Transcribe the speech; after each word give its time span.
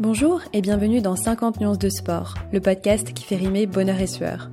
Bonjour 0.00 0.40
et 0.54 0.62
bienvenue 0.62 1.02
dans 1.02 1.14
50 1.14 1.60
nuances 1.60 1.78
de 1.78 1.90
sport, 1.90 2.32
le 2.54 2.60
podcast 2.62 3.12
qui 3.12 3.22
fait 3.22 3.36
rimer 3.36 3.66
bonheur 3.66 4.00
et 4.00 4.06
sueur. 4.06 4.50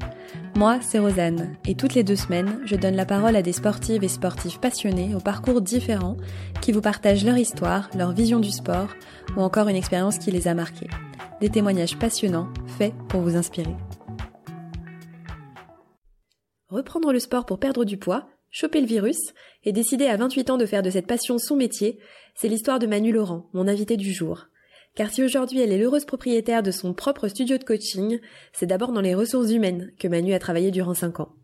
Moi, 0.58 0.80
c'est 0.82 1.00
Rosanne, 1.00 1.56
et 1.66 1.74
toutes 1.74 1.94
les 1.94 2.04
deux 2.04 2.18
semaines, 2.18 2.60
je 2.66 2.76
donne 2.76 2.98
la 2.98 3.06
parole 3.06 3.38
à 3.38 3.42
des 3.42 3.54
sportives 3.54 4.04
et 4.04 4.10
sportifs 4.10 4.60
passionnés 4.60 5.16
aux 5.16 5.22
parcours 5.22 5.62
différents 5.62 6.18
qui 6.62 6.74
vous 6.74 6.82
partagent 6.82 7.24
leur 7.24 7.38
histoire, 7.38 7.90
leur 7.96 8.12
vision 8.12 8.42
du 8.42 8.52
sport 8.52 8.90
ou 9.38 9.40
encore 9.40 9.70
une 9.70 9.78
expérience 9.78 10.18
qui 10.18 10.32
les 10.32 10.50
a 10.50 10.54
marqués. 10.54 10.90
Des 11.40 11.48
témoignages 11.48 11.98
passionnants, 11.98 12.50
faits 12.78 12.94
pour 13.08 13.22
vous 13.22 13.38
inspirer. 13.38 13.78
Reprendre 16.68 17.14
le 17.14 17.20
sport 17.20 17.46
pour 17.46 17.58
perdre 17.58 17.86
du 17.86 17.96
poids, 17.96 18.28
choper 18.52 18.82
le 18.82 18.88
virus 18.88 19.34
et 19.64 19.72
décider 19.72 20.08
à 20.08 20.18
28 20.18 20.50
ans 20.50 20.58
de 20.58 20.66
faire 20.66 20.84
de 20.84 20.90
cette 20.90 21.08
passion 21.08 21.38
son 21.38 21.56
métier, 21.56 22.00
c'est 22.36 22.50
l'histoire 22.50 22.80
de 22.80 22.88
Manu 22.88 23.14
Laurent, 23.14 23.48
mon 23.54 23.70
invité 23.70 23.96
du 23.96 24.12
jour. 24.12 24.48
Car 24.98 25.12
si 25.12 25.22
aujourd'hui 25.22 25.60
elle 25.60 25.72
est 25.72 25.78
l'heureuse 25.78 26.06
propriétaire 26.06 26.64
de 26.64 26.72
son 26.72 26.96
propre 26.96 27.28
studio 27.28 27.60
de 27.60 27.64
coaching, 27.64 28.20
c'est 28.52 28.66
d'abord 28.66 28.92
dans 28.92 29.02
les 29.02 29.14
ressources 29.14 29.52
humaines 29.52 29.92
que 30.00 30.08
Manu 30.08 30.34
a 30.34 30.40
travaillé 30.40 30.72
durant 30.72 30.96
5 30.96 31.20
ans. 31.20 31.36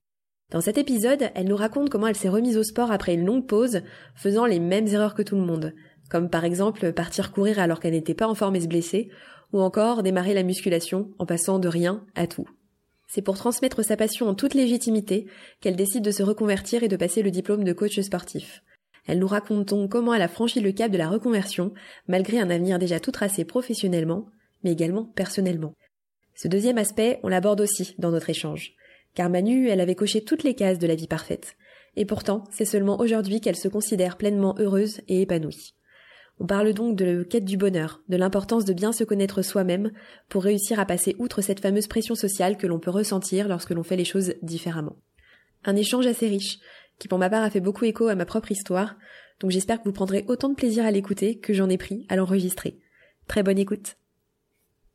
Dans 0.50 0.60
cet 0.60 0.80
épisode, 0.80 1.30
elle 1.36 1.48
nous 1.48 1.55
raconte 1.55 1.91
comment 1.91 2.08
elle 2.08 2.16
s'est 2.16 2.30
remise 2.30 2.58
au 2.58 2.63
sport 2.63 2.91
après 2.91 3.13
une 3.13 3.27
longue 3.27 3.46
pause, 3.46 3.84
faisant 4.16 4.48
les 4.48 4.58
mêmes 4.58 4.88
erreurs 4.88 5.13
que 5.13 5.22
tout 5.22 5.36
le 5.36 5.44
monde, 5.44 5.76
comme 6.10 6.32
par 6.32 6.46
exemple 6.46 6.94
partir 6.94 7.32
courir 7.32 7.60
alors 7.60 7.80
qu'elle 7.80 7.94
n'était 7.94 8.16
pas 8.16 8.27
en 8.27 8.34
forme 8.34 8.55
et 8.55 8.62
se 8.62 8.68
blesser, 8.68 9.12
ou 9.52 9.62
encore 9.62 10.02
démarrer 10.02 10.34
la 10.34 10.41
musculation 10.41 11.12
en 11.20 11.27
passant 11.27 11.60
de 11.60 11.68
rien 11.68 12.04
à 12.16 12.26
tout. 12.26 12.48
C'est 13.05 13.22
pour 13.22 13.38
transmettre 13.38 13.85
sa 13.85 13.98
passion 13.98 14.27
en 14.27 14.34
toute 14.34 14.55
légitimité 14.55 15.27
qu'elle 15.62 15.76
décide 15.76 16.04
de 16.04 16.10
se 16.10 16.24
reconvertir 16.24 16.82
et 16.82 16.88
de 16.88 16.98
passer 16.98 17.22
le 17.22 17.30
diplôme 17.30 17.63
de 17.63 17.74
coach 17.74 17.99
sportif. 17.99 18.63
Elle 19.05 19.20
nous 19.20 19.27
raconte 19.27 19.70
donc 19.70 19.91
comment 19.91 20.13
elle 20.13 20.21
a 20.21 20.27
franchi 20.27 20.62
le 20.62 20.71
cap 20.71 20.91
de 20.91 20.98
la 20.98 21.09
reconversion, 21.09 21.73
malgré 22.07 22.39
un 22.39 22.49
avenir 22.49 22.80
déjà 22.80 22.99
tout 22.99 23.12
tracé 23.12 23.43
professionnellement, 23.43 24.27
mais 24.63 24.71
également 24.71 25.05
personnellement. 25.05 25.73
Ce 26.35 26.48
deuxième 26.48 26.77
aspect, 26.77 27.20
on 27.23 27.27
l'aborde 27.27 27.62
aussi 27.62 27.95
dans 27.98 28.12
notre 28.12 28.29
échange. 28.29 28.73
Car 29.13 29.29
Manu, 29.29 29.68
elle 29.68 29.82
avait 29.82 29.95
coché 29.95 30.23
toutes 30.23 30.43
les 30.43 30.55
cases 30.55 30.79
de 30.79 30.87
la 30.87 30.95
vie 30.95 31.07
parfaite. 31.07 31.55
Et 31.95 32.05
pourtant, 32.05 32.45
c'est 32.49 32.65
seulement 32.65 32.99
aujourd'hui 32.99 33.41
qu'elle 33.41 33.55
se 33.55 33.68
considère 33.68 34.18
pleinement 34.18 34.55
heureuse 34.57 35.01
et 35.07 35.21
épanouie. 35.21 35.76
On 36.40 36.48
parle 36.48 36.73
donc 36.73 36.95
de 36.95 37.05
la 37.05 37.23
quête 37.23 37.45
du 37.45 37.57
bonheur, 37.57 38.01
de 38.10 38.17
l'importance 38.17 38.65
de 38.65 38.73
bien 38.73 38.91
se 38.91 39.04
connaître 39.04 39.43
soi-même 39.43 39.91
pour 40.29 40.43
réussir 40.43 40.79
à 40.79 40.85
passer 40.85 41.15
outre 41.20 41.41
cette 41.41 41.60
fameuse 41.60 41.88
pression 41.88 42.15
sociale 42.15 42.57
que 42.57 42.65
l'on 42.65 42.79
peut 42.79 42.90
ressentir 42.90 43.48
lorsque 43.48 43.70
l'on 43.70 43.84
fait 43.84 43.95
les 43.95 44.05
choses 44.05 44.34
différemment. 44.41 44.95
Un 45.63 45.76
échange 45.76 46.07
assez 46.07 46.27
riche, 46.27 46.57
qui 46.99 47.08
pour 47.08 47.20
ma 47.20 47.30
part 47.30 47.44
a 47.44 47.49
fait 47.49 47.60
beaucoup 47.60 47.86
écho 47.86 48.08
à 48.08 48.16
ma 48.16 48.26
propre 48.26 48.52
histoire, 48.52 48.96
donc 49.40 49.52
j'espère 49.52 49.80
que 49.80 49.86
vous 49.86 49.94
prendrez 49.94 50.26
autant 50.27 50.49
de 50.49 50.55
plaisir 50.55 50.86
à 50.86 50.91
l'écouter 50.91 51.38
que 51.40 51.54
j'en 51.54 51.70
ai 51.70 51.77
pris 51.77 52.05
à 52.10 52.16
l'enregistrer. 52.16 52.80
Très 53.27 53.44
bonne 53.44 53.58
écoute. 53.58 53.98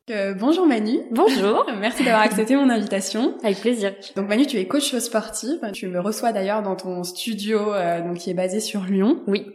Euh, 0.09 0.33
bonjour 0.33 0.65
Manu. 0.65 0.99
Bonjour. 1.11 1.65
Merci 1.79 2.03
d'avoir 2.03 2.23
accepté 2.23 2.55
mon 2.55 2.69
invitation. 2.69 3.37
Avec 3.43 3.59
plaisir. 3.59 3.93
Donc 4.15 4.27
Manu, 4.27 4.47
tu 4.47 4.57
es 4.57 4.67
coach 4.67 4.95
sportive. 4.97 5.59
Tu 5.73 5.87
me 5.87 5.99
reçois 5.99 6.31
d'ailleurs 6.31 6.63
dans 6.63 6.75
ton 6.75 7.03
studio, 7.03 7.73
euh, 7.73 8.01
donc 8.01 8.17
qui 8.17 8.31
est 8.31 8.35
basé 8.35 8.59
sur 8.59 8.85
Lyon. 8.85 9.21
Oui. 9.27 9.45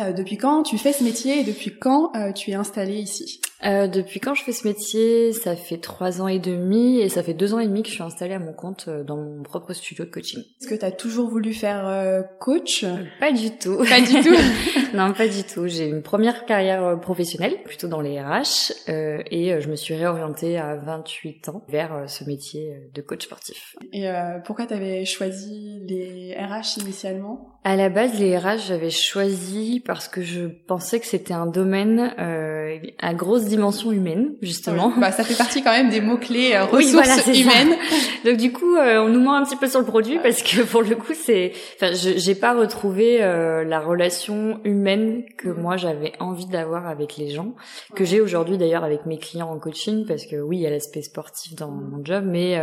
Euh, 0.00 0.12
depuis 0.12 0.36
quand 0.36 0.62
tu 0.62 0.78
fais 0.78 0.92
ce 0.92 1.02
métier 1.02 1.40
et 1.40 1.44
depuis 1.44 1.76
quand 1.76 2.12
euh, 2.14 2.32
tu 2.32 2.50
es 2.50 2.54
installée 2.54 2.98
ici? 2.98 3.40
Euh, 3.64 3.86
Depuis 3.86 4.20
quand 4.20 4.34
je 4.34 4.42
fais 4.42 4.52
ce 4.52 4.66
métier? 4.66 5.32
Ça 5.32 5.56
fait 5.56 5.78
trois 5.78 6.20
ans 6.22 6.28
et 6.28 6.38
demi 6.38 7.00
et 7.00 7.08
ça 7.08 7.22
fait 7.22 7.34
deux 7.34 7.54
ans 7.54 7.58
et 7.58 7.66
demi 7.66 7.82
que 7.82 7.88
je 7.88 7.94
suis 7.94 8.02
installée 8.02 8.34
à 8.34 8.38
mon 8.38 8.52
compte 8.52 8.86
euh, 8.88 9.04
dans 9.04 9.16
mon 9.16 9.42
propre 9.42 9.72
studio 9.72 10.04
de 10.04 10.10
coaching. 10.10 10.40
Est-ce 10.60 10.68
que 10.68 10.74
tu 10.74 10.84
as 10.84 10.92
toujours 10.92 11.28
voulu 11.28 11.52
faire 11.52 11.86
euh, 11.86 12.22
coach? 12.40 12.84
Pas 13.20 13.32
du 13.32 13.50
tout. 13.50 13.78
Pas 13.88 14.00
du 14.00 14.20
tout 14.22 14.36
Non, 14.94 15.12
pas 15.12 15.28
du 15.28 15.42
tout. 15.42 15.66
J'ai 15.66 15.86
une 15.86 16.02
première 16.02 16.46
carrière 16.46 16.98
professionnelle, 17.00 17.62
plutôt 17.64 17.88
dans 17.88 18.00
les 18.00 18.18
RH, 18.20 18.72
et 18.88 19.60
je 19.60 19.68
me 19.68 19.76
suis 19.76 19.94
réorientée 19.94 20.56
à 20.56 20.76
28 20.76 21.50
ans 21.50 21.62
vers 21.68 22.04
ce 22.06 22.24
métier 22.24 22.90
de 22.94 23.02
coach 23.02 23.24
sportif. 23.24 23.76
Et 23.92 24.08
pourquoi 24.46 24.64
tu 24.64 24.72
avais 24.72 25.04
choisi 25.04 25.80
les 25.86 26.34
RH 26.34 26.80
initialement? 26.80 27.58
À 27.64 27.76
la 27.76 27.90
base, 27.90 28.18
les 28.18 28.38
RH, 28.38 28.68
j'avais 28.68 28.88
choisi 28.88 29.82
parce 29.84 30.08
que 30.08 30.22
je 30.22 30.46
pensais 30.46 31.00
que 31.00 31.06
c'était 31.06 31.34
un 31.34 31.46
domaine 31.46 32.14
euh, 32.18 32.78
à 32.98 33.12
grosse 33.12 33.44
dimension 33.48 33.90
humaine, 33.90 34.34
justement. 34.42 34.92
Oui. 34.94 35.00
Bah, 35.00 35.10
ça 35.10 35.24
fait 35.24 35.36
partie 35.36 35.62
quand 35.62 35.72
même 35.72 35.88
des 35.88 36.00
mots-clés 36.00 36.54
euh, 36.54 36.64
ressources 36.64 37.26
oui, 37.26 37.42
voilà, 37.42 37.64
humaines. 37.66 37.76
Donc 38.24 38.36
du 38.36 38.52
coup, 38.52 38.76
euh, 38.76 39.02
on 39.02 39.08
nous 39.08 39.20
ment 39.20 39.34
un 39.34 39.44
petit 39.44 39.56
peu 39.56 39.66
sur 39.66 39.80
le 39.80 39.86
produit 39.86 40.18
parce 40.22 40.42
que 40.42 40.62
pour 40.62 40.82
le 40.82 40.94
coup, 40.94 41.14
c'est, 41.14 41.52
enfin, 41.76 41.92
j'ai 41.92 42.34
pas 42.34 42.54
retrouvé 42.54 43.22
euh, 43.22 43.64
la 43.64 43.80
relation 43.80 44.60
humaine 44.64 45.24
que 45.36 45.48
moi 45.48 45.76
j'avais 45.76 46.12
envie 46.20 46.46
d'avoir 46.46 46.86
avec 46.86 47.16
les 47.16 47.30
gens, 47.30 47.54
que 47.94 48.04
j'ai 48.04 48.20
aujourd'hui 48.20 48.58
d'ailleurs 48.58 48.84
avec 48.84 49.06
mes 49.06 49.18
clients 49.18 49.50
en 49.50 49.58
coaching, 49.58 50.06
parce 50.06 50.26
que 50.26 50.36
oui, 50.36 50.58
il 50.58 50.62
y 50.62 50.66
a 50.66 50.70
l'aspect 50.70 51.02
sportif 51.02 51.54
dans 51.54 51.70
mon 51.70 52.04
job, 52.04 52.24
mais 52.26 52.58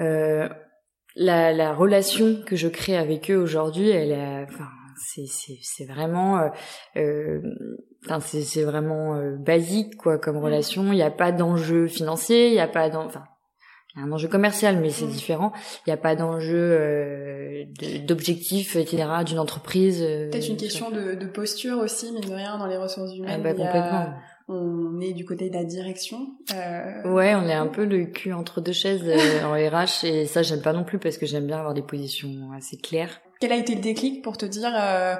euh, 0.00 0.48
la, 1.14 1.52
la 1.52 1.72
relation 1.72 2.42
que 2.46 2.56
je 2.56 2.68
crée 2.68 2.96
avec 2.96 3.30
eux 3.30 3.36
aujourd'hui, 3.36 3.90
elle 3.90 4.12
est, 4.12 4.46
enfin, 4.48 4.68
c'est 5.04 5.26
c'est 5.26 5.58
c'est 5.62 5.84
vraiment 5.84 6.38
euh, 6.38 6.48
euh, 6.96 7.40
c'est 8.20 8.42
c'est 8.42 8.62
vraiment 8.62 9.16
euh, 9.16 9.36
basique 9.36 9.96
quoi 9.96 10.18
comme 10.18 10.36
mmh. 10.36 10.44
relation 10.44 10.92
il 10.92 10.96
n'y 10.96 11.02
a 11.02 11.10
pas 11.10 11.32
d'enjeu 11.32 11.86
financier 11.86 12.48
il 12.48 12.52
n'y 12.52 12.60
a 12.60 12.68
pas 12.68 12.88
enfin 12.96 13.24
il 13.94 14.00
y 14.00 14.02
a 14.02 14.06
un 14.06 14.12
enjeu 14.12 14.28
commercial 14.28 14.78
mais 14.80 14.90
c'est 14.90 15.04
mmh. 15.04 15.10
différent 15.10 15.52
il 15.86 15.90
n'y 15.90 15.92
a 15.92 15.98
pas 15.98 16.16
d'enjeu 16.16 16.56
euh, 16.56 17.64
d'objectif 18.06 18.76
etc 18.76 19.08
d'une 19.26 19.38
entreprise 19.38 20.00
peut-être 20.00 20.48
une 20.48 20.56
question 20.56 20.90
de, 20.90 21.14
de 21.14 21.26
posture 21.26 21.78
aussi 21.78 22.12
mine 22.12 22.22
de 22.22 22.34
rien 22.34 22.58
dans 22.58 22.66
les 22.66 22.76
ressources 22.76 23.14
humaines 23.14 23.40
ah 23.40 23.42
bah, 23.42 23.54
complètement 23.54 24.14
on 24.48 25.00
est 25.00 25.12
du 25.12 25.24
côté 25.24 25.48
de 25.48 25.54
la 25.54 25.64
direction. 25.64 26.26
Euh... 26.52 27.12
Ouais, 27.12 27.34
on 27.34 27.48
est 27.48 27.54
un 27.54 27.68
peu 27.68 27.84
le 27.84 28.06
cul 28.06 28.32
entre 28.32 28.60
deux 28.60 28.72
chaises 28.72 29.02
en 29.44 29.52
RH 29.54 30.04
et 30.04 30.26
ça 30.26 30.42
j'aime 30.42 30.62
pas 30.62 30.72
non 30.72 30.84
plus 30.84 30.98
parce 30.98 31.16
que 31.16 31.26
j'aime 31.26 31.46
bien 31.46 31.58
avoir 31.58 31.74
des 31.74 31.82
positions 31.82 32.50
assez 32.56 32.76
claires. 32.76 33.20
Quel 33.42 33.50
a 33.50 33.56
été 33.56 33.74
le 33.74 33.80
déclic 33.80 34.22
pour 34.22 34.38
te 34.38 34.46
dire, 34.46 34.72
euh, 34.72 35.16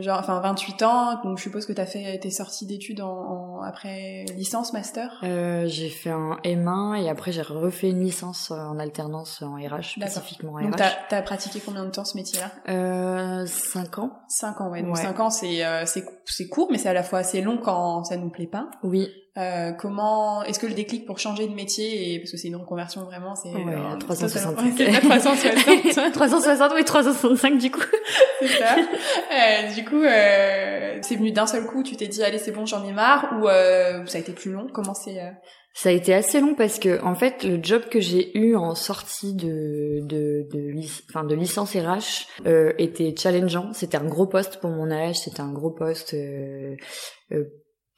genre, 0.00 0.18
enfin 0.18 0.40
28 0.40 0.82
ans, 0.82 1.20
donc 1.22 1.36
je 1.36 1.42
suppose 1.42 1.66
que 1.66 1.74
tu 1.74 1.80
as 1.82 1.84
fait 1.84 2.18
tes 2.20 2.30
sorties 2.30 2.64
d'études 2.64 3.02
en, 3.02 3.10
en, 3.10 3.60
après 3.60 4.24
licence, 4.34 4.72
master? 4.72 5.20
Euh, 5.22 5.66
J'ai 5.66 5.90
fait 5.90 6.08
un 6.08 6.38
M1 6.42 7.02
et 7.02 7.10
après 7.10 7.32
j'ai 7.32 7.42
refait 7.42 7.90
une 7.90 8.02
licence 8.02 8.50
en 8.50 8.78
alternance 8.78 9.42
en 9.42 9.56
RH, 9.56 9.96
spécifiquement 9.98 10.52
en 10.52 10.56
RH. 10.56 10.70
Donc 10.70 10.80
as 10.80 11.20
pratiqué 11.20 11.60
combien 11.60 11.84
de 11.84 11.90
temps 11.90 12.06
ce 12.06 12.16
métier-là? 12.16 12.50
Euh, 12.70 13.44
5 13.44 13.98
ans. 13.98 14.10
5 14.28 14.58
ans, 14.62 14.70
ouais. 14.70 14.82
Donc 14.82 14.96
5 14.96 15.20
ans 15.20 15.28
c'est 15.28 15.62
euh, 15.62 15.84
c'est 15.84 16.48
court, 16.48 16.68
mais 16.70 16.78
c'est 16.78 16.88
à 16.88 16.94
la 16.94 17.02
fois 17.02 17.18
assez 17.18 17.42
long 17.42 17.58
quand 17.58 18.04
ça 18.04 18.16
nous 18.16 18.30
plaît 18.30 18.46
pas. 18.46 18.70
Oui. 18.84 19.10
Euh, 19.36 19.72
comment 19.72 20.42
est-ce 20.44 20.58
que 20.58 20.66
le 20.66 20.72
déclic 20.72 21.04
pour 21.04 21.18
changer 21.18 21.46
de 21.46 21.54
métier 21.54 22.14
et 22.14 22.18
parce 22.20 22.30
que 22.30 22.38
c'est 22.38 22.48
une 22.48 22.56
reconversion 22.56 23.04
vraiment 23.04 23.34
c'est 23.34 23.50
ouais, 23.50 23.74
euh, 23.74 23.96
360 23.98 24.56
c'est 24.76 24.90
pas 24.90 25.00
360 25.00 26.12
360 26.12 26.72
oui 26.76 26.84
365 26.84 27.58
du 27.58 27.70
coup. 27.70 27.80
C'est 28.40 28.48
ça. 28.48 28.76
Euh, 28.76 29.74
du 29.74 29.84
coup 29.84 30.02
euh, 30.02 30.98
c'est 31.02 31.16
venu 31.16 31.32
d'un 31.32 31.46
seul 31.46 31.66
coup 31.66 31.82
tu 31.82 31.96
t'es 31.96 32.06
dit 32.06 32.22
allez 32.22 32.38
c'est 32.38 32.52
bon 32.52 32.66
j'en 32.66 32.86
ai 32.86 32.92
marre 32.92 33.38
ou 33.38 33.48
euh, 33.48 34.04
ça 34.06 34.18
a 34.18 34.20
été 34.20 34.32
plus 34.32 34.52
long? 34.52 34.68
Comment 34.72 34.94
c'est 34.94 35.20
euh? 35.20 35.30
ça 35.74 35.90
a 35.90 35.92
été 35.92 36.14
assez 36.14 36.40
long 36.40 36.54
parce 36.54 36.78
que 36.78 37.02
en 37.02 37.14
fait 37.14 37.44
le 37.44 37.62
job 37.62 37.82
que 37.90 38.00
j'ai 38.00 38.36
eu 38.38 38.56
en 38.56 38.74
sortie 38.74 39.34
de 39.34 40.00
de 40.06 40.46
de, 40.50 40.74
enfin, 41.10 41.24
de 41.24 41.34
licence 41.34 41.74
RH 41.74 42.46
euh, 42.46 42.72
était 42.78 43.14
challengeant. 43.16 43.72
C'était 43.74 43.98
un 43.98 44.06
gros 44.06 44.26
poste 44.26 44.60
pour 44.60 44.70
mon 44.70 44.90
âge 44.90 45.16
c'était 45.16 45.42
un 45.42 45.52
gros 45.52 45.70
poste 45.70 46.14
euh, 46.14 46.74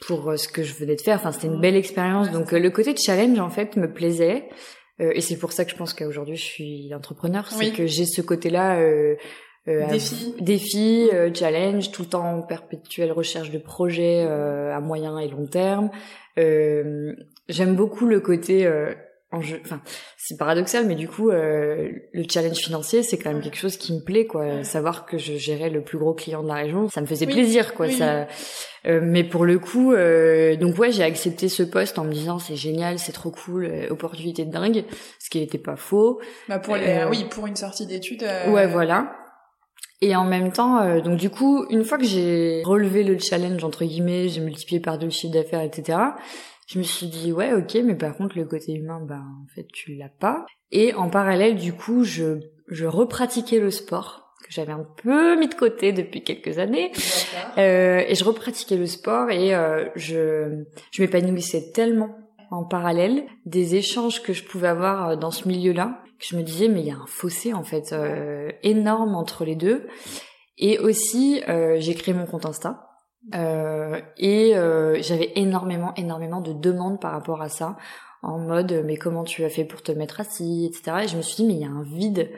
pour 0.06 0.30
euh, 0.30 0.36
ce 0.36 0.48
que 0.48 0.62
je 0.62 0.74
venais 0.74 0.96
de 0.96 1.00
faire. 1.00 1.16
Enfin, 1.16 1.32
c'était 1.32 1.48
une 1.48 1.60
belle 1.60 1.76
expérience. 1.76 2.30
Donc, 2.30 2.52
euh, 2.52 2.58
le 2.58 2.70
côté 2.70 2.94
challenge, 2.96 3.38
en 3.38 3.50
fait, 3.50 3.76
me 3.76 3.92
plaisait. 3.92 4.48
Euh, 5.00 5.12
et 5.14 5.20
c'est 5.20 5.36
pour 5.36 5.52
ça 5.52 5.64
que 5.64 5.70
je 5.70 5.76
pense 5.76 5.94
qu'aujourd'hui, 5.94 6.36
je 6.36 6.44
suis 6.44 6.94
entrepreneur. 6.94 7.46
C'est 7.50 7.72
que 7.72 7.86
j'ai 7.86 8.04
ce 8.06 8.22
côté-là... 8.22 8.78
Euh, 8.78 9.16
défi, 9.90 10.34
défi 10.40 11.10
challenge, 11.34 11.90
tout 11.90 12.00
le 12.00 12.08
temps 12.08 12.38
en 12.38 12.40
perpétuelle 12.40 13.12
recherche 13.12 13.50
de 13.50 13.58
projets 13.58 14.22
à 14.22 14.80
moyen 14.80 15.18
et 15.18 15.28
long 15.28 15.44
terme. 15.44 15.90
J'aime 16.36 17.76
beaucoup 17.76 18.06
le 18.06 18.20
côté 18.20 18.66
enfin 19.30 19.82
c'est 20.16 20.38
paradoxal 20.38 20.86
mais 20.86 20.94
du 20.94 21.06
coup 21.06 21.30
euh, 21.30 21.90
le 22.12 22.24
challenge 22.28 22.56
financier 22.56 23.02
c'est 23.02 23.18
quand 23.18 23.30
même 23.30 23.42
quelque 23.42 23.58
chose 23.58 23.76
qui 23.76 23.92
me 23.92 24.00
plaît 24.00 24.26
quoi. 24.26 24.64
Savoir 24.64 25.04
que 25.04 25.18
je 25.18 25.34
gérais 25.34 25.68
le 25.68 25.82
plus 25.82 25.98
gros 25.98 26.14
client 26.14 26.42
de 26.42 26.48
la 26.48 26.54
région 26.54 26.88
ça 26.88 27.02
me 27.02 27.06
faisait 27.06 27.26
plaisir 27.26 27.74
quoi. 27.74 27.90
Ça 27.90 28.26
euh, 28.86 29.00
mais 29.02 29.24
pour 29.24 29.44
le 29.44 29.58
coup 29.58 29.92
euh, 29.92 30.56
donc 30.56 30.78
ouais 30.78 30.92
j'ai 30.92 31.02
accepté 31.02 31.50
ce 31.50 31.62
poste 31.62 31.98
en 31.98 32.04
me 32.04 32.12
disant 32.12 32.38
c'est 32.38 32.56
génial 32.56 32.98
c'est 32.98 33.12
trop 33.12 33.30
cool 33.30 33.66
euh, 33.66 33.88
opportunité 33.90 34.46
de 34.46 34.50
dingue 34.50 34.84
ce 35.18 35.28
qui 35.28 35.40
n'était 35.40 35.58
pas 35.58 35.76
faux. 35.76 36.20
Bah 36.48 36.58
pour 36.58 36.76
les 36.76 37.04
oui 37.10 37.26
pour 37.28 37.46
une 37.46 37.56
sortie 37.56 37.86
d'études 37.86 38.26
ouais 38.48 38.66
voilà. 38.66 39.12
Et 40.00 40.14
en 40.14 40.24
même 40.24 40.52
temps, 40.52 41.00
donc 41.00 41.16
du 41.16 41.28
coup, 41.28 41.66
une 41.70 41.82
fois 41.82 41.98
que 41.98 42.04
j'ai 42.04 42.62
relevé 42.64 43.02
le 43.02 43.18
challenge 43.18 43.64
entre 43.64 43.84
guillemets, 43.84 44.28
j'ai 44.28 44.40
multiplié 44.40 44.78
par 44.78 44.96
deux 44.96 45.06
le 45.06 45.10
chiffre 45.10 45.34
d'affaires, 45.34 45.62
etc 45.62 45.98
je 46.68 46.78
me 46.78 46.84
suis 46.84 47.06
dit 47.06 47.32
ouais 47.32 47.52
ok 47.52 47.76
mais 47.84 47.96
par 47.96 48.16
contre 48.16 48.38
le 48.38 48.44
côté 48.44 48.74
humain 48.74 49.00
ben 49.00 49.24
en 49.42 49.46
fait 49.54 49.66
tu 49.72 49.94
l'as 49.94 50.08
pas 50.08 50.46
et 50.70 50.94
en 50.94 51.10
parallèle 51.10 51.56
du 51.56 51.72
coup 51.72 52.04
je 52.04 52.38
je 52.68 52.86
repratiquais 52.86 53.58
le 53.58 53.70
sport 53.70 54.28
que 54.42 54.52
j'avais 54.52 54.72
un 54.72 54.86
peu 55.02 55.38
mis 55.38 55.48
de 55.48 55.54
côté 55.54 55.92
depuis 55.92 56.22
quelques 56.22 56.58
années. 56.58 56.92
Euh, 57.58 58.02
et 58.06 58.14
je 58.14 58.24
repratiquais 58.24 58.76
le 58.76 58.86
sport 58.86 59.30
et 59.30 59.54
euh, 59.54 59.88
je, 59.96 60.64
je 60.92 61.02
m'épanouissais 61.02 61.72
tellement 61.72 62.16
en 62.50 62.64
parallèle 62.64 63.24
des 63.46 63.74
échanges 63.74 64.22
que 64.22 64.32
je 64.32 64.44
pouvais 64.44 64.68
avoir 64.68 65.10
euh, 65.10 65.16
dans 65.16 65.30
ce 65.30 65.48
milieu-là 65.48 66.02
que 66.18 66.26
je 66.26 66.36
me 66.36 66.42
disais 66.42 66.68
mais 66.68 66.80
il 66.80 66.86
y 66.86 66.90
a 66.90 66.96
un 66.96 67.06
fossé 67.06 67.52
en 67.52 67.62
fait 67.62 67.92
euh, 67.92 68.50
énorme 68.62 69.14
entre 69.14 69.44
les 69.44 69.56
deux. 69.56 69.86
Et 70.56 70.78
aussi 70.78 71.42
euh, 71.48 71.76
j'ai 71.78 71.94
créé 71.94 72.14
mon 72.14 72.26
compte 72.26 72.46
Insta. 72.46 72.87
Euh, 73.34 74.00
et 74.16 74.52
j'avais 75.00 75.32
énormément, 75.36 75.94
énormément 75.96 76.40
de 76.40 76.52
demandes 76.52 77.00
par 77.00 77.12
rapport 77.12 77.42
à 77.42 77.48
ça, 77.48 77.76
en 78.22 78.38
mode 78.38 78.82
mais 78.84 78.96
comment 78.96 79.24
tu 79.24 79.44
as 79.44 79.50
fait 79.50 79.64
pour 79.64 79.82
te 79.82 79.92
mettre 79.92 80.20
assis, 80.20 80.66
etc. 80.66 81.04
Et 81.04 81.08
je 81.08 81.16
me 81.16 81.22
suis 81.22 81.36
dit 81.36 81.46
mais 81.46 81.54
il 81.54 81.60
y 81.60 81.64
a 81.64 81.70
un 81.70 81.84
vide 81.84 82.30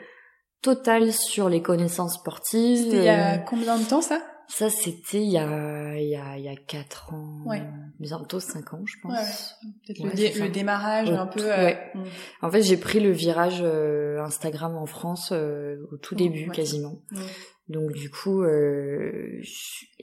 total 0.61 1.11
sur 1.11 1.49
les 1.49 1.61
connaissances 1.61 2.15
sportives. 2.15 2.83
C'était 2.83 2.97
il 2.97 3.03
y 3.03 3.09
a 3.09 3.37
combien 3.39 3.77
de 3.77 3.83
temps 3.83 4.01
ça? 4.01 4.21
Ça 4.47 4.69
c'était 4.69 5.23
il 5.23 5.31
y 5.31 5.37
a 5.37 5.95
il 5.95 6.09
y 6.09 6.15
a 6.15 6.37
il 6.37 6.43
y 6.43 6.49
a 6.49 6.55
quatre 6.55 7.13
ans, 7.13 7.41
ouais. 7.45 7.63
bientôt 7.99 8.41
cinq 8.41 8.73
ans 8.73 8.81
je 8.85 8.95
pense. 9.01 9.13
Ouais, 9.13 9.69
Peut-être 9.87 10.39
le, 10.39 10.45
le, 10.45 10.49
démarrage 10.49 11.09
un 11.09 11.25
peu. 11.25 11.41
Ouais. 11.41 11.79
Mm. 11.95 12.03
En 12.41 12.51
fait 12.51 12.61
j'ai 12.61 12.75
pris 12.75 12.99
le 12.99 13.11
virage 13.11 13.61
euh, 13.61 14.21
Instagram 14.21 14.75
en 14.75 14.85
France 14.85 15.29
euh, 15.31 15.77
au 15.93 15.97
tout 15.97 16.15
début 16.15 16.49
quasiment. 16.49 16.99
Mm. 17.11 17.21
Donc 17.67 17.91
du 17.93 18.09
coup, 18.09 18.43
euh, 18.43 19.39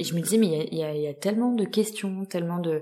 je, 0.01 0.15
me 0.15 0.21
disais 0.21 0.39
mais 0.39 0.69
il 0.71 0.79
y 0.79 1.09
a, 1.09 1.15
tellement 1.15 1.53
de 1.53 1.65
questions, 1.65 2.25
tellement 2.25 2.61
de 2.61 2.81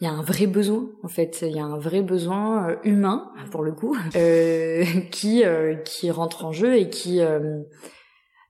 il 0.00 0.04
y 0.04 0.08
a 0.08 0.12
un 0.12 0.22
vrai 0.22 0.46
besoin 0.46 0.90
en 1.02 1.08
fait. 1.08 1.42
Il 1.42 1.54
y 1.54 1.60
a 1.60 1.64
un 1.64 1.78
vrai 1.78 2.02
besoin 2.02 2.70
euh, 2.70 2.76
humain 2.84 3.30
pour 3.50 3.62
le 3.62 3.72
coup 3.72 3.96
euh, 4.16 4.84
qui 5.10 5.42
qui 5.84 6.10
rentre 6.10 6.44
en 6.44 6.52
jeu 6.52 6.76
et 6.76 6.88
qui 6.88 7.20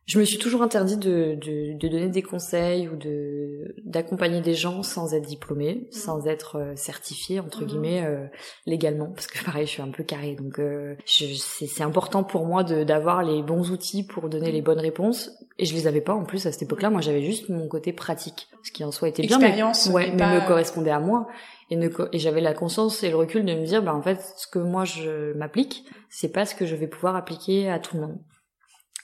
je 0.06 0.18
me 0.18 0.24
suis 0.24 0.38
toujours 0.38 0.62
interdit 0.62 0.96
de, 0.96 1.36
de, 1.40 1.78
de, 1.78 1.88
donner 1.88 2.08
des 2.08 2.22
conseils 2.22 2.88
ou 2.88 2.96
de 2.96 3.74
d'accompagner 3.84 4.40
des 4.40 4.54
gens 4.54 4.82
sans 4.82 5.14
être 5.14 5.26
diplômée, 5.26 5.74
mmh. 5.74 5.92
sans 5.92 6.26
être 6.26 6.56
euh, 6.56 6.72
certifiée 6.74 7.38
entre 7.38 7.62
mmh. 7.62 7.66
guillemets 7.66 8.04
euh, 8.04 8.26
légalement, 8.66 9.12
parce 9.12 9.28
que 9.28 9.42
pareil, 9.44 9.66
je 9.66 9.70
suis 9.70 9.82
un 9.82 9.90
peu 9.90 10.02
carré, 10.02 10.34
donc 10.34 10.58
euh, 10.58 10.96
c'est 11.06 11.82
important 11.82 12.24
pour 12.24 12.46
moi 12.46 12.64
d'avoir 12.64 13.22
les 13.22 13.42
bons 13.42 13.70
outils 13.70 14.02
pour 14.02 14.28
donner 14.28 14.50
les 14.50 14.60
bonnes 14.60 14.80
réponses, 14.80 15.30
et 15.58 15.64
je 15.64 15.74
les 15.74 15.86
avais 15.86 16.00
pas 16.00 16.14
en 16.14 16.24
plus 16.24 16.46
à 16.46 16.52
cette 16.52 16.62
époque-là. 16.62 16.90
Moi, 16.90 17.00
j'avais 17.00 17.22
juste 17.22 17.48
mon 17.48 17.68
côté 17.68 17.92
pratique, 17.92 18.48
ce 18.64 18.72
qui 18.72 18.82
en 18.82 18.90
soi 18.90 19.08
était 19.08 19.22
bien, 19.22 19.38
mais, 19.38 19.62
ouais, 19.92 20.12
mais 20.12 20.40
me 20.40 20.46
correspondait 20.46 20.90
à 20.90 21.00
moi, 21.00 21.28
et, 21.70 21.78
et 22.12 22.18
j'avais 22.18 22.40
la 22.40 22.54
conscience 22.54 23.04
et 23.04 23.10
le 23.10 23.16
recul 23.16 23.44
de 23.44 23.54
me 23.54 23.64
dire, 23.64 23.82
bah 23.82 23.94
en 23.94 24.02
fait, 24.02 24.20
ce 24.36 24.48
que 24.48 24.58
moi 24.58 24.84
je 24.84 25.32
m'applique, 25.34 25.84
c'est 26.10 26.32
pas 26.32 26.44
ce 26.44 26.56
que 26.56 26.66
je 26.66 26.74
vais 26.74 26.88
pouvoir 26.88 27.14
appliquer 27.14 27.70
à 27.70 27.78
tout 27.78 27.96
le 27.96 28.02
monde. 28.02 28.18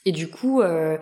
Et 0.05 0.11
du 0.11 0.29
coup, 0.29 0.61
euh, 0.61 0.97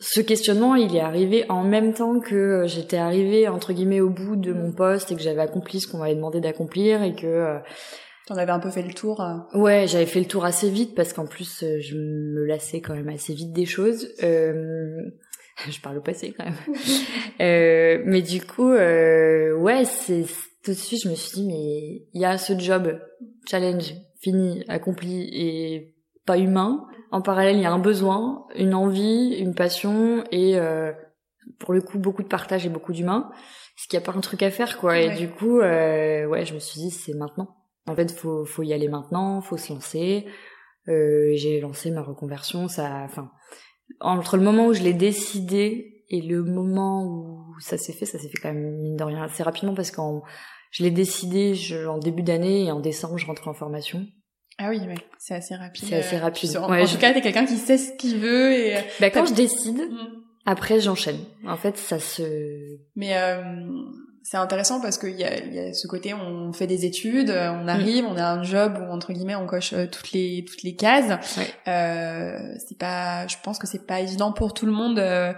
ce 0.00 0.20
questionnement, 0.20 0.74
il 0.74 0.94
est 0.96 1.00
arrivé 1.00 1.44
en 1.48 1.64
même 1.64 1.94
temps 1.94 2.20
que 2.20 2.34
euh, 2.34 2.66
j'étais 2.66 2.96
arrivée 2.96 3.48
entre 3.48 3.72
guillemets 3.72 4.00
au 4.00 4.10
bout 4.10 4.36
de 4.36 4.52
mon 4.52 4.72
poste 4.72 5.12
et 5.12 5.16
que 5.16 5.22
j'avais 5.22 5.42
accompli 5.42 5.80
ce 5.80 5.88
qu'on 5.88 5.98
m'avait 5.98 6.16
demandé 6.16 6.40
d'accomplir 6.40 7.02
et 7.02 7.14
que 7.14 7.26
euh, 7.26 7.58
T'en 8.26 8.36
avais 8.36 8.52
un 8.52 8.58
peu 8.58 8.70
fait 8.70 8.82
le 8.82 8.94
tour. 8.94 9.22
Ouais, 9.52 9.86
j'avais 9.86 10.06
fait 10.06 10.20
le 10.20 10.24
tour 10.24 10.46
assez 10.46 10.70
vite 10.70 10.94
parce 10.94 11.12
qu'en 11.12 11.26
plus 11.26 11.60
je 11.60 11.94
me 11.94 12.46
lassais 12.46 12.80
quand 12.80 12.94
même 12.94 13.10
assez 13.10 13.34
vite 13.34 13.52
des 13.52 13.66
choses. 13.66 14.14
Euh... 14.22 14.96
je 15.70 15.80
parle 15.82 15.98
au 15.98 16.00
passé 16.00 16.34
quand 16.34 16.44
même. 16.44 16.54
euh, 17.42 18.02
mais 18.06 18.22
du 18.22 18.40
coup, 18.40 18.70
euh... 18.70 19.54
ouais, 19.56 19.84
c'est 19.84 20.24
tout 20.64 20.70
de 20.70 20.76
suite 20.76 21.02
je 21.04 21.10
me 21.10 21.14
suis 21.14 21.32
dit 21.34 21.46
mais 21.46 22.06
il 22.14 22.20
y 22.20 22.24
a 22.24 22.38
ce 22.38 22.58
job 22.58 22.98
challenge 23.46 23.92
fini, 24.22 24.64
accompli 24.68 25.28
et 25.30 25.94
pas 26.24 26.38
humain 26.38 26.86
en 27.14 27.22
parallèle, 27.22 27.54
il 27.54 27.62
y 27.62 27.64
a 27.64 27.70
un 27.70 27.78
besoin, 27.78 28.44
une 28.56 28.74
envie, 28.74 29.36
une 29.38 29.54
passion 29.54 30.24
et 30.32 30.58
euh, 30.58 30.92
pour 31.60 31.72
le 31.72 31.80
coup 31.80 31.96
beaucoup 31.96 32.24
de 32.24 32.28
partage 32.28 32.66
et 32.66 32.68
beaucoup 32.68 32.92
d'humains. 32.92 33.30
Ce 33.76 33.86
qu'il 33.86 33.96
n'y 33.96 34.04
a 34.04 34.06
pas 34.06 34.18
un 34.18 34.20
truc 34.20 34.42
à 34.42 34.50
faire 34.50 34.78
quoi. 34.78 34.98
Et 34.98 35.14
du 35.14 35.30
coup, 35.30 35.60
euh, 35.60 36.26
ouais, 36.26 36.44
je 36.44 36.54
me 36.54 36.58
suis 36.58 36.80
dit 36.80 36.90
c'est 36.90 37.14
maintenant. 37.14 37.56
En 37.86 37.94
fait, 37.94 38.10
faut 38.10 38.44
faut 38.44 38.64
y 38.64 38.72
aller 38.72 38.88
maintenant, 38.88 39.40
faut 39.42 39.56
se 39.56 39.72
lancer. 39.72 40.26
Euh, 40.88 41.30
j'ai 41.36 41.60
lancé 41.60 41.92
ma 41.92 42.02
reconversion. 42.02 42.66
Ça, 42.66 43.02
enfin, 43.04 43.30
entre 44.00 44.36
le 44.36 44.42
moment 44.42 44.66
où 44.66 44.72
je 44.72 44.82
l'ai 44.82 44.92
décidé 44.92 46.02
et 46.10 46.20
le 46.20 46.42
moment 46.42 47.04
où 47.06 47.60
ça 47.60 47.78
s'est 47.78 47.92
fait, 47.92 48.06
ça 48.06 48.18
s'est 48.18 48.28
fait 48.28 48.40
quand 48.42 48.52
même 48.52 48.76
mine 48.80 48.96
de 48.96 49.04
rien 49.04 49.22
assez 49.22 49.44
rapidement 49.44 49.74
parce 49.74 49.92
qu'en 49.92 50.24
je 50.72 50.82
l'ai 50.82 50.90
décidé 50.90 51.54
je, 51.54 51.86
en 51.86 51.98
début 51.98 52.24
d'année 52.24 52.64
et 52.64 52.72
en 52.72 52.80
décembre 52.80 53.18
je 53.18 53.26
rentrais 53.26 53.50
en 53.50 53.54
formation. 53.54 54.04
Ah 54.58 54.68
oui, 54.68 54.78
ouais, 54.80 54.94
c'est 55.18 55.34
assez 55.34 55.54
rapide. 55.54 55.88
C'est 55.88 55.96
assez 55.96 56.18
rapide. 56.18 56.56
En, 56.56 56.70
ouais, 56.70 56.82
en 56.82 56.86
tout 56.86 56.98
cas, 56.98 57.12
t'es 57.12 57.20
quelqu'un 57.20 57.44
qui 57.44 57.56
sait 57.56 57.78
ce 57.78 57.92
qu'il 57.92 58.18
veut 58.18 58.52
et. 58.52 58.76
Euh, 58.76 58.80
bah, 59.00 59.10
quand 59.10 59.26
je 59.26 59.34
décide, 59.34 59.78
mm. 59.78 60.22
après 60.46 60.80
j'enchaîne. 60.80 61.18
En 61.46 61.56
fait, 61.56 61.76
ça 61.76 61.98
se. 61.98 62.22
Mais 62.94 63.16
euh, 63.16 63.42
c'est 64.22 64.38
intéressant 64.38 64.80
parce 64.80 64.96
qu'il 64.96 65.16
y 65.16 65.24
a, 65.24 65.44
y 65.44 65.58
a 65.58 65.74
ce 65.74 65.86
côté, 65.86 66.14
on 66.14 66.52
fait 66.52 66.66
des 66.66 66.86
études, 66.86 67.30
on 67.30 67.68
arrive, 67.68 68.04
mm. 68.04 68.08
on 68.08 68.16
a 68.16 68.24
un 68.24 68.42
job 68.42 68.78
où 68.80 68.92
entre 68.92 69.12
guillemets 69.12 69.34
on 69.34 69.46
coche 69.46 69.72
euh, 69.74 69.86
toutes 69.86 70.12
les 70.12 70.44
toutes 70.48 70.62
les 70.62 70.76
cases. 70.76 71.36
Ouais. 71.36 71.46
Euh, 71.68 72.38
c'est 72.66 72.78
pas, 72.78 73.26
je 73.26 73.36
pense 73.42 73.58
que 73.58 73.66
c'est 73.66 73.86
pas 73.86 74.00
évident 74.00 74.32
pour 74.32 74.54
tout 74.54 74.66
le 74.66 74.72
monde. 74.72 74.98
Euh, 74.98 75.32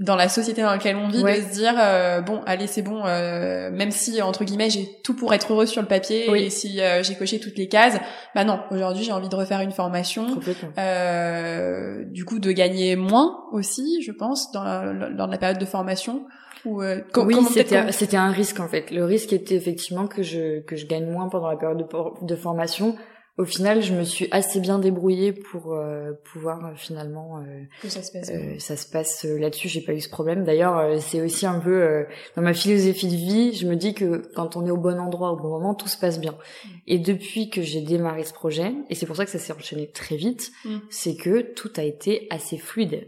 dans 0.00 0.16
la 0.16 0.28
société 0.28 0.62
dans 0.62 0.70
laquelle 0.70 0.96
on 0.96 1.08
vit 1.08 1.22
de 1.22 1.28
se 1.28 1.52
dire 1.52 1.74
euh, 1.78 2.20
bon 2.20 2.40
allez 2.46 2.66
c'est 2.66 2.82
bon 2.82 3.02
euh, 3.04 3.70
même 3.70 3.90
si 3.90 4.20
entre 4.22 4.44
guillemets 4.44 4.70
j'ai 4.70 4.88
tout 5.04 5.14
pour 5.14 5.32
être 5.34 5.52
heureux 5.52 5.66
sur 5.66 5.82
le 5.82 5.88
papier 5.88 6.30
et 6.42 6.50
si 6.50 6.80
euh, 6.80 7.02
j'ai 7.02 7.14
coché 7.14 7.38
toutes 7.38 7.58
les 7.58 7.68
cases 7.68 7.98
bah 8.34 8.44
non 8.44 8.60
aujourd'hui 8.70 9.04
j'ai 9.04 9.12
envie 9.12 9.28
de 9.28 9.36
refaire 9.36 9.60
une 9.60 9.72
formation 9.72 10.26
du 10.26 12.24
coup 12.24 12.38
de 12.38 12.52
gagner 12.52 12.96
moins 12.96 13.44
aussi 13.52 14.02
je 14.02 14.12
pense 14.12 14.50
dans 14.52 14.64
la, 14.64 15.10
dans 15.10 15.26
la 15.26 15.38
période 15.38 15.58
de 15.58 15.66
formation 15.66 16.24
ou 16.64 16.82
oui 16.82 17.36
c'était 17.50 17.90
c'était 17.90 18.18
un 18.18 18.30
risque 18.30 18.60
en 18.60 18.68
fait. 18.68 18.90
Le 18.90 19.04
risque 19.06 19.32
était 19.32 19.54
effectivement 19.54 20.06
que 20.06 20.22
je 20.22 20.60
que 20.60 20.76
je 20.76 20.84
gagne 20.86 21.10
moins 21.10 21.30
pendant 21.30 21.48
la 21.48 21.56
période 21.56 21.78
de, 21.78 22.26
de 22.26 22.36
formation 22.36 22.96
au 23.40 23.46
final, 23.46 23.80
je 23.82 23.94
me 23.94 24.04
suis 24.04 24.28
assez 24.32 24.60
bien 24.60 24.78
débrouillée 24.78 25.32
pour 25.32 25.72
euh, 25.72 26.12
pouvoir 26.30 26.66
euh, 26.66 26.74
finalement 26.76 27.38
euh, 27.38 27.62
que 27.80 27.88
ça 27.88 28.02
se 28.02 28.12
passe, 28.12 28.30
ça 28.58 28.76
se 28.76 28.86
passe 28.86 29.24
là-dessus. 29.24 29.68
J'ai 29.68 29.80
pas 29.80 29.94
eu 29.94 30.00
ce 30.00 30.10
problème. 30.10 30.44
D'ailleurs, 30.44 31.00
c'est 31.00 31.22
aussi 31.22 31.46
un 31.46 31.58
peu 31.58 32.04
dans 32.36 32.42
ma 32.42 32.52
philosophie 32.52 33.08
de 33.08 33.16
vie. 33.16 33.54
Je 33.54 33.66
me 33.66 33.76
dis 33.76 33.94
que 33.94 34.30
quand 34.34 34.56
on 34.56 34.66
est 34.66 34.70
au 34.70 34.76
bon 34.76 35.00
endroit 35.00 35.32
au 35.32 35.36
bon 35.36 35.48
moment, 35.48 35.74
tout 35.74 35.88
se 35.88 35.96
passe 35.96 36.20
bien. 36.20 36.32
Mm. 36.32 36.68
Et 36.86 36.98
depuis 36.98 37.48
que 37.48 37.62
j'ai 37.62 37.80
démarré 37.80 38.24
ce 38.24 38.34
projet, 38.34 38.74
et 38.90 38.94
c'est 38.94 39.06
pour 39.06 39.16
ça 39.16 39.24
que 39.24 39.30
ça 39.30 39.38
s'est 39.38 39.54
enchaîné 39.54 39.90
très 39.90 40.16
vite, 40.16 40.50
mm. 40.66 40.78
c'est 40.90 41.16
que 41.16 41.40
tout 41.40 41.72
a 41.76 41.82
été 41.82 42.26
assez 42.28 42.58
fluide. 42.58 43.06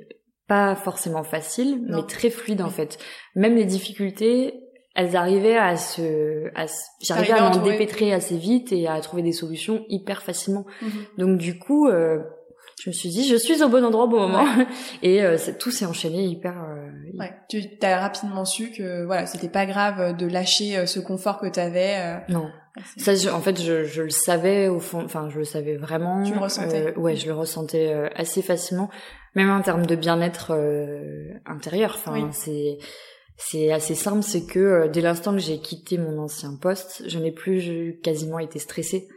Pas 0.48 0.74
forcément 0.74 1.24
facile, 1.24 1.82
mais 1.88 2.02
très 2.08 2.30
fluide 2.30 2.62
en 2.62 2.68
mm. 2.68 2.72
fait. 2.72 2.98
Même 3.34 3.54
les 3.54 3.66
difficultés, 3.66 4.61
elles 4.94 5.16
arrivaient 5.16 5.56
à 5.56 5.76
se, 5.76 6.48
à 6.54 6.66
j'arrivais 7.00 7.32
à 7.32 7.50
m'en 7.50 7.56
dépêtrer 7.62 8.12
assez 8.12 8.36
vite 8.36 8.72
et 8.72 8.88
à 8.88 9.00
trouver 9.00 9.22
des 9.22 9.32
solutions 9.32 9.84
hyper 9.88 10.22
facilement. 10.22 10.66
Mhm. 10.82 10.90
Donc 11.18 11.38
du 11.38 11.58
coup, 11.58 11.88
euh, 11.88 12.18
je 12.82 12.90
me 12.90 12.92
suis 12.92 13.10
dit, 13.10 13.28
je 13.28 13.36
suis 13.36 13.62
au 13.62 13.68
bon 13.68 13.84
endroit 13.84 14.04
au 14.04 14.08
bon 14.08 14.26
moment, 14.26 14.44
et 15.02 15.22
euh, 15.22 15.36
tout 15.58 15.70
s'est 15.70 15.86
enchaîné 15.86 16.24
hyper. 16.24 16.52
Euh, 16.52 17.16
ouais. 17.18 17.32
Tu 17.48 17.62
as 17.80 18.00
rapidement 18.00 18.44
su 18.44 18.72
que 18.72 19.04
voilà, 19.04 19.26
c'était 19.26 19.48
pas 19.48 19.66
grave 19.66 20.16
de 20.16 20.26
lâcher 20.26 20.76
euh, 20.76 20.86
ce 20.86 20.98
confort 20.98 21.38
que 21.38 21.46
t'avais. 21.46 21.94
Euh... 21.98 22.16
Non. 22.28 22.50
Ça, 22.96 23.12
en 23.32 23.40
fait, 23.40 23.60
je, 23.60 23.84
je, 23.84 24.02
le 24.02 24.10
savais 24.10 24.68
au 24.68 24.80
fond. 24.80 25.02
Enfin, 25.04 25.28
je 25.28 25.38
le 25.38 25.44
savais 25.44 25.76
vraiment. 25.76 26.24
Tu 26.24 26.32
le 26.32 26.40
ressentais. 26.40 26.96
ouais, 26.96 27.16
je 27.16 27.26
le 27.26 27.34
ressentais 27.34 27.92
assez 28.16 28.40
facilement, 28.40 28.88
même 29.34 29.50
en 29.50 29.60
termes 29.60 29.84
de 29.84 29.94
bien-être 29.94 30.58
intérieur. 31.44 31.92
Enfin, 31.94 32.30
c'est 32.32 32.78
c'est 33.36 33.72
assez 33.72 33.94
simple, 33.94 34.22
c'est 34.22 34.46
que 34.46 34.58
euh, 34.58 34.88
dès 34.88 35.00
l'instant 35.00 35.32
que 35.32 35.38
j'ai 35.40 35.58
quitté 35.58 35.98
mon 35.98 36.18
ancien 36.18 36.56
poste, 36.60 37.02
je 37.06 37.18
n'ai 37.18 37.32
plus 37.32 37.98
quasiment 38.02 38.38
été 38.38 38.58
stressée. 38.58 39.08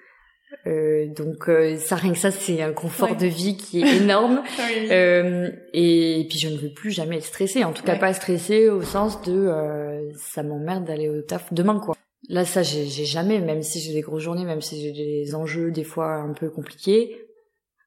Euh, 0.68 1.08
donc 1.08 1.50
euh, 1.50 1.78
ça 1.78 1.96
rien 1.96 2.14
que 2.14 2.18
ça 2.18 2.32
c'est 2.32 2.62
un 2.62 2.74
confort 2.74 3.16
de 3.16 3.28
vie 3.28 3.58
qui 3.58 3.82
est 3.82 3.98
énorme. 3.98 4.42
Euh, 4.92 5.50
et, 5.74 6.26
puis 6.30 6.38
je 6.38 6.48
ne 6.48 6.58
veux 6.58 6.72
plus 6.72 6.92
jamais 6.92 7.18
être 7.18 7.26
stressée. 7.26 7.64
En 7.64 7.74
tout 7.74 7.84
cas 7.84 7.96
pas 7.96 8.14
stressée 8.14 8.70
au 8.70 8.82
sens 8.82 9.22
de 9.24 9.34
euh, 9.34 10.12
ça 10.18 10.44
m'emmerde 10.44 10.86
d'aller 10.86 11.10
au 11.10 11.22
taf 11.22 11.52
demain 11.54 11.80
quoi. 11.80 11.96
Là 12.30 12.46
ça 12.46 12.62
j'ai 12.62 12.86
jamais 13.06 13.40
même 13.40 13.64
si 13.64 13.80
j'ai 13.80 13.94
des 13.94 14.02
grosses 14.02 14.24
journées 14.24 14.46
même 14.46 14.62
si 14.62 14.82
j'ai 14.82 14.92
des 14.92 15.34
enjeux 15.34 15.72
des 15.72 15.84
fois 15.84 16.16
un 16.16 16.34
peu 16.34 16.50
compliqués 16.50 17.18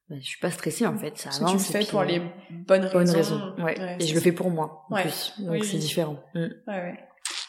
bah, 0.09 0.17
je 0.21 0.27
suis 0.27 0.41
pas 0.41 0.51
stressée 0.51 0.87
en 0.87 0.97
fait. 0.97 1.19
Ça 1.19 1.31
avance. 1.31 1.51
Tu 1.51 1.73
le 1.73 1.81
fais 1.81 1.91
pour 1.91 2.03
les 2.03 2.21
bonnes 2.51 2.83
raisons. 2.85 2.99
Bonnes 2.99 3.11
raisons. 3.11 3.55
Ouais. 3.59 3.97
et 4.01 4.07
je 4.07 4.15
le 4.15 4.21
fais 4.21 4.33
pour 4.33 4.51
moi 4.51 4.87
en 4.91 4.97
plus. 4.97 5.35
Donc 5.39 5.65
c'est 5.65 5.79
différent. 5.79 6.17
Mm. 6.35 6.39
Ouais, 6.41 6.51
ouais. 6.67 6.99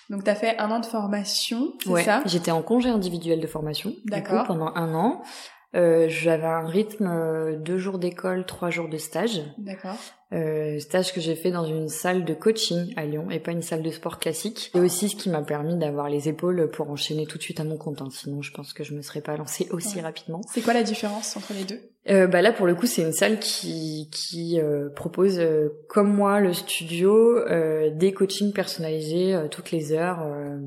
Donc 0.09 0.23
t'as 0.23 0.35
fait 0.35 0.57
un 0.57 0.71
an 0.71 0.79
de 0.79 0.85
formation, 0.85 1.73
c'est 1.83 2.03
ça? 2.03 2.23
J'étais 2.25 2.51
en 2.51 2.63
congé 2.63 2.89
individuel 2.89 3.39
de 3.39 3.47
formation. 3.47 3.93
D'accord. 4.05 4.45
Pendant 4.47 4.73
un 4.75 4.93
an. 4.95 5.21
Euh, 5.75 6.07
j'avais 6.09 6.47
un 6.47 6.65
rythme 6.65 7.05
euh, 7.07 7.55
deux 7.55 7.77
jours 7.77 7.99
d'école, 7.99 8.45
trois 8.45 8.71
jours 8.71 8.89
de 8.89 8.97
stage. 8.97 9.43
D'accord. 9.59 9.97
Euh, 10.33 10.79
stage 10.79 11.13
que 11.13 11.21
j'ai 11.21 11.35
fait 11.35 11.51
dans 11.51 11.65
une 11.65 11.89
salle 11.89 12.25
de 12.25 12.33
coaching 12.33 12.91
à 12.97 13.05
Lyon 13.05 13.29
et 13.29 13.39
pas 13.39 13.51
une 13.51 13.61
salle 13.61 13.83
de 13.83 13.91
sport 13.91 14.17
classique. 14.17 14.71
Et 14.73 14.79
aussi 14.79 15.09
ce 15.09 15.15
qui 15.15 15.29
m'a 15.29 15.43
permis 15.43 15.77
d'avoir 15.77 16.09
les 16.09 16.27
épaules 16.27 16.71
pour 16.71 16.89
enchaîner 16.89 17.27
tout 17.27 17.37
de 17.37 17.43
suite 17.43 17.59
à 17.59 17.63
mon 17.63 17.77
compte. 17.77 18.01
Hein. 18.01 18.09
Sinon, 18.11 18.41
je 18.41 18.51
pense 18.51 18.73
que 18.73 18.83
je 18.83 18.95
me 18.95 19.03
serais 19.03 19.21
pas 19.21 19.37
lancée 19.37 19.67
aussi 19.71 20.01
rapidement. 20.01 20.41
C'est 20.51 20.61
quoi 20.61 20.73
la 20.73 20.83
différence 20.83 21.37
entre 21.37 21.53
les 21.53 21.65
deux? 21.65 21.79
Euh, 22.07 22.27
bah 22.27 22.41
là 22.41 22.53
pour 22.53 22.65
le 22.65 22.75
coup 22.75 22.85
c'est 22.85 23.01
une 23.01 23.11
salle 23.11 23.39
qui 23.39 24.09
qui 24.09 24.59
euh, 24.59 24.89
propose 24.89 25.37
euh, 25.37 25.69
comme 25.89 26.13
moi 26.13 26.39
le 26.39 26.53
studio 26.53 27.37
euh, 27.37 27.89
des 27.91 28.13
coachings 28.13 28.53
personnalisés 28.53 29.37
toutes 29.51 29.71
les 29.71 29.91
heures 29.91 30.25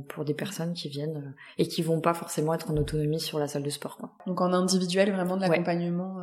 pour 0.08 0.26
des 0.26 0.34
personnes 0.34 0.74
qui 0.74 0.90
viennent 0.90 1.34
et 1.56 1.66
qui 1.66 1.82
vont 1.82 2.00
pas 2.00 2.12
forcément 2.12 2.52
être 2.52 2.70
en 2.70 2.76
autonomie 2.76 3.18
sur 3.18 3.38
la 3.38 3.48
salle 3.48 3.62
de 3.62 3.70
sport 3.70 3.96
quoi. 3.96 4.10
Donc 4.26 4.42
en 4.42 4.52
individuel 4.52 5.10
vraiment 5.10 5.36
de 5.36 5.42
l'accompagnement 5.42 6.18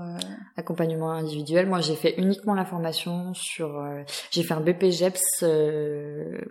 accompagnement 0.55 1.11
individuel. 1.11 1.65
Moi 1.65 1.81
j'ai 1.81 1.95
fait 1.95 2.13
uniquement 2.17 2.53
la 2.53 2.65
formation 2.65 3.33
sur 3.33 3.83
j'ai 4.29 4.43
fait 4.43 4.53
un 4.53 4.61
BPGEPS 4.61 5.43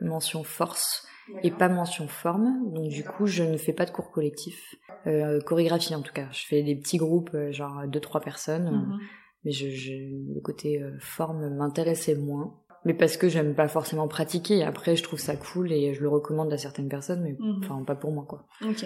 mention 0.01 0.43
force 0.43 1.07
et 1.43 1.51
pas 1.51 1.69
mention 1.69 2.09
forme. 2.09 2.73
Donc 2.73 2.89
du 2.89 3.05
coup, 3.05 3.27
je 3.27 3.43
ne 3.43 3.57
fais 3.57 3.73
pas 3.73 3.85
de 3.85 3.91
cours 3.91 4.11
collectifs, 4.11 4.75
euh, 5.07 5.41
chorégraphie 5.41 5.95
en 5.95 6.03
tout 6.03 6.13
cas. 6.13 6.29
Je 6.33 6.47
fais 6.47 6.63
des 6.63 6.77
petits 6.77 6.99
groupes, 6.99 7.31
euh, 7.35 7.53
genre 7.53 7.87
deux 7.87 8.01
trois 8.01 8.21
personnes, 8.21 8.71
mhm. 8.71 8.99
mais 9.45 9.53
je, 9.53 9.69
je, 9.71 9.93
le 9.93 10.41
côté 10.41 10.81
euh, 10.83 10.97
forme 11.01 11.55
m'intéressait 11.55 12.15
moins. 12.15 12.55
Mais 12.85 12.95
parce 12.95 13.17
que 13.17 13.29
j'aime 13.29 13.55
pas 13.55 13.69
forcément 13.69 14.09
pratiquer. 14.09 14.63
Après, 14.63 14.97
je 14.97 15.03
trouve 15.03 15.19
ça 15.19 15.37
cool 15.37 15.73
et 15.73 15.95
je 15.95 16.01
le 16.01 16.09
recommande 16.09 16.53
à 16.53 16.59
certaines 16.59 16.89
personnes, 16.89 17.23
mais 17.23 17.37
mhm. 17.39 17.61
enfin 17.63 17.83
pas 17.85 17.97
pour 17.97 18.13
moi 18.13 18.25
quoi. 18.29 18.47
Ok. 18.63 18.85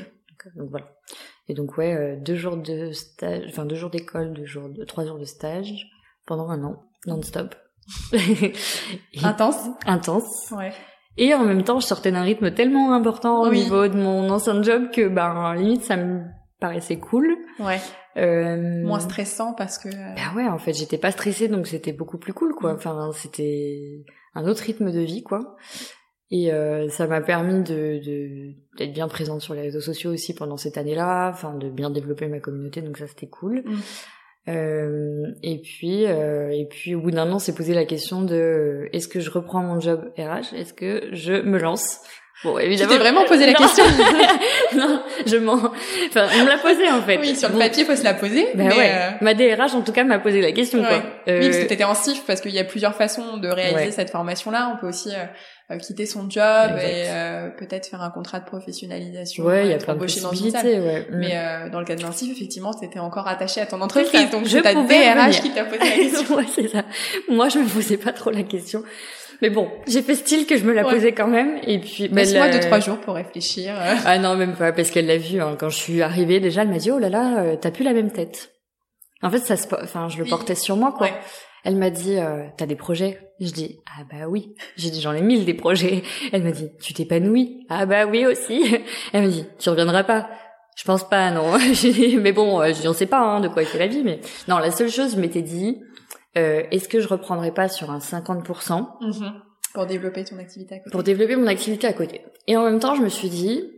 Donc, 0.57 0.71
voilà. 0.71 0.97
Et 1.49 1.55
donc 1.55 1.77
ouais, 1.77 2.17
deux 2.17 2.35
jours 2.35 2.57
de 2.57 2.91
stage, 2.91 3.45
enfin 3.49 3.65
deux 3.65 3.77
jours 3.77 3.91
d'école, 3.91 4.33
deux 4.33 4.45
jours, 4.45 4.69
de, 4.69 4.85
trois 4.85 5.05
jours 5.05 5.19
de 5.19 5.25
stage 5.25 5.87
pendant 6.27 6.49
un 6.49 6.65
an, 6.65 6.83
non-stop. 7.07 7.55
Intense. 9.23 9.69
Intense. 9.87 10.53
Ouais. 10.57 10.73
Et 11.17 11.35
en 11.35 11.45
même 11.45 11.63
temps, 11.63 11.81
je 11.81 11.87
sortais 11.87 12.11
d'un 12.11 12.23
rythme 12.23 12.53
tellement 12.53 12.95
important 12.95 13.43
au 13.43 13.51
niveau 13.51 13.87
de 13.89 13.97
mon 13.97 14.31
ancien 14.31 14.63
job 14.63 14.91
que, 14.91 15.09
ben, 15.09 15.55
limite, 15.55 15.83
ça 15.83 15.97
me 15.97 16.23
paraissait 16.59 16.99
cool. 16.99 17.37
Ouais. 17.59 17.81
Euh... 18.17 18.83
Moins 18.85 19.01
stressant 19.01 19.53
parce 19.55 19.79
que. 19.79 19.89
Euh, 19.89 20.15
bah 20.17 20.35
ouais, 20.37 20.49
en 20.49 20.59
fait, 20.59 20.73
j'étais 20.73 20.99
pas 20.99 21.11
stressée, 21.11 21.49
donc 21.49 21.67
c'était 21.67 21.93
beaucoup 21.93 22.19
plus 22.19 22.33
cool, 22.33 22.55
quoi. 22.55 22.75
Enfin, 22.75 23.11
c'était 23.15 24.05
un 24.35 24.47
autre 24.47 24.63
rythme 24.63 24.91
de 24.91 25.01
vie, 25.01 25.23
quoi. 25.23 25.57
Et 26.31 26.51
euh, 26.51 26.89
ça 26.89 27.07
m'a 27.07 27.21
permis 27.21 27.63
de 27.63 28.01
d'être 28.79 28.95
bien 28.95 29.07
présente 29.07 29.43
sur 29.43 29.53
les 29.53 29.61
réseaux 29.61 29.83
sociaux 29.83 30.11
aussi 30.13 30.35
pendant 30.35 30.57
cette 30.57 30.79
année-là, 30.79 31.29
enfin 31.31 31.53
de 31.53 31.69
bien 31.69 31.91
développer 31.91 32.27
ma 32.27 32.41
communauté, 32.41 32.81
donc 32.81 32.97
ça 32.97 33.07
c'était 33.07 33.29
cool. 33.29 33.63
Mm. 33.67 33.81
Euh, 34.49 35.33
et 35.43 35.59
puis, 35.59 36.07
euh, 36.07 36.51
et 36.51 36.67
puis 36.67 36.95
au 36.95 37.01
bout 37.01 37.13
d'un 37.13 37.31
an, 37.31 37.39
s'est 37.39 37.55
posé 37.55 37.75
la 37.75 37.85
question 37.85 38.23
de 38.23 38.35
euh, 38.35 38.89
est-ce 38.93 39.07
que 39.07 39.21
je 39.21 39.31
reprends 39.31 39.63
mon 39.63 39.79
job 39.79 40.13
RH, 40.19 40.55
est-ce 40.55 40.75
que 40.75 41.11
je 41.13 41.35
me 41.35 41.59
lance? 41.59 42.01
Bon, 42.45 42.59
évidemment. 42.59 42.91
Tu 42.91 42.97
t'es 42.97 43.03
vraiment 43.03 43.25
posé 43.25 43.47
la 43.47 43.55
question 43.55 43.85
Non, 44.77 45.03
je 45.27 45.37
m'en. 45.37 45.55
Enfin, 45.55 46.27
on 46.35 46.45
me 46.45 46.49
l'a 46.49 46.59
posé 46.59 46.89
en 46.89 47.01
fait. 47.03 47.19
Oui, 47.19 47.37
sur 47.37 47.51
le 47.51 47.59
papier, 47.59 47.85
faut 47.85 47.95
se 47.95 48.05
la 48.05 48.15
poser. 48.15 48.49
Ben 48.55 48.69
mais 48.69 48.77
ouais. 48.77 48.91
Euh, 48.93 49.11
Ma 49.21 49.35
DRH, 49.35 49.75
en 49.75 49.83
tout 49.83 49.93
cas, 49.93 50.05
m'a 50.05 50.19
posé 50.19 50.41
la 50.41 50.53
question. 50.53 50.81
Quoi. 50.81 51.03
Oui, 51.27 51.41
parce 51.49 51.59
que 51.59 51.69
t'étais 51.69 51.85
en 51.85 51.95
CIF, 51.95 52.25
parce 52.27 52.41
qu'il 52.41 52.53
y 52.53 52.59
a 52.59 52.65
plusieurs 52.65 52.95
façons 52.95 53.37
de 53.37 53.49
réaliser 53.49 53.93
cette 53.93 54.11
formation-là. 54.11 54.73
On 54.75 54.81
peut 54.81 54.89
aussi 54.89 55.11
euh, 55.11 55.79
quitter 55.79 56.07
son 56.07 56.29
job 56.29 56.73
et 56.81 57.05
euh, 57.09 57.49
peut-être 57.51 57.89
faire 57.89 58.03
un 58.03 58.11
contrat 58.11 58.41
de 58.41 58.45
professionnalisation. 58.45 59.45
Ouais, 59.45 59.67
il 59.67 59.71
y 59.71 59.75
a 59.75 59.79
plein 59.79 59.95
de 59.95 59.99
possibilités. 59.99 60.81
Ouais. 60.81 61.07
Mm. 61.11 61.17
Mais 61.17 61.33
euh, 61.35 61.71
dans 61.71 61.79
le 61.79 61.85
cas 61.85 61.95
de 61.95 62.03
Vincif, 62.03 62.33
effectivement, 62.33 62.73
c'était 62.73 62.99
encore 62.99 63.29
attaché 63.29 63.61
à 63.61 63.67
ton 63.67 63.81
entreprise, 63.81 64.31
donc 64.31 64.47
c'est 64.49 64.63
ta 64.63 64.75
DRH 64.75 65.41
qui 65.41 65.51
t'a 65.51 65.65
posé 65.65 65.79
la 65.79 65.91
question. 65.91 66.37
ouais, 66.37 66.47
c'est 66.55 66.69
ça. 66.69 66.85
Moi, 67.29 67.49
je 67.49 67.59
me 67.59 67.69
posais 67.69 67.97
pas 67.97 68.13
trop 68.13 68.31
la 68.31 68.43
question. 68.43 68.83
Mais 69.43 69.51
bon, 69.51 69.71
j'ai 69.87 70.01
fait 70.01 70.15
style 70.15 70.47
que 70.47 70.57
je 70.57 70.65
me 70.65 70.73
la 70.73 70.85
posais 70.85 71.13
quand 71.13 71.27
même. 71.27 71.59
Et 71.67 71.79
puis, 71.81 72.09
laisse-moi 72.09 72.49
deux 72.49 72.61
trois 72.61 72.81
jours 72.81 72.99
pour 72.99 73.15
réfléchir. 73.15 73.75
Ah 74.07 74.19
non, 74.19 74.37
même 74.37 74.55
pas, 74.55 74.73
parce 74.73 74.91
qu'elle 74.91 75.07
l'a 75.07 75.19
vu 75.19 75.41
hein. 75.41 75.57
quand 75.59 75.69
je 75.69 75.77
suis 75.77 76.01
arrivée. 76.01 76.41
Déjà, 76.41 76.63
elle 76.63 76.69
m'a 76.69 76.79
dit 76.79 76.91
oh 76.91 76.99
là 76.99 77.09
là, 77.09 77.57
t'as 77.57 77.71
plus 77.71 77.85
la 77.85 77.93
même 77.93 78.11
tête. 78.11 78.53
En 79.23 79.31
fait, 79.31 79.39
ça 79.39 79.57
se, 79.57 79.67
enfin, 79.75 80.09
je 80.09 80.19
le 80.19 80.25
portais 80.25 80.55
sur 80.55 80.77
moi 80.77 80.95
quoi. 80.97 81.09
Elle 81.65 81.77
m'a 81.77 81.91
dit, 81.91 82.19
euh, 82.19 82.45
t'as 82.57 82.67
des 82.67 82.75
projets? 82.75 83.21
Je 83.41 83.51
dis, 83.51 83.79
ah 83.87 84.03
bah 84.11 84.27
oui. 84.29 84.55
J'ai 84.77 84.91
dit, 84.91 85.01
j'en 85.01 85.13
ai 85.13 85.23
mille 85.23 85.45
des 85.45 85.55
projets. 85.55 86.03
Elle 86.33 86.43
m'a 86.43 86.51
dit, 86.51 86.71
tu 86.81 86.93
t'épanouis? 86.93 87.67
Ah 87.69 87.87
bah 87.87 88.07
oui 88.07 88.27
aussi. 88.27 88.65
Elle 89.13 89.23
m'a 89.23 89.29
dit, 89.29 89.47
tu 89.61 89.71
reviendras 89.71 90.03
pas 90.03 90.29
Je 90.77 90.83
pense 90.85 91.09
pas, 91.09 91.31
non. 91.31 91.53
mais 92.21 92.33
bon, 92.33 92.61
euh, 92.61 92.73
je 92.73 92.85
n'en 92.85 92.93
sais 92.93 93.07
pas 93.07 93.21
hein, 93.21 93.41
de 93.41 93.47
quoi 93.47 93.63
est 93.63 93.79
la 93.79 93.87
vie. 93.87 94.03
Mais 94.03 94.21
non, 94.49 94.59
la 94.59 94.73
seule 94.73 94.91
chose, 94.91 95.15
je 95.15 95.21
m'étais 95.21 95.43
dit, 95.43 95.81
euh, 96.37 96.63
est-ce 96.71 96.89
que 96.89 97.01
je 97.01 97.09
reprendrai 97.09 97.53
pas 97.53 97.69
sur 97.69 97.91
un 97.91 97.99
50% 97.99 98.45
mm-hmm. 98.45 99.33
Pour 99.75 99.87
développer 99.87 100.25
ton 100.25 100.39
activité 100.39 100.77
à 100.77 100.79
côté. 100.79 100.91
Pour 100.91 101.03
développer 101.03 101.37
mon 101.37 101.47
activité 101.47 101.87
à 101.87 101.93
côté. 101.93 102.23
Et 102.47 102.57
en 102.57 102.65
même 102.65 102.79
temps, 102.79 102.95
je 102.95 103.03
me 103.03 103.09
suis 103.09 103.31
dit, 103.31 103.71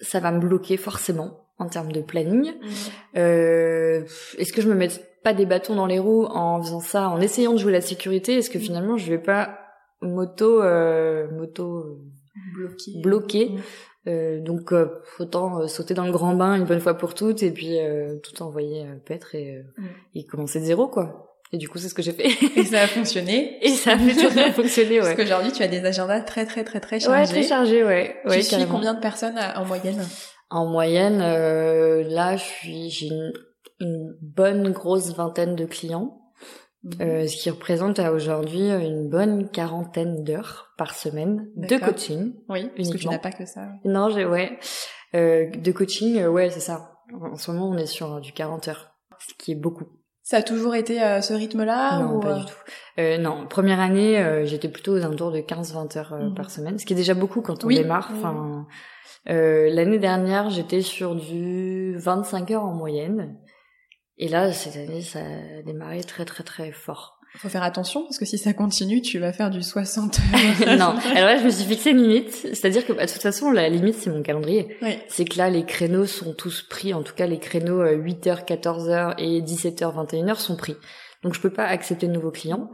ça 0.00 0.20
va 0.20 0.30
me 0.30 0.40
bloquer 0.40 0.76
forcément 0.76 1.46
en 1.58 1.68
termes 1.68 1.92
de 1.92 2.00
planning. 2.00 2.52
Mm-hmm. 2.52 3.18
Euh, 3.18 4.04
est-ce 4.38 4.52
que 4.52 4.62
je 4.62 4.68
me 4.68 4.74
mets 4.74 4.88
pas 5.22 5.34
des 5.34 5.46
bâtons 5.46 5.74
dans 5.74 5.86
les 5.86 5.98
roues 5.98 6.26
en 6.26 6.62
faisant 6.62 6.80
ça, 6.80 7.08
en 7.08 7.20
essayant 7.20 7.52
de 7.52 7.58
jouer 7.58 7.72
la 7.72 7.80
sécurité? 7.80 8.34
Est-ce 8.34 8.50
que 8.50 8.58
mm. 8.58 8.62
finalement 8.62 8.96
je 8.96 9.10
vais 9.10 9.18
pas 9.18 9.58
moto 10.02 10.62
euh, 10.62 11.30
moto 11.30 11.98
bloqué 12.54 13.00
bloqué 13.00 13.50
euh, 14.06 14.40
donc 14.40 14.72
euh, 14.72 15.00
autant 15.18 15.60
euh, 15.60 15.66
sauter 15.66 15.94
dans 15.94 16.04
le 16.04 16.12
grand 16.12 16.34
bain 16.34 16.56
une 16.56 16.64
bonne 16.64 16.80
fois 16.80 16.94
pour 16.94 17.14
toutes 17.14 17.42
et 17.42 17.50
puis 17.50 17.78
tout 18.22 18.42
envoyer 18.42 18.86
paître 19.06 19.34
et, 19.34 19.64
mm. 19.78 19.84
et 20.14 20.26
commencer 20.26 20.60
de 20.60 20.66
zéro 20.66 20.88
quoi. 20.88 21.33
Et 21.52 21.56
du 21.56 21.68
coup, 21.68 21.78
c'est 21.78 21.88
ce 21.88 21.94
que 21.94 22.02
j'ai 22.02 22.12
fait. 22.12 22.28
Et 22.56 22.64
ça 22.64 22.82
a 22.82 22.86
fonctionné. 22.88 23.58
Et 23.62 23.70
ça 23.70 23.92
a 23.92 23.96
bien 23.96 24.14
fonctionné, 24.52 25.00
ouais. 25.00 25.00
Parce 25.00 25.14
qu'aujourd'hui, 25.14 25.52
tu 25.52 25.62
as 25.62 25.68
des 25.68 25.84
agendas 25.84 26.20
très, 26.20 26.46
très, 26.46 26.64
très, 26.64 26.80
très 26.80 26.98
chargés. 27.00 27.20
Ouais, 27.20 27.26
très 27.26 27.48
chargés, 27.48 27.84
ouais. 27.84 28.16
Tu 28.30 28.42
suis 28.42 28.66
combien 28.66 28.94
de 28.94 29.00
personnes 29.00 29.38
en 29.54 29.64
moyenne 29.64 30.04
En 30.50 30.66
moyenne, 30.66 31.18
là, 31.18 32.36
je 32.36 32.42
suis, 32.42 32.90
j'ai 32.90 33.06
une 33.06 33.32
une 33.80 34.16
bonne 34.20 34.70
grosse 34.72 35.14
vingtaine 35.14 35.56
de 35.56 35.64
clients, 35.64 36.20
mhm. 36.82 37.00
euh, 37.00 37.26
ce 37.26 37.36
qui 37.36 37.50
représente 37.50 37.98
à 37.98 38.12
aujourd'hui 38.12 38.68
une 38.68 39.08
bonne 39.08 39.50
quarantaine 39.50 40.22
d'heures 40.24 40.72
par 40.78 40.94
semaine 40.94 41.48
de 41.56 41.76
coaching. 41.76 42.34
Oui, 42.48 42.70
parce 42.76 42.90
que 42.90 42.98
tu 42.98 43.08
n'as 43.08 43.18
pas 43.18 43.32
que 43.32 43.46
ça. 43.46 43.68
Non, 43.84 44.10
j'ai 44.10 44.24
ouais, 44.24 44.58
euh, 45.14 45.50
de 45.50 45.72
coaching, 45.72 46.18
euh, 46.18 46.28
ouais, 46.28 46.50
c'est 46.50 46.60
ça. 46.60 46.90
En 47.12 47.36
ce 47.36 47.50
moment, 47.50 47.68
on 47.68 47.76
est 47.76 47.86
sur 47.86 48.20
du 48.20 48.32
40 48.32 48.68
heures, 48.68 48.94
ce 49.18 49.34
qui 49.34 49.52
est 49.52 49.56
beaucoup. 49.56 49.86
Ça 50.24 50.38
a 50.38 50.42
toujours 50.42 50.74
été 50.74 51.00
euh, 51.02 51.20
ce 51.20 51.34
rythme-là 51.34 52.00
Non, 52.00 52.18
pas 52.18 52.40
du 52.40 52.44
tout. 52.46 52.56
Euh, 52.98 53.18
non, 53.18 53.46
première 53.46 53.78
année, 53.78 54.42
j'étais 54.46 54.68
plutôt 54.68 54.94
aux 54.94 55.04
alentours 55.04 55.30
de 55.30 55.38
15-20 55.38 55.98
heures 55.98 56.14
mhm. 56.14 56.34
par 56.34 56.50
semaine, 56.50 56.78
ce 56.78 56.86
qui 56.86 56.94
est 56.94 56.96
déjà 56.96 57.14
beaucoup 57.14 57.42
quand 57.42 57.64
on 57.64 57.68
démarre. 57.68 58.10
Enfin, 58.12 58.66
l'année 59.26 59.98
dernière, 59.98 60.50
j'étais 60.50 60.80
sur 60.80 61.14
du 61.14 61.96
25 61.98 62.50
heures 62.50 62.64
en 62.64 62.74
moyenne. 62.74 63.38
Et 64.18 64.28
là, 64.28 64.52
cette 64.52 64.76
année, 64.76 65.02
ça 65.02 65.20
a 65.20 65.62
démarré 65.62 66.02
très 66.02 66.24
très 66.24 66.44
très 66.44 66.72
fort. 66.72 67.20
Faut 67.36 67.48
faire 67.48 67.64
attention 67.64 68.04
parce 68.04 68.18
que 68.18 68.24
si 68.24 68.38
ça 68.38 68.52
continue, 68.52 69.02
tu 69.02 69.18
vas 69.18 69.32
faire 69.32 69.50
du 69.50 69.62
60. 69.62 70.20
non. 70.78 70.94
Alors 71.14 71.26
là, 71.26 71.38
je 71.38 71.44
me 71.44 71.50
suis 71.50 71.64
fixé 71.64 71.90
une 71.90 72.02
limite, 72.02 72.30
c'est-à-dire 72.30 72.86
que 72.86 72.92
bah, 72.92 73.06
de 73.06 73.10
toute 73.10 73.22
façon, 73.22 73.50
la 73.50 73.68
limite 73.68 73.96
c'est 73.96 74.10
mon 74.10 74.22
calendrier. 74.22 74.76
Oui. 74.82 74.96
C'est 75.08 75.24
que 75.24 75.36
là, 75.36 75.50
les 75.50 75.64
créneaux 75.64 76.06
sont 76.06 76.32
tous 76.32 76.62
pris. 76.62 76.94
En 76.94 77.02
tout 77.02 77.14
cas, 77.14 77.26
les 77.26 77.40
créneaux 77.40 77.84
8h, 77.84 78.28
euh, 78.28 78.34
14h 78.36 79.14
et 79.18 79.42
17h, 79.42 80.06
21h 80.06 80.36
sont 80.36 80.56
pris. 80.56 80.76
Donc 81.24 81.34
je 81.34 81.40
peux 81.40 81.50
pas 81.50 81.64
accepter 81.64 82.06
de 82.06 82.12
nouveaux 82.12 82.30
clients. 82.30 82.70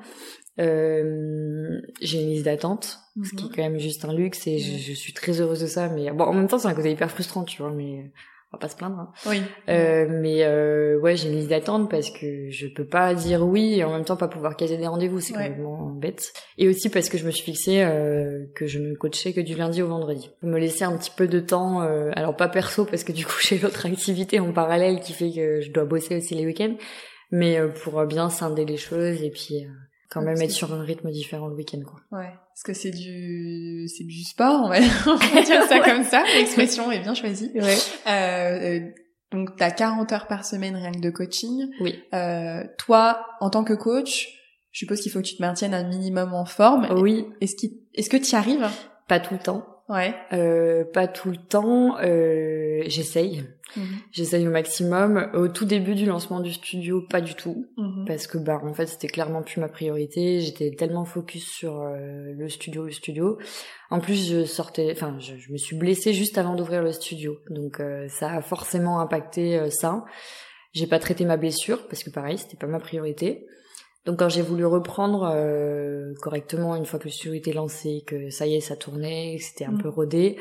Euh, 0.59 1.81
j'ai 2.03 2.21
une 2.21 2.31
liste 2.31 2.45
d'attente, 2.45 2.99
ce 3.25 3.31
qui 3.31 3.45
est 3.45 3.49
mhm. 3.49 3.53
quand 3.55 3.63
même 3.63 3.79
juste 3.79 4.05
un 4.05 4.13
luxe 4.13 4.47
et 4.47 4.59
je, 4.59 4.77
je, 4.77 4.93
suis 4.93 5.15
très 5.15 5.41
heureuse 5.41 5.61
de 5.61 5.67
ça. 5.67 5.89
Mais 5.89 6.11
bon, 6.11 6.25
en 6.25 6.35
même 6.35 6.49
temps, 6.49 6.59
c'est 6.59 6.69
un 6.69 6.75
côté 6.75 6.91
hyper 6.91 7.11
frustrant, 7.11 7.45
tu 7.45 7.63
vois. 7.63 7.73
Mais 7.73 8.11
on 8.53 8.57
va 8.57 8.61
pas 8.63 8.69
se 8.69 8.77
plaindre. 8.77 8.99
Hein. 8.99 9.13
Oui. 9.27 9.43
Euh, 9.69 10.07
mais 10.11 10.43
euh, 10.43 10.99
ouais, 10.99 11.15
j'ai 11.15 11.29
une 11.29 11.37
liste 11.37 11.51
d'attente 11.51 11.89
parce 11.89 12.11
que 12.11 12.51
je 12.51 12.67
peux 12.67 12.85
pas 12.85 13.15
dire 13.15 13.47
oui 13.47 13.75
et 13.79 13.85
en 13.85 13.93
même 13.93 14.05
temps 14.05 14.17
pas 14.17 14.27
pouvoir 14.27 14.57
caser 14.57 14.77
des 14.77 14.89
rendez-vous, 14.89 15.21
c'est 15.21 15.35
complètement 15.35 15.91
bête. 15.91 16.33
Et 16.59 16.69
aussi 16.69 16.89
parce 16.89 17.09
que 17.09 17.17
je 17.17 17.27
me 17.27 17.31
suis 17.31 17.45
fixé 17.45 17.83
euh, 17.83 18.47
que 18.57 18.67
je 18.67 18.81
ne 18.81 18.95
coachais 18.97 19.33
que 19.33 19.41
du 19.41 19.55
lundi 19.55 19.83
au 19.83 19.87
vendredi. 19.87 20.31
Me 20.43 20.59
laisser 20.59 20.83
un 20.83 20.97
petit 20.97 21.13
peu 21.17 21.29
de 21.29 21.39
temps, 21.39 21.83
euh, 21.83 22.11
alors 22.15 22.35
pas 22.35 22.49
perso 22.49 22.85
parce 22.85 23.05
que 23.05 23.13
du 23.13 23.25
coup 23.25 23.39
j'ai 23.41 23.59
l'autre 23.59 23.87
activité 23.87 24.41
en 24.41 24.53
parallèle 24.53 24.99
qui 24.99 25.13
fait 25.13 25.31
que 25.31 25.61
je 25.61 25.71
dois 25.71 25.85
bosser 25.85 26.17
aussi 26.17 26.35
les 26.35 26.45
week-ends, 26.45 26.75
mais 27.31 27.57
euh, 27.59 27.69
pour 27.69 28.05
bien 28.07 28.31
scinder 28.31 28.65
les 28.65 28.79
choses 28.79 29.23
et 29.23 29.31
puis 29.31 29.65
euh, 29.65 29.69
quand 30.11 30.23
même 30.23 30.41
être 30.43 30.51
sur 30.51 30.73
un 30.75 30.83
rythme 30.83 31.11
différent 31.11 31.47
le 31.47 31.55
week-end 31.55 31.81
quoi. 31.85 32.01
Ouais, 32.19 32.31
parce 32.49 32.63
que 32.65 32.75
c'est 32.75 32.91
du 32.91 33.89
c'est 33.89 34.05
du 34.05 34.25
sport, 34.25 34.63
on 34.65 34.69
va, 34.69 34.81
dire 35.43 35.63
ça 35.69 35.81
comme 35.81 36.05
ça. 36.05 36.23
L'expression 36.37 36.91
est 36.91 37.01
bien 37.01 37.15
choisie. 37.15 37.51
Ouais. 37.55 37.79
Euh, 38.09 38.81
donc 39.31 39.57
t'as 39.57 39.71
40 39.71 40.13
heures 40.13 40.27
par 40.27 40.45
semaine 40.45 40.75
rien 40.75 40.93
que 40.93 41.01
de 41.01 41.11
coaching. 41.11 41.71
Oui. 41.81 42.03
Euh, 42.13 42.65
toi, 42.79 43.25
en 43.41 43.51
tant 43.51 43.63
que 43.63 43.75
coach, 43.75 44.29
je 44.73 44.81
suppose 44.81 45.01
qu'il 45.01 45.13
faut 45.13 45.21
que 45.21 45.27
tu 45.27 45.37
te 45.37 45.43
maintiennes 45.43 45.75
un 45.75 45.89
minimum 45.89 46.35
en 46.35 46.45
forme. 46.45 46.89
Oui. 47.01 47.27
Est-ce 47.41 47.67
est-ce 47.95 48.11
que 48.11 48.17
tu 48.17 48.33
y 48.33 48.35
arrives? 48.35 48.69
Pas 49.07 49.21
tout 49.21 49.35
le 49.35 49.41
temps. 49.41 49.65
Ouais. 49.91 50.15
Euh, 50.33 50.85
pas 50.85 51.09
tout 51.09 51.31
le 51.31 51.37
temps. 51.37 51.99
Euh, 51.99 52.83
J'essaye. 52.87 53.43
Mhm. 53.77 53.85
J'essaye 54.13 54.47
au 54.47 54.51
maximum. 54.51 55.29
Au 55.35 55.49
tout 55.49 55.65
début 55.65 55.95
du 55.95 56.07
lancement 56.07 56.41
du 56.41 56.53
studio, 56.53 57.03
pas 57.03 57.21
du 57.21 57.35
tout. 57.35 57.67
Mhm. 57.77 58.05
Parce 58.07 58.27
que 58.27 58.39
bah 58.39 58.61
en 58.63 58.73
fait 58.73 58.87
c'était 58.87 59.09
clairement 59.09 59.43
plus 59.43 59.61
ma 59.61 59.69
priorité. 59.69 60.41
J'étais 60.41 60.71
tellement 60.71 61.05
focus 61.05 61.45
sur 61.45 61.81
euh, 61.81 62.33
le 62.37 62.49
studio, 62.49 62.85
le 62.85 62.93
studio. 62.93 63.39
En 63.91 64.01
plus 64.01 64.29
je 64.29 64.45
sortais, 64.45 64.93
enfin 64.93 65.17
je, 65.19 65.37
je 65.37 65.53
me 65.53 65.59
suis 65.59 65.77
blessée 65.77 66.13
juste 66.13 66.39
avant 66.39 66.55
d'ouvrir 66.55 66.83
le 66.83 66.93
studio, 66.93 67.39
donc 67.51 67.81
euh, 67.81 68.07
ça 68.09 68.31
a 68.33 68.43
forcément 68.43 69.01
impacté 69.01 69.59
euh, 69.59 69.71
ça. 69.71 70.05
J'ai 70.73 70.87
pas 70.87 71.01
traité 71.01 71.25
ma 71.25 71.37
blessure 71.37 71.89
parce 71.89 72.05
que 72.05 72.11
pareil 72.11 72.39
c'était 72.39 72.57
pas 72.57 72.69
ma 72.69 72.79
priorité. 72.79 73.47
Donc 74.07 74.19
quand 74.19 74.29
j'ai 74.29 74.43
voulu 74.43 74.65
reprendre 74.65 75.31
euh, 75.35 76.15
correctement 76.23 76.75
une 76.75 76.87
fois 76.87 76.99
que 76.99 77.05
le 77.05 77.11
studio 77.11 77.35
était 77.35 77.53
lancé, 77.53 78.03
que 78.07 78.31
ça 78.31 78.47
y 78.47 78.55
est 78.55 78.61
ça 78.61 78.77
tournait, 78.77 79.37
que 79.39 79.45
c'était 79.45 79.67
un 79.67 79.73
Mm. 79.73 79.83
peu 79.83 79.89
rodé, 79.89 80.37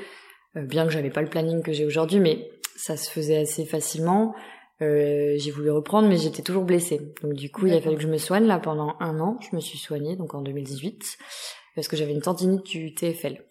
euh, 0.56 0.62
bien 0.62 0.86
que 0.86 0.92
j'avais 0.92 1.10
pas 1.10 1.22
le 1.22 1.30
planning 1.30 1.62
que 1.62 1.74
j'ai 1.74 1.86
aujourd'hui, 1.86 2.20
mais 2.20 2.50
ça 2.76 2.96
se 2.96 3.10
faisait 3.10 3.38
assez 3.38 3.66
facilement. 3.66 4.34
Euh, 4.82 5.36
j'ai 5.38 5.52
voulu 5.52 5.70
reprendre, 5.72 6.08
mais 6.08 6.16
j'étais 6.16 6.42
toujours 6.42 6.64
blessée. 6.64 7.02
Donc 7.22 7.34
du 7.34 7.52
coup, 7.52 7.68
il 7.68 7.74
a 7.74 7.82
fallu 7.82 7.98
que 7.98 8.02
je 8.02 8.08
me 8.08 8.18
soigne 8.18 8.46
là 8.46 8.60
pendant 8.60 8.96
un 9.02 9.20
an. 9.20 9.38
Je 9.42 9.54
me 9.56 9.60
suis 9.62 9.78
soignée 9.78 10.16
donc 10.16 10.34
en 10.34 10.42
2018 10.42 11.18
parce 11.76 11.90
que 11.90 11.98
j'avais 11.98 12.14
une 12.14 12.22
tendinite 12.22 12.64
du 12.66 12.94
TFL. 12.94 13.44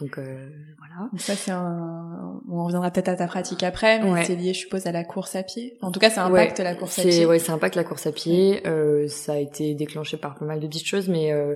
Donc 0.00 0.18
euh, 0.18 0.48
voilà. 0.78 1.10
Ça 1.16 1.34
c'est 1.34 1.50
un. 1.52 2.40
On 2.50 2.64
reviendra 2.64 2.90
peut-être 2.90 3.08
à 3.08 3.16
ta 3.16 3.26
pratique 3.26 3.62
après, 3.62 3.98
mais 4.00 4.10
Ouais. 4.12 4.24
c'est 4.24 4.34
lié, 4.36 4.52
je 4.52 4.60
suppose, 4.60 4.86
à 4.86 4.92
la 4.92 5.04
course 5.04 5.34
à 5.36 5.42
pied. 5.42 5.78
En 5.80 5.90
tout 5.90 6.00
cas, 6.00 6.10
ça 6.10 6.24
impacte 6.24 6.58
Ouais, 6.58 6.64
la 6.64 6.74
course 6.74 6.98
à 6.98 7.02
pied. 7.02 7.24
ouais, 7.26 7.38
ça 7.38 7.52
impacte 7.54 7.76
la 7.76 7.84
course 7.84 8.06
à 8.06 8.12
pied. 8.12 8.66
Euh, 8.66 9.08
ça 9.08 9.32
a 9.32 9.38
été 9.38 9.74
déclenché 9.74 10.16
par 10.18 10.34
pas 10.34 10.44
mal 10.44 10.60
de 10.60 10.66
petites 10.66 10.86
choses, 10.86 11.08
mais 11.08 11.32
euh, 11.32 11.54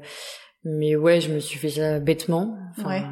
mais 0.65 0.97
ouais, 0.97 1.21
je 1.21 1.33
me 1.33 1.39
suis 1.39 1.59
fait 1.59 1.69
ça 1.71 2.01
bêtement. 2.01 2.57
Enfin, 2.79 2.89
Ouais. 2.89 3.03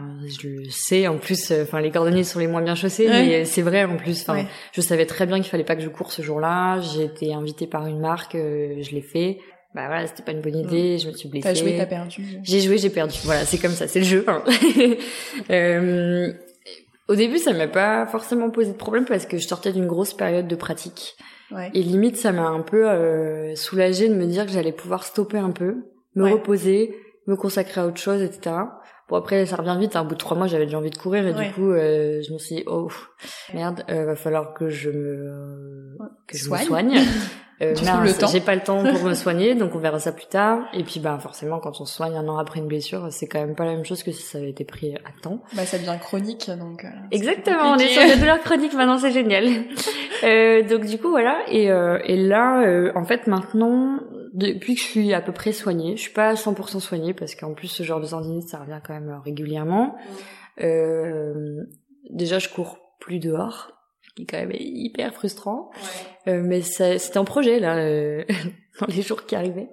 je 0.40 0.49
le 0.49 0.70
sais. 0.70 1.06
En 1.08 1.18
plus, 1.18 1.50
euh, 1.50 1.62
enfin, 1.62 1.80
les 1.80 1.90
cordonniers 1.90 2.25
sont 2.25 2.38
les 2.38 2.47
moins 2.47 2.62
bien 2.62 2.75
chaussés, 2.75 3.06
Ouais. 3.08 3.26
mais 3.26 3.44
c'est 3.44 3.62
vrai. 3.62 3.85
En 3.85 3.97
plus, 3.97 4.23
enfin, 4.23 4.35
Ouais. 4.35 4.47
je 4.73 4.80
savais 4.80 5.06
très 5.06 5.26
bien 5.26 5.37
qu'il 5.37 5.50
fallait 5.50 5.64
pas 5.64 5.76
que 5.76 5.82
je 5.82 5.88
cours 5.88 6.12
ce 6.12 6.23
jour-là. 6.23 6.80
J'ai 6.80 7.04
été 7.04 7.32
invitée 7.35 7.66
par 7.66 7.87
une 7.87 8.00
marque, 8.00 8.35
euh, 8.35 8.76
je 8.82 8.90
l'ai 8.92 9.02
fait. 9.02 9.38
Bah 9.75 9.87
voilà, 9.87 10.06
c'était 10.06 10.22
pas 10.22 10.32
une 10.32 10.40
bonne 10.40 10.56
idée. 10.56 10.98
Je 10.98 11.08
me 11.08 11.12
suis 11.12 11.28
blessée. 11.28 11.48
T'as 11.48 11.54
joué, 11.54 11.76
t'as 11.76 11.87
perdu. 11.87 12.25
J'ai 12.42 12.60
joué, 12.60 12.78
j'ai 12.78 12.88
perdu. 12.90 13.18
Voilà, 13.25 13.44
c'est 13.44 13.58
comme 13.58 13.72
ça, 13.72 13.87
c'est 13.87 13.98
le 14.00 14.04
jeu. 14.06 14.25
hein. 14.26 14.42
Euh, 15.50 16.32
au 17.08 17.14
début, 17.14 17.38
ça 17.38 17.52
m'a 17.52 17.68
pas 17.68 18.06
forcément 18.06 18.50
posé 18.50 18.72
de 18.72 18.76
problème 18.76 19.04
parce 19.04 19.26
que 19.26 19.38
je 19.38 19.46
sortais 19.46 19.72
d'une 19.72 19.87
grosse 19.87 20.14
période 20.14 20.46
de 20.48 20.56
pratique. 20.56 21.16
Ouais. 21.50 21.70
Et 21.75 21.82
limite, 21.82 22.16
ça 22.16 22.32
m'a 22.32 22.46
un 22.48 22.60
peu 22.60 22.88
euh, 22.88 23.54
soulagée 23.54 24.08
de 24.08 24.14
me 24.14 24.26
dire 24.26 24.44
que 24.46 24.52
j'allais 24.52 24.72
pouvoir 24.72 25.04
stopper 25.04 25.38
un 25.38 25.50
peu, 25.50 25.76
me 26.14 26.25
Ouais. 26.25 26.32
reposer, 26.32 26.94
me 27.26 27.37
consacrer 27.37 27.80
à 27.80 27.87
autre 27.87 28.00
chose, 28.00 28.20
etc. 28.22 28.56
Bon 29.08 29.16
après, 29.16 29.46
ça 29.46 29.56
revient 29.56 29.76
vite. 29.80 29.96
hein. 29.96 30.02
Au 30.02 30.04
bout 30.04 30.14
de 30.14 30.18
trois 30.18 30.36
mois, 30.36 30.46
j'avais 30.46 30.66
déjà 30.66 30.78
envie 30.78 30.90
de 30.90 30.98
courir 30.98 31.26
et 31.26 31.32
Ouais. 31.32 31.46
du 31.48 31.52
coup, 31.54 31.70
euh, 31.70 32.20
je 32.26 32.32
me 32.32 32.38
suis 32.38 32.56
dit 32.56 32.64
oh 32.66 32.88
merde, 33.54 33.82
euh, 33.90 34.04
va 34.04 34.16
falloir 34.16 34.52
que 34.54 34.68
je 34.68 34.90
me 34.90 35.96
que 36.26 36.36
je 36.36 36.44
Soigne. 36.44 36.60
me 36.62 36.66
soigne. 36.66 36.98
Euh. 37.60 37.74
J'ai 38.30 38.38
pas 38.40 38.54
le 38.54 38.60
temps 38.60 38.84
pour 38.84 39.02
me 39.02 39.14
soigner, 39.14 39.56
donc 39.56 39.74
on 39.74 39.78
verra 39.80 39.98
ça 39.98 40.12
plus 40.12 40.26
tard. 40.28 40.60
Et 40.74 40.84
puis 40.84 41.00
bah 41.00 41.18
forcément, 41.20 41.58
quand 41.58 41.80
on 41.80 41.84
se 41.86 41.92
soigne 41.96 42.14
un 42.16 42.28
an 42.28 42.38
après 42.38 42.60
une 42.60 42.68
blessure, 42.68 43.08
c'est 43.10 43.26
quand 43.26 43.40
même 43.40 43.56
pas 43.56 43.64
la 43.64 43.72
même 43.72 43.84
chose 43.84 44.04
que 44.04 44.12
si 44.12 44.22
ça 44.22 44.38
avait 44.38 44.50
été 44.50 44.62
pris 44.64 44.94
à 44.94 45.20
temps. 45.22 45.42
Bah 45.56 45.64
ça 45.66 45.76
devient 45.76 45.96
chronique, 46.00 46.48
donc. 46.56 46.84
euh, 46.84 46.88
Exactement, 47.10 47.72
on 47.72 47.76
est 47.78 47.88
sur 47.88 48.06
des 48.06 48.14
douleurs 48.14 48.38
chroniques 48.42 48.74
maintenant, 48.74 48.98
c'est 48.98 49.10
génial. 49.10 49.44
Euh, 50.24 50.62
donc 50.68 50.84
du 50.84 50.98
coup 50.98 51.10
voilà, 51.10 51.38
et, 51.48 51.70
euh, 51.70 51.98
et 52.04 52.16
là, 52.16 52.62
euh, 52.62 52.90
en 52.96 53.04
fait 53.04 53.28
maintenant, 53.28 54.00
depuis 54.38 54.76
que 54.76 54.80
je 54.80 54.87
suis 54.87 55.12
à 55.12 55.21
peu 55.21 55.33
près 55.33 55.52
soignée, 55.52 55.97
je 55.97 56.02
suis 56.02 56.12
pas 56.12 56.28
à 56.28 56.35
100% 56.35 56.78
soignée 56.78 57.12
parce 57.12 57.35
qu'en 57.35 57.54
plus 57.54 57.66
ce 57.66 57.83
genre 57.83 58.00
de 58.00 58.07
tendinite 58.07 58.49
ça 58.49 58.61
revient 58.61 58.80
quand 58.85 58.95
même 58.95 59.11
euh, 59.11 59.18
régulièrement. 59.18 59.97
Euh, 60.61 61.64
déjà 62.11 62.38
je 62.38 62.49
cours 62.49 62.78
plus 63.00 63.18
dehors, 63.18 63.73
ce 64.02 64.14
qui 64.14 64.23
est 64.23 64.26
quand 64.26 64.38
même 64.38 64.54
hyper 64.54 65.12
frustrant. 65.12 65.71
Euh, 66.28 66.40
mais 66.45 66.62
c'était 66.62 67.18
en 67.18 67.25
projet 67.25 67.59
là, 67.59 67.78
euh, 67.78 68.25
dans 68.80 68.87
les 68.87 69.02
jours 69.02 69.26
qui 69.26 69.35
arrivaient. 69.35 69.71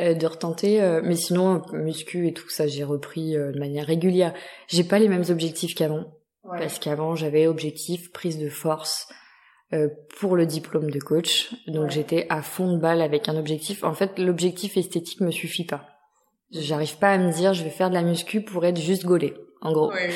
Euh, 0.00 0.14
de 0.14 0.26
retenter, 0.26 0.82
euh, 0.82 1.02
mais 1.04 1.14
sinon 1.14 1.62
muscu 1.72 2.26
et 2.26 2.32
tout 2.32 2.48
ça 2.48 2.66
j'ai 2.66 2.82
repris 2.82 3.34
de 3.34 3.58
manière 3.58 3.86
régulière. 3.86 4.32
J'ai 4.68 4.84
pas 4.84 4.98
les 4.98 5.08
mêmes 5.08 5.24
objectifs 5.28 5.74
qu'avant. 5.74 6.06
Ouais. 6.44 6.58
Parce 6.58 6.78
qu'avant, 6.78 7.14
j'avais 7.14 7.46
objectif 7.46 8.10
prise 8.10 8.38
de 8.38 8.48
force 8.48 9.06
pour 10.18 10.36
le 10.36 10.46
diplôme 10.46 10.90
de 10.90 10.98
coach. 10.98 11.54
Donc 11.66 11.84
Ouais. 11.84 11.90
j'étais 11.90 12.26
à 12.28 12.42
fond 12.42 12.72
de 12.72 12.78
balle 12.78 13.02
avec 13.02 13.28
un 13.28 13.36
objectif. 13.36 13.84
En 13.84 13.94
fait, 13.94 14.18
l'objectif 14.18 14.76
esthétique 14.76 15.20
me 15.20 15.30
suffit 15.30 15.64
pas. 15.66 15.86
J'arrive 16.52 16.98
pas 16.98 17.10
à 17.12 17.18
me 17.18 17.32
dire 17.32 17.54
je 17.54 17.64
vais 17.64 17.70
faire 17.70 17.88
de 17.90 17.94
la 17.94 18.02
muscu 18.02 18.42
pour 18.42 18.64
être 18.64 18.78
juste 18.80 19.04
gaulée. 19.04 19.34
En 19.60 19.72
gros, 19.72 19.90
Ouais, 19.92 20.10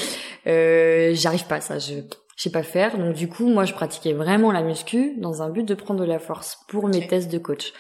euh, 0.47 1.11
j'arrive 1.15 1.47
pas 1.47 1.57
à 1.57 1.61
ça. 1.61 1.79
Je 1.79 1.95
je 2.37 2.45
sais 2.45 2.51
pas 2.53 2.63
faire. 2.63 2.97
Donc 2.99 3.15
du 3.15 3.29
coup, 3.29 3.49
moi, 3.49 3.65
je 3.65 3.73
pratiquais 3.75 4.13
vraiment 4.13 4.53
la 4.53 4.63
muscu 4.63 5.17
dans 5.19 5.43
un 5.43 5.49
but 5.51 5.65
de 5.65 5.75
prendre 5.75 5.99
de 5.99 6.05
la 6.07 6.21
force 6.21 6.59
pour 6.69 6.87
mes 6.87 7.05
tests 7.05 7.33
de 7.33 7.39
coach. 7.39 7.73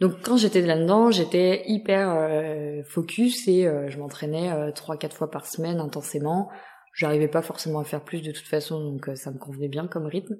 Donc 0.00 0.12
quand 0.22 0.36
j'étais 0.36 0.60
là-dedans, 0.60 1.10
j'étais 1.10 1.64
hyper 1.66 2.12
euh, 2.16 2.82
focus 2.84 3.48
et 3.48 3.66
euh, 3.66 3.88
je 3.90 3.98
m'entraînais 3.98 4.52
euh, 4.52 4.70
trois 4.70 4.96
quatre 4.96 5.16
fois 5.16 5.30
par 5.32 5.46
semaine 5.46 5.80
intensément. 5.80 6.48
J'arrivais 6.94 7.26
pas 7.26 7.42
forcément 7.42 7.80
à 7.80 7.84
faire 7.84 8.02
plus 8.04 8.22
de 8.22 8.30
toute 8.30 8.46
façon, 8.46 8.78
donc 8.84 9.08
euh, 9.08 9.16
ça 9.16 9.32
me 9.32 9.38
convenait 9.38 9.66
bien 9.68 9.88
comme 9.88 10.06
rythme. 10.06 10.36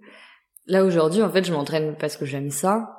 Là 0.67 0.85
aujourd'hui, 0.85 1.23
en 1.23 1.31
fait, 1.31 1.45
je 1.45 1.53
m'entraîne 1.53 1.97
parce 1.99 2.17
que 2.17 2.25
j'aime 2.25 2.51
ça. 2.51 2.97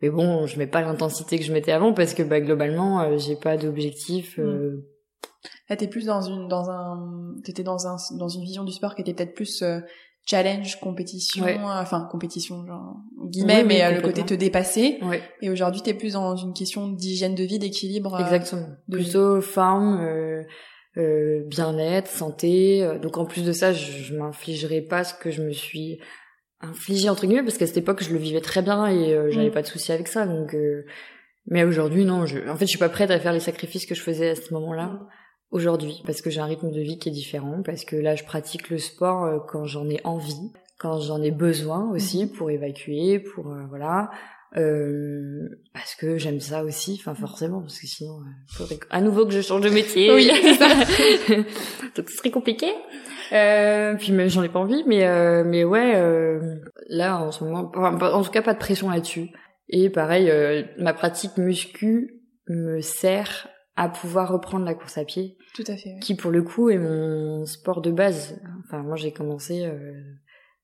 Mais 0.00 0.10
bon, 0.10 0.46
je 0.46 0.58
mets 0.58 0.66
pas 0.68 0.80
l'intensité 0.80 1.38
que 1.38 1.44
je 1.44 1.52
mettais 1.52 1.72
avant 1.72 1.92
parce 1.92 2.14
que 2.14 2.22
bah, 2.22 2.40
globalement, 2.40 3.00
euh, 3.00 3.18
j'ai 3.18 3.34
pas 3.36 3.56
d'objectif. 3.56 4.38
euh, 4.38 4.84
Là, 5.68 5.76
t'es 5.76 5.88
plus 5.88 6.06
dans 6.06 6.22
une, 6.22 6.48
dans 6.48 6.70
un, 6.70 7.34
t'étais 7.44 7.62
dans 7.64 7.86
un, 7.86 7.96
dans 8.16 8.28
une 8.28 8.42
vision 8.42 8.64
du 8.64 8.72
sport 8.72 8.94
qui 8.94 9.02
était 9.02 9.12
peut-être 9.12 9.34
plus 9.34 9.62
euh, 9.62 9.80
challenge, 10.24 10.78
compétition, 10.80 11.44
Ouais. 11.44 11.56
euh, 11.58 11.62
enfin 11.64 12.06
compétition, 12.10 12.64
genre 12.66 12.96
guillemets, 13.26 13.62
Oui, 13.62 13.66
mais 13.66 13.84
euh, 13.84 13.90
le 13.96 14.00
côté 14.00 14.24
te 14.24 14.34
dépasser. 14.34 14.98
Ouais, 15.02 15.20
Et 15.42 15.50
aujourd'hui, 15.50 15.82
t'es 15.82 15.94
plus 15.94 16.12
dans 16.14 16.36
une 16.36 16.52
question 16.54 16.88
d'hygiène 16.88 17.34
de 17.34 17.42
vie, 17.44 17.58
d'équilibre. 17.58 18.20
exactement. 18.20 18.68
de- 18.88 18.96
Plutôt 18.96 19.40
forme, 19.40 20.00
euh, 20.00 20.42
euh, 20.96 21.42
bien-être, 21.46 22.08
santé. 22.08 22.88
Donc 23.02 23.18
en 23.18 23.24
plus 23.24 23.44
de 23.44 23.52
ça, 23.52 23.72
je, 23.72 23.90
je 23.92 24.16
m'infligerai 24.16 24.80
pas 24.82 25.02
ce 25.04 25.14
que 25.14 25.30
je 25.30 25.42
me 25.42 25.52
suis 25.52 25.98
infligé 26.60 27.08
entre 27.08 27.26
guillemets 27.26 27.42
parce 27.42 27.58
qu'à 27.58 27.66
cette 27.66 27.76
époque, 27.76 28.02
je 28.02 28.10
le 28.12 28.18
vivais 28.18 28.40
très 28.40 28.62
bien 28.62 28.86
et 28.86 29.14
euh, 29.14 29.30
j'avais 29.30 29.48
Mm. 29.48 29.52
pas 29.52 29.62
de 29.62 29.66
souci 29.66 29.92
avec 29.92 30.08
ça. 30.08 30.26
Donc, 30.26 30.54
euh, 30.54 30.84
mais 31.46 31.64
aujourd'hui, 31.64 32.04
non. 32.04 32.26
Je... 32.26 32.38
En 32.48 32.56
fait, 32.56 32.66
je 32.66 32.70
suis 32.70 32.78
pas 32.78 32.88
prête 32.88 33.10
à 33.10 33.18
faire 33.20 33.32
les 33.32 33.40
sacrifices 33.40 33.86
que 33.86 33.94
je 33.94 34.02
faisais 34.02 34.30
à 34.30 34.34
ce 34.34 34.52
moment-là. 34.54 35.00
Aujourd'hui, 35.50 36.02
parce 36.04 36.20
que 36.20 36.28
j'ai 36.28 36.40
un 36.40 36.44
rythme 36.46 36.70
de 36.70 36.80
vie 36.80 36.98
qui 36.98 37.08
est 37.08 37.12
différent, 37.12 37.62
parce 37.64 37.86
que 37.86 37.96
là, 37.96 38.14
je 38.16 38.24
pratique 38.24 38.68
le 38.68 38.76
sport 38.78 39.24
euh, 39.24 39.38
quand 39.48 39.64
j'en 39.64 39.88
ai 39.88 39.98
envie, 40.04 40.52
quand 40.78 41.00
j'en 41.00 41.22
ai 41.22 41.30
besoin 41.30 41.90
aussi 41.90 42.26
pour 42.30 42.50
évacuer, 42.50 43.18
pour 43.18 43.50
euh, 43.52 43.62
voilà, 43.70 44.10
euh, 44.58 45.48
parce 45.72 45.94
que 45.94 46.18
j'aime 46.18 46.40
ça 46.40 46.64
aussi, 46.64 46.98
enfin 47.00 47.14
forcément, 47.14 47.60
parce 47.60 47.78
que 47.78 47.86
sinon, 47.86 48.18
il 48.50 48.54
faudrait 48.56 48.78
à 48.90 49.00
nouveau 49.00 49.24
que 49.24 49.32
je 49.32 49.40
change 49.40 49.62
de 49.62 49.70
métier. 49.70 50.12
Oui, 50.12 50.30
c'est 50.42 50.54
ça. 50.54 50.68
Donc 51.96 52.10
ce 52.10 52.16
serait 52.18 52.30
compliqué. 52.30 52.66
Euh, 53.32 53.94
puis 53.96 54.12
même 54.12 54.28
j'en 54.28 54.42
ai 54.42 54.48
pas 54.48 54.58
envie, 54.58 54.84
mais 54.86 55.06
euh, 55.06 55.44
mais 55.44 55.64
ouais, 55.64 55.94
euh, 55.96 56.56
là 56.88 57.18
en 57.20 57.30
ce 57.30 57.44
moment, 57.44 57.70
enfin, 57.76 58.12
en 58.12 58.22
tout 58.22 58.30
cas 58.30 58.42
pas 58.42 58.54
de 58.54 58.58
pression 58.58 58.90
là-dessus. 58.90 59.30
Et 59.68 59.90
pareil, 59.90 60.30
euh, 60.30 60.62
ma 60.78 60.94
pratique 60.94 61.36
muscu 61.36 62.22
me 62.48 62.80
sert 62.80 63.48
à 63.76 63.88
pouvoir 63.88 64.32
reprendre 64.32 64.64
la 64.64 64.74
course 64.74 64.98
à 64.98 65.04
pied 65.04 65.36
Tout 65.54 65.64
à 65.66 65.76
fait. 65.76 65.90
ouais. 65.90 65.98
qui 66.00 66.14
pour 66.16 66.30
le 66.30 66.42
coup 66.42 66.70
est 66.70 66.78
mon 66.78 67.44
sport 67.44 67.80
de 67.82 67.90
base. 67.90 68.40
Enfin, 68.64 68.82
moi 68.82 68.96
j'ai 68.96 69.12
commencé 69.12 69.66
euh, 69.66 69.92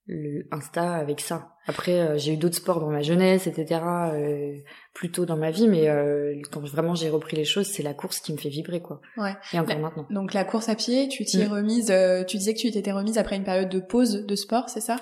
le 0.07 0.47
Insta 0.53 0.95
avec 0.95 1.21
ça. 1.21 1.49
Après, 1.67 1.99
euh, 1.99 2.19
j'ai 2.19 2.35
eu 2.35 2.37
d'autres 2.37 2.57
sports 2.57 2.79
dans 2.81 2.91
ma 2.91 3.01
jeunesse, 3.01 3.47
etc. 3.47 3.81
Euh, 4.13 4.53
plus 4.93 5.11
tôt 5.11 5.25
dans 5.25 5.37
ma 5.39 5.51
vie, 5.51 5.67
mais 5.67 5.89
euh, 5.89 6.35
quand 6.53 6.61
vraiment 6.67 6.95
j'ai 6.95 7.09
repris 7.09 7.37
les 7.37 7.45
choses, 7.47 7.67
c'est 7.67 7.83
la 7.83 7.95
course 7.95 8.21
qui 8.21 8.33
me 8.33 8.37
fait 8.39 8.51
vibrer, 8.51 8.81
quoi. 8.81 9.01
Ouais. 9.17 9.33
Et 9.55 9.59
encore 9.59 9.75
Mais- 9.77 9.81
maintenant. 9.83 10.07
Donc 10.11 10.35
la 10.35 10.45
course 10.45 10.69
à 10.69 10.75
pied, 10.75 11.09
tu 11.09 11.25
t'y 11.25 11.41
es 11.41 11.49
Mm. 11.49 11.53
remise. 11.53 11.91
euh, 11.91 12.23
tu 12.25 12.37
disais 12.37 12.53
que 12.53 12.59
tu 12.59 12.71
t'étais 12.71 12.93
remise 12.93 13.17
après 13.17 13.37
une 13.37 13.45
période 13.45 13.71
de 13.71 13.81
pause 13.81 14.27
de 14.27 14.35
sport, 14.37 14.69
c'est 14.69 14.81
ça? 14.83 14.97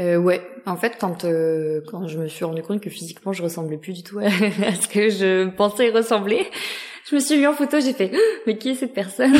Euh, 0.00 0.16
ouais, 0.16 0.42
en 0.66 0.76
fait, 0.76 0.96
quand 1.00 1.24
euh, 1.24 1.80
quand 1.90 2.06
je 2.06 2.18
me 2.18 2.26
suis 2.28 2.44
rendu 2.44 2.62
compte 2.62 2.80
que 2.82 2.90
physiquement 2.90 3.32
je 3.32 3.42
ressemblais 3.42 3.76
plus 3.78 3.92
du 3.94 4.02
tout 4.02 4.18
à, 4.18 4.22
à 4.66 4.74
ce 4.74 4.88
que 4.88 5.08
je 5.10 5.48
pensais 5.50 5.90
ressembler, 5.90 6.46
je 7.08 7.14
me 7.14 7.20
suis 7.20 7.38
mis 7.38 7.46
en 7.46 7.52
photo, 7.54 7.78
j'ai 7.80 7.92
fait 7.94 8.10
mais 8.46 8.56
qui 8.58 8.70
est 8.70 8.74
cette 8.74 8.92
personne? 8.94 9.32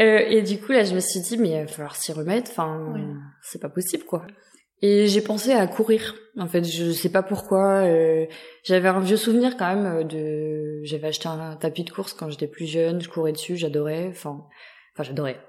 Euh, 0.00 0.18
Et 0.28 0.42
du 0.42 0.58
coup 0.60 0.72
là, 0.72 0.84
je 0.84 0.94
me 0.94 1.00
suis 1.00 1.20
dit 1.20 1.36
mais 1.38 1.50
il 1.50 1.60
va 1.62 1.66
falloir 1.66 1.96
s'y 1.96 2.12
remettre. 2.12 2.50
Enfin, 2.50 2.92
Ouais. 2.94 3.00
c'est 3.42 3.60
pas 3.60 3.68
possible 3.68 4.04
quoi. 4.04 4.26
Et 4.82 5.06
j'ai 5.06 5.22
pensé 5.22 5.52
à 5.52 5.66
courir. 5.66 6.14
En 6.36 6.46
fait, 6.48 6.64
je 6.64 6.90
sais 6.90 7.08
pas 7.10 7.22
pourquoi. 7.22 7.84
euh, 7.84 8.26
j'avais 8.64 8.88
un 8.88 9.00
vieux 9.00 9.16
souvenir 9.16 9.56
quand 9.56 9.74
même 9.74 9.86
euh, 9.86 10.04
de. 10.04 10.80
J'avais 10.84 11.06
acheté 11.08 11.28
un 11.28 11.56
tapis 11.56 11.84
de 11.84 11.90
course 11.90 12.12
quand 12.12 12.28
j'étais 12.28 12.48
plus 12.48 12.66
jeune. 12.66 13.00
Je 13.00 13.08
courais 13.08 13.32
dessus, 13.32 13.56
j'adorais. 13.56 14.08
Enfin, 14.10 14.44
enfin 14.94 15.04
j'adorais. 15.04 15.40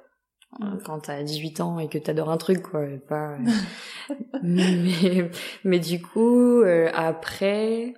Quand 0.85 0.99
t'as 1.01 1.21
18 1.21 1.59
ans 1.59 1.79
et 1.79 1.89
que 1.89 1.97
t'adores 1.97 2.29
un 2.29 2.37
truc, 2.37 2.61
quoi, 2.61 2.85
pas. 3.09 3.33
euh, 3.33 4.15
mais, 4.43 5.29
mais 5.65 5.79
du 5.79 6.01
coup, 6.01 6.61
euh, 6.61 6.89
après, 6.93 7.93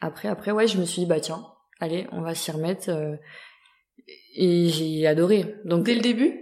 après, 0.00 0.26
après, 0.28 0.50
ouais, 0.50 0.66
je 0.66 0.78
me 0.78 0.84
suis 0.86 1.02
dit 1.02 1.06
bah 1.06 1.20
tiens, 1.20 1.46
allez, 1.78 2.08
on 2.10 2.20
va 2.22 2.34
s'y 2.34 2.50
remettre. 2.50 2.90
Et 4.36 4.68
j'ai 4.68 5.06
adoré. 5.06 5.56
Donc 5.64 5.84
Dès 5.84 5.94
le 5.94 6.00
début? 6.00 6.34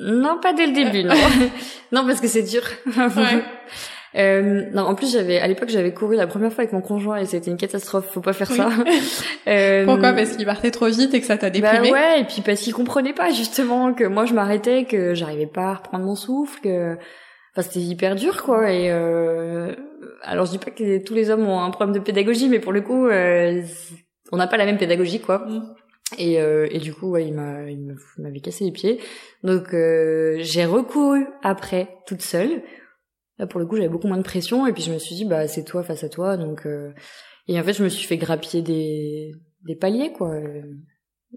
Non, 0.00 0.38
pas 0.40 0.52
dès 0.52 0.66
le 0.66 0.72
début, 0.72 1.02
non. 1.04 1.14
non, 1.92 2.06
parce 2.06 2.20
que 2.20 2.28
c'est 2.28 2.42
dur. 2.42 2.62
Ouais. 2.86 3.42
Euh, 4.16 4.64
non, 4.72 4.84
en 4.84 4.94
plus 4.94 5.12
j'avais 5.12 5.38
à 5.38 5.46
l'époque 5.46 5.68
j'avais 5.68 5.92
couru 5.92 6.16
la 6.16 6.26
première 6.26 6.50
fois 6.50 6.62
avec 6.62 6.72
mon 6.72 6.80
conjoint 6.80 7.18
et 7.18 7.26
c'était 7.26 7.50
une 7.50 7.58
catastrophe. 7.58 8.06
Faut 8.10 8.22
pas 8.22 8.32
faire 8.32 8.50
Oui. 8.50 8.56
ça. 8.56 8.70
Euh, 9.46 9.84
Pourquoi? 9.84 10.14
Parce 10.14 10.36
qu'il 10.36 10.46
partait 10.46 10.70
trop 10.70 10.86
vite 10.86 11.12
et 11.14 11.20
que 11.20 11.26
ça 11.26 11.36
t'a 11.36 11.50
bah 11.50 11.72
déprimé? 11.72 11.92
ouais, 11.92 12.20
et 12.20 12.24
puis 12.24 12.40
parce 12.40 12.60
qu'il 12.60 12.72
comprenait 12.74 13.12
pas 13.12 13.30
justement 13.32 13.92
que 13.92 14.04
moi 14.04 14.24
je 14.24 14.32
m'arrêtais, 14.34 14.84
que 14.84 15.12
j'arrivais 15.14 15.46
pas 15.46 15.70
à 15.70 15.74
reprendre 15.74 16.04
mon 16.04 16.14
souffle, 16.16 16.60
que 16.62 16.94
enfin 16.94 17.62
c'était 17.62 17.80
hyper 17.80 18.14
dur 18.14 18.42
quoi. 18.42 18.70
Et 18.72 18.90
euh... 18.90 19.74
alors 20.22 20.46
je 20.46 20.52
dis 20.52 20.58
pas 20.58 20.70
que 20.70 21.04
tous 21.04 21.14
les 21.14 21.28
hommes 21.30 21.46
ont 21.46 21.60
un 21.60 21.70
problème 21.70 21.94
de 21.94 22.00
pédagogie, 22.00 22.48
mais 22.48 22.60
pour 22.60 22.72
le 22.72 22.80
coup 22.80 23.06
euh, 23.08 23.62
on 24.32 24.36
n'a 24.38 24.46
pas 24.46 24.56
la 24.56 24.64
même 24.66 24.78
pédagogie 24.78 25.20
quoi. 25.20 25.46
Mm. 25.46 25.74
Et, 26.16 26.40
euh, 26.40 26.66
et 26.70 26.78
du 26.78 26.94
coup 26.94 27.10
ouais 27.10 27.26
il 27.26 27.34
m'avait 27.34 28.40
cassé 28.40 28.64
les 28.64 28.72
pieds. 28.72 28.98
Donc 29.42 29.74
euh, 29.74 30.38
j'ai 30.40 30.64
recouru 30.64 31.26
après 31.42 31.98
toute 32.06 32.22
seule. 32.22 32.62
Là 33.38 33.46
pour 33.46 33.60
le 33.60 33.66
coup 33.66 33.76
j'avais 33.76 33.88
beaucoup 33.88 34.08
moins 34.08 34.16
de 34.16 34.22
pression 34.22 34.66
et 34.66 34.72
puis 34.72 34.82
je 34.82 34.92
me 34.92 34.98
suis 34.98 35.14
dit 35.14 35.24
bah 35.24 35.46
c'est 35.48 35.64
toi 35.64 35.82
face 35.82 36.02
à 36.04 36.08
toi 36.08 36.36
donc 36.36 36.66
euh... 36.66 36.92
et 37.46 37.60
en 37.60 37.62
fait 37.62 37.72
je 37.74 37.84
me 37.84 37.88
suis 37.88 38.06
fait 38.06 38.16
grappiller 38.16 38.62
des 38.62 39.32
des 39.66 39.76
paliers 39.76 40.12
quoi. 40.12 40.30
Euh, 40.34 40.62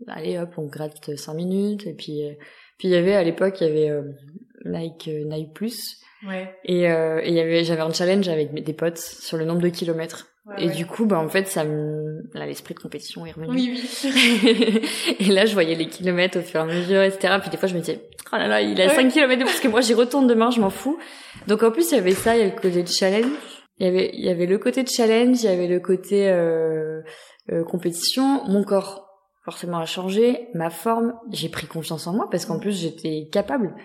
allez 0.07 0.37
hop, 0.39 0.53
on 0.57 0.67
gratte 0.67 1.15
cinq 1.17 1.33
minutes 1.33 1.85
et 1.85 1.93
puis 1.93 2.25
euh, 2.25 2.33
puis 2.79 2.87
il 2.87 2.91
y 2.91 2.95
avait 2.95 3.13
à 3.13 3.23
l'époque 3.23 3.59
il 3.61 3.67
y 3.67 3.69
avait 3.69 3.89
euh, 3.89 4.03
Nike 4.65 5.09
Nike 5.25 5.53
Plus 5.53 5.97
Ouais. 6.27 6.55
et 6.65 6.87
euh, 6.89 7.19
et 7.23 7.31
y 7.31 7.39
avait 7.39 7.63
j'avais 7.63 7.81
un 7.81 7.91
challenge 7.91 8.27
avec 8.29 8.53
des 8.53 8.73
potes 8.73 8.99
sur 8.99 9.37
le 9.37 9.45
nombre 9.45 9.61
de 9.61 9.69
kilomètres 9.69 10.27
Ouais, 10.47 10.55
et 10.63 10.67
ouais. 10.69 10.73
du 10.73 10.87
coup 10.87 11.05
bah 11.05 11.19
en 11.19 11.29
fait 11.29 11.47
ça 11.47 11.63
me 11.63 12.23
là 12.33 12.47
l'esprit 12.47 12.73
de 12.73 12.79
compétition 12.79 13.27
est 13.27 13.31
revenu 13.31 13.51
Oui, 13.51 13.79
oui. 14.03 14.81
et 15.19 15.25
là 15.25 15.45
je 15.45 15.53
voyais 15.53 15.75
les 15.75 15.85
kilomètres 15.87 16.39
au 16.39 16.41
fur 16.41 16.61
et 16.61 16.63
à 16.63 16.65
mesure 16.65 17.03
etc 17.03 17.35
puis 17.39 17.51
des 17.51 17.57
fois 17.57 17.69
je 17.69 17.75
me 17.75 17.79
disais 17.79 18.09
oh 18.33 18.37
là 18.37 18.47
là 18.47 18.59
il 18.61 18.81
a 18.81 18.87
Ouais. 18.87 18.95
5 18.95 19.11
kilomètres 19.11 19.43
de 19.43 19.47
plus 19.47 19.59
que 19.59 19.67
moi 19.67 19.81
j'y 19.81 19.93
retourne 19.93 20.25
demain 20.25 20.49
je 20.49 20.59
m'en 20.59 20.71
fous 20.71 20.97
donc 21.47 21.61
en 21.61 21.69
plus 21.69 21.91
il 21.91 21.95
y 21.95 21.99
avait 21.99 22.13
ça 22.13 22.35
il 22.35 22.39
y 22.39 22.41
a 22.43 22.45
le 22.53 22.59
côté 22.59 22.81
de 22.81 22.87
challenge 22.87 23.27
il 23.77 23.85
y 23.85 23.89
avait 23.89 24.09
il 24.13 24.25
y 24.25 24.29
avait 24.29 24.47
le 24.47 24.57
côté 24.57 24.81
de 24.81 24.89
challenge 24.89 25.43
il 25.43 25.45
y 25.45 25.53
avait 25.53 25.67
le 25.67 25.79
côté 25.79 26.27
euh, 26.27 27.01
euh, 27.51 27.63
compétition 27.63 28.43
mon 28.47 28.63
corps 28.63 29.07
forcément 29.45 29.77
a 29.77 29.85
changé 29.85 30.47
ma 30.55 30.71
forme 30.71 31.13
j'ai 31.31 31.49
pris 31.49 31.67
confiance 31.67 32.07
en 32.07 32.13
moi 32.13 32.27
parce 32.31 32.47
qu'en 32.47 32.57
plus 32.59 32.81
j'étais 32.81 33.27
capable 33.31 33.75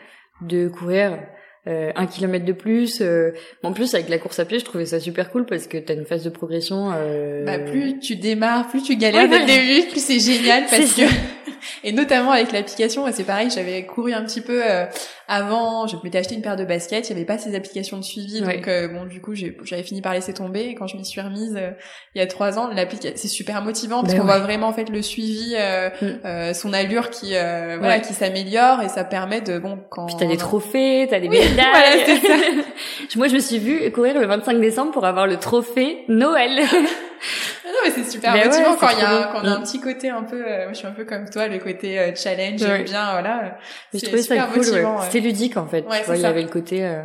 de 0.41 0.69
courir 0.69 1.19
euh, 1.69 1.91
un 1.97 2.07
kilomètre 2.07 2.45
de 2.45 2.53
plus 2.53 3.01
euh, 3.01 3.33
en 3.63 3.73
plus 3.73 3.95
avec 3.95 4.09
la 4.09 4.19
course 4.19 4.39
à 4.39 4.45
pied 4.45 4.59
je 4.59 4.65
trouvais 4.65 4.87
ça 4.87 5.01
super 5.01 5.31
cool 5.31 5.47
parce 5.47 5.67
que 5.67 5.79
t'as 5.79 5.95
une 5.95 6.05
phase 6.07 6.23
de 6.25 6.31
progression 6.31 6.93
euh, 6.95 7.45
Bah, 7.45 7.59
plus 7.59 7.99
tu 7.99 8.17
démarres, 8.17 8.69
plus 8.69 8.83
tu 8.83 8.97
galères 8.97 9.29
dès 9.29 9.41
le 9.41 9.47
début, 9.47 9.89
plus 9.91 10.01
c'est 10.05 10.21
génial 10.21 10.65
parce 10.71 10.95
que 10.95 11.03
et 11.85 11.93
notamment 11.93 12.31
avec 12.33 12.53
l'application, 12.53 13.05
c'est 13.13 13.25
pareil, 13.25 13.49
j'avais 13.53 13.85
couru 13.87 14.13
un 14.13 14.23
petit 14.25 14.41
peu 14.41 14.63
euh, 14.65 14.85
avant, 15.29 15.87
je 15.89 15.97
m'étais 16.05 16.19
acheté 16.19 16.35
une 16.37 16.43
paire 16.43 16.55
de 16.57 16.65
baskets, 16.65 17.09
il 17.09 17.13
y 17.13 17.17
avait 17.17 17.25
pas 17.25 17.39
ces 17.39 17.55
applications 17.57 17.99
de 17.99 18.05
suivi, 18.05 18.43
Ouais. 18.45 18.57
donc 18.59 18.69
euh, 18.69 18.87
bon 18.89 19.05
du 19.07 19.21
coup 19.21 19.35
j'avais 19.35 19.83
fini 19.83 20.01
par 20.03 20.13
laisser 20.15 20.33
tomber. 20.33 20.67
Et 20.67 20.75
quand 20.75 20.87
je 20.87 20.97
m'y 20.97 21.05
suis 21.05 21.21
remise 21.21 21.55
euh, 21.57 21.71
il 22.15 22.19
y 22.19 22.23
a 22.23 22.27
trois 22.27 22.59
ans, 22.59 22.69
l'application 22.73 23.17
c'est 23.17 23.29
super 23.29 23.63
motivant 23.63 24.03
parce 24.03 24.13
Ben 24.15 24.21
qu'on 24.21 24.27
ouais. 24.29 24.35
voit 24.35 24.43
vraiment 24.45 24.69
en 24.69 24.73
fait 24.73 24.89
le 24.89 25.03
suivi, 25.03 25.55
euh, 25.57 25.89
Mm. 26.01 26.07
euh, 26.25 26.55
son 26.55 26.73
allure 26.73 27.11
qui 27.11 27.35
euh, 27.35 27.77
voilà 27.79 27.97
Ouais. 27.97 28.01
qui 28.03 28.13
s'améliore 28.13 28.83
et 28.83 28.89
ça 28.89 29.03
permet 29.05 29.41
de 29.41 29.59
bon 29.59 29.79
quand 29.91 30.07
Puis 30.07 30.17
t'as 30.19 30.27
des 30.27 30.37
trophées, 30.37 31.07
t'as 31.09 31.19
des 31.21 31.29
Oui, 31.29 31.39
voilà, 31.63 32.05
ça. 32.07 33.17
Moi, 33.17 33.29
je 33.29 33.35
me 33.35 33.39
suis 33.41 33.59
vue 33.59 33.91
courir 33.93 34.19
le 34.19 34.27
25 34.27 34.61
décembre 34.61 34.93
pour 34.93 35.05
avoir 35.05 35.27
le 35.27 35.37
trophée 35.39 36.05
Noël. 36.09 36.61
Ah 36.63 37.69
non, 37.69 37.79
mais 37.85 37.91
c'est 37.91 38.11
super 38.11 38.33
Mais 38.33 38.41
ouais, 38.41 38.47
motivant 38.49 38.73
c'est 38.75 38.79
quand 38.87 38.93
il 38.93 38.99
y 38.99 39.03
a 39.03 39.31
quand 39.33 39.41
on 39.43 39.47
a 39.47 39.51
un 39.53 39.61
petit 39.63 39.81
côté 39.81 40.11
un 40.11 40.23
peu, 40.23 40.45
euh, 40.45 40.69
je 40.69 40.75
suis 40.75 40.87
un 40.87 40.93
peu 40.93 41.05
comme 41.05 41.29
toi, 41.29 41.49
le 41.49 41.59
côté 41.59 41.99
euh, 41.99 42.15
challenge, 42.15 42.63
Ouais. 42.63 42.85
bien, 42.85 43.11
voilà. 43.13 43.59
Mais 43.93 43.99
je 43.99 44.05
trouvais 44.05 44.23
ça 44.23 44.37
cool, 44.47 44.61
ouais. 44.61 44.85
ouais. 44.85 44.97
C'était 45.03 45.21
ludique, 45.21 45.57
en 45.57 45.67
fait. 45.67 45.85
Ouais, 45.89 46.03
vois, 46.03 46.17
il 46.17 46.23
y 46.23 46.27
avait 46.27 46.43
le 46.43 46.49
côté, 46.49 46.85
euh, 46.85 47.03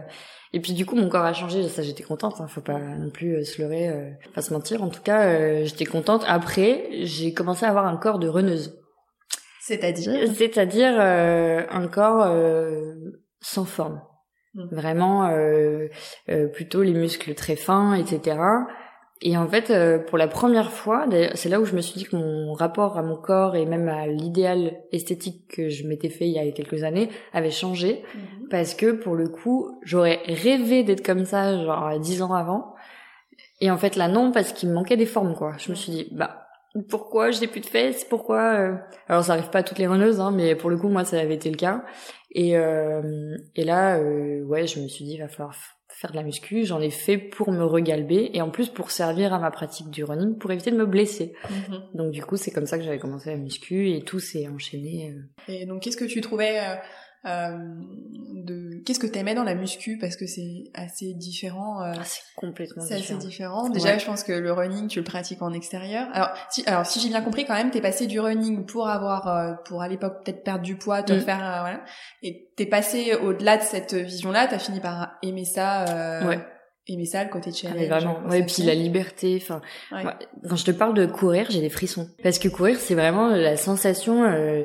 et 0.54 0.60
puis 0.60 0.74
du 0.74 0.86
coup, 0.86 0.96
mon 0.96 1.08
corps 1.08 1.24
a 1.24 1.34
changé, 1.34 1.68
ça 1.70 1.82
j'étais 1.82 2.04
contente, 2.04 2.36
hein. 2.42 2.48
faut 2.48 2.62
pas 2.62 2.78
non 2.78 3.10
plus 3.10 3.38
euh, 3.38 3.44
se 3.46 3.62
leurrer, 3.62 3.88
euh, 3.88 4.10
pas 4.36 4.42
se 4.42 4.54
mentir. 4.54 4.84
En 4.84 4.90
tout 4.90 5.02
cas, 5.02 5.22
euh, 5.22 5.64
j'étais 5.66 5.86
contente. 5.86 6.24
Après, 6.28 6.90
j'ai 7.04 7.34
commencé 7.34 7.66
à 7.66 7.70
avoir 7.70 7.86
un 7.88 7.96
corps 7.96 8.20
de 8.20 8.28
runneuse. 8.28 8.78
C'est-à-dire? 9.62 10.12
C'est-à-dire 10.36 10.94
euh, 11.00 11.64
un 11.70 11.88
corps 11.88 12.24
euh, 12.28 12.94
sans 13.40 13.64
forme. 13.66 14.02
Mm. 14.56 14.64
Vraiment 14.72 15.28
euh, 15.28 15.88
euh, 16.30 16.48
plutôt 16.48 16.84
les 16.84 16.94
muscles 16.94 17.34
très 17.36 17.56
fins, 17.56 17.94
etc. 17.94 18.38
Et 19.24 19.38
en 19.38 19.48
fait, 19.48 19.70
euh, 19.70 20.00
pour 20.00 20.18
la 20.18 20.28
première 20.28 20.72
fois, 20.72 21.06
c'est 21.36 21.50
là 21.50 21.62
où 21.62 21.66
je 21.66 21.76
me 21.76 21.82
suis 21.82 22.00
dit 22.00 22.06
que 22.06 22.16
mon 22.16 22.54
rapport 22.54 22.98
à 22.98 23.04
mon 23.04 23.16
corps 23.16 23.56
et 23.56 23.66
même 23.66 23.88
à 23.88 24.08
l'idéal 24.08 24.80
esthétique 24.92 25.48
que 25.48 25.70
je 25.70 25.88
m'étais 25.88 26.10
fait 26.10 26.26
il 26.26 26.34
y 26.34 26.40
a 26.40 26.52
quelques 26.52 26.84
années 26.84 27.10
avait 27.32 27.52
changé. 27.52 28.04
Parce 28.50 28.74
que 28.74 28.92
pour 28.92 29.16
le 29.16 29.30
coup, 29.30 29.80
j'aurais 29.84 30.22
rêvé 30.26 30.84
d'être 30.84 31.06
comme 31.06 31.26
ça, 31.26 31.64
genre 31.64 32.00
dix 32.00 32.24
ans 32.24 32.34
avant. 32.34 32.74
Et 33.62 33.70
en 33.70 33.78
fait, 33.78 33.96
là, 33.96 34.08
non, 34.08 34.32
parce 34.32 34.54
qu'il 34.54 34.70
me 34.70 34.74
manquait 34.74 34.98
des 34.98 35.06
formes, 35.06 35.36
quoi. 35.36 35.54
Je 35.60 35.70
me 35.70 35.76
suis 35.76 35.92
dit, 35.92 36.08
bah, 36.12 36.48
pourquoi 36.90 37.30
j'ai 37.32 37.48
plus 37.48 37.62
de 37.62 37.66
fesses? 37.68 38.04
Pourquoi 38.06 38.42
euh, 38.56 38.76
Alors, 39.08 39.24
ça 39.24 39.34
arrive 39.34 39.50
pas 39.50 39.60
à 39.60 39.64
toutes 39.64 39.78
les 39.78 39.88
runneuses, 39.88 40.20
hein, 40.20 40.32
mais 40.32 40.56
pour 40.56 40.70
le 40.70 40.78
coup, 40.78 40.90
moi, 40.90 41.06
ça 41.06 41.20
avait 41.20 41.36
été 41.36 41.50
le 41.50 41.58
cas. 41.58 41.84
Et, 42.34 42.58
euh, 42.58 43.36
et 43.56 43.64
là, 43.64 43.98
euh, 44.00 44.42
ouais, 44.44 44.68
je 44.68 44.80
me 44.80 44.88
suis 44.88 45.06
dit, 45.06 45.14
il 45.16 45.20
va 45.20 45.28
falloir 45.28 45.56
faire 45.90 46.12
de 46.12 46.16
la 46.16 46.24
muscu. 46.24 46.66
J'en 46.66 46.80
ai 46.80 46.90
fait 46.90 47.18
pour 47.18 47.52
me 47.52 47.64
regalber 47.64 48.32
et 48.34 48.42
en 48.42 48.50
plus 48.50 48.70
pour 48.70 48.90
servir 48.92 49.34
à 49.34 49.40
ma 49.40 49.52
pratique 49.52 49.90
du 49.90 50.04
running, 50.04 50.38
pour 50.38 50.52
éviter 50.52 50.72
de 50.72 50.78
me 50.78 50.86
blesser. 50.86 51.34
Mhm. 51.50 51.82
Donc 51.94 52.12
du 52.12 52.24
coup, 52.24 52.38
c'est 52.38 52.52
comme 52.52 52.66
ça 52.66 52.78
que 52.78 52.84
j'avais 52.84 53.00
commencé 53.00 53.30
la 53.30 53.38
muscu 53.38 53.92
et 53.92 54.02
tout 54.02 54.20
s'est 54.20 54.48
enchaîné. 54.48 55.14
euh. 55.14 55.54
Et 55.54 55.66
donc, 55.66 55.82
qu'est-ce 55.84 55.98
que 55.98 56.06
tu 56.06 56.22
trouvais 56.22 56.58
euh, 57.26 57.58
de, 58.44 58.82
qu'est-ce 58.86 59.00
que 59.00 59.08
t'aimais 59.08 59.36
dans 59.36 59.44
la 59.44 59.54
muscu? 59.56 59.98
Parce 60.00 60.16
que 60.16 60.26
c'est 60.26 60.64
assez 60.74 61.14
différent. 61.14 61.82
euh, 61.84 61.94
Ah, 61.98 62.04
c'est 62.04 62.22
complètement 62.36 62.84
c'est 62.84 62.96
assez 62.96 63.14
différent. 63.16 63.64
différent. 63.66 63.70
Déjà, 63.70 63.90
Ouais. 63.94 64.00
je 64.00 64.06
pense 64.06 64.24
que 64.24 64.32
le 64.34 64.52
running, 64.52 64.88
tu 64.88 65.00
le 65.00 65.06
pratiques 65.06 65.42
en 65.42 65.54
extérieur. 65.54 66.08
Alors, 66.14 66.30
si, 66.50 66.64
alors 66.66 66.86
si 66.86 67.00
j'ai 67.00 67.10
bien 67.10 67.22
compris, 67.22 67.46
quand 67.46 67.54
même, 67.54 67.70
t'es 67.72 67.82
passé 67.82 68.08
du 68.08 68.20
running 68.20 68.66
pour 68.66 68.88
avoir, 68.90 69.28
euh, 69.28 69.54
pour 69.66 69.82
à 69.82 69.88
l'époque 69.88 70.24
peut-être 70.26 70.44
perdre 70.44 70.64
du 70.64 70.76
poids, 70.78 71.04
te 71.04 71.14
Mm. 71.14 71.22
faire, 71.22 71.44
euh, 71.44 71.60
voilà. 71.62 71.82
Et 72.24 72.50
t'es 72.58 72.66
passé 72.66 73.14
au-delà 73.16 73.58
de 73.58 73.64
cette 73.64 73.94
vision-là. 73.94 74.48
T'as 74.48 74.60
fini 74.60 74.80
par 74.80 75.12
aimer 75.22 75.46
ça. 75.46 75.86
Euh, 75.86 76.28
Ouais. 76.28 76.40
Aimer 76.88 77.06
ça, 77.06 77.24
le 77.24 77.30
côté 77.30 77.52
Ah, 77.54 77.56
challenge. 77.56 77.78
mais 77.80 77.88
vraiment. 77.88 78.20
Ouais, 78.28 78.40
et 78.40 78.44
puis 78.44 78.64
la 78.64 78.74
liberté. 78.74 79.38
Enfin, 79.40 79.62
ouais, 79.92 80.04
quand 80.50 80.56
je 80.56 80.66
te 80.66 80.72
parle 80.72 80.96
de 80.96 81.06
courir, 81.06 81.46
j'ai 81.52 81.62
des 81.62 81.70
frissons. 81.70 82.10
Parce 82.24 82.40
que 82.40 82.48
courir, 82.48 82.80
c'est 82.80 82.96
vraiment 82.96 83.28
la 83.28 83.56
sensation. 83.56 84.24
euh, 84.24 84.64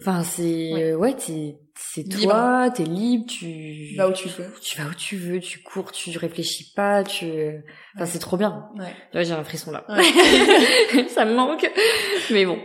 Enfin, 0.00 0.22
c'est 0.24 0.72
Ouais. 0.74 0.94
ouais, 0.94 1.14
t'es 1.14 1.56
c'est 1.78 2.04
toi, 2.08 2.70
t'es 2.74 2.84
libre, 2.84 3.26
tu 3.28 3.94
Va 3.96 4.08
où 4.08 4.12
tu 4.12 4.28
veux. 4.28 4.46
tu 4.62 4.78
vas 4.80 4.88
où 4.88 4.94
tu 4.94 5.16
veux, 5.16 5.40
tu 5.40 5.62
cours, 5.62 5.90
tu 5.92 6.16
réfléchis 6.18 6.72
pas, 6.74 7.02
tu. 7.04 7.24
Enfin, 7.26 8.00
Ouais. 8.00 8.06
c'est 8.06 8.18
trop 8.18 8.36
bien. 8.36 8.68
Ouais. 8.78 8.92
Ouais, 9.14 9.24
j'ai 9.24 9.32
un 9.32 9.44
frisson 9.44 9.70
là. 9.72 9.84
Ouais. 9.88 10.02
ça 11.08 11.24
me 11.24 11.34
manque. 11.34 11.70
Mais 12.30 12.44
bon. 12.46 12.58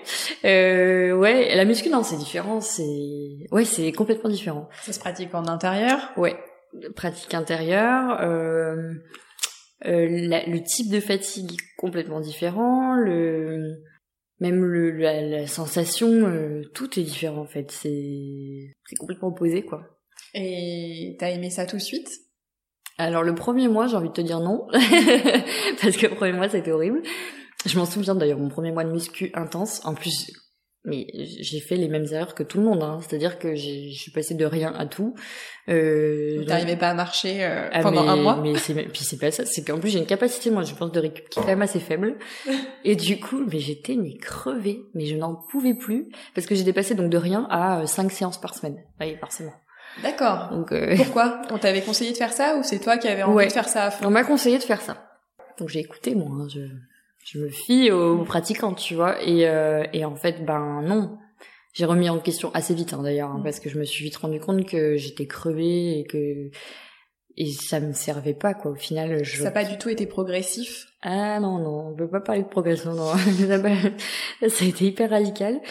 Euh, 0.45 1.13
ouais, 1.13 1.55
la 1.55 1.63
muscu, 1.65 1.89
non, 1.89 2.03
c'est 2.03 2.17
différent. 2.17 2.59
C'est, 2.61 3.47
ouais, 3.51 3.65
c'est 3.65 3.91
complètement 3.93 4.29
différent. 4.29 4.69
Ça 4.81 4.91
se 4.93 4.99
pratique 4.99 5.33
en 5.33 5.45
intérieur? 5.47 6.11
Ouais. 6.17 6.35
Pratique 6.95 7.33
intérieure, 7.33 8.17
euh, 8.21 8.93
euh, 9.87 10.07
la- 10.27 10.45
le 10.45 10.61
type 10.63 10.89
de 10.89 10.99
fatigue 11.01 11.59
complètement 11.77 12.21
différent, 12.21 12.93
le, 12.95 13.75
même 14.41 14.65
le, 14.65 14.91
la, 14.91 15.21
la 15.21 15.47
sensation, 15.47 16.09
euh, 16.09 16.63
tout 16.73 16.99
est 16.99 17.03
différent 17.03 17.43
en 17.43 17.47
fait. 17.47 17.71
C'est, 17.71 18.73
c'est 18.85 18.95
complètement 18.97 19.29
opposé 19.29 19.63
quoi. 19.63 19.83
Et 20.33 21.15
t'as 21.19 21.29
aimé 21.29 21.49
ça 21.49 21.65
tout 21.65 21.77
de 21.77 21.81
suite? 21.81 22.09
Alors 22.97 23.23
le 23.23 23.35
premier 23.35 23.67
mois, 23.67 23.87
j'ai 23.87 23.95
envie 23.95 24.09
de 24.09 24.13
te 24.13 24.21
dire 24.21 24.39
non, 24.39 24.67
parce 25.81 25.95
que 25.95 26.07
le 26.07 26.15
premier 26.15 26.33
mois, 26.33 26.49
c'était 26.49 26.71
horrible. 26.71 27.01
Je 27.65 27.77
m'en 27.77 27.85
souviens 27.85 28.15
d'ailleurs, 28.15 28.39
mon 28.39 28.49
premier 28.49 28.71
mois 28.71 28.83
de 28.83 28.91
muscu 28.91 29.29
intense. 29.35 29.85
En 29.85 29.93
plus, 29.93 30.31
mais 30.83 31.05
j'ai 31.13 31.59
fait 31.59 31.75
les 31.75 31.87
mêmes 31.87 32.05
erreurs 32.11 32.33
que 32.33 32.43
tout 32.43 32.57
le 32.57 32.63
monde. 32.63 32.81
Hein. 32.81 32.99
C'est-à-dire 33.01 33.37
que 33.39 33.53
j'ai- 33.55 33.91
je 33.91 33.99
suis 34.01 34.11
passée 34.11 34.33
de 34.33 34.45
rien 34.45 34.73
à 34.73 34.85
tout. 34.87 35.13
Euh, 35.69 36.43
T'arrivais 36.45 36.75
pas 36.75 36.89
à 36.89 36.93
marcher 36.93 37.43
euh, 37.43 37.69
ah, 37.71 37.81
pendant 37.81 38.03
mais, 38.03 38.09
un 38.09 38.15
mois? 38.15 38.39
Mais 38.41 38.55
c'est 38.57 38.73
puis 38.73 39.03
c'est 39.03 39.19
pas 39.19 39.31
ça. 39.31 39.45
C'est 39.45 39.63
qu'en 39.63 39.79
plus 39.79 39.89
j'ai 39.89 39.99
une 39.99 40.05
capacité, 40.07 40.49
moi, 40.49 40.63
je 40.63 40.73
pense 40.73 40.91
de 40.91 40.99
récup 40.99 41.29
qui 41.29 41.39
est 41.39 41.41
quand 41.43 41.47
même 41.47 41.61
assez 41.61 41.79
faible. 41.79 42.17
Et 42.83 42.95
du 42.95 43.19
coup, 43.19 43.45
mais 43.51 43.59
j'étais 43.59 43.95
mais 43.95 44.15
crevée, 44.17 44.81
mais 44.95 45.05
je 45.05 45.15
n'en 45.15 45.35
pouvais 45.35 45.75
plus 45.75 46.07
parce 46.33 46.47
que 46.47 46.55
j'ai 46.55 46.63
dépassé 46.63 46.95
donc 46.95 47.09
de 47.11 47.17
rien 47.17 47.47
à 47.51 47.85
5 47.85 48.11
séances 48.11 48.41
par 48.41 48.55
semaine. 48.55 48.77
Oui, 48.99 49.15
forcément. 49.19 49.53
D'accord. 50.01 50.49
Donc 50.51 50.71
euh, 50.71 50.95
Pourquoi? 50.97 51.41
On 51.51 51.57
t'avait 51.57 51.81
conseillé 51.81 52.11
de 52.11 52.17
faire 52.17 52.33
ça 52.33 52.55
ou 52.57 52.63
c'est 52.63 52.79
toi 52.79 52.97
qui 52.97 53.07
avais 53.07 53.23
envie 53.23 53.35
Ouais. 53.35 53.47
de 53.47 53.51
faire 53.51 53.69
ça 53.69 53.85
à 53.85 53.91
fond? 53.91 54.07
On 54.07 54.09
m'a 54.11 54.23
conseillé 54.23 54.57
de 54.57 54.63
faire 54.63 54.81
ça. 54.81 55.07
Donc 55.59 55.69
j'ai 55.69 55.79
écouté 55.79 56.15
moi, 56.15 56.29
hein, 56.31 56.47
je, 56.51 56.61
je 57.25 57.39
me 57.39 57.49
fie 57.49 57.91
aux 57.91 58.23
pratiquants, 58.25 58.73
tu 58.73 58.95
vois. 58.95 59.21
Et, 59.23 59.47
euh, 59.47 59.83
et 59.93 60.05
en 60.05 60.15
fait, 60.15 60.43
ben 60.45 60.81
non. 60.83 61.17
J'ai 61.73 61.85
remis 61.85 62.09
en 62.09 62.19
question 62.19 62.51
assez 62.53 62.73
vite 62.73 62.93
hein, 62.93 63.01
d'ailleurs, 63.01 63.29
hein, 63.31 63.39
Mm. 63.39 63.43
parce 63.43 63.59
que 63.61 63.69
je 63.69 63.79
me 63.79 63.85
suis 63.85 64.03
vite 64.03 64.17
rendu 64.17 64.39
compte 64.41 64.65
que 64.65 64.97
j'étais 64.97 65.25
crevée 65.27 65.99
et 65.99 66.03
que 66.05 66.49
et 67.37 67.49
ça 67.53 67.79
me 67.79 67.93
servait 67.93 68.33
pas 68.33 68.53
quoi. 68.53 68.71
Au 68.71 68.75
final, 68.75 69.23
je 69.23 69.37
Ça 69.37 69.45
n'a 69.45 69.51
pas 69.51 69.63
du 69.63 69.77
tout 69.77 69.87
été 69.87 70.05
progressif? 70.05 70.87
ah 71.01 71.39
non 71.39 71.59
non, 71.59 71.87
on 71.91 71.95
peut 71.95 72.09
pas 72.09 72.19
parler 72.19 72.43
de 72.43 72.47
progression 72.49 72.93
non. 72.93 73.13
ça 74.49 74.65
a 74.65 74.67
été 74.67 74.85
hyper 74.85 75.09
radical. 75.11 75.61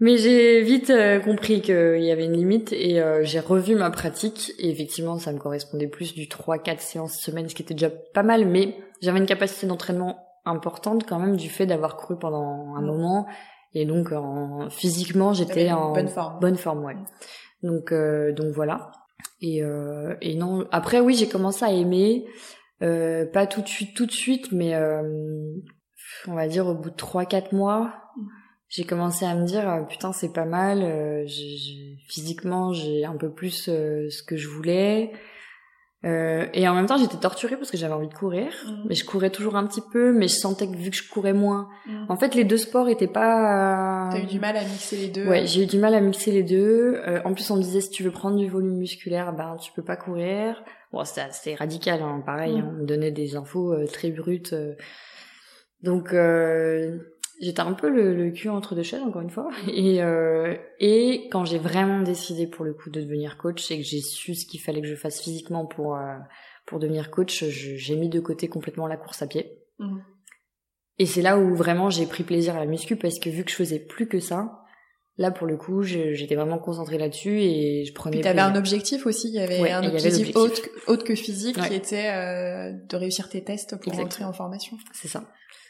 Mais 0.00 0.18
j'ai 0.18 0.60
vite 0.62 0.90
euh, 0.90 1.20
compris 1.20 1.62
qu'il 1.62 2.02
y 2.02 2.10
avait 2.10 2.24
une 2.26 2.34
limite 2.36 2.72
et 2.72 3.00
euh, 3.00 3.22
j'ai 3.22 3.38
revu 3.40 3.76
ma 3.76 3.90
pratique 3.90 4.52
et 4.58 4.68
effectivement 4.68 5.16
ça 5.18 5.32
me 5.32 5.38
correspondait 5.38 5.86
plus 5.86 6.12
du 6.12 6.26
3-4 6.26 6.80
séances 6.80 7.18
semaine, 7.18 7.48
ce 7.48 7.54
qui 7.54 7.62
était 7.62 7.72
déjà 7.74 7.88
pas 7.88 8.22
mal, 8.24 8.44
mais 8.46 8.76
j'avais 9.00 9.18
une 9.20 9.26
capacité 9.26 9.66
d'entraînement 9.68 10.25
importante 10.46 11.06
quand 11.06 11.18
même 11.18 11.36
du 11.36 11.50
fait 11.50 11.66
d'avoir 11.66 11.96
couru 11.96 12.18
pendant 12.18 12.74
un 12.74 12.80
mm. 12.80 12.86
moment 12.86 13.26
et 13.74 13.84
donc 13.84 14.12
en, 14.12 14.70
physiquement 14.70 15.32
j'étais 15.32 15.70
en 15.70 15.92
bonne 15.92 16.08
forme. 16.08 16.38
Bonne 16.40 16.56
forme, 16.56 16.84
ouais. 16.84 16.96
Donc 17.62 17.92
euh, 17.92 18.32
donc 18.32 18.54
voilà. 18.54 18.90
Et, 19.42 19.60
et 20.22 20.34
non, 20.34 20.66
après 20.70 21.00
oui 21.00 21.14
j'ai 21.14 21.28
commencé 21.28 21.64
à 21.64 21.70
aimer, 21.70 22.26
pas 22.80 23.46
tout 23.46 23.60
de 23.60 23.68
suite 23.68 23.94
tout 23.94 24.06
de 24.06 24.12
suite, 24.12 24.50
mais 24.52 24.74
on 26.26 26.34
va 26.34 26.48
dire 26.48 26.66
au 26.66 26.74
bout 26.74 26.90
de 26.90 26.96
3-4 26.96 27.54
mois 27.54 27.92
j'ai 28.68 28.84
commencé 28.84 29.24
à 29.24 29.34
me 29.34 29.44
dire 29.44 29.68
euh, 29.68 29.82
putain 29.82 30.12
c'est 30.12 30.32
pas 30.32 30.44
mal 30.44 30.82
euh, 30.82 31.26
physiquement 32.08 32.72
j'ai 32.72 33.04
un 33.04 33.16
peu 33.16 33.30
plus 33.30 33.68
euh, 33.68 34.08
ce 34.10 34.22
que 34.22 34.36
je 34.36 34.48
voulais 34.48 35.12
et 36.06 36.68
en 36.68 36.74
même 36.74 36.86
temps 36.86 36.96
j'étais 36.96 37.16
torturée 37.16 37.56
parce 37.56 37.70
que 37.70 37.76
j'avais 37.76 37.94
envie 37.94 38.08
de 38.08 38.14
courir 38.14 38.52
mm. 38.66 38.84
mais 38.88 38.94
je 38.94 39.04
courais 39.04 39.30
toujours 39.30 39.56
un 39.56 39.66
petit 39.66 39.82
peu 39.92 40.12
mais 40.12 40.28
je 40.28 40.36
sentais 40.36 40.66
que 40.66 40.76
vu 40.76 40.90
que 40.90 40.96
je 40.96 41.08
courais 41.08 41.32
moins 41.32 41.68
mm. 41.86 42.06
en 42.08 42.16
fait 42.16 42.34
les 42.34 42.44
deux 42.44 42.56
sports 42.56 42.88
étaient 42.88 43.06
pas 43.06 44.08
t'as 44.12 44.20
eu 44.20 44.26
du 44.26 44.38
mal 44.38 44.56
à 44.56 44.62
mixer 44.62 44.96
les 44.96 45.08
deux 45.08 45.26
ouais 45.26 45.46
j'ai 45.46 45.64
eu 45.64 45.66
du 45.66 45.78
mal 45.78 45.94
à 45.94 46.00
mixer 46.00 46.32
les 46.32 46.42
deux 46.42 47.00
en 47.24 47.34
plus 47.34 47.50
on 47.50 47.56
me 47.56 47.62
disait 47.62 47.80
si 47.80 47.90
tu 47.90 48.02
veux 48.02 48.10
prendre 48.10 48.36
du 48.36 48.48
volume 48.48 48.76
musculaire 48.76 49.32
ben 49.32 49.56
tu 49.60 49.72
peux 49.72 49.84
pas 49.84 49.96
courir 49.96 50.62
bon 50.92 51.02
c'était 51.04 51.54
radical 51.54 52.00
hein, 52.02 52.22
pareil 52.24 52.56
mm. 52.56 52.58
hein, 52.60 52.70
on 52.70 52.82
me 52.82 52.86
donnait 52.86 53.10
des 53.10 53.36
infos 53.36 53.74
très 53.92 54.10
brutes 54.10 54.54
donc 55.82 56.14
j'étais 57.40 57.60
un 57.60 57.72
peu 57.72 57.88
le, 57.88 58.14
le, 58.14 58.30
cul 58.30 58.48
entre 58.48 58.74
deux 58.74 58.82
chaises 58.82 59.02
encore 59.02 59.22
une 59.22 59.30
fois 59.30 59.50
et 59.68 60.02
euh, 60.02 60.56
et 60.78 61.28
quand 61.30 61.44
j'ai 61.44 61.58
vraiment 61.58 62.00
décidé 62.00 62.46
pour 62.46 62.64
le 62.64 62.74
coup 62.74 62.90
de 62.90 63.00
devenir 63.00 63.36
coach 63.36 63.70
et 63.70 63.78
que 63.78 63.84
j'ai 63.84 64.00
su 64.00 64.34
ce 64.34 64.46
qu'il 64.46 64.60
fallait 64.60 64.80
que 64.80 64.88
je 64.88 64.94
fasse 64.94 65.20
physiquement 65.20 65.66
pour 65.66 65.96
euh, 65.96 66.16
pour 66.66 66.78
devenir 66.78 67.10
coach 67.10 67.44
j'ai 67.44 67.96
mis 67.96 68.08
de 68.08 68.20
côté 68.20 68.48
complètement 68.48 68.86
la 68.86 68.96
course 68.96 69.22
à 69.22 69.26
pied 69.26 69.58
mmh. 69.78 69.98
et 70.98 71.06
c'est 71.06 71.22
là 71.22 71.38
où 71.38 71.54
vraiment 71.54 71.90
j'ai 71.90 72.06
pris 72.06 72.24
plaisir 72.24 72.56
à 72.56 72.60
la 72.60 72.66
muscu 72.66 72.96
parce 72.96 73.18
que 73.18 73.30
vu 73.30 73.44
que 73.44 73.50
je 73.50 73.56
faisais 73.56 73.78
plus 73.78 74.08
que 74.08 74.20
ça 74.20 74.62
là 75.18 75.30
pour 75.30 75.46
le 75.46 75.56
coup 75.56 75.82
j'étais 75.82 76.34
vraiment 76.34 76.58
concentrée 76.58 76.98
là-dessus 76.98 77.40
et 77.40 77.84
je 77.84 77.92
prenais 77.92 78.20
tu 78.20 78.28
avais 78.28 78.40
un 78.40 78.54
objectif 78.54 79.06
aussi 79.06 79.28
il 79.28 79.34
y 79.34 79.40
avait 79.40 79.70
un 79.70 79.84
objectif, 79.84 80.34
Autre, 80.36 80.62
autre, 80.86 81.04
que 81.04 81.14
physique 81.14 81.60
qui 81.60 81.74
était 81.74 82.10
euh, 82.12 82.72
de 82.72 82.96
réussir 82.96 83.28
tes 83.28 83.42
tests 83.42 83.80
pour 83.80 83.98
entrer 83.98 84.24
en 84.24 84.32
formation. 84.32 84.76
C'est 84.92 85.08
ça. 85.08 85.24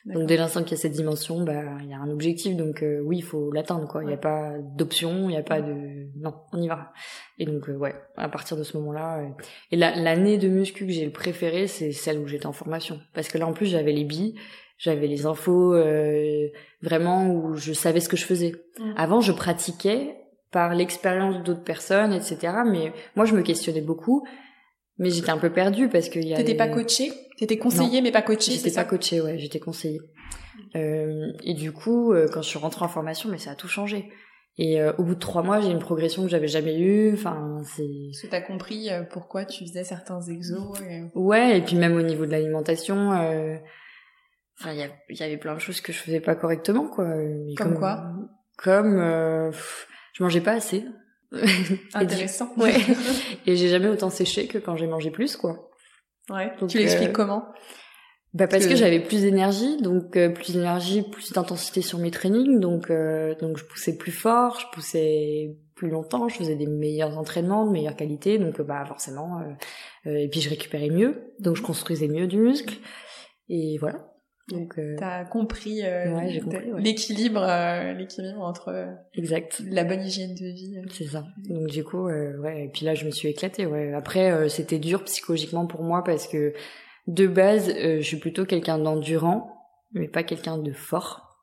Donc 0.06 0.26
dès 0.28 0.36
l'instant 0.36 0.62
qu'il 0.62 0.72
y 0.72 0.74
a 0.74 0.82
cette 0.82 0.92
dimension, 0.92 1.42
bah 1.42 1.62
il 1.82 1.90
y 1.90 1.92
a 1.92 1.98
un 1.98 2.10
objectif, 2.10 2.56
donc 2.56 2.82
euh, 2.82 3.00
oui 3.00 3.18
il 3.18 3.24
faut 3.24 3.50
l'atteindre 3.50 3.88
quoi. 3.88 4.04
Il 4.04 4.06
n'y 4.06 4.14
a 4.14 4.18
pas 4.18 4.52
d'option, 4.60 5.28
il 5.28 5.32
n'y 5.32 5.36
a 5.36 5.42
pas 5.42 5.60
de 5.60 6.06
non, 6.16 6.32
on 6.52 6.62
y 6.62 6.68
va. 6.68 6.92
Et 7.38 7.44
donc 7.44 7.68
euh, 7.68 7.76
ouais, 7.76 7.94
à 8.16 8.28
partir 8.28 8.56
de 8.56 8.62
ce 8.62 8.76
moment-là, 8.76 9.18
euh, 9.18 9.28
et 9.72 9.76
l'année 9.76 10.38
de 10.38 10.46
muscu 10.46 10.86
que 10.86 10.92
j'ai 10.92 11.04
le 11.04 11.10
préféré, 11.10 11.66
c'est 11.66 11.90
celle 11.90 12.18
où 12.20 12.28
j'étais 12.28 12.46
en 12.46 12.52
formation, 12.52 13.00
parce 13.14 13.28
que 13.28 13.36
là 13.36 13.48
en 13.48 13.52
plus 13.52 13.66
j'avais 13.66 13.92
les 13.92 14.04
billes, 14.04 14.36
j'avais 14.78 15.06
les 15.06 15.26
infos 15.26 15.74
vraiment 16.82 17.30
où 17.30 17.56
je 17.56 17.72
savais 17.72 18.00
ce 18.00 18.08
que 18.08 18.16
je 18.16 18.24
faisais. 18.24 18.52
Avant 18.96 19.20
je 19.20 19.32
pratiquais 19.32 20.16
par 20.50 20.74
l'expérience 20.74 21.42
d'autres 21.42 21.64
personnes, 21.64 22.12
etc. 22.12 22.54
Mais 22.66 22.92
moi 23.14 23.24
je 23.24 23.34
me 23.34 23.42
questionnais 23.42 23.80
beaucoup 23.80 24.26
mais 24.98 25.10
j'étais 25.10 25.30
un 25.30 25.38
peu 25.38 25.50
perdue 25.50 25.88
parce 25.88 26.08
que 26.08 26.18
y 26.18 26.34
T'étais 26.34 26.54
pas 26.54 26.68
coachée? 26.68 27.12
T'étais 27.38 27.58
conseillée 27.58 28.00
mais 28.00 28.12
pas 28.12 28.22
coachée 28.22 28.52
J'étais 28.52 28.70
pas 28.70 28.84
coachée, 28.84 29.20
ouais, 29.20 29.38
j'étais 29.38 29.60
conseillée. 29.60 30.00
Euh, 30.74 31.32
et 31.44 31.54
du 31.54 31.72
coup, 31.72 32.12
euh, 32.12 32.28
quand 32.32 32.42
je 32.42 32.48
suis 32.48 32.58
rentrée 32.58 32.84
en 32.84 32.88
formation, 32.88 33.28
mais 33.28 33.38
ça 33.38 33.52
a 33.52 33.54
tout 33.54 33.68
changé. 33.68 34.10
Et 34.58 34.80
euh, 34.80 34.92
au 34.96 35.04
bout 35.04 35.14
de 35.14 35.20
trois 35.20 35.42
mois, 35.42 35.60
j'ai 35.60 35.70
une 35.70 35.78
progression 35.78 36.22
que 36.22 36.28
j'avais 36.28 36.48
jamais 36.48 36.78
eue. 36.78 37.12
Enfin, 37.12 37.62
c'est. 37.76 37.86
Parce 38.10 38.22
que 38.22 38.26
t'as 38.28 38.40
compris 38.40 38.90
euh, 38.90 39.02
pourquoi 39.02 39.44
tu 39.44 39.66
faisais 39.66 39.84
certains 39.84 40.20
exos. 40.22 40.80
Et... 40.80 41.02
Ouais, 41.14 41.58
et 41.58 41.60
puis 41.60 41.76
même 41.76 41.94
au 41.94 42.02
niveau 42.02 42.24
de 42.24 42.30
l'alimentation, 42.30 43.12
enfin, 44.60 44.72
il 44.72 44.90
y, 45.10 45.14
y, 45.14 45.22
avait 45.22 45.36
plein 45.36 45.54
de 45.54 45.60
choses 45.60 45.80
que 45.80 45.92
je 45.92 45.98
faisais 45.98 46.20
pas 46.20 46.34
correctement, 46.34 46.88
quoi. 46.88 47.06
comme, 47.56 47.78
quoi 47.78 48.12
Comme, 48.56 48.98
je 50.12 50.22
mangeais 50.22 50.40
pas 50.40 50.52
assez. 50.52 50.84
Intéressant. 51.94 52.52
ouais. 52.56 52.74
Et 53.46 53.56
j'ai 53.56 53.68
jamais 53.68 53.88
autant 53.88 54.10
séché 54.10 54.46
que 54.46 54.58
quand 54.58 54.76
j'ai 54.76 54.86
mangé 54.86 55.10
plus, 55.10 55.36
quoi. 55.36 55.70
Ouais. 56.30 56.52
tu 56.68 56.78
l'expliques 56.78 57.10
euh, 57.10 57.12
comment? 57.12 57.44
Bah 58.34 58.46
parce 58.48 58.66
que, 58.66 58.76
j'avais 58.76 59.00
plus 59.00 59.22
d'énergie, 59.22 59.80
donc 59.80 60.16
euh, 60.16 60.28
plus 60.28 60.52
d'énergie, 60.52 61.02
plus 61.02 61.32
d'intensité 61.32 61.80
sur 61.80 61.98
mes 61.98 62.10
trainings, 62.10 62.60
donc 62.60 62.90
euh, 62.90 63.34
donc 63.36 63.56
je 63.56 63.64
poussais 63.64 63.96
plus 63.96 64.12
fort, 64.12 64.60
je 64.60 64.66
poussais 64.72 65.56
plus 65.74 65.88
longtemps, 65.88 66.28
je 66.28 66.36
faisais 66.36 66.56
des 66.56 66.66
meilleurs 66.66 67.16
entraînements, 67.16 67.64
de 67.64 67.70
meilleure 67.70 67.96
qualité, 67.96 68.38
donc 68.38 68.60
bah 68.60 68.84
forcément, 68.84 69.40
et 70.04 70.28
puis 70.28 70.40
je 70.40 70.50
récupérais 70.50 70.90
mieux, 70.90 71.32
donc 71.38 71.56
je 71.56 71.62
construisais 71.62 72.08
mieux 72.08 72.26
du 72.26 72.38
muscle, 72.38 72.76
et 73.48 73.78
voilà. 73.78 74.15
Donc, 74.48 74.78
euh... 74.78 74.94
t'as 74.96 75.24
compris, 75.24 75.82
euh, 75.82 76.20
l'équilibre, 76.78 77.42
euh, 77.42 77.92
l'équilibre 77.94 78.40
entre 78.40 78.86
exact 79.14 79.60
la 79.68 79.82
bonne 79.82 80.02
hygiène 80.02 80.34
de 80.34 80.46
vie. 80.46 80.76
C'est 80.92 81.06
ça. 81.06 81.24
Donc 81.48 81.66
du 81.66 81.82
coup, 81.82 82.06
euh, 82.08 82.38
ouais. 82.38 82.64
Et 82.64 82.68
puis 82.68 82.86
là, 82.86 82.94
je 82.94 83.06
me 83.06 83.10
suis 83.10 83.28
éclatée. 83.28 83.66
Ouais. 83.66 83.92
Après, 83.92 84.48
c'était 84.48 84.78
dur 84.78 85.02
psychologiquement 85.04 85.66
pour 85.66 85.82
moi 85.82 86.04
parce 86.04 86.28
que 86.28 86.52
de 87.08 87.26
base, 87.26 87.74
je 87.74 88.02
suis 88.02 88.18
plutôt 88.18 88.44
quelqu'un 88.44 88.78
d'endurant, 88.78 89.50
mais 89.94 90.06
pas 90.06 90.22
quelqu'un 90.22 90.58
de 90.58 90.72
fort. 90.72 91.36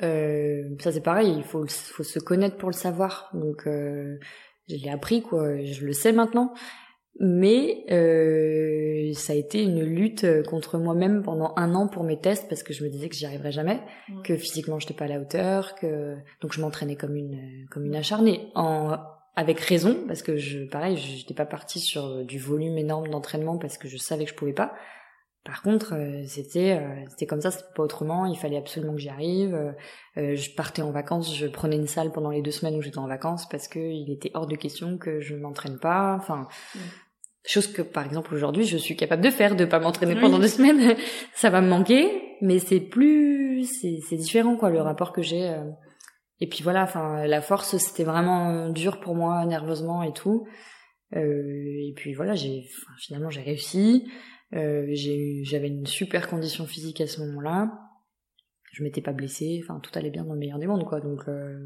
ça 0.00 0.92
c'est 0.92 1.02
pareil. 1.02 1.34
Il 1.36 1.44
faut, 1.44 1.66
faut 1.66 2.04
se 2.04 2.20
connaître 2.20 2.56
pour 2.58 2.68
le 2.68 2.74
savoir. 2.74 3.28
Donc 3.34 3.62
je 3.66 4.18
l'ai 4.68 4.90
appris 4.90 5.22
quoi. 5.22 5.60
Je 5.64 5.84
le 5.84 5.92
sais 5.92 6.12
maintenant 6.12 6.54
mais 7.20 7.84
euh, 7.90 9.12
ça 9.14 9.32
a 9.32 9.36
été 9.36 9.62
une 9.62 9.82
lutte 9.82 10.26
contre 10.48 10.78
moi-même 10.78 11.22
pendant 11.22 11.52
un 11.56 11.74
an 11.74 11.88
pour 11.88 12.04
mes 12.04 12.18
tests 12.18 12.48
parce 12.48 12.62
que 12.62 12.72
je 12.72 12.84
me 12.84 12.88
disais 12.88 13.08
que 13.08 13.14
j'y 13.14 13.26
arriverais 13.26 13.52
jamais, 13.52 13.80
que 14.24 14.36
physiquement 14.36 14.78
j'étais 14.78 14.94
pas 14.94 15.06
à 15.06 15.08
la 15.08 15.20
hauteur, 15.20 15.74
que 15.74 16.16
donc 16.40 16.52
je 16.52 16.60
m'entraînais 16.60 16.96
comme 16.96 17.16
une 17.16 17.66
comme 17.70 17.84
une 17.84 17.96
acharnée, 17.96 18.50
en 18.54 18.96
avec 19.36 19.60
raison 19.60 20.04
parce 20.06 20.22
que 20.22 20.36
je 20.36 20.64
pareil 20.64 20.96
j'étais 20.96 21.34
pas 21.34 21.46
partie 21.46 21.80
sur 21.80 22.24
du 22.24 22.38
volume 22.38 22.78
énorme 22.78 23.08
d'entraînement 23.08 23.58
parce 23.58 23.78
que 23.78 23.88
je 23.88 23.96
savais 23.96 24.24
que 24.24 24.30
je 24.30 24.36
pouvais 24.36 24.52
pas. 24.52 24.74
Par 25.48 25.62
contre, 25.62 25.94
euh, 25.94 26.24
c'était 26.26 26.78
euh, 26.78 27.04
c'était 27.08 27.24
comme 27.24 27.40
ça, 27.40 27.50
c'était 27.50 27.72
pas 27.74 27.82
autrement. 27.82 28.26
Il 28.26 28.36
fallait 28.36 28.58
absolument 28.58 28.92
que 28.92 29.00
j'y 29.00 29.08
arrive. 29.08 29.54
Euh, 30.18 30.36
je 30.36 30.50
partais 30.50 30.82
en 30.82 30.90
vacances, 30.90 31.34
je 31.34 31.46
prenais 31.46 31.76
une 31.76 31.86
salle 31.86 32.12
pendant 32.12 32.30
les 32.30 32.42
deux 32.42 32.50
semaines 32.50 32.76
où 32.76 32.82
j'étais 32.82 32.98
en 32.98 33.06
vacances 33.06 33.48
parce 33.48 33.66
que 33.66 33.78
il 33.78 34.10
était 34.10 34.30
hors 34.34 34.46
de 34.46 34.56
question 34.56 34.98
que 34.98 35.20
je 35.20 35.34
m'entraîne 35.36 35.78
pas. 35.78 36.16
Enfin, 36.20 36.48
Chose 37.46 37.66
que, 37.68 37.82
par 37.82 38.04
exemple, 38.04 38.34
aujourd'hui, 38.34 38.64
je 38.64 38.76
suis 38.76 38.96
capable 38.96 39.22
de 39.22 39.30
faire, 39.30 39.56
de 39.56 39.64
pas 39.64 39.78
m'entraîner 39.78 40.20
pendant 40.20 40.38
deux 40.38 40.48
semaines. 40.48 40.96
Ça 41.34 41.50
va 41.50 41.60
me 41.60 41.68
manquer, 41.68 42.36
mais 42.42 42.58
c'est 42.58 42.80
plus, 42.80 43.64
c'est 43.64 44.16
différent, 44.16 44.56
quoi, 44.56 44.70
le 44.70 44.80
rapport 44.80 45.12
que 45.12 45.22
j'ai. 45.22 45.48
Euh. 45.48 45.64
Et 46.40 46.48
puis 46.48 46.62
voilà, 46.62 46.82
enfin, 46.82 47.26
la 47.26 47.40
force, 47.40 47.76
c'était 47.78 48.04
vraiment 48.04 48.68
dur 48.68 49.00
pour 49.00 49.14
moi, 49.14 49.44
nerveusement 49.44 50.02
et 50.02 50.12
tout. 50.12 50.46
Euh, 51.16 51.88
et 51.88 51.92
puis 51.96 52.14
voilà, 52.14 52.34
j'ai, 52.34 52.68
finalement, 52.98 53.30
j'ai 53.30 53.40
réussi. 53.40 54.08
Euh, 54.54 54.86
j'avais 55.42 55.68
une 55.68 55.86
super 55.86 56.28
condition 56.28 56.66
physique 56.66 57.00
à 57.00 57.06
ce 57.06 57.20
moment-là. 57.20 57.70
Je 58.72 58.82
m'étais 58.82 59.00
pas 59.00 59.12
blessée. 59.12 59.60
Enfin, 59.64 59.80
tout 59.80 59.90
allait 59.94 60.10
bien 60.10 60.24
dans 60.24 60.34
le 60.34 60.38
meilleur 60.38 60.58
des 60.58 60.66
mondes, 60.66 60.84
quoi. 60.84 61.00
Donc, 61.00 61.20
euh... 61.28 61.58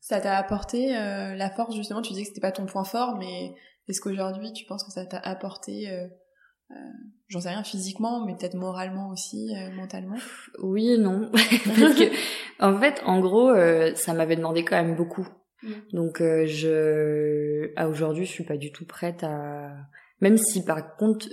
ça 0.00 0.20
t'a 0.20 0.36
apporté 0.36 0.96
euh, 0.96 1.34
la 1.34 1.50
force 1.50 1.74
justement. 1.74 2.02
Tu 2.02 2.12
disais 2.12 2.22
que 2.22 2.28
c'était 2.28 2.40
pas 2.40 2.52
ton 2.52 2.66
point 2.66 2.84
fort, 2.84 3.16
mais 3.18 3.54
est-ce 3.88 4.00
qu'aujourd'hui, 4.00 4.52
tu 4.52 4.66
penses 4.66 4.84
que 4.84 4.92
ça 4.92 5.06
t'a 5.06 5.18
apporté, 5.18 5.90
euh, 5.90 6.06
euh, 6.70 6.74
j'en 7.28 7.40
sais 7.40 7.48
rien, 7.48 7.64
physiquement, 7.64 8.24
mais 8.26 8.36
peut-être 8.36 8.54
moralement 8.54 9.08
aussi, 9.08 9.54
euh, 9.56 9.74
mentalement? 9.74 10.16
Oui 10.62 10.92
et 10.92 10.98
non. 10.98 11.30
Parce 11.32 11.94
que, 11.94 12.12
en 12.60 12.78
fait, 12.78 13.00
en 13.06 13.20
gros, 13.20 13.48
euh, 13.48 13.94
ça 13.94 14.12
m'avait 14.12 14.36
demandé 14.36 14.62
quand 14.64 14.76
même 14.76 14.94
beaucoup. 14.94 15.26
Mm. 15.62 15.72
Donc, 15.94 16.18
je, 16.18 17.72
à 17.76 17.88
aujourd'hui, 17.88 18.26
je 18.26 18.30
suis 18.30 18.44
pas 18.44 18.58
du 18.58 18.72
tout 18.72 18.84
prête 18.84 19.24
à, 19.24 19.70
même 20.20 20.36
si 20.36 20.64
par 20.64 20.96
contre, 20.96 21.26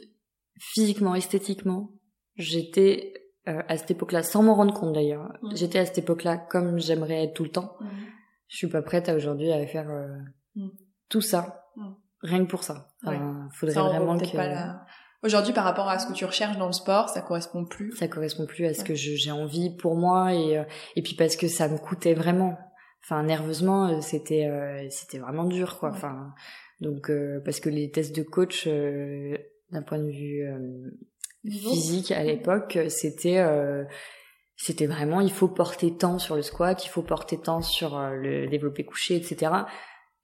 physiquement, 0.58 1.14
esthétiquement, 1.14 1.92
j'étais 2.38 3.14
à 3.46 3.78
cette 3.78 3.92
époque-là, 3.92 4.24
sans 4.24 4.42
m'en 4.42 4.56
rendre 4.56 4.74
compte 4.74 4.94
d'ailleurs, 4.94 5.38
mm. 5.42 5.56
j'étais 5.56 5.80
à 5.80 5.86
cette 5.86 5.98
époque-là 5.98 6.38
comme 6.38 6.80
j'aimerais 6.80 7.26
être 7.26 7.34
tout 7.34 7.44
le 7.44 7.52
temps. 7.52 7.76
Mm. 7.82 7.88
Je 8.48 8.58
suis 8.58 8.70
pas 8.70 8.82
prête 8.82 9.10
à 9.10 9.16
aujourd'hui 9.16 9.52
à 9.52 9.68
faire 9.68 9.90
tout 11.10 11.22
ça 11.22 11.66
rien 12.26 12.46
que 12.46 12.50
pour 12.50 12.64
ça. 12.64 12.88
faudrait 13.54 13.76
vraiment 13.76 14.18
que. 14.18 14.26
Aujourd'hui, 15.26 15.54
par 15.54 15.64
rapport 15.64 15.90
à 15.90 15.98
ce 15.98 16.06
que 16.06 16.14
tu 16.14 16.24
recherches 16.24 16.58
dans 16.58 16.68
le 16.68 16.72
sport, 16.72 17.10
ça 17.10 17.20
correspond 17.20 17.66
plus. 17.66 17.92
Ça 17.96 18.08
correspond 18.08 18.46
plus 18.46 18.66
à 18.66 18.76
ce 18.76 18.84
que 18.84 18.94
j'ai 18.94 19.32
envie 19.32 19.76
pour 19.76 19.96
moi 19.96 20.36
et 20.36 20.60
euh, 20.60 20.64
et 20.96 21.02
puis 21.02 21.16
parce 21.16 21.36
que 21.36 21.48
ça 21.48 21.68
me 21.68 21.80
coûtait 21.80 22.14
vraiment. 22.14 22.60
Enfin, 23.04 23.24
nerveusement, 23.24 23.88
euh, 23.88 24.02
c'était 24.02 24.46
euh, 24.46 24.86
c'était 24.92 25.18
vraiment 25.18 25.46
dur, 25.46 25.80
quoi. 25.80 25.90
Enfin, 25.90 26.32
donc 26.80 27.12
parce 27.44 27.60
que 27.60 27.70
les 27.70 27.90
tests 27.90 28.16
de 28.16 28.22
coach, 28.22 28.68
d'un 28.68 29.82
point 29.82 29.98
de 29.98 30.12
vue 30.12 30.46
physique 31.44 32.12
à 32.12 32.24
l'époque, 32.24 32.78
c'était 32.90 33.44
c'était 34.58 34.86
vraiment 34.86 35.22
il 35.22 35.32
faut 35.32 35.48
porter 35.48 35.98
tant 35.98 36.20
sur 36.20 36.36
le 36.36 36.44
squat, 36.44 36.86
il 36.86 36.90
faut 36.90 37.02
porter 37.02 37.40
tant 37.40 37.64
sur 37.64 37.98
le 38.00 38.46
développé 38.48 38.86
couché, 38.86 39.16
etc. 39.16 39.52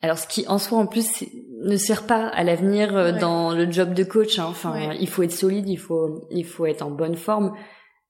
Alors 0.02 0.18
ce 0.18 0.28
qui 0.28 0.48
en 0.48 0.58
soi 0.58 0.80
en 0.80 0.88
plus 0.88 1.26
ne 1.64 1.76
sert 1.78 2.08
pas 2.08 2.28
à 2.28 2.44
l'avenir 2.44 2.96
euh, 2.96 3.12
dans 3.12 3.54
le 3.54 3.72
job 3.72 3.94
de 3.94 4.04
coach. 4.04 4.40
Hein. 4.40 4.48
Enfin, 4.50 4.94
il 5.00 5.08
faut 5.08 5.24
être 5.24 5.32
solide, 5.32 5.70
il 5.70 5.78
faut 5.78 6.28
il 6.32 6.46
faut 6.46 6.66
être 6.66 6.82
en 6.82 6.92
bonne 6.92 7.16
forme. 7.16 7.56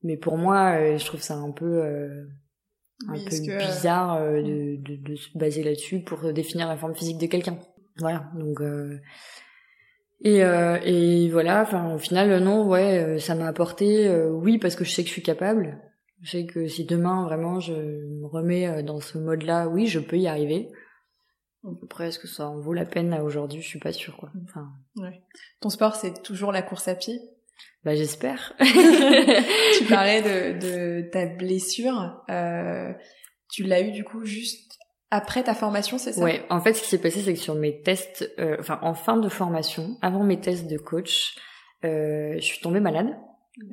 Mais 0.04 0.18
pour 0.18 0.38
moi, 0.38 0.78
euh, 0.80 0.98
je 0.98 1.06
trouve 1.06 1.22
ça 1.22 1.36
un 1.36 1.52
peu 1.52 1.84
un 3.08 3.14
peu 3.14 3.58
bizarre 3.58 4.22
de, 4.22 4.78
de, 4.78 4.96
de, 4.96 5.16
se 5.16 5.36
baser 5.36 5.64
là-dessus 5.64 6.02
pour 6.02 6.32
définir 6.34 6.68
la 6.68 6.78
forme 6.78 6.96
physique 6.96 7.18
de 7.18 7.28
quelqu'un. 7.28 7.58
Voilà. 7.98 8.30
Donc 8.36 8.62
et, 10.24 10.44
euh, 10.44 10.78
et 10.86 11.30
voilà, 11.30 11.64
enfin 11.64 11.96
au 11.96 11.98
final 11.98 12.44
non, 12.44 12.68
ouais, 12.68 13.18
ça 13.20 13.34
m'a 13.34 13.48
apporté, 13.48 14.08
oui 14.30 14.60
parce 14.60 14.76
que 14.76 14.86
je 14.86 14.92
sais 14.92 15.02
que 15.02 15.08
je 15.08 15.14
suis 15.14 15.24
capable, 15.24 15.80
je 16.22 16.32
sais 16.32 16.46
que 16.46 16.68
si 16.68 16.86
demain 16.86 17.26
vraiment 17.26 17.60
je 17.60 17.74
me 17.74 18.28
remets 18.28 18.68
euh, 18.68 18.84
dans 18.84 19.00
ce 19.00 19.18
mode-là, 19.18 19.68
oui, 19.68 19.88
je 19.88 20.00
peux 20.00 20.18
y 20.18 20.28
arriver. 20.28 20.70
Après, 21.84 22.08
est-ce 22.08 22.20
que 22.20 22.28
ça 22.28 22.48
en 22.48 22.60
vaut 22.60 22.74
la 22.74 22.86
peine 22.86 23.10
là 23.10 23.24
aujourd'hui? 23.24 23.62
Je 23.62 23.68
suis 23.68 23.80
pas 23.80 23.94
sûre, 23.94 24.18
quoi. 24.18 24.32
Enfin... 24.44 24.70
Ouais. 24.96 25.22
Ton 25.60 25.70
sport, 25.70 25.96
c'est 25.96 26.24
toujours 26.24 26.52
la 26.52 26.62
course 26.62 26.88
à 26.88 26.96
pied? 26.96 27.20
Bah 27.84 27.96
j'espère. 27.96 28.54
tu 28.60 29.86
parlais 29.90 30.22
de, 30.22 30.60
de 30.60 31.10
ta 31.10 31.26
blessure. 31.26 32.24
Euh, 32.30 32.92
tu 33.50 33.64
l'as 33.64 33.82
eu 33.82 33.92
du 33.92 34.04
coup 34.04 34.26
juste 34.26 34.78
après 35.12 35.44
ta 35.44 35.54
formation, 35.54 35.98
c'est 35.98 36.14
ça? 36.14 36.24
Ouais. 36.24 36.46
En 36.50 36.62
fait, 36.62 36.74
ce 36.74 36.82
qui 36.82 36.90
s'est 36.90 37.02
passé, 37.02 37.22
c'est 37.22 37.34
que 37.34 37.40
sur 37.40 37.56
mes 37.56 37.82
tests, 37.82 38.32
euh, 38.40 38.56
enfin 38.60 38.80
en 38.82 38.94
fin 38.94 39.18
de 39.18 39.30
formation, 39.30 39.98
avant 40.02 40.24
mes 40.24 40.40
tests 40.40 40.68
de 40.68 40.78
coach, 40.78 41.36
euh, 41.84 42.36
je 42.36 42.44
suis 42.44 42.62
tombée 42.62 42.80
malade. 42.80 43.18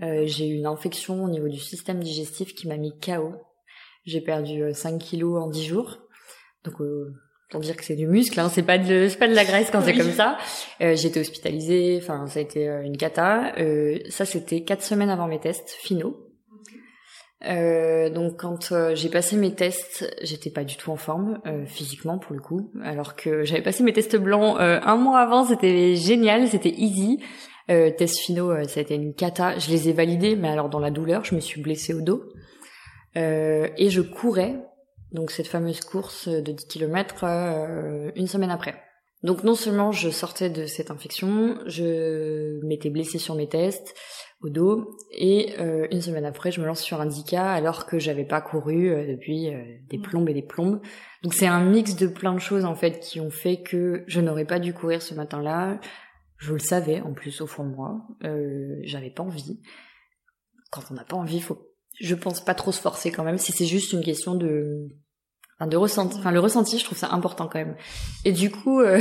Euh, 0.02 0.22
j'ai 0.26 0.48
eu 0.48 0.56
une 0.56 0.66
infection 0.66 1.24
au 1.24 1.28
niveau 1.28 1.48
du 1.48 1.58
système 1.58 2.00
digestif 2.00 2.54
qui 2.54 2.66
m'a 2.66 2.76
mis 2.76 2.98
KO. 2.98 3.34
J'ai 4.04 4.20
perdu 4.20 4.72
5 4.72 4.94
euh, 4.94 4.98
kilos 4.98 5.42
en 5.42 5.48
10 5.48 5.64
jours. 5.64 5.98
Donc, 6.64 6.80
euh, 6.80 7.14
pour 7.50 7.60
dire 7.60 7.76
que 7.76 7.84
c'est 7.84 7.96
du 7.96 8.06
muscle, 8.06 8.38
hein, 8.38 8.50
c'est 8.52 8.62
pas 8.62 8.78
de 8.78 9.08
c'est 9.08 9.18
pas 9.18 9.28
de 9.28 9.34
la 9.34 9.44
graisse 9.44 9.70
quand 9.70 9.82
c'est 9.82 9.94
comme 9.94 10.12
ça. 10.12 10.36
Euh, 10.80 10.94
j'ai 10.96 11.08
été 11.08 11.20
hospitalisée, 11.20 11.98
enfin 12.02 12.26
ça 12.26 12.38
a 12.38 12.42
été 12.42 12.66
une 12.84 12.96
cata. 12.96 13.52
Euh, 13.58 13.98
ça 14.08 14.24
c'était 14.24 14.62
quatre 14.62 14.82
semaines 14.82 15.10
avant 15.10 15.26
mes 15.26 15.40
tests 15.40 15.70
finaux. 15.70 16.24
Euh, 17.46 18.10
donc 18.10 18.36
quand 18.38 18.72
j'ai 18.94 19.08
passé 19.08 19.36
mes 19.36 19.54
tests, 19.54 20.12
j'étais 20.22 20.50
pas 20.50 20.64
du 20.64 20.76
tout 20.76 20.90
en 20.90 20.96
forme 20.96 21.40
physiquement 21.66 22.18
pour 22.18 22.34
le 22.34 22.40
coup, 22.40 22.72
alors 22.82 23.16
que 23.16 23.44
j'avais 23.44 23.62
passé 23.62 23.82
mes 23.82 23.92
tests 23.92 24.16
blancs 24.16 24.56
un 24.58 24.96
mois 24.96 25.20
avant, 25.20 25.44
c'était 25.44 25.94
génial, 25.94 26.48
c'était 26.48 26.74
easy. 26.76 27.18
Euh, 27.70 27.90
tests 27.90 28.20
finaux, 28.20 28.50
euh, 28.50 28.64
ça 28.64 28.80
a 28.80 28.82
été 28.82 28.94
une 28.94 29.14
cata. 29.14 29.58
Je 29.58 29.70
les 29.70 29.90
ai 29.90 29.92
validés, 29.92 30.36
mais 30.36 30.48
alors 30.48 30.70
dans 30.70 30.78
la 30.78 30.90
douleur, 30.90 31.24
je 31.24 31.34
me 31.34 31.40
suis 31.40 31.60
blessée 31.60 31.92
au 31.92 32.00
dos. 32.00 32.22
Euh, 33.16 33.68
et 33.76 33.90
je 33.90 34.00
courais, 34.00 34.56
donc 35.12 35.30
cette 35.30 35.46
fameuse 35.46 35.80
course 35.80 36.28
de 36.28 36.52
10 36.52 36.66
km, 36.66 37.24
euh, 37.24 38.10
une 38.16 38.26
semaine 38.26 38.50
après. 38.50 38.74
Donc 39.22 39.42
non 39.42 39.54
seulement 39.54 39.90
je 39.90 40.10
sortais 40.10 40.48
de 40.48 40.66
cette 40.66 40.90
infection, 40.90 41.58
je 41.66 42.64
m'étais 42.64 42.90
blessée 42.90 43.18
sur 43.18 43.34
mes 43.34 43.48
tests 43.48 43.94
au 44.40 44.48
dos, 44.48 44.96
et 45.10 45.54
euh, 45.58 45.88
une 45.90 46.00
semaine 46.00 46.24
après, 46.24 46.52
je 46.52 46.60
me 46.60 46.66
lance 46.66 46.80
sur 46.80 47.00
un 47.00 47.10
Zika 47.10 47.50
alors 47.50 47.86
que 47.86 47.98
j'avais 47.98 48.24
pas 48.24 48.40
couru 48.40 48.90
depuis 49.08 49.50
des 49.90 49.98
plombes 49.98 50.28
et 50.28 50.34
des 50.34 50.42
plombes. 50.42 50.80
Donc 51.24 51.34
c'est 51.34 51.48
un 51.48 51.64
mix 51.64 51.96
de 51.96 52.06
plein 52.06 52.32
de 52.32 52.38
choses 52.38 52.64
en 52.64 52.76
fait 52.76 53.00
qui 53.00 53.20
ont 53.20 53.30
fait 53.30 53.62
que 53.62 54.04
je 54.06 54.20
n'aurais 54.20 54.44
pas 54.44 54.60
dû 54.60 54.72
courir 54.72 55.02
ce 55.02 55.14
matin-là. 55.14 55.80
Je 56.38 56.52
le 56.52 56.60
savais 56.60 57.00
en 57.00 57.12
plus 57.12 57.40
au 57.40 57.46
fond 57.46 57.64
de 57.64 57.74
moi. 57.74 58.06
Euh, 58.24 58.78
J'avais 58.84 59.10
pas 59.10 59.24
envie. 59.24 59.60
Quand 60.70 60.82
on 60.90 60.94
n'a 60.94 61.04
pas 61.04 61.16
envie, 61.16 61.40
faut, 61.40 61.67
je 62.00 62.14
pense 62.14 62.44
pas 62.44 62.54
trop 62.54 62.72
se 62.72 62.80
forcer 62.80 63.10
quand 63.10 63.24
même. 63.24 63.38
Si 63.38 63.52
c'est 63.52 63.66
juste 63.66 63.92
une 63.92 64.02
question 64.02 64.34
de, 64.34 64.88
enfin, 65.58 65.68
de 65.68 65.76
ressenti. 65.76 66.18
Enfin, 66.18 66.30
le 66.30 66.40
ressenti, 66.40 66.78
je 66.78 66.84
trouve 66.84 66.98
ça 66.98 67.10
important 67.10 67.48
quand 67.48 67.58
même. 67.58 67.76
Et 68.24 68.32
du 68.32 68.50
coup, 68.50 68.80
euh, 68.80 69.00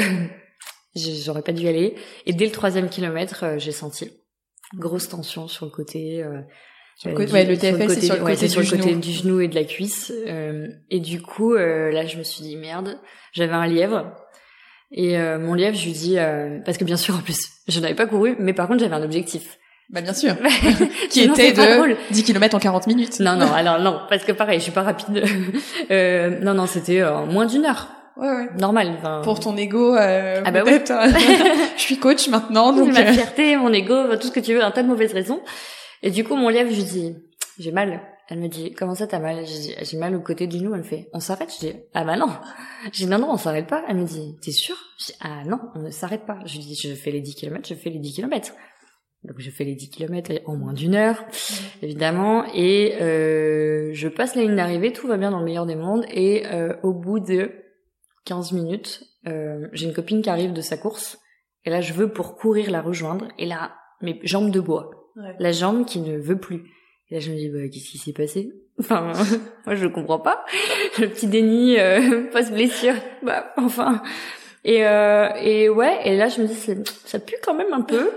j'aurais 0.96 1.42
pas 1.44 1.54
dû 1.54 1.64
y 1.64 1.68
aller. 1.68 1.96
Et 2.26 2.34
dès 2.34 2.46
le 2.46 2.52
troisième 2.52 2.90
kilomètre, 2.90 3.44
euh, 3.44 3.60
j'ai 3.60 3.72
senti 3.72 4.12
grosse 4.76 5.10
tension 5.10 5.48
sur 5.48 5.66
le 5.66 5.72
côté. 5.72 6.24
Euh, 6.24 6.42
sur 6.98 7.10
le 7.10 7.16
côté, 7.16 7.32
ouais, 7.32 7.46
le 7.46 7.58
TFL, 7.58 7.90
c'est 7.92 8.02
sur 8.02 8.16
le 8.16 8.22
côté, 8.22 8.48
sur 8.48 8.62
le 8.62 8.70
côté 8.70 8.96
du 8.96 9.12
genou 9.12 9.40
et 9.40 9.48
de 9.48 9.56
la 9.56 9.64
cuisse. 9.64 10.12
Euh, 10.28 10.68
et 10.90 11.00
du 11.00 11.22
coup, 11.22 11.54
euh, 11.54 11.92
là, 11.92 12.06
je 12.08 12.18
me 12.18 12.24
suis 12.24 12.42
dit 12.42 12.56
merde. 12.56 13.00
J'avais 13.34 13.54
un 13.54 13.68
lièvre 13.68 14.12
et 14.92 15.18
euh, 15.18 15.38
mon 15.38 15.54
lièvre, 15.54 15.78
je 15.78 15.86
lui 15.86 15.92
dis 15.92 16.18
euh, 16.18 16.60
parce 16.66 16.78
que 16.78 16.84
bien 16.84 16.98
sûr 16.98 17.16
en 17.16 17.22
plus, 17.22 17.50
je 17.68 17.80
n'avais 17.80 17.96
pas 17.96 18.08
couru, 18.08 18.36
mais 18.40 18.54
par 18.54 18.68
contre 18.68 18.80
j'avais 18.80 18.96
un 18.96 19.04
objectif. 19.04 19.58
Bah 19.90 20.02
bien 20.02 20.14
sûr. 20.14 20.36
qui 21.10 21.22
était 21.22 21.54
de 21.54 21.96
10 22.12 22.24
km 22.24 22.56
en 22.56 22.60
40 22.60 22.88
minutes. 22.88 23.20
Non 23.20 23.36
non, 23.36 23.52
alors 23.56 23.80
non, 23.80 24.02
parce 24.10 24.24
que 24.24 24.32
pareil, 24.32 24.60
je 24.60 24.64
suis 24.64 24.72
pas 24.72 24.84
rapide. 24.84 25.24
euh, 25.92 26.40
non 26.42 26.54
non, 26.54 26.68
c'était 26.68 27.02
euh, 27.02 27.26
moins 27.26 27.46
d'une 27.46 27.66
heure. 27.66 27.90
Ouais 28.18 28.28
ouais. 28.28 28.50
Normal. 28.58 28.98
Pour 29.24 29.40
ton 29.40 29.56
ego 29.56 29.96
euh, 29.96 30.42
ah 30.44 30.52
bah 30.52 30.64
oui. 30.66 30.80
je 31.78 31.82
suis 31.82 32.00
coach 32.00 32.28
maintenant 32.30 32.74
donc 32.74 32.92
ma 32.92 33.14
fierté, 33.14 33.56
mon 33.58 33.72
ego, 33.72 34.16
tout 34.16 34.28
ce 34.28 34.32
que 34.32 34.40
tu 34.40 34.56
veux, 34.56 34.64
un 34.64 34.72
tas 34.72 34.82
de 34.82 34.88
mauvaises 34.88 35.14
raisons. 35.14 35.42
Et 36.02 36.10
du 36.10 36.24
coup 36.24 36.36
mon 36.36 36.50
lièvre, 36.50 36.72
je 36.72 36.78
lui 36.78 36.84
dis 36.84 37.16
j'ai 37.60 37.72
mal. 37.72 38.02
Elle 38.30 38.40
me 38.40 38.50
dit, 38.50 38.74
comment 38.74 38.94
ça 38.94 39.08
t'as 39.08 39.20
mal? 39.20 39.46
J'ai 39.46 39.60
dit, 39.60 39.76
j'ai 39.82 39.98
mal 39.98 40.14
au 40.14 40.20
côté 40.20 40.48
du 40.48 40.58
genou. 40.58 40.74
Elle 40.74 40.82
me 40.82 40.84
fait, 40.86 41.10
on 41.14 41.22
s'arrête? 41.22 41.50
Je 41.54 41.68
dis, 41.68 41.74
ah 41.94 42.04
bah 42.04 42.18
non. 42.18 42.28
J'ai 42.92 43.06
dit, 43.06 43.10
non, 43.10 43.20
non, 43.20 43.32
on 43.32 43.38
s'arrête 43.38 43.68
pas. 43.68 43.84
Elle 43.88 43.96
me 43.96 44.06
dit, 44.06 44.36
t'es 44.42 44.52
sûr? 44.52 44.76
Je 45.00 45.06
dis, 45.06 45.14
ah 45.22 45.44
non, 45.46 45.60
on 45.76 45.80
ne 45.80 45.92
s'arrête 45.92 46.26
pas. 46.26 46.40
Je 46.46 46.58
lui 46.58 46.66
dis, 46.66 46.76
je 46.76 46.94
fais 46.94 47.12
les 47.12 47.22
10 47.22 47.36
km, 47.36 47.68
je 47.70 47.74
fais 47.76 47.90
les 47.90 48.00
10 48.00 48.16
km. 48.16 48.52
Donc 49.24 49.36
je 49.40 49.50
fais 49.50 49.64
les 49.64 49.76
10 49.76 49.90
km 49.90 50.32
en 50.46 50.56
moins 50.56 50.74
d'une 50.74 50.96
heure, 50.96 51.24
évidemment. 51.82 52.46
Et 52.54 52.96
euh, 53.02 53.90
je 53.94 54.08
passe 54.08 54.36
la 54.36 54.44
ligne 54.44 54.56
d'arrivée, 54.56 54.94
tout 54.94 55.08
va 55.08 55.18
bien 55.18 55.32
dans 55.32 55.40
le 55.40 55.46
meilleur 55.46 55.66
des 55.66 55.76
mondes. 55.76 56.06
Et 56.12 56.46
euh, 56.48 56.76
au 56.84 56.94
bout 56.94 57.20
de 57.20 57.52
15 58.26 58.54
minutes, 58.54 59.04
euh, 59.28 59.68
j'ai 59.74 59.86
une 59.86 59.94
copine 59.94 60.22
qui 60.22 60.30
arrive 60.30 60.54
de 60.54 60.62
sa 60.62 60.78
course. 60.78 61.18
Et 61.66 61.70
là, 61.70 61.82
je 61.82 61.94
veux 61.94 62.12
pour 62.12 62.36
courir 62.36 62.72
la 62.72 62.82
rejoindre. 62.82 63.28
Et 63.38 63.46
là, 63.46 63.76
mes 64.02 64.20
jambes 64.24 64.52
de 64.52 64.60
bois. 64.60 64.92
La 65.40 65.52
jambe 65.52 65.86
qui 65.86 66.00
ne 66.00 66.18
veut 66.18 66.40
plus. 66.40 66.64
Et 67.10 67.16
là, 67.16 67.20
je 67.20 67.32
me 67.32 67.36
dis, 67.36 67.50
bah, 67.50 67.68
qu'est-ce 67.72 67.90
qui 67.90 67.98
s'est 67.98 68.14
passé? 68.14 68.54
Enfin, 68.80 69.12
moi, 69.66 69.76
je 69.76 69.88
comprends 69.88 70.20
pas. 70.20 70.46
Le 71.00 71.08
petit 71.08 71.28
déni 71.28 71.80
euh, 71.80 72.30
post-blessure. 72.32 72.96
Bah, 73.24 73.54
enfin. 73.58 74.02
Et, 74.64 74.86
euh, 74.86 75.30
et 75.42 75.70
ouais, 75.70 76.00
et 76.06 76.18
là, 76.18 76.28
je 76.28 76.42
me 76.42 76.48
dis, 76.48 76.92
ça 77.06 77.20
pue 77.20 77.36
quand 77.42 77.54
même 77.54 77.74
un 77.74 77.82
peu. 77.82 78.10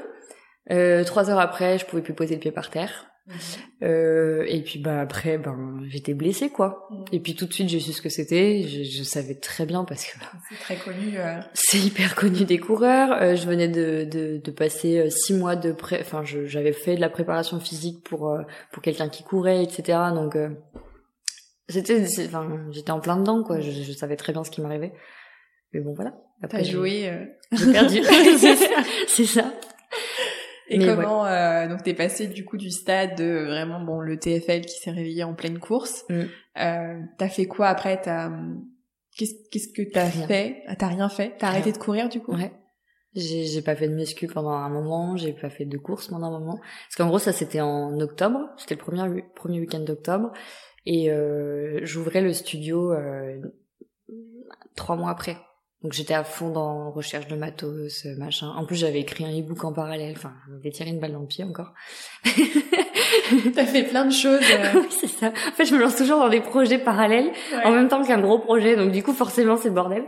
Euh, 0.70 1.04
trois 1.04 1.30
heures 1.30 1.40
après, 1.40 1.78
je 1.78 1.86
pouvais 1.86 2.02
plus 2.02 2.14
poser 2.14 2.34
le 2.34 2.40
pied 2.40 2.52
par 2.52 2.70
terre. 2.70 3.10
Mhm. 3.30 3.36
Euh, 3.82 4.44
et 4.48 4.60
puis 4.62 4.78
bah 4.78 5.00
après, 5.00 5.38
ben 5.38 5.80
j'étais 5.88 6.14
blessée 6.14 6.50
quoi. 6.50 6.88
Mhm. 6.90 7.04
Et 7.12 7.20
puis 7.20 7.34
tout 7.34 7.46
de 7.46 7.52
suite 7.52 7.68
j'ai 7.68 7.80
su 7.80 7.92
ce 7.92 8.02
que 8.02 8.08
c'était. 8.08 8.62
Je, 8.66 8.82
je, 8.82 9.02
savais 9.02 9.34
très 9.34 9.66
bien 9.66 9.84
parce 9.84 10.04
que 10.04 10.18
c'est 10.48 10.58
très 10.58 10.76
connu. 10.76 11.16
Euh... 11.16 11.38
C'est 11.54 11.78
hyper 11.78 12.14
connu 12.14 12.44
des 12.44 12.58
coureurs. 12.58 13.12
Euh, 13.12 13.36
je 13.36 13.46
venais 13.46 13.68
de, 13.68 14.04
de, 14.04 14.40
de 14.42 14.50
passer 14.50 14.98
euh, 14.98 15.10
six 15.10 15.34
mois 15.34 15.56
de 15.56 15.72
pré. 15.72 15.98
Enfin, 16.00 16.22
j'avais 16.24 16.72
fait 16.72 16.96
de 16.96 17.00
la 17.00 17.10
préparation 17.10 17.60
physique 17.60 18.02
pour 18.04 18.30
euh, 18.30 18.42
pour 18.72 18.82
quelqu'un 18.82 19.08
qui 19.08 19.22
courait, 19.22 19.62
etc. 19.62 19.98
Donc 20.14 20.36
c'était, 21.68 22.04
enfin, 22.26 22.66
j'étais 22.70 22.90
en 22.90 23.00
plein 23.00 23.16
dedans 23.16 23.44
quoi. 23.44 23.60
Je, 23.60 23.70
je, 23.70 23.92
savais 23.92 24.16
très 24.16 24.32
bien 24.32 24.42
ce 24.44 24.50
qui 24.50 24.60
m'arrivait. 24.60 24.92
Mais 25.72 25.80
bon 25.80 25.94
voilà. 25.94 26.14
Après 26.42 26.64
j'ai 26.64 26.72
joué. 26.72 27.12
J'ai 27.52 27.72
perdu. 27.72 28.00
c'est 29.06 29.26
ça. 29.26 29.52
Et 30.70 30.78
comment 30.78 31.26
euh, 31.26 31.66
donc 31.66 31.82
t'es 31.82 31.94
passé 31.94 32.28
du 32.28 32.44
coup 32.44 32.56
du 32.56 32.70
stade 32.70 33.16
de 33.16 33.44
vraiment 33.44 33.80
bon 33.80 34.00
le 34.00 34.18
TFL 34.18 34.60
qui 34.60 34.78
s'est 34.78 34.92
réveillé 34.92 35.24
en 35.24 35.34
pleine 35.34 35.58
course. 35.58 36.04
Mm. 36.08 36.20
Euh, 36.58 37.00
t'as 37.18 37.28
fait 37.28 37.46
quoi 37.46 37.66
après? 37.66 38.00
T'as 38.00 38.30
qu'est-ce 39.16 39.34
qu'est-ce 39.50 39.72
que 39.72 39.82
t'as 39.82 40.06
fait? 40.06 40.62
Ah, 40.68 40.76
T'as 40.76 40.86
rien 40.86 41.08
fait? 41.08 41.34
T'as 41.38 41.48
arrêté 41.48 41.72
de 41.72 41.78
courir 41.78 42.08
du 42.08 42.20
coup? 42.20 42.32
Ouais. 42.32 42.52
J'ai 43.16 43.46
j'ai 43.46 43.62
pas 43.62 43.74
fait 43.74 43.88
de 43.88 43.94
muscu 43.94 44.28
pendant 44.28 44.52
un 44.52 44.68
moment, 44.68 45.16
j'ai 45.16 45.32
pas 45.32 45.50
fait 45.50 45.64
de 45.64 45.76
course 45.76 46.06
pendant 46.06 46.28
un 46.28 46.38
moment. 46.38 46.60
Parce 46.86 46.96
qu'en 46.96 47.08
gros 47.08 47.18
ça 47.18 47.32
c'était 47.32 47.60
en 47.60 47.98
octobre, 47.98 48.48
c'était 48.56 48.76
le 48.76 48.80
premier 48.80 49.24
premier 49.34 49.58
week-end 49.58 49.80
d'octobre 49.80 50.32
et 50.86 51.10
euh, 51.10 51.80
j'ouvrais 51.82 52.20
le 52.20 52.32
studio 52.32 52.92
euh, 52.92 53.40
trois 54.76 54.94
mois 54.94 55.10
après. 55.10 55.36
Donc 55.82 55.92
j'étais 55.92 56.14
à 56.14 56.24
fond 56.24 56.50
dans 56.50 56.90
recherche 56.90 57.26
de 57.28 57.36
matos, 57.36 58.04
machin. 58.18 58.48
En 58.48 58.66
plus 58.66 58.76
j'avais 58.76 59.00
écrit 59.00 59.24
un 59.24 59.30
e-book 59.30 59.64
en 59.64 59.72
parallèle. 59.72 60.14
Enfin, 60.16 60.34
je 60.46 60.54
m'étais 60.54 60.70
tiré 60.70 60.90
une 60.90 61.00
balle 61.00 61.12
dans 61.12 61.20
le 61.20 61.26
pied 61.26 61.44
encore. 61.44 61.72
T'as 63.54 63.64
fait 63.64 63.84
plein 63.84 64.04
de 64.04 64.12
choses. 64.12 64.40
Euh. 64.40 64.66
oui, 64.80 64.88
c'est 64.90 65.08
ça. 65.08 65.28
En 65.28 65.52
fait, 65.52 65.64
je 65.64 65.74
me 65.74 65.80
lance 65.80 65.96
toujours 65.96 66.18
dans 66.18 66.28
des 66.28 66.40
projets 66.40 66.78
parallèles 66.78 67.30
en 67.64 67.70
même 67.70 67.88
temps 67.88 68.02
qu'un 68.04 68.20
gros 68.20 68.38
projet. 68.38 68.76
Donc 68.76 68.92
du 68.92 69.02
coup, 69.02 69.12
forcément, 69.12 69.56
c'est 69.56 69.68
le 69.68 69.74
bordel. 69.74 70.04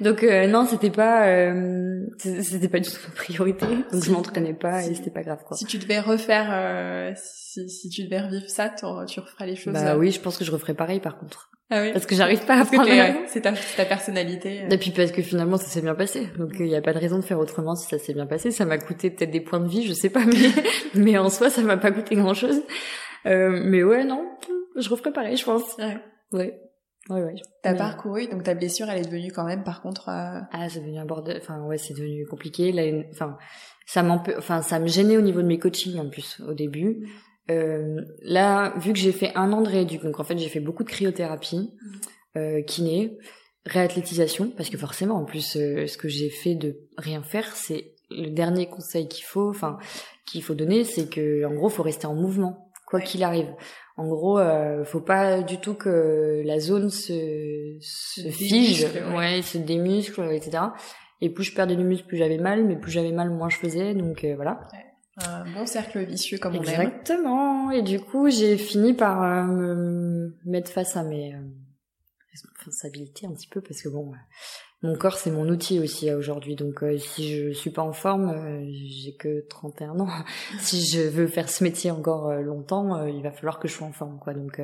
Donc 0.00 0.22
euh, 0.22 0.46
non, 0.46 0.66
c'était 0.66 0.90
pas, 0.90 1.26
euh, 1.26 2.00
c'était 2.18 2.68
pas 2.68 2.80
du 2.80 2.90
tout 2.90 2.98
ma 3.08 3.14
priorité. 3.14 3.66
Donc 3.92 4.04
je 4.04 4.10
m'entraînais 4.10 4.54
pas 4.54 4.84
et 4.84 4.94
c'était 4.94 5.10
pas 5.10 5.22
grave 5.22 5.40
quoi. 5.46 5.56
Si 5.56 5.64
tu 5.64 5.78
devais 5.78 6.00
refaire, 6.00 6.48
euh, 6.52 7.12
si, 7.16 7.68
si 7.68 7.88
tu 7.88 8.04
devais 8.04 8.20
revivre 8.20 8.48
ça, 8.48 8.68
tu 8.68 8.84
referais 9.20 9.46
les 9.46 9.56
choses. 9.56 9.74
Bah 9.74 9.96
oui, 9.96 10.10
je 10.10 10.20
pense 10.20 10.36
que 10.36 10.44
je 10.44 10.50
referais 10.50 10.74
pareil 10.74 11.00
par 11.00 11.18
contre. 11.18 11.50
Ah 11.70 11.80
oui. 11.80 11.92
Parce 11.92 12.04
que 12.04 12.14
j'arrive 12.14 12.44
pas 12.44 12.60
à 12.60 12.64
prendre. 12.66 12.90
C'est 13.26 13.40
ta, 13.40 13.52
ta, 13.52 13.84
personnalité. 13.86 14.64
Euh. 14.64 14.68
Et 14.68 14.76
puis 14.76 14.90
parce 14.90 15.12
que 15.12 15.22
finalement 15.22 15.56
ça 15.56 15.64
s'est 15.66 15.80
bien 15.80 15.94
passé. 15.94 16.28
Donc 16.38 16.52
il 16.60 16.66
n'y 16.66 16.76
a 16.76 16.82
pas 16.82 16.92
de 16.92 16.98
raison 16.98 17.16
de 17.16 17.24
faire 17.24 17.38
autrement 17.38 17.74
si 17.74 17.88
ça 17.88 17.98
s'est 17.98 18.12
bien 18.12 18.26
passé. 18.26 18.50
Ça 18.50 18.66
m'a 18.66 18.76
coûté 18.76 19.10
peut-être 19.10 19.30
des 19.30 19.40
points 19.40 19.60
de 19.60 19.68
vie, 19.68 19.82
je 19.86 19.94
sais 19.94 20.10
pas, 20.10 20.24
mais 20.26 20.50
mais 20.94 21.16
en 21.16 21.30
soi 21.30 21.48
ça 21.48 21.62
m'a 21.62 21.78
pas 21.78 21.90
coûté 21.90 22.16
grand 22.16 22.33
chose. 22.34 22.62
Euh, 23.26 23.60
mais 23.64 23.82
ouais 23.82 24.04
non, 24.04 24.28
je 24.76 24.88
referais 24.90 25.12
pareil, 25.12 25.36
je 25.36 25.44
pense. 25.44 25.76
Ouais. 25.78 25.96
Ouais. 26.32 26.60
Ouais, 27.10 27.22
ouais. 27.22 27.34
T'as 27.62 27.72
Mais- 27.72 27.78
parcouru, 27.78 28.26
donc 28.28 28.44
ta 28.44 28.54
blessure, 28.54 28.88
elle 28.88 28.98
est 29.00 29.04
devenue 29.04 29.30
quand 29.30 29.44
même, 29.44 29.62
par 29.62 29.82
contre, 29.82 30.08
euh, 30.08 30.40
Ah, 30.52 30.68
c'est 30.70 30.80
devenu 30.80 30.98
un 30.98 31.04
bordel. 31.04 31.38
Enfin, 31.42 31.62
ouais, 31.66 31.76
c'est 31.76 31.92
devenu 31.94 32.26
compliqué. 32.26 32.72
Là, 32.72 32.84
une- 32.86 33.04
enfin, 33.12 33.36
ça 33.86 34.02
enfin, 34.38 34.62
ça 34.62 34.78
me 34.78 34.86
gênait 34.88 35.18
au 35.18 35.20
niveau 35.20 35.42
de 35.42 35.46
mes 35.46 35.58
coachings 35.58 35.98
en 35.98 36.08
plus 36.08 36.40
au 36.48 36.54
début. 36.54 37.06
Euh, 37.50 38.00
là, 38.22 38.72
vu 38.78 38.94
que 38.94 38.98
j'ai 38.98 39.12
fait 39.12 39.32
un 39.34 39.52
an 39.52 39.60
de 39.60 39.68
rééduc, 39.68 40.02
donc 40.02 40.18
en 40.18 40.24
fait, 40.24 40.38
j'ai 40.38 40.48
fait 40.48 40.60
beaucoup 40.60 40.82
de 40.82 40.88
cryothérapie, 40.88 41.70
euh, 42.38 42.62
kiné, 42.62 43.18
réathlétisation, 43.66 44.50
parce 44.56 44.70
que 44.70 44.78
forcément, 44.78 45.16
en 45.16 45.24
plus, 45.24 45.52
ce 45.52 45.96
que 45.98 46.08
j'ai 46.08 46.30
fait 46.30 46.54
de 46.54 46.76
rien 46.96 47.22
faire, 47.22 47.54
c'est 47.54 47.93
le 48.16 48.30
dernier 48.30 48.66
conseil 48.66 49.08
qu'il 49.08 49.24
faut, 49.24 49.48
enfin, 49.50 49.78
qu'il 50.26 50.42
faut 50.42 50.54
donner, 50.54 50.84
c'est 50.84 51.08
que, 51.08 51.44
en 51.44 51.54
gros, 51.54 51.68
faut 51.68 51.82
rester 51.82 52.06
en 52.06 52.14
mouvement, 52.14 52.70
quoi 52.86 53.00
Ouais. 53.00 53.04
qu'il 53.04 53.22
arrive. 53.24 53.52
En 53.96 54.08
gros, 54.08 54.38
euh, 54.38 54.84
faut 54.84 55.00
pas 55.00 55.42
du 55.42 55.58
tout 55.60 55.74
que 55.74 56.42
la 56.44 56.58
zone 56.58 56.90
se, 56.90 57.76
se 57.80 58.22
Se 58.22 58.28
fige, 58.28 58.84
ouais. 58.84 59.16
ouais, 59.16 59.42
se 59.42 59.58
démuscle, 59.58 60.20
etc. 60.32 60.64
Et 61.20 61.30
plus 61.30 61.44
je 61.44 61.54
perdais 61.54 61.76
du 61.76 61.84
muscle, 61.84 62.06
plus 62.06 62.16
j'avais 62.16 62.38
mal, 62.38 62.64
mais 62.64 62.76
plus 62.76 62.90
j'avais 62.90 63.12
mal, 63.12 63.30
moins 63.30 63.48
je 63.48 63.56
faisais, 63.56 63.94
donc 63.94 64.24
euh, 64.24 64.34
voilà. 64.34 64.60
un 65.24 65.44
bon 65.52 65.64
cercle 65.64 66.00
vicieux 66.04 66.38
comme 66.38 66.54
on 66.56 66.62
aime. 66.62 66.80
Exactement. 66.88 67.70
Et 67.70 67.82
du 67.82 68.00
coup, 68.00 68.28
j'ai 68.30 68.58
fini 68.58 68.94
par 68.94 69.22
euh, 69.22 69.44
me 69.44 70.36
mettre 70.44 70.70
face 70.72 70.96
à 70.96 71.04
mes 71.04 71.32
euh, 71.34 71.38
responsabilités 72.32 73.26
un 73.26 73.32
petit 73.32 73.48
peu 73.48 73.60
parce 73.60 73.80
que 73.80 73.88
bon, 73.88 74.12
mon 74.84 74.96
corps 74.96 75.16
c'est 75.16 75.30
mon 75.30 75.48
outil 75.48 75.80
aussi 75.80 76.10
euh, 76.10 76.18
aujourd'hui. 76.18 76.56
Donc 76.56 76.82
euh, 76.82 76.98
si 76.98 77.34
je 77.34 77.52
suis 77.52 77.70
pas 77.70 77.82
en 77.82 77.94
forme, 77.94 78.28
euh, 78.28 78.70
j'ai 78.86 79.14
que 79.14 79.46
31 79.48 79.98
ans. 79.98 80.08
si 80.60 80.86
je 80.86 81.00
veux 81.00 81.26
faire 81.26 81.48
ce 81.48 81.64
métier 81.64 81.90
encore 81.90 82.32
longtemps, 82.34 83.04
il 83.06 83.22
va 83.22 83.32
falloir 83.32 83.58
que 83.58 83.66
je 83.66 83.72
sois 83.72 83.86
en 83.86 83.92
forme, 83.92 84.18
quoi. 84.20 84.34
Donc 84.34 84.60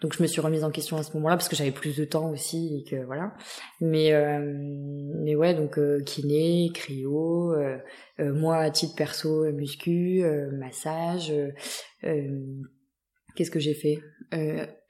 donc 0.00 0.14
je 0.16 0.22
me 0.22 0.26
suis 0.26 0.40
remise 0.40 0.64
en 0.64 0.70
question 0.70 0.96
à 0.96 1.02
ce 1.02 1.14
moment-là 1.14 1.36
parce 1.36 1.48
que 1.48 1.56
j'avais 1.56 1.70
plus 1.70 1.96
de 1.96 2.04
temps 2.04 2.30
aussi 2.30 2.78
et 2.78 2.90
que 2.90 3.04
voilà. 3.04 3.34
Mais 3.80 4.12
mais 5.22 5.36
ouais 5.36 5.54
donc 5.54 5.78
kiné, 6.04 6.70
cryo, 6.72 7.54
moi 8.18 8.56
à 8.56 8.70
titre 8.70 8.94
perso 8.96 9.44
muscu, 9.52 10.24
massage. 10.52 11.32
Qu'est-ce 12.00 13.50
que 13.50 13.60
j'ai 13.60 13.74
fait? 13.74 13.98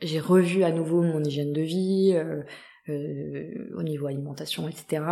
J'ai 0.00 0.20
revu 0.20 0.64
à 0.64 0.70
nouveau 0.70 1.02
mon 1.02 1.22
hygiène 1.22 1.52
de 1.52 1.62
vie. 1.62 2.16
Euh, 2.88 3.70
au 3.76 3.82
niveau 3.82 4.06
alimentation, 4.06 4.68
etc. 4.68 5.02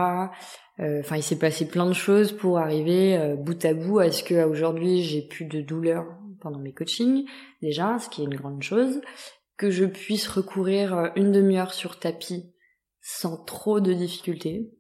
Euh, 0.79 1.01
Enfin, 1.01 1.17
il 1.17 1.23
s'est 1.23 1.39
passé 1.39 1.67
plein 1.67 1.87
de 1.87 1.95
choses 1.95 2.33
pour 2.33 2.59
arriver 2.59 3.17
euh, 3.17 3.37
bout 3.37 3.65
à 3.65 3.73
bout 3.75 3.99
à 3.99 4.11
ce 4.11 4.23
que 4.23 4.45
aujourd'hui 4.45 5.03
j'ai 5.03 5.23
plus 5.23 5.45
de 5.45 5.61
douleur 5.61 6.05
pendant 6.41 6.59
mes 6.59 6.73
coachings 6.73 7.25
déjà, 7.61 7.99
ce 7.99 8.09
qui 8.09 8.23
est 8.23 8.25
une 8.25 8.35
grande 8.35 8.63
chose, 8.63 9.01
que 9.57 9.71
je 9.71 9.85
puisse 9.85 10.29
recourir 10.29 11.13
une 11.17 11.33
demi-heure 11.33 11.73
sur 11.73 11.99
tapis 11.99 12.53
sans 13.01 13.37
trop 13.37 13.81
de 13.81 13.93
difficultés. 13.93 14.71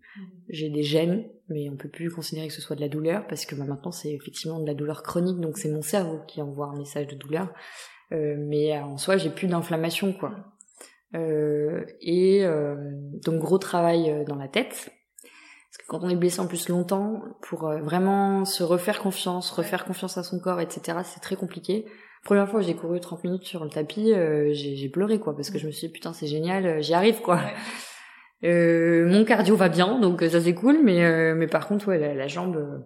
J'ai 0.48 0.68
des 0.68 0.82
gènes, 0.82 1.24
mais 1.48 1.70
on 1.70 1.76
peut 1.76 1.88
plus 1.88 2.10
considérer 2.10 2.48
que 2.48 2.54
ce 2.54 2.60
soit 2.60 2.76
de 2.76 2.80
la 2.80 2.88
douleur 2.88 3.26
parce 3.26 3.46
que 3.46 3.54
bah, 3.54 3.64
maintenant 3.64 3.92
c'est 3.92 4.12
effectivement 4.12 4.60
de 4.60 4.66
la 4.66 4.74
douleur 4.74 5.02
chronique, 5.02 5.40
donc 5.40 5.56
c'est 5.56 5.70
mon 5.70 5.82
cerveau 5.82 6.20
qui 6.26 6.42
envoie 6.42 6.66
un 6.66 6.76
message 6.76 7.06
de 7.06 7.14
douleur. 7.14 7.52
Euh, 8.12 8.36
mais 8.38 8.78
en 8.78 8.98
soi, 8.98 9.16
j'ai 9.16 9.30
plus 9.30 9.46
d'inflammation, 9.48 10.12
quoi. 10.12 10.51
Euh, 11.14 11.84
et 12.00 12.44
euh, 12.44 12.76
donc 13.24 13.40
gros 13.40 13.58
travail 13.58 14.10
euh, 14.10 14.24
dans 14.24 14.36
la 14.36 14.48
tête. 14.48 14.90
Parce 15.20 15.78
que 15.78 15.86
quand 15.86 16.00
on 16.02 16.08
est 16.08 16.16
blessé 16.16 16.40
en 16.40 16.46
plus 16.46 16.68
longtemps, 16.68 17.22
pour 17.42 17.60
vraiment 17.60 18.44
se 18.44 18.62
refaire 18.62 19.00
confiance, 19.00 19.50
refaire 19.50 19.84
confiance 19.84 20.18
à 20.18 20.22
son 20.22 20.38
corps, 20.38 20.60
etc., 20.60 20.98
c'est 21.04 21.20
très 21.20 21.36
compliqué. 21.36 21.86
Première 22.24 22.48
fois, 22.48 22.60
j'ai 22.60 22.74
couru 22.74 23.00
30 23.00 23.24
minutes 23.24 23.44
sur 23.44 23.64
le 23.64 23.70
tapis, 23.70 24.12
euh, 24.12 24.52
j'ai 24.52 24.76
j'ai 24.76 24.88
pleuré 24.88 25.18
quoi, 25.18 25.34
parce 25.34 25.50
que 25.50 25.58
je 25.58 25.66
me 25.66 25.72
suis 25.72 25.88
dit 25.88 25.92
putain 25.92 26.12
c'est 26.12 26.26
génial, 26.26 26.82
j'y 26.82 26.94
arrive 26.94 27.20
quoi. 27.20 27.40
Euh, 28.44 29.06
mon 29.08 29.24
cardio 29.24 29.54
va 29.54 29.68
bien, 29.68 30.00
donc 30.00 30.20
ça 30.22 30.40
c'est 30.40 30.52
cool, 30.52 30.82
mais 30.82 31.04
euh, 31.04 31.32
mais 31.36 31.46
par 31.46 31.68
contre 31.68 31.86
ouais 31.86 31.98
la, 32.00 32.12
la 32.12 32.26
jambe, 32.26 32.84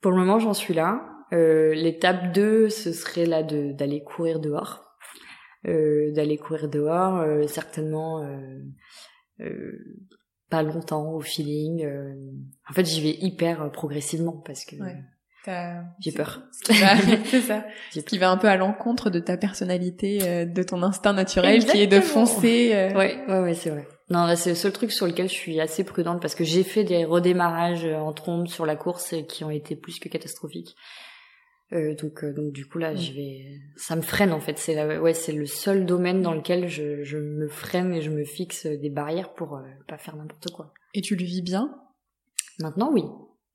pour 0.00 0.10
le 0.10 0.16
moment 0.16 0.38
j'en 0.38 0.54
suis 0.54 0.72
là. 0.72 1.02
Euh, 1.34 1.74
L'étape 1.74 2.32
2, 2.32 2.70
ce 2.70 2.92
serait 2.92 3.26
là 3.26 3.42
de 3.42 3.72
d'aller 3.72 4.02
courir 4.02 4.40
dehors, 4.40 4.85
d'aller 5.64 6.36
courir 6.38 6.68
dehors, 6.68 7.16
euh, 7.18 7.46
certainement 7.46 8.22
euh, 8.22 8.58
euh, 9.40 9.72
pas 10.50 10.62
longtemps 10.62 11.12
au 11.12 11.20
feeling. 11.20 11.84
euh. 11.84 12.14
En 12.70 12.72
fait 12.72 12.84
j'y 12.84 13.00
vais 13.02 13.16
hyper 13.20 13.62
euh, 13.62 13.68
progressivement 13.68 14.40
parce 14.44 14.64
que 14.64 14.76
Ouais. 14.76 14.96
J'ai 16.00 16.10
peur. 16.10 16.42
C'est 17.26 17.40
ça. 17.40 17.64
J'ai 17.92 18.00
Ce 18.00 18.04
qui 18.04 18.18
va 18.18 18.30
un 18.32 18.36
peu 18.36 18.48
à 18.48 18.56
l'encontre 18.56 19.10
de 19.10 19.20
ta 19.20 19.36
personnalité, 19.36 20.18
euh, 20.22 20.44
de 20.44 20.62
ton 20.64 20.82
instinct 20.82 21.12
naturel, 21.12 21.64
qui 21.64 21.80
est 21.82 21.86
de 21.86 22.00
foncer. 22.00 22.72
euh, 22.74 22.92
Ouais, 22.94 23.16
ouais, 23.28 23.38
ouais, 23.40 23.54
c'est 23.54 23.70
vrai. 23.70 23.86
Non, 24.10 24.26
c'est 24.34 24.50
le 24.50 24.56
seul 24.56 24.72
truc 24.72 24.90
sur 24.90 25.06
lequel 25.06 25.28
je 25.28 25.34
suis 25.34 25.60
assez 25.60 25.84
prudente 25.84 26.20
parce 26.20 26.34
que 26.34 26.42
j'ai 26.42 26.64
fait 26.64 26.82
des 26.82 27.04
redémarrages 27.04 27.84
euh, 27.84 27.94
en 27.96 28.12
trombe 28.12 28.48
sur 28.48 28.66
la 28.66 28.74
course 28.74 29.14
qui 29.28 29.44
ont 29.44 29.50
été 29.50 29.76
plus 29.76 30.00
que 30.00 30.08
catastrophiques. 30.08 30.74
Euh, 31.72 31.94
donc, 31.96 32.22
euh, 32.22 32.32
donc 32.32 32.52
du 32.52 32.68
coup 32.68 32.78
là, 32.78 32.94
je 32.94 33.12
vais, 33.12 33.60
ça 33.76 33.96
me 33.96 34.02
freine 34.02 34.32
en 34.32 34.40
fait. 34.40 34.56
C'est 34.58 34.74
la... 34.74 35.00
ouais, 35.00 35.14
c'est 35.14 35.32
le 35.32 35.46
seul 35.46 35.84
domaine 35.84 36.22
dans 36.22 36.32
lequel 36.34 36.68
je, 36.68 37.02
je 37.02 37.18
me 37.18 37.48
freine 37.48 37.92
et 37.92 38.00
je 38.02 38.10
me 38.10 38.24
fixe 38.24 38.66
des 38.66 38.90
barrières 38.90 39.34
pour 39.34 39.56
euh, 39.56 39.62
pas 39.88 39.98
faire 39.98 40.14
n'importe 40.16 40.50
quoi. 40.52 40.72
Et 40.94 41.00
tu 41.00 41.16
le 41.16 41.24
vis 41.24 41.42
bien? 41.42 41.76
Maintenant, 42.60 42.90
oui. 42.92 43.02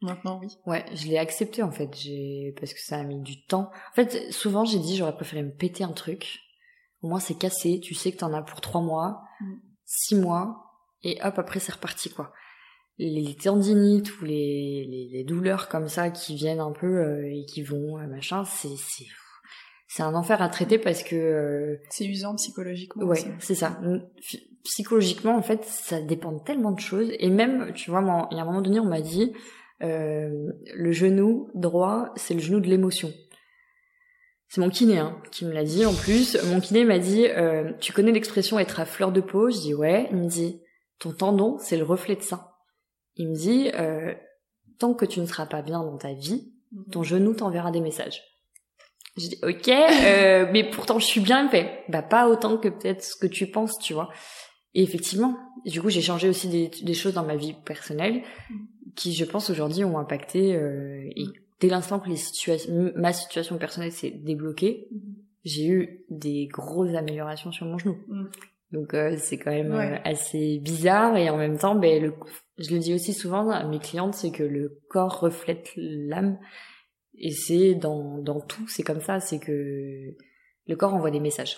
Maintenant, 0.02 0.40
oui. 0.42 0.48
Ouais, 0.66 0.84
je 0.94 1.08
l'ai 1.08 1.18
accepté 1.18 1.64
en 1.64 1.72
fait, 1.72 1.96
j'ai 1.96 2.54
parce 2.60 2.74
que 2.74 2.82
ça 2.82 2.98
a 2.98 3.04
mis 3.04 3.22
du 3.22 3.46
temps. 3.46 3.72
En 3.92 3.96
fait, 3.96 4.32
souvent 4.32 4.66
j'ai 4.66 4.80
dit 4.80 4.98
j'aurais 4.98 5.16
préféré 5.16 5.44
me 5.44 5.52
péter 5.54 5.84
un 5.84 5.94
truc. 5.94 6.40
Au 7.02 7.08
moins 7.08 7.20
c'est 7.20 7.38
cassé, 7.38 7.80
tu 7.80 7.94
sais 7.94 8.12
que 8.12 8.18
t'en 8.18 8.34
as 8.34 8.42
pour 8.42 8.62
trois 8.62 8.82
mois, 8.82 9.22
Mm. 9.40 9.54
six 9.86 10.16
mois, 10.16 10.66
et 11.04 11.18
hop 11.24 11.40
après 11.40 11.60
c'est 11.60 11.72
reparti 11.72 12.10
quoi. 12.10 12.32
Les, 13.04 13.34
tendinites 13.36 14.20
ou 14.20 14.26
les, 14.26 14.86
les, 14.88 15.10
les 15.12 15.24
douleurs 15.24 15.70
comme 15.70 15.88
ça 15.88 16.12
qui 16.12 16.36
viennent 16.36 16.60
un 16.60 16.72
peu 16.72 16.86
euh, 16.86 17.26
et 17.26 17.46
qui 17.46 17.64
vont 17.64 17.98
euh, 17.98 18.06
machin, 18.06 18.44
c'est 18.46 18.76
c'est 18.78 19.08
c'est 19.94 20.04
un 20.04 20.16
enfer 20.16 20.42
à 20.42 20.48
traiter 20.48 20.78
parce 20.78 21.04
que 21.04 21.18
euh, 21.18 21.76
C'est 21.90 22.06
usant 22.06 22.36
psychologiquement. 22.36 23.04
Ouais, 23.04 23.20
c'est 23.40 23.56
ça. 23.56 23.78
Psychologiquement, 24.64 25.36
en 25.36 25.42
fait, 25.42 25.66
ça 25.66 26.00
dépend 26.00 26.32
de 26.32 26.40
tellement 26.40 26.72
de 26.72 26.80
choses. 26.80 27.12
Et 27.20 27.30
même, 27.30 27.74
tu 27.74 27.92
vois, 27.92 28.00
moi, 28.00 28.30
il 28.32 28.38
y 28.38 28.40
a 28.40 28.44
un 28.44 28.46
moment 28.46 28.62
donné, 28.62 28.80
on 28.80 28.86
m'a 28.86 29.02
dit, 29.02 29.34
euh, 29.84 30.50
le 30.74 30.92
genou 30.94 31.50
droit, 31.56 32.14
c'est 32.16 32.34
le 32.34 32.40
genou 32.40 32.62
de 32.62 32.70
l'émotion. 32.70 33.12
C'est 34.48 34.62
mon 34.62 34.70
kiné 34.70 34.98
hein, 34.98 35.18
qui 35.30 35.44
me 35.44 35.52
l'a 35.52 35.66
dit 35.66 35.86
en 35.86 35.94
plus. 35.94 36.42
Mon 36.46 36.62
kiné 36.62 36.86
m'a 36.86 37.00
dit, 37.00 37.28
euh, 37.28 37.74
tu 37.82 37.92
connais 37.92 38.14
l'expression 38.14 38.60
être 38.60 38.80
à 38.80 38.86
fleur 38.86 39.12
de 39.12 39.20
peau? 39.20 39.50
Je 39.50 39.60
dis 39.60 39.74
ouais. 39.74 40.08
Il 40.12 40.18
me 40.20 40.28
dit, 40.28 40.62
ton 41.00 41.12
tendon, 41.12 41.58
c'est 41.60 41.76
le 41.76 41.84
reflet 41.84 42.16
de 42.16 42.22
ça. 42.22 42.51
Il 43.16 43.30
me 43.30 43.36
dit, 43.36 43.70
euh, 43.76 44.14
tant 44.80 44.94
que 44.94 45.06
tu 45.06 45.20
ne 45.20 45.26
seras 45.26 45.46
pas 45.46 45.62
bien 45.62 45.84
dans 45.84 45.98
ta 45.98 46.14
vie, 46.14 46.52
ton 46.92 47.04
genou 47.04 47.34
t'enverra 47.34 47.72
des 47.72 47.82
messages. 47.82 48.24
J'ai 49.18 49.30
dit 49.30 49.40
ok, 49.44 49.68
euh, 49.68 50.48
mais 50.54 50.70
pourtant 50.70 50.98
je 50.98 51.06
suis 51.06 51.20
bien 51.20 51.50
fait. 51.50 51.84
Bah 51.90 52.02
pas 52.02 52.30
autant 52.30 52.58
que 52.58 52.70
peut-être 52.70 53.04
ce 53.04 53.16
que 53.16 53.28
tu 53.28 53.48
penses, 53.48 53.78
tu 53.78 53.94
vois. 53.94 54.10
Et 54.74 54.84
effectivement, 54.84 55.38
du 55.66 55.82
coup 55.82 55.90
j'ai 55.90 56.02
changé 56.02 56.30
aussi 56.30 56.48
des, 56.48 56.70
des 56.82 56.94
choses 56.94 57.14
dans 57.14 57.26
ma 57.26 57.36
vie 57.36 57.54
personnelle 57.66 58.24
qui, 58.96 59.14
je 59.14 59.26
pense 59.26 59.50
aujourd'hui, 59.50 59.84
ont 59.84 59.98
impacté. 59.98 60.56
euh, 60.56 61.10
et 61.16 61.26
dès 61.60 61.68
l'instant 61.68 62.00
que 62.00 62.10
les 62.10 62.16
situations, 62.16 62.92
ma 62.96 63.14
situation 63.14 63.58
personnelle 63.58 63.92
s'est 63.92 64.12
débloquée, 64.12 64.88
j'ai 65.44 65.68
eu 65.68 66.06
des 66.10 66.48
grosses 66.48 66.96
améliorations 66.96 67.52
sur 67.52 67.66
mon 67.66 67.78
genou. 67.78 67.98
Mm. 68.08 68.26
Donc 68.72 68.94
euh, 68.94 69.18
c'est 69.18 69.38
quand 69.38 69.52
même 69.52 69.74
Ouais. 69.74 69.94
euh, 69.94 69.98
assez 70.04 70.60
bizarre 70.60 71.18
et 71.18 71.30
en 71.30 71.38
même 71.38 71.58
temps, 71.58 71.76
ben 71.76 72.02
le, 72.02 72.14
je 72.58 72.72
le 72.72 72.80
dis 72.80 72.94
aussi 72.94 73.14
souvent 73.14 73.50
à 73.50 73.64
mes 73.66 73.80
clientes, 73.80 74.14
c'est 74.16 74.32
que 74.32 74.44
le 74.44 74.80
corps 74.90 75.20
reflète 75.20 75.72
l'âme 75.76 76.40
et 77.18 77.32
c'est 77.32 77.76
dans 77.76 78.18
dans 78.20 78.40
tout, 78.40 78.68
c'est 78.68 78.84
comme 78.84 79.02
ça, 79.02 79.20
c'est 79.20 79.40
que 79.40 80.16
le 80.68 80.76
corps 80.76 80.94
envoie 80.94 81.12
des 81.12 81.20
messages. 81.20 81.58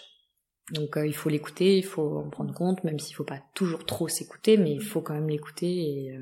Donc 0.72 0.98
euh, 0.98 1.06
il 1.06 1.14
faut 1.14 1.30
l'écouter, 1.30 1.78
il 1.78 1.86
faut 1.86 2.18
en 2.18 2.30
prendre 2.30 2.54
compte, 2.54 2.84
même 2.84 2.98
s'il 3.00 3.16
faut 3.16 3.24
pas 3.26 3.42
toujours 3.54 3.86
trop 3.86 4.08
s'écouter, 4.08 4.58
mais 4.58 4.72
il 4.72 4.82
faut 4.82 5.02
quand 5.02 5.14
même 5.14 5.30
l'écouter 5.30 5.68
et. 5.68 6.18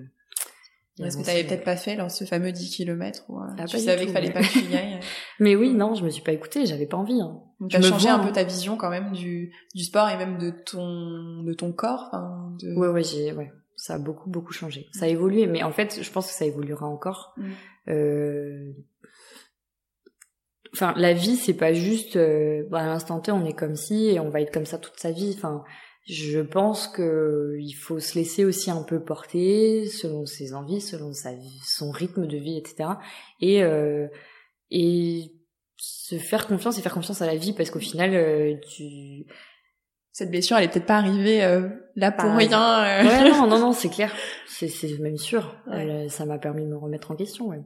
Euh, 1.00 1.06
Est-ce 1.06 1.16
que 1.16 1.22
avancer. 1.22 1.32
t'avais 1.32 1.44
peut-être 1.48 1.64
pas 1.64 1.76
fait 1.78 1.92
alors, 1.94 2.12
ce 2.12 2.26
fameux 2.26 2.52
10 2.52 2.76
km 2.76 3.24
où 3.30 3.40
euh, 3.40 3.46
Ah, 3.58 3.66
tu 3.66 3.78
savais 3.80 4.06
qu'il 4.06 4.14
fallait 4.14 4.28
mais- 4.28 4.34
pas 4.34 4.42
que 4.42 4.52
tu 4.52 4.66
y 4.66 4.76
ailles 4.76 5.00
Mais 5.40 5.56
oui, 5.56 5.74
non, 5.74 5.96
je 5.96 6.04
me 6.04 6.10
suis 6.10 6.22
pas 6.22 6.34
écoutée, 6.34 6.66
j'avais 6.66 6.86
pas 6.86 6.98
envie. 6.98 7.22
Hein. 7.22 7.42
T'as 7.70 7.78
me 7.80 7.84
changé 7.84 8.10
vois, 8.10 8.18
un 8.18 8.20
peu 8.20 8.30
hein. 8.30 8.34
ta 8.34 8.44
vision 8.44 8.76
quand 8.78 8.90
même 8.90 9.12
du, 9.12 9.54
du 9.74 9.84
sport 9.84 10.10
et 10.10 10.18
même 10.18 10.38
de 10.38 10.50
ton, 10.52 11.44
de 11.44 11.54
ton 11.54 11.72
corps. 11.72 12.10
Enfin, 12.12 12.56
de... 12.62 12.76
Ouais, 12.76 12.90
ouais, 12.90 13.04
j'ai, 13.04 13.32
ouais, 13.34 13.52
ça 13.76 13.96
a 13.96 13.98
beaucoup, 14.00 14.30
beaucoup 14.30 14.54
changé. 14.54 14.88
Ça 14.92 15.06
a 15.06 15.08
évolué, 15.08 15.48
mais 15.48 15.64
en 15.64 15.72
fait, 15.72 16.00
je 16.02 16.12
pense 16.12 16.28
que 16.28 16.34
ça 16.34 16.46
évoluera 16.46 16.88
encore. 16.88 17.34
Mm. 17.38 17.52
Euh... 17.90 18.72
Enfin, 20.74 20.94
la 20.96 21.14
vie, 21.14 21.36
c'est 21.36 21.54
pas 21.54 21.74
juste, 21.74 22.16
euh, 22.16 22.64
bah, 22.70 22.80
à 22.80 22.86
l'instant 22.86 23.20
T, 23.20 23.32
on 23.32 23.44
est 23.44 23.54
comme 23.54 23.76
ci 23.76 24.08
et 24.08 24.20
on 24.20 24.30
va 24.30 24.40
être 24.42 24.54
comme 24.54 24.66
ça 24.66 24.78
toute 24.78 24.98
sa 25.00 25.12
vie. 25.12 25.34
Enfin, 25.36 25.64
je 26.08 26.40
pense 26.40 26.88
que 26.88 27.56
il 27.60 27.74
faut 27.74 28.00
se 28.00 28.16
laisser 28.16 28.44
aussi 28.46 28.72
un 28.72 28.84
peu 28.84 29.04
porter 29.04 29.86
selon 29.88 30.26
ses 30.26 30.54
envies, 30.54 30.82
selon 30.82 31.14
sa 31.14 31.34
vie, 31.34 31.60
son 31.66 31.92
rythme 31.92 32.26
de 32.28 32.38
vie, 32.38 32.58
etc. 32.58 32.90
Et 33.40 33.64
euh, 33.64 34.08
et 34.72 35.32
se 35.78 36.18
faire 36.18 36.48
confiance 36.48 36.78
et 36.78 36.82
faire 36.82 36.94
confiance 36.94 37.22
à 37.22 37.26
la 37.26 37.36
vie 37.36 37.54
parce 37.54 37.70
qu'au 37.72 37.80
final, 37.80 38.14
euh, 38.14 38.56
tu 38.76 39.26
cette 40.12 40.30
blessure, 40.30 40.58
elle 40.58 40.66
est 40.66 40.68
peut-être 40.68 40.86
pas 40.86 40.98
arrivée 40.98 41.44
euh, 41.44 41.70
là 41.96 42.12
pour 42.12 42.30
rien. 42.32 42.84
euh. 42.84 43.04
Ouais, 43.08 43.30
non, 43.30 43.48
non, 43.48 43.60
non, 43.60 43.72
c'est 43.74 43.90
clair. 43.90 44.14
C'est, 44.46 44.68
c'est 44.68 44.98
même 45.00 45.18
sûr. 45.18 45.56
Ouais. 45.68 45.88
Elle, 45.88 46.12
ça 46.12 46.26
m'a 46.26 46.38
permis 46.38 46.64
de 46.64 46.68
me 46.68 46.78
remettre 46.78 47.12
en 47.12 47.16
question, 47.16 47.48
ouais. 47.48 47.62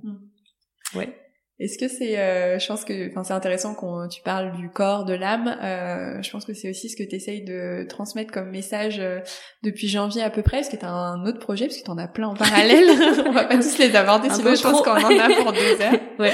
Ouais. 0.93 1.17
Est-ce 1.57 1.77
que 1.77 1.87
c'est, 1.87 2.19
euh, 2.19 2.59
je 2.59 2.67
pense 2.67 2.83
que, 2.83 3.09
enfin, 3.11 3.23
c'est 3.23 3.33
intéressant 3.33 3.75
quand 3.75 4.09
tu 4.09 4.21
parles 4.21 4.51
du 4.57 4.69
corps, 4.69 5.05
de 5.05 5.13
l'âme. 5.13 5.55
Euh, 5.63 6.21
je 6.21 6.29
pense 6.29 6.43
que 6.43 6.53
c'est 6.53 6.69
aussi 6.69 6.89
ce 6.89 6.97
que 6.97 7.03
tu 7.07 7.15
essayes 7.15 7.45
de 7.45 7.85
transmettre 7.87 8.33
comme 8.33 8.49
message 8.51 8.97
euh, 8.99 9.19
depuis 9.63 9.87
janvier 9.87 10.21
à 10.21 10.29
peu 10.29 10.41
près. 10.41 10.59
Est-ce 10.59 10.69
que 10.69 10.75
tu 10.75 10.83
as 10.85 10.91
un 10.91 11.25
autre 11.25 11.39
projet? 11.39 11.67
Parce 11.67 11.77
que 11.77 11.85
tu 11.85 11.91
en 11.91 11.97
as 11.97 12.09
plein 12.09 12.27
en 12.27 12.33
parallèle 12.35 12.85
On 13.25 13.31
va 13.31 13.45
pas 13.45 13.55
tous 13.55 13.77
les 13.77 13.95
aborder, 13.95 14.29
sinon 14.31 14.53
je 14.53 14.61
pense 14.61 14.81
qu'on 14.81 14.91
en 14.91 15.19
a 15.19 15.29
pour 15.43 15.53
deux 15.53 15.81
heures. 15.81 15.99
Ouais. 16.17 16.31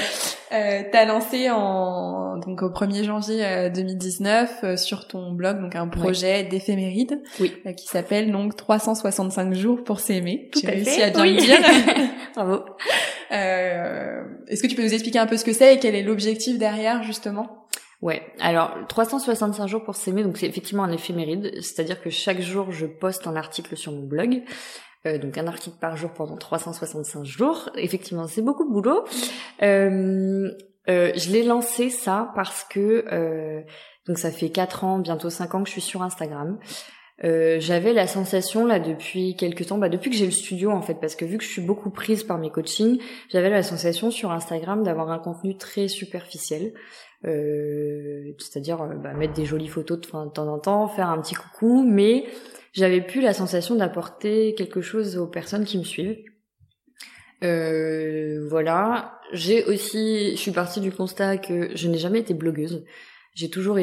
Euh, 0.52 0.82
t'as 0.92 1.06
lancé 1.06 1.50
en 1.50 2.36
donc 2.38 2.62
au 2.62 2.68
1er 2.70 3.02
janvier 3.02 3.44
euh, 3.44 3.68
2019 3.68 4.50
euh, 4.62 4.76
sur 4.76 5.08
ton 5.08 5.32
blog 5.32 5.60
donc 5.60 5.74
un 5.74 5.88
projet 5.88 6.44
d'éphéméride 6.44 7.20
Oui. 7.40 7.52
euh, 7.66 7.72
qui 7.72 7.86
s'appelle 7.88 8.30
donc 8.30 8.54
365 8.54 9.54
jours 9.54 9.82
pour 9.82 9.98
s'aimer. 9.98 10.50
Tout 10.52 10.60
J'ai 10.60 10.68
à 10.68 10.70
réussi 10.70 11.02
à 11.02 11.10
bien 11.10 11.22
Oui. 11.22 11.34
le 11.34 11.40
dire. 11.40 11.58
Bravo. 12.36 12.60
Euh, 13.32 14.22
Est-ce 14.48 14.62
que 14.62 14.66
tu 14.66 14.76
peux 14.76 14.82
nous 14.82 14.92
expliquer 14.92 15.18
un 15.18 15.26
peu 15.26 15.36
ce 15.36 15.44
que 15.44 15.52
c'est 15.52 15.74
et 15.74 15.78
quel 15.78 15.94
est 15.94 16.02
l'objectif 16.02 16.58
derrière 16.58 17.02
justement? 17.02 17.66
Ouais. 18.00 18.22
Alors, 18.40 18.76
365 18.88 19.66
jours 19.68 19.84
pour 19.84 19.94
s'aimer, 19.94 20.24
donc 20.24 20.36
c'est 20.36 20.46
effectivement 20.46 20.82
un 20.82 20.90
éphéméride, 20.90 21.52
c'est-à-dire 21.62 22.02
que 22.02 22.10
chaque 22.10 22.40
jour, 22.40 22.72
je 22.72 22.86
poste 22.86 23.26
un 23.26 23.36
article 23.36 23.76
sur 23.76 23.92
mon 23.92 24.02
blog. 24.02 24.42
Euh, 25.06 25.18
donc 25.18 25.36
un 25.36 25.46
article 25.46 25.76
par 25.80 25.96
jour 25.96 26.10
pendant 26.12 26.36
365 26.36 27.24
jours. 27.24 27.70
Effectivement, 27.76 28.26
c'est 28.26 28.42
beaucoup 28.42 28.64
de 28.64 28.72
boulot. 28.72 29.04
Euh, 29.62 30.50
je 30.88 31.30
l'ai 31.30 31.44
lancé 31.44 31.90
ça 31.90 32.32
parce 32.34 32.64
que 32.64 33.64
donc 34.06 34.18
ça 34.18 34.32
fait 34.32 34.50
4 34.50 34.84
ans, 34.84 34.98
bientôt 34.98 35.30
5 35.30 35.54
ans 35.54 35.62
que 35.62 35.68
je 35.68 35.72
suis 35.72 35.80
sur 35.80 36.02
Instagram. 36.02 36.58
Euh, 37.24 37.58
j'avais 37.60 37.92
la 37.92 38.06
sensation 38.06 38.66
là 38.66 38.80
depuis 38.80 39.36
quelques 39.36 39.66
temps, 39.66 39.78
bah 39.78 39.88
depuis 39.88 40.10
que 40.10 40.16
j'ai 40.16 40.26
le 40.26 40.32
studio 40.32 40.70
en 40.70 40.82
fait, 40.82 40.94
parce 40.94 41.14
que 41.14 41.24
vu 41.24 41.38
que 41.38 41.44
je 41.44 41.48
suis 41.48 41.62
beaucoup 41.62 41.90
prise 41.90 42.24
par 42.24 42.38
mes 42.38 42.50
coachings, 42.50 43.00
j'avais 43.28 43.50
la 43.50 43.62
sensation 43.62 44.10
sur 44.10 44.32
Instagram 44.32 44.82
d'avoir 44.82 45.10
un 45.10 45.18
contenu 45.18 45.56
très 45.56 45.86
superficiel, 45.86 46.72
euh, 47.24 48.32
c'est-à-dire 48.38 48.82
euh, 48.82 48.94
bah, 48.96 49.12
mettre 49.12 49.34
des 49.34 49.44
jolies 49.44 49.68
photos 49.68 50.00
de, 50.00 50.06
temps 50.06 50.48
en 50.48 50.58
temps, 50.58 50.88
faire 50.88 51.10
un 51.10 51.20
petit 51.20 51.36
coucou, 51.36 51.84
mais 51.88 52.24
j'avais 52.72 53.00
plus 53.00 53.20
la 53.20 53.34
sensation 53.34 53.76
d'apporter 53.76 54.54
quelque 54.54 54.80
chose 54.80 55.16
aux 55.16 55.28
personnes 55.28 55.64
qui 55.64 55.78
me 55.78 55.84
suivent. 55.84 56.18
Euh, 57.44 58.46
voilà. 58.48 59.20
J'ai 59.32 59.64
aussi, 59.64 60.32
je 60.32 60.36
suis 60.36 60.50
partie 60.50 60.80
du 60.80 60.92
constat 60.92 61.38
que 61.38 61.70
je 61.74 61.88
n'ai 61.88 61.98
jamais 61.98 62.20
été 62.20 62.34
blogueuse. 62.34 62.84
J'ai 63.34 63.50
toujours 63.50 63.78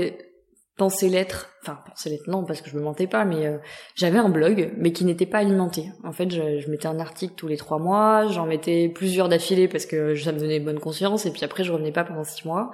é- 0.80 0.90
pensé 0.90 1.10
l'être, 1.10 1.50
enfin 1.62 1.80
pensé 1.88 2.10
l'être 2.10 2.28
non 2.28 2.46
parce 2.46 2.62
que 2.62 2.70
je 2.70 2.78
me 2.78 2.82
mentais 2.82 3.08
pas, 3.08 3.26
mais 3.26 3.46
euh, 3.46 3.58
j'avais 3.96 4.18
un 4.18 4.30
blog, 4.30 4.72
mais 4.78 4.92
qui 4.92 5.06
n'était 5.06 5.26
pas 5.26 5.40
alimenté. 5.40 5.92
En 6.04 6.14
fait, 6.14 6.32
je, 6.32 6.70
mettais 6.70 6.88
un 6.88 7.00
article 7.00 7.34
tous 7.36 7.48
les 7.48 7.58
trois 7.58 7.80
mois, 7.80 8.28
j'en 8.28 8.46
mettais 8.46 8.90
plusieurs 8.90 9.30
d'affilée 9.30 9.68
parce 9.68 9.86
que 9.86 10.16
ça 10.16 10.32
me 10.32 10.40
donnait 10.40 10.60
bonne 10.60 10.80
conscience, 10.80 11.26
et 11.26 11.32
puis 11.32 11.44
après 11.44 11.64
je 11.64 11.72
revenais 11.72 11.92
pas 11.92 12.04
pendant 12.04 12.24
six 12.24 12.46
mois. 12.48 12.72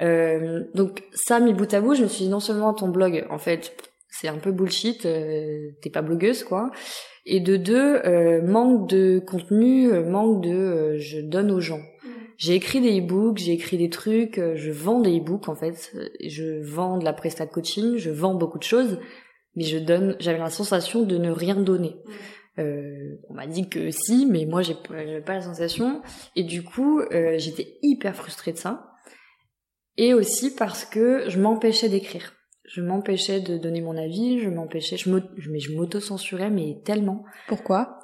Euh, 0.00 0.64
donc 0.74 1.04
ça, 1.12 1.40
mis 1.40 1.52
bout 1.52 1.72
à 1.72 1.80
bout, 1.80 1.94
je 1.94 2.02
me 2.02 2.08
suis 2.08 2.24
dit 2.24 2.30
non 2.30 2.40
seulement 2.40 2.74
ton 2.74 2.88
blog, 2.88 3.26
en 3.30 3.38
fait, 3.38 3.76
c'est 4.08 4.28
un 4.28 4.38
peu 4.38 4.50
bullshit, 4.50 5.06
euh, 5.06 5.70
t'es 5.82 5.90
pas 5.90 6.02
blogueuse 6.02 6.44
quoi. 6.44 6.70
Et 7.26 7.40
de 7.40 7.56
deux, 7.56 8.00
euh, 8.04 8.42
manque 8.42 8.88
de 8.88 9.20
contenu, 9.20 9.88
manque 10.04 10.42
de 10.42 10.96
je 10.98 11.20
donne 11.20 11.50
aux 11.50 11.60
gens. 11.60 11.80
J'ai 12.40 12.54
écrit 12.54 12.80
des 12.80 12.98
e-books, 13.00 13.36
j'ai 13.36 13.52
écrit 13.52 13.76
des 13.76 13.90
trucs, 13.90 14.38
euh, 14.38 14.56
je 14.56 14.70
vends 14.70 15.00
des 15.00 15.18
e-books 15.18 15.50
en 15.50 15.54
fait, 15.54 15.92
euh, 15.94 16.08
je 16.26 16.62
vends 16.62 16.96
de 16.96 17.04
la 17.04 17.12
presta 17.12 17.44
de 17.44 17.50
coaching, 17.50 17.98
je 17.98 18.08
vends 18.08 18.34
beaucoup 18.34 18.58
de 18.58 18.64
choses, 18.64 18.98
mais 19.56 19.64
je 19.64 19.76
donne, 19.76 20.16
j'avais 20.20 20.38
la 20.38 20.48
sensation 20.48 21.02
de 21.02 21.18
ne 21.18 21.30
rien 21.30 21.54
donner. 21.54 21.96
Euh, 22.58 23.18
on 23.28 23.34
m'a 23.34 23.46
dit 23.46 23.68
que 23.68 23.90
si, 23.90 24.24
mais 24.24 24.46
moi 24.46 24.62
j'ai 24.62 24.74
pas, 24.74 25.34
la 25.34 25.42
sensation, 25.42 26.00
et 26.34 26.42
du 26.42 26.62
coup 26.62 27.00
euh, 27.00 27.34
j'étais 27.36 27.76
hyper 27.82 28.16
frustrée 28.16 28.52
de 28.52 28.56
ça, 28.56 28.94
et 29.98 30.14
aussi 30.14 30.54
parce 30.54 30.86
que 30.86 31.28
je 31.28 31.38
m'empêchais 31.38 31.90
d'écrire. 31.90 32.32
Je 32.64 32.80
m'empêchais 32.80 33.40
de 33.40 33.58
donner 33.58 33.82
mon 33.82 33.98
avis, 33.98 34.40
je 34.40 34.48
m'empêchais, 34.48 34.96
je 34.96 35.10
m'auto- 35.10 35.28
mais 35.50 35.60
je 35.60 35.74
m'auto-censurais, 35.74 36.48
mais 36.48 36.80
tellement. 36.86 37.22
Pourquoi? 37.48 37.98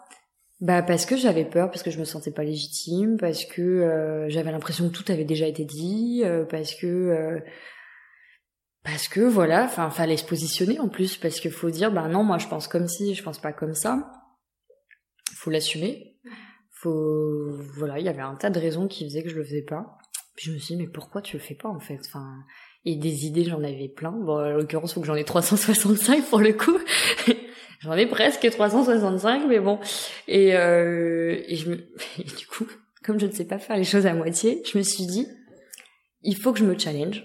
Bah 0.60 0.82
parce 0.82 1.04
que 1.04 1.16
j'avais 1.16 1.44
peur, 1.44 1.70
parce 1.70 1.82
que 1.82 1.90
je 1.90 1.98
me 1.98 2.04
sentais 2.04 2.30
pas 2.30 2.42
légitime, 2.42 3.18
parce 3.18 3.44
que 3.44 3.60
euh, 3.60 4.28
j'avais 4.30 4.52
l'impression 4.52 4.88
que 4.88 4.94
tout 4.94 5.04
avait 5.12 5.24
déjà 5.24 5.46
été 5.46 5.64
dit, 5.66 6.22
euh, 6.24 6.46
parce 6.46 6.74
que 6.74 6.86
euh, 6.86 7.40
parce 8.82 9.08
que 9.08 9.20
voilà, 9.20 9.64
enfin 9.64 9.90
fallait 9.90 10.16
se 10.16 10.24
positionner 10.24 10.80
en 10.80 10.88
plus, 10.88 11.18
parce 11.18 11.40
qu'il 11.40 11.50
faut 11.50 11.68
dire 11.70 11.92
bah 11.92 12.08
non 12.08 12.24
moi 12.24 12.38
je 12.38 12.48
pense 12.48 12.68
comme 12.68 12.88
si, 12.88 13.14
je 13.14 13.22
pense 13.22 13.38
pas 13.38 13.52
comme 13.52 13.74
ça. 13.74 14.10
Faut 15.34 15.50
l'assumer. 15.50 16.16
Faut 16.70 17.52
voilà, 17.76 17.98
il 17.98 18.06
y 18.06 18.08
avait 18.08 18.22
un 18.22 18.36
tas 18.36 18.50
de 18.50 18.58
raisons 18.58 18.88
qui 18.88 19.04
faisaient 19.04 19.22
que 19.22 19.28
je 19.28 19.36
le 19.36 19.44
faisais 19.44 19.64
pas. 19.64 19.98
Je 20.36 20.52
me 20.52 20.58
suis 20.58 20.76
dit 20.76 20.82
mais 20.82 20.88
pourquoi 20.88 21.22
tu 21.22 21.36
le 21.36 21.42
fais 21.42 21.54
pas 21.54 21.68
en 21.68 21.80
fait? 21.80 22.00
Enfin 22.06 22.44
et 22.84 22.96
des 22.96 23.26
idées 23.26 23.44
j'en 23.44 23.62
avais 23.62 23.88
plein. 23.88 24.12
Bon 24.12 24.38
en 24.38 24.50
l'occurrence 24.50 24.94
faut 24.94 25.00
que 25.00 25.06
j'en 25.06 25.14
ai 25.14 25.24
365 25.24 26.24
pour 26.26 26.40
le 26.40 26.52
coup. 26.52 26.78
j'en 27.80 27.94
ai 27.94 28.06
presque 28.06 28.48
365 28.48 29.46
mais 29.48 29.60
bon 29.60 29.78
et, 30.28 30.56
euh, 30.56 31.40
et, 31.46 31.58
et 32.18 32.24
du 32.24 32.46
coup, 32.46 32.66
comme 33.02 33.20
je 33.20 33.26
ne 33.26 33.32
sais 33.32 33.46
pas 33.46 33.58
faire 33.58 33.76
les 33.76 33.84
choses 33.84 34.06
à 34.06 34.14
moitié, 34.14 34.62
je 34.70 34.76
me 34.78 34.82
suis 34.82 35.06
dit, 35.06 35.26
il 36.22 36.36
faut 36.36 36.52
que 36.52 36.58
je 36.58 36.64
me 36.64 36.78
challenge. 36.78 37.24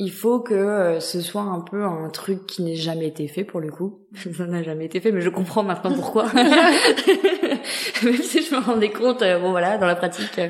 Il 0.00 0.12
faut 0.12 0.38
que 0.38 0.54
euh, 0.54 1.00
ce 1.00 1.20
soit 1.20 1.42
un 1.42 1.60
peu 1.60 1.82
un 1.82 2.08
truc 2.08 2.46
qui 2.46 2.62
n'ait 2.62 2.76
jamais 2.76 3.08
été 3.08 3.26
fait 3.26 3.42
pour 3.42 3.58
le 3.58 3.68
coup. 3.70 4.06
Ça 4.36 4.46
n'a 4.46 4.62
jamais 4.62 4.84
été 4.86 5.00
fait, 5.00 5.10
mais 5.10 5.20
je 5.20 5.28
comprends 5.28 5.64
maintenant 5.64 5.92
pourquoi. 5.92 6.26
Même 8.02 8.22
si 8.22 8.42
je 8.42 8.54
me 8.54 8.60
rendais 8.60 8.90
compte, 8.90 9.22
euh, 9.22 9.38
bon 9.38 9.50
voilà, 9.50 9.76
dans 9.78 9.86
la 9.86 9.96
pratique. 9.96 10.38
euh, 10.38 10.48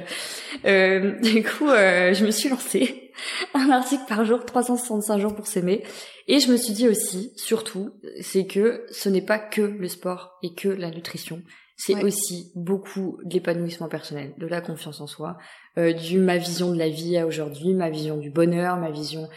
euh, 0.67 1.13
du 1.21 1.43
coup, 1.43 1.69
euh, 1.69 2.13
je 2.13 2.25
me 2.25 2.31
suis 2.31 2.49
lancée 2.49 3.11
un 3.55 3.71
article 3.71 4.03
par 4.09 4.25
jour, 4.25 4.45
365 4.45 5.19
jours 5.19 5.35
pour 5.35 5.47
s'aimer. 5.47 5.83
Et 6.27 6.41
je 6.41 6.53
me 6.53 6.57
suis 6.57 6.73
dit 6.73 6.89
aussi, 6.89 7.33
surtout, 7.37 7.91
c'est 8.21 8.47
que 8.47 8.85
ce 8.91 9.09
n'est 9.09 9.23
pas 9.23 9.39
que 9.39 9.63
le 9.63 9.89
sport 9.89 10.39
et 10.43 10.55
que 10.55 10.69
la 10.69 10.91
nutrition. 10.91 11.43
C'est 11.81 11.95
Ouais. 11.95 12.05
aussi 12.05 12.51
beaucoup 12.57 13.19
de 13.25 13.35
l'épanouissement 13.35 13.89
personnel, 13.89 14.35
de 14.37 14.47
la 14.49 14.61
confiance 14.61 15.01
en 15.01 15.07
soi, 15.07 15.39
euh, 15.79 15.93
du 15.93 16.19
ma 16.19 16.37
vision 16.37 16.73
de 16.73 16.79
la 16.79 16.89
vie 16.89 17.17
à 17.17 17.25
aujourd'hui, 17.25 17.73
ma 17.73 17.89
vision 17.89 18.17
du 18.17 18.31
bonheur, 18.31 18.77
ma 18.79 18.91
vision 18.91 19.29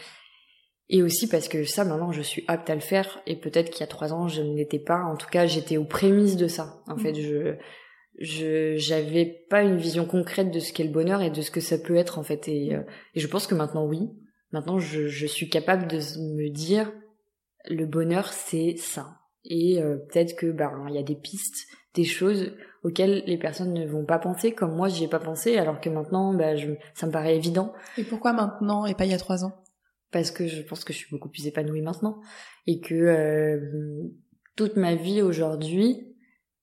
et 0.88 1.02
aussi 1.02 1.28
parce 1.28 1.48
que 1.48 1.62
ça 1.64 1.84
maintenant 1.84 2.10
je 2.12 2.20
suis 2.20 2.44
apte 2.48 2.68
à 2.68 2.74
le 2.74 2.80
faire 2.80 3.22
et 3.26 3.36
peut-être 3.36 3.70
qu'il 3.70 3.80
y 3.80 3.84
a 3.84 3.86
trois 3.86 4.12
ans 4.12 4.26
je 4.28 4.42
ne 4.42 4.56
l'étais 4.56 4.80
pas. 4.80 5.02
En 5.04 5.16
tout 5.16 5.28
cas 5.28 5.46
j'étais 5.46 5.76
aux 5.76 5.84
prémices 5.84 6.36
de 6.36 6.48
ça. 6.48 6.82
En 6.88 6.96
fait 6.98 7.14
je 7.14 7.54
je 8.18 8.74
j'avais 8.76 9.24
pas 9.48 9.62
une 9.62 9.76
vision 9.78 10.04
concrète 10.04 10.50
de 10.50 10.58
ce 10.58 10.72
qu'est 10.72 10.84
le 10.84 10.90
bonheur 10.90 11.22
et 11.22 11.30
de 11.30 11.40
ce 11.40 11.50
que 11.52 11.60
ça 11.60 11.78
peut 11.78 11.96
être 11.96 12.18
en 12.18 12.22
fait 12.24 12.48
et, 12.48 12.74
euh, 12.74 12.82
et 13.14 13.20
je 13.20 13.26
pense 13.28 13.46
que 13.46 13.54
maintenant 13.54 13.86
oui. 13.86 14.00
Maintenant 14.50 14.78
je, 14.80 15.06
je 15.06 15.26
suis 15.26 15.48
capable 15.48 15.86
de 15.86 15.96
me 15.96 16.50
dire 16.50 16.92
le 17.70 17.86
bonheur 17.86 18.32
c'est 18.32 18.74
ça 18.76 19.14
et 19.44 19.80
euh, 19.80 19.96
peut-être 20.10 20.34
que 20.36 20.50
ben 20.50 20.86
il 20.88 20.94
y 20.96 20.98
a 20.98 21.02
des 21.04 21.14
pistes 21.16 21.68
des 21.94 22.04
choses 22.04 22.52
auxquelles 22.82 23.22
les 23.26 23.38
personnes 23.38 23.72
ne 23.72 23.86
vont 23.86 24.04
pas 24.04 24.18
penser 24.18 24.52
comme 24.52 24.74
moi 24.74 24.88
j'y 24.88 25.04
ai 25.04 25.08
pas 25.08 25.20
pensé 25.20 25.56
alors 25.56 25.80
que 25.80 25.88
maintenant 25.88 26.34
bah, 26.34 26.56
je, 26.56 26.72
ça 26.94 27.06
me 27.06 27.12
paraît 27.12 27.36
évident 27.36 27.72
Et 27.98 28.04
pourquoi 28.04 28.32
maintenant 28.32 28.86
et 28.86 28.94
pas 28.94 29.04
il 29.04 29.10
y 29.10 29.14
a 29.14 29.18
trois 29.18 29.44
ans? 29.44 29.62
Parce 30.10 30.30
que 30.30 30.46
je 30.46 30.62
pense 30.62 30.84
que 30.84 30.92
je 30.92 30.98
suis 30.98 31.10
beaucoup 31.10 31.28
plus 31.28 31.46
épanouie 31.46 31.82
maintenant 31.82 32.20
et 32.66 32.80
que 32.80 32.94
euh, 32.94 34.10
toute 34.56 34.76
ma 34.76 34.94
vie 34.94 35.22
aujourd'hui 35.22 36.14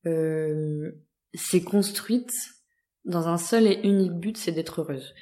euh, 0.06 0.92
s'est 1.34 1.64
construite 1.64 2.34
dans 3.06 3.28
un 3.28 3.38
seul 3.38 3.68
et 3.68 3.80
unique 3.84 4.14
but, 4.14 4.38
c'est 4.38 4.52
d'être 4.52 4.82
heureuse. 4.82 5.14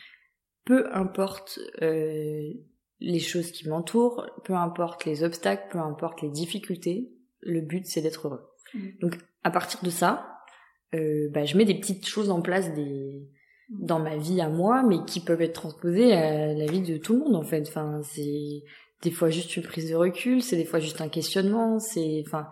Peu 0.65 0.93
importe 0.93 1.59
euh, 1.81 2.53
les 2.99 3.19
choses 3.19 3.51
qui 3.51 3.67
m'entourent, 3.69 4.25
peu 4.43 4.53
importe 4.53 5.05
les 5.05 5.23
obstacles, 5.23 5.67
peu 5.71 5.79
importe 5.79 6.21
les 6.21 6.29
difficultés, 6.29 7.13
le 7.39 7.61
but 7.61 7.85
c'est 7.85 8.01
d'être 8.01 8.27
heureux. 8.27 8.49
Mhm. 8.73 8.93
Donc 9.01 9.17
à 9.43 9.51
partir 9.51 9.81
de 9.83 9.89
ça, 9.89 10.37
euh, 10.93 11.29
bah, 11.31 11.45
je 11.45 11.57
mets 11.57 11.65
des 11.65 11.79
petites 11.79 12.07
choses 12.07 12.29
en 12.29 12.41
place 12.41 12.73
des 12.73 13.27
dans 13.69 13.99
ma 13.99 14.15
vie 14.15 14.39
à 14.39 14.47
moi, 14.47 14.81
mais 14.83 15.03
qui 15.05 15.19
peuvent 15.19 15.41
être 15.41 15.53
transposées 15.53 16.13
à 16.13 16.53
la 16.53 16.65
vie 16.67 16.81
de 16.81 16.97
tout 16.97 17.13
le 17.13 17.19
monde 17.19 17.35
en 17.35 17.43
fait. 17.43 17.67
Enfin, 17.67 17.99
c'est 18.03 18.63
des 19.01 19.11
fois 19.11 19.29
juste 19.29 19.57
une 19.57 19.63
prise 19.63 19.89
de 19.89 19.95
recul, 19.95 20.41
c'est 20.41 20.55
des 20.55 20.65
fois 20.65 20.79
juste 20.79 21.01
un 21.01 21.09
questionnement, 21.09 21.79
c'est 21.79 22.23
enfin 22.25 22.47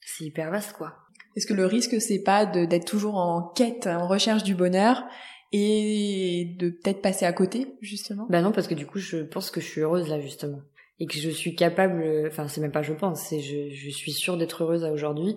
c'est 0.00 0.24
hyper 0.24 0.50
vaste 0.50 0.72
quoi. 0.72 0.96
Est-ce 1.36 1.46
que 1.46 1.54
le 1.54 1.66
risque 1.66 2.00
c'est 2.00 2.22
pas 2.22 2.46
d'être 2.46 2.86
toujours 2.86 3.16
en 3.16 3.42
quête, 3.54 3.86
en 3.86 4.06
recherche 4.06 4.42
du 4.42 4.54
bonheur 4.54 5.04
et 5.52 6.56
de 6.58 6.70
peut-être 6.70 7.02
passer 7.02 7.26
à 7.26 7.32
côté 7.32 7.68
justement? 7.82 8.26
Bah 8.30 8.40
non, 8.40 8.52
parce 8.52 8.68
que 8.68 8.74
du 8.74 8.86
coup, 8.86 8.98
je 8.98 9.18
pense 9.18 9.50
que 9.50 9.60
je 9.60 9.66
suis 9.66 9.80
heureuse 9.82 10.08
là 10.08 10.18
justement 10.20 10.60
et 11.02 11.06
que 11.06 11.18
je 11.18 11.30
suis 11.30 11.56
capable. 11.56 12.04
Enfin, 12.28 12.46
c'est 12.46 12.60
même 12.60 12.70
pas 12.70 12.82
je 12.82 12.92
pense, 12.92 13.20
c'est 13.22 13.40
je, 13.40 13.74
je 13.74 13.90
suis 13.90 14.12
sûre 14.12 14.36
d'être 14.36 14.62
heureuse 14.62 14.84
à 14.84 14.92
aujourd'hui. 14.92 15.36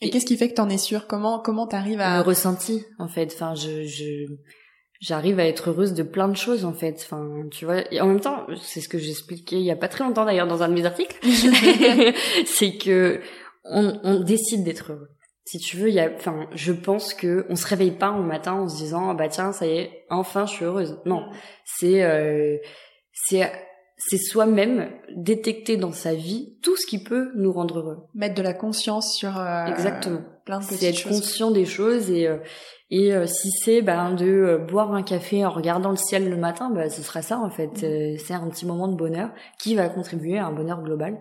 Et 0.00 0.10
qu'est-ce 0.10 0.26
qui 0.26 0.36
fait 0.36 0.48
que 0.48 0.54
t'en 0.54 0.68
es 0.68 0.78
sûr 0.78 1.08
Comment 1.08 1.40
comment 1.40 1.66
t'arrives 1.66 1.98
Le 1.98 2.04
à 2.04 2.22
ressenti 2.22 2.84
en 3.00 3.08
fait. 3.08 3.32
Enfin, 3.34 3.56
je 3.56 3.84
je 3.84 4.26
j'arrive 5.00 5.40
à 5.40 5.46
être 5.46 5.70
heureuse 5.70 5.92
de 5.94 6.04
plein 6.04 6.28
de 6.28 6.36
choses 6.36 6.64
en 6.64 6.72
fait. 6.72 7.00
Enfin, 7.02 7.28
tu 7.50 7.64
vois. 7.64 7.92
Et 7.92 8.00
en 8.00 8.06
même 8.06 8.20
temps, 8.20 8.46
c'est 8.62 8.80
ce 8.80 8.88
que 8.88 8.98
j'expliquais 8.98 9.56
il 9.56 9.64
y 9.64 9.72
a 9.72 9.76
pas 9.76 9.88
très 9.88 10.04
longtemps 10.04 10.24
d'ailleurs 10.24 10.46
dans 10.46 10.62
un 10.62 10.68
de 10.68 10.74
mes 10.74 10.86
articles, 10.86 11.18
c'est 12.46 12.76
que 12.78 13.20
on, 13.64 13.98
on 14.04 14.20
décide 14.20 14.62
d'être 14.62 14.92
heureux. 14.92 15.08
Si 15.46 15.58
tu 15.58 15.76
veux, 15.78 15.88
il 15.88 15.94
y 15.94 16.00
a, 16.00 16.10
enfin, 16.14 16.46
je 16.54 16.72
pense 16.72 17.12
que 17.12 17.44
on 17.48 17.56
se 17.56 17.66
réveille 17.66 17.90
pas 17.90 18.12
au 18.12 18.22
matin 18.22 18.52
en 18.52 18.68
se 18.68 18.76
disant 18.76 19.10
ah 19.10 19.14
bah 19.14 19.28
tiens 19.28 19.52
ça 19.52 19.66
y 19.66 19.78
est, 19.78 20.04
enfin 20.10 20.46
je 20.46 20.52
suis 20.52 20.64
heureuse. 20.64 21.00
Non, 21.06 21.26
c'est 21.64 22.04
euh, 22.04 22.56
c'est 23.12 23.50
c'est 23.96 24.18
soi-même 24.18 24.90
détecter 25.14 25.76
dans 25.76 25.92
sa 25.92 26.14
vie 26.14 26.56
tout 26.62 26.76
ce 26.76 26.86
qui 26.86 27.02
peut 27.02 27.30
nous 27.36 27.52
rendre 27.52 27.78
heureux. 27.78 27.98
Mettre 28.14 28.34
de 28.34 28.42
la 28.42 28.54
conscience 28.54 29.16
sur 29.16 29.38
euh, 29.38 29.66
exactement 29.66 30.22
plein 30.44 30.58
de 30.58 30.64
c'est 30.64 30.86
être 30.86 30.98
choses. 30.98 31.12
conscient 31.20 31.50
des 31.50 31.64
choses 31.64 32.10
et 32.10 32.26
euh, 32.26 32.38
et 32.90 33.14
euh, 33.14 33.26
si 33.26 33.50
c'est 33.50 33.82
ben 33.82 34.14
de 34.14 34.26
euh, 34.26 34.58
boire 34.58 34.92
un 34.92 35.02
café 35.02 35.44
en 35.44 35.50
regardant 35.50 35.90
le 35.90 35.96
ciel 35.96 36.28
le 36.28 36.36
matin 36.36 36.70
bah 36.70 36.90
ce 36.90 37.02
sera 37.02 37.22
ça 37.22 37.38
en 37.38 37.50
fait. 37.50 37.82
Euh, 37.82 38.16
c'est 38.18 38.34
un 38.34 38.48
petit 38.50 38.66
moment 38.66 38.88
de 38.88 38.96
bonheur 38.96 39.30
qui 39.58 39.74
va 39.74 39.88
contribuer 39.88 40.38
à 40.38 40.46
un 40.46 40.52
bonheur 40.52 40.82
global 40.82 41.18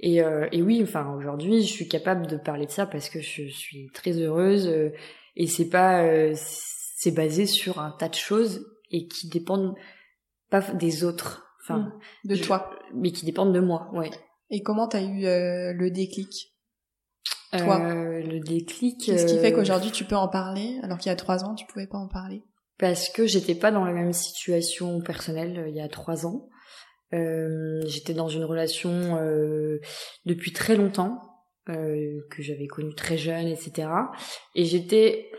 et 0.00 0.16
et 0.52 0.60
oui 0.60 0.80
enfin 0.82 1.14
aujourd'hui 1.16 1.62
je 1.62 1.72
suis 1.72 1.88
capable 1.88 2.26
de 2.26 2.36
parler 2.36 2.66
de 2.66 2.70
ça 2.70 2.84
parce 2.84 3.08
que 3.08 3.20
je 3.20 3.46
suis 3.46 3.90
très 3.94 4.10
heureuse 4.18 4.68
et 5.36 5.46
c'est 5.46 5.68
pas 5.68 6.04
c'est 6.34 7.12
basé 7.12 7.46
sur 7.46 7.78
un 7.78 7.92
tas 7.92 8.08
de 8.08 8.14
choses 8.16 8.66
et 8.90 9.06
qui 9.06 9.28
dépendent 9.28 9.76
pas 10.50 10.60
des 10.60 11.04
autres 11.04 11.53
enfin 11.64 11.78
Mhm. 11.78 11.92
de 12.30 12.34
je- 12.36 12.42
toi. 12.44 12.70
mais 12.94 13.10
qui 13.10 13.24
dépendent 13.26 13.54
de 13.54 13.60
moi 13.60 13.88
ouais 13.94 14.10
Et 14.50 14.62
comment 14.62 14.86
t'as 14.86 15.02
eu 15.02 15.24
euh, 15.26 15.72
le 15.72 15.90
déclic? 15.90 16.54
Toi. 17.56 17.80
Euh, 17.80 18.20
le 18.20 18.40
déclic 18.40 19.04
Qu'est-ce 19.06 19.26
qui 19.26 19.38
fait 19.38 19.52
euh, 19.52 19.56
qu'aujourd'hui 19.56 19.90
tu 19.92 20.04
peux 20.04 20.16
en 20.16 20.28
parler 20.28 20.78
alors 20.82 20.98
qu'il 20.98 21.08
y 21.10 21.12
a 21.12 21.16
trois 21.16 21.44
ans 21.44 21.54
tu 21.54 21.66
pouvais 21.66 21.86
pas 21.86 21.98
en 21.98 22.08
parler? 22.08 22.42
Parce 22.78 23.08
que 23.08 23.26
j'étais 23.26 23.54
pas 23.54 23.70
dans 23.70 23.84
la 23.84 23.92
même 23.92 24.12
situation 24.12 25.00
personnelle 25.00 25.58
euh, 25.58 25.68
il 25.68 25.74
y 25.76 25.80
a 25.80 25.88
trois 25.88 26.26
ans. 26.26 26.48
Euh, 27.12 27.80
j'étais 27.86 28.12
dans 28.14 28.26
une 28.28 28.42
relation 28.44 28.90
euh, 29.18 29.78
depuis 30.26 30.52
très 30.52 30.74
longtemps 30.74 31.20
euh, 31.68 32.20
que 32.30 32.42
j'avais 32.42 32.66
connue 32.66 32.94
très 32.96 33.16
jeune, 33.16 33.46
etc. 33.46 33.88
Et 34.56 34.64
j'étais 34.64 35.30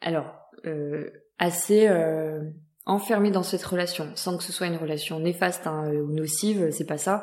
alors 0.00 0.32
euh, 0.66 1.10
assez 1.38 1.88
euh, 2.86 2.90
enfermée 2.90 3.30
dans 3.30 3.42
cette 3.42 3.64
relation, 3.64 4.10
sans 4.14 4.36
que 4.36 4.44
ce 4.44 4.52
soit 4.52 4.66
une 4.66 4.76
relation 4.76 5.20
néfaste 5.20 5.66
hein, 5.66 5.90
ou 5.92 6.12
nocive, 6.12 6.70
c'est 6.70 6.86
pas 6.86 6.98
ça. 6.98 7.22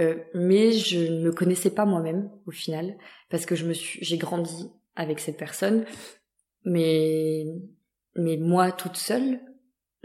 Euh, 0.00 0.16
mais 0.34 0.72
je 0.72 0.98
ne 0.98 1.20
me 1.20 1.32
connaissais 1.32 1.70
pas 1.70 1.84
moi-même 1.84 2.30
au 2.46 2.50
final 2.50 2.96
parce 3.30 3.46
que 3.46 3.54
je 3.54 3.64
me 3.64 3.72
suis, 3.72 4.04
j'ai 4.04 4.18
grandi 4.18 4.70
avec 4.96 5.20
cette 5.20 5.36
personne, 5.36 5.84
mais 6.64 7.44
mais 8.16 8.36
moi 8.36 8.72
toute 8.72 8.96
seule, 8.96 9.40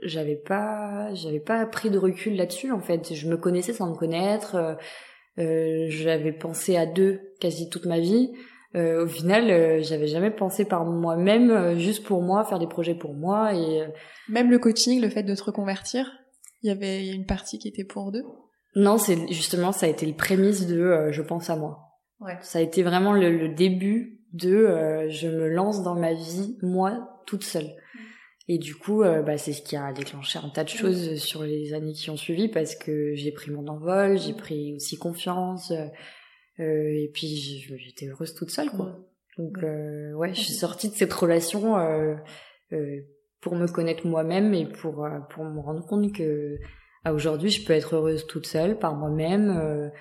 j'avais 0.03 0.35
pas, 0.35 1.13
j'avais 1.13 1.39
pas 1.39 1.65
pris 1.65 1.89
de 1.89 1.97
recul 1.97 2.35
là-dessus 2.35 2.71
en 2.71 2.79
fait. 2.79 3.13
Je 3.13 3.27
me 3.27 3.37
connaissais 3.37 3.73
sans 3.73 3.89
me 3.89 3.95
connaître. 3.95 4.55
euh, 4.55 4.75
euh, 5.39 5.85
j'avais 5.89 6.33
pensé 6.33 6.75
à 6.75 6.85
deux 6.85 7.33
quasi 7.39 7.69
toute 7.69 7.85
ma 7.85 7.99
vie. 7.99 8.31
Euh, 8.75 9.05
au 9.05 9.07
final, 9.07 9.49
euh, 9.49 9.81
j'avais 9.81 10.07
jamais 10.07 10.29
pensé 10.29 10.63
par 10.63 10.85
moi-même, 10.85 11.49
euh, 11.49 11.77
juste 11.77 12.03
pour 12.03 12.21
moi, 12.21 12.43
faire 12.43 12.59
des 12.59 12.67
projets 12.67 12.93
pour 12.93 13.15
moi 13.15 13.53
et 13.53 13.81
euh, 13.81 13.87
Même 14.27 14.51
le 14.51 14.59
coaching, 14.59 15.01
le 15.01 15.09
fait 15.09 15.23
de 15.23 15.33
te 15.33 15.43
reconvertir, 15.43 16.11
il 16.61 16.67
y 16.67 16.71
avait 16.71 17.07
une 17.07 17.25
partie 17.25 17.57
qui 17.57 17.67
était 17.67 17.83
pour 17.83 18.11
deux? 18.11 18.23
non, 18.75 18.97
c'est 18.97 19.27
justement 19.31 19.71
ça 19.71 19.85
a 19.85 19.89
été 19.89 20.05
le 20.05 20.13
prémisse 20.13 20.67
de 20.67 20.79
euh, 20.79 21.11
je 21.11 21.21
pense 21.21 21.49
à 21.49 21.55
moi. 21.55 21.79
Ouais. 22.19 22.37
Ça 22.41 22.59
a 22.59 22.61
été 22.61 22.83
vraiment 22.83 23.13
le, 23.13 23.35
le 23.35 23.49
début 23.49 24.21
de 24.33 24.53
euh, 24.53 25.09
je 25.09 25.27
me 25.27 25.47
lance 25.47 25.81
dans 25.83 25.95
ma 25.95 26.13
vie 26.13 26.57
moi 26.61 27.21
toute 27.25 27.43
seule. 27.43 27.71
Et 28.47 28.57
du 28.57 28.75
coup, 28.75 29.03
euh, 29.03 29.21
bah, 29.21 29.37
c'est 29.37 29.53
ce 29.53 29.61
qui 29.61 29.75
a 29.75 29.93
déclenché 29.93 30.39
un 30.39 30.49
tas 30.49 30.63
de 30.63 30.69
choses 30.69 31.15
sur 31.17 31.43
les 31.43 31.73
années 31.73 31.93
qui 31.93 32.09
ont 32.09 32.17
suivi 32.17 32.47
parce 32.47 32.75
que 32.75 33.13
j'ai 33.13 33.31
pris 33.31 33.51
mon 33.51 33.67
envol, 33.67 34.17
j'ai 34.17 34.33
pris 34.33 34.73
aussi 34.75 34.97
confiance, 34.97 35.71
euh, 36.59 37.03
et 37.03 37.09
puis 37.13 37.27
j'étais 37.77 38.07
heureuse 38.07 38.33
toute 38.33 38.51
seule, 38.51 38.69
quoi. 38.69 38.97
Donc 39.37 39.57
euh, 39.63 40.13
ouais, 40.13 40.33
je 40.33 40.41
suis 40.41 40.53
sortie 40.53 40.89
de 40.89 40.95
cette 40.95 41.13
relation 41.13 41.77
euh, 41.77 42.15
euh, 42.73 43.01
pour 43.39 43.55
me 43.55 43.67
connaître 43.67 44.05
moi-même 44.05 44.53
et 44.53 44.65
pour 44.65 45.05
euh, 45.05 45.19
pour 45.29 45.45
me 45.45 45.59
rendre 45.61 45.85
compte 45.85 46.13
que 46.13 46.57
à 47.05 47.13
aujourd'hui 47.13 47.49
je 47.49 47.65
peux 47.65 47.73
être 47.73 47.95
heureuse 47.95 48.27
toute 48.27 48.45
seule 48.45 48.77
par 48.77 48.95
moi-même. 48.95 49.91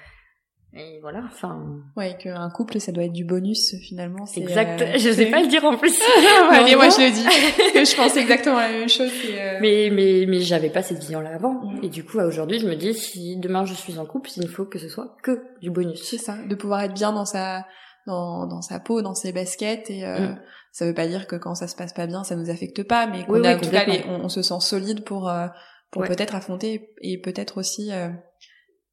Et 0.79 0.99
voilà, 1.01 1.22
enfin 1.26 1.61
Ouais, 1.97 2.16
qu'un 2.18 2.49
couple, 2.51 2.79
ça 2.81 2.93
doit 2.93 3.05
être 3.05 3.12
du 3.12 3.24
bonus 3.24 3.74
finalement. 3.83 4.24
exact. 4.37 4.83
euh, 4.83 4.93
je 4.97 5.11
sais 5.11 5.26
pas 5.26 5.41
le 5.43 5.49
dire 5.49 5.64
en 5.64 5.76
plus. 5.76 5.99
Allez, 6.51 6.76
moi 6.76 6.89
je 6.89 7.01
le 7.07 7.11
dis. 7.11 7.24
Parce 7.24 7.72
que 7.72 7.85
je 7.85 7.97
pense 7.97 8.16
exactement 8.16 8.59
la 8.59 8.68
même 8.70 8.89
chose. 8.89 9.11
euh, 9.31 9.59
Mais 9.61 9.91
mais 9.93 10.24
mais 10.29 10.41
j'avais 10.41 10.70
pas 10.70 10.83
cette 10.83 10.99
vision 10.99 11.20
là 11.20 11.35
avant. 11.35 11.55
Mhm. 11.64 11.81
Et 11.83 11.89
du 11.89 12.05
coup 12.05 12.18
aujourd'hui 12.18 12.59
je 12.61 12.66
me 12.66 12.74
dis 12.76 12.95
si 12.95 13.37
demain 13.39 13.64
je 13.64 13.74
suis 13.74 13.99
en 13.99 14.07
couple, 14.07 14.31
il 14.37 14.49
faut 14.49 14.64
que 14.64 14.79
ce 14.79 14.89
soit 14.89 15.16
que 15.22 15.43
du 15.61 15.70
bonus. 15.70 16.03
C'est 16.03 16.18
ça, 16.18 16.37
de 16.49 16.55
pouvoir 16.55 16.81
être 16.83 16.95
bien 16.95 17.12
dans 17.12 17.24
sa 17.24 17.66
dans, 18.07 18.47
dans 18.47 18.62
sa 18.62 18.81
peau, 18.81 19.03
dans 19.03 19.14
ses 19.14 19.33
baskets 19.33 19.91
et 19.91 20.07
euh, 20.07 20.18
Mm. 20.29 20.39
ça 20.72 20.87
veut 20.87 20.95
pas 20.95 21.07
dire 21.07 21.26
que 21.26 21.37
quand 21.37 21.55
ça 21.55 21.66
se 21.68 21.76
passe 21.76 21.93
pas 21.93 22.07
bien, 22.07 22.24
ça 22.24 22.37
nous 22.37 22.49
affecte 22.51 22.83
pas, 22.85 23.07
mais 23.07 23.24
qu'on 23.26 23.41
Oui, 23.41 23.47
a 23.47 23.55
oui, 23.57 23.61
tout 23.61 23.70
les- 23.70 24.05
on, 24.09 24.24
on 24.24 24.29
se 24.31 24.41
sent 24.43 24.61
solide 24.61 25.05
pour 25.05 25.29
euh, 25.29 25.47
pour 25.91 26.03
Ouais. 26.03 26.09
peut-être 26.09 26.35
affronter 26.35 26.91
et 27.03 27.18
peut-être 27.20 27.59
aussi 27.59 27.91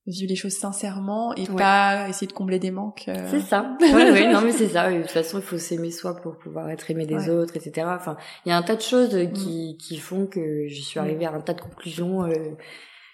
vivre 0.08 0.30
les 0.30 0.36
choses 0.36 0.54
sincèrement 0.54 1.34
et 1.36 1.50
Ouais. 1.50 1.56
pas 1.58 2.08
essayer 2.10 2.28
de 2.28 2.34
combler 2.34 2.60
des 2.60 2.72
manques. 2.72 3.06
euh. 3.08 3.28
C'est 3.32 3.40
ça. 3.42 3.76
Ouais, 3.82 4.12
ouais, 4.12 4.32
non 4.32 4.42
mais 4.42 4.52
c'est 4.52 4.68
ça. 4.70 4.92
De 4.92 5.02
toute 5.02 5.10
façon, 5.12 5.38
il 5.40 5.44
faut 5.44 5.58
s'aimer 5.58 5.92
soi 5.92 6.16
pour 6.16 6.38
pouvoir 6.38 6.70
être 6.70 6.90
aimé 6.92 7.06
des 7.06 7.16
Ouais. 7.16 7.30
autres, 7.30 7.56
etc. 7.58 7.88
Enfin, 7.96 8.16
il 8.46 8.50
y 8.50 8.52
a 8.52 8.58
un 8.58 8.62
tas 8.62 8.76
de 8.76 8.82
choses 8.82 9.18
qui 9.34 9.78
qui 9.80 9.98
font 9.98 10.28
que 10.28 10.68
je 10.68 10.82
suis 10.82 11.00
Mm. 11.00 11.04
arrivée 11.04 11.26
à 11.26 11.32
un 11.34 11.42
tas 11.42 11.54
de 11.54 11.62
conclusions. 11.62 12.24
euh, 12.24 12.34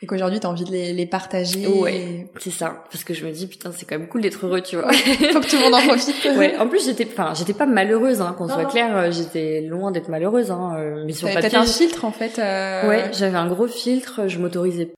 Et 0.04 0.08
qu'aujourd'hui 0.08 0.40
t'as 0.40 0.48
envie 0.48 0.64
de 0.66 0.72
les, 0.72 0.94
les 0.94 1.06
partager. 1.06 1.68
Ouais. 1.68 2.28
c'est 2.40 2.50
ça. 2.50 2.84
Parce 2.92 3.04
que 3.04 3.14
je 3.14 3.24
me 3.26 3.32
dis 3.32 3.46
putain, 3.48 3.72
c'est 3.72 3.86
quand 3.86 3.98
même 4.00 4.08
cool 4.10 4.22
d'être 4.22 4.46
heureux, 4.46 4.60
tu 4.62 4.76
vois. 4.76 4.92
Faut 4.94 5.40
que 5.40 5.48
tout 5.50 5.58
le 5.58 5.64
monde 5.64 5.76
en 5.76 5.82
profite. 5.88 6.26
ouais. 6.38 6.58
En 6.58 6.68
plus, 6.68 6.84
j'étais, 6.86 7.08
enfin, 7.08 7.34
j'étais 7.36 7.54
pas 7.54 7.68
malheureuse, 7.68 8.20
hein, 8.20 8.34
qu'on 8.38 8.48
soit 8.48 8.64
non. 8.64 8.70
clair. 8.70 8.98
euh, 8.98 9.12
J'étais 9.12 9.62
loin 9.62 9.92
d'être 9.92 10.10
malheureuse, 10.10 10.50
hein. 10.52 11.04
Mais 11.06 11.14
sur 11.14 11.32
papier, 11.32 11.50
fait 11.52 11.56
un 11.56 11.66
filtre 11.66 12.04
en 12.04 12.12
fait. 12.12 12.40
euh, 12.40 12.90
Ouais, 12.90 13.12
j'avais 13.14 13.38
un 13.38 13.48
gros 13.48 13.68
filtre, 13.68 14.28
je 14.28 14.40
m'autorisais. 14.40 14.92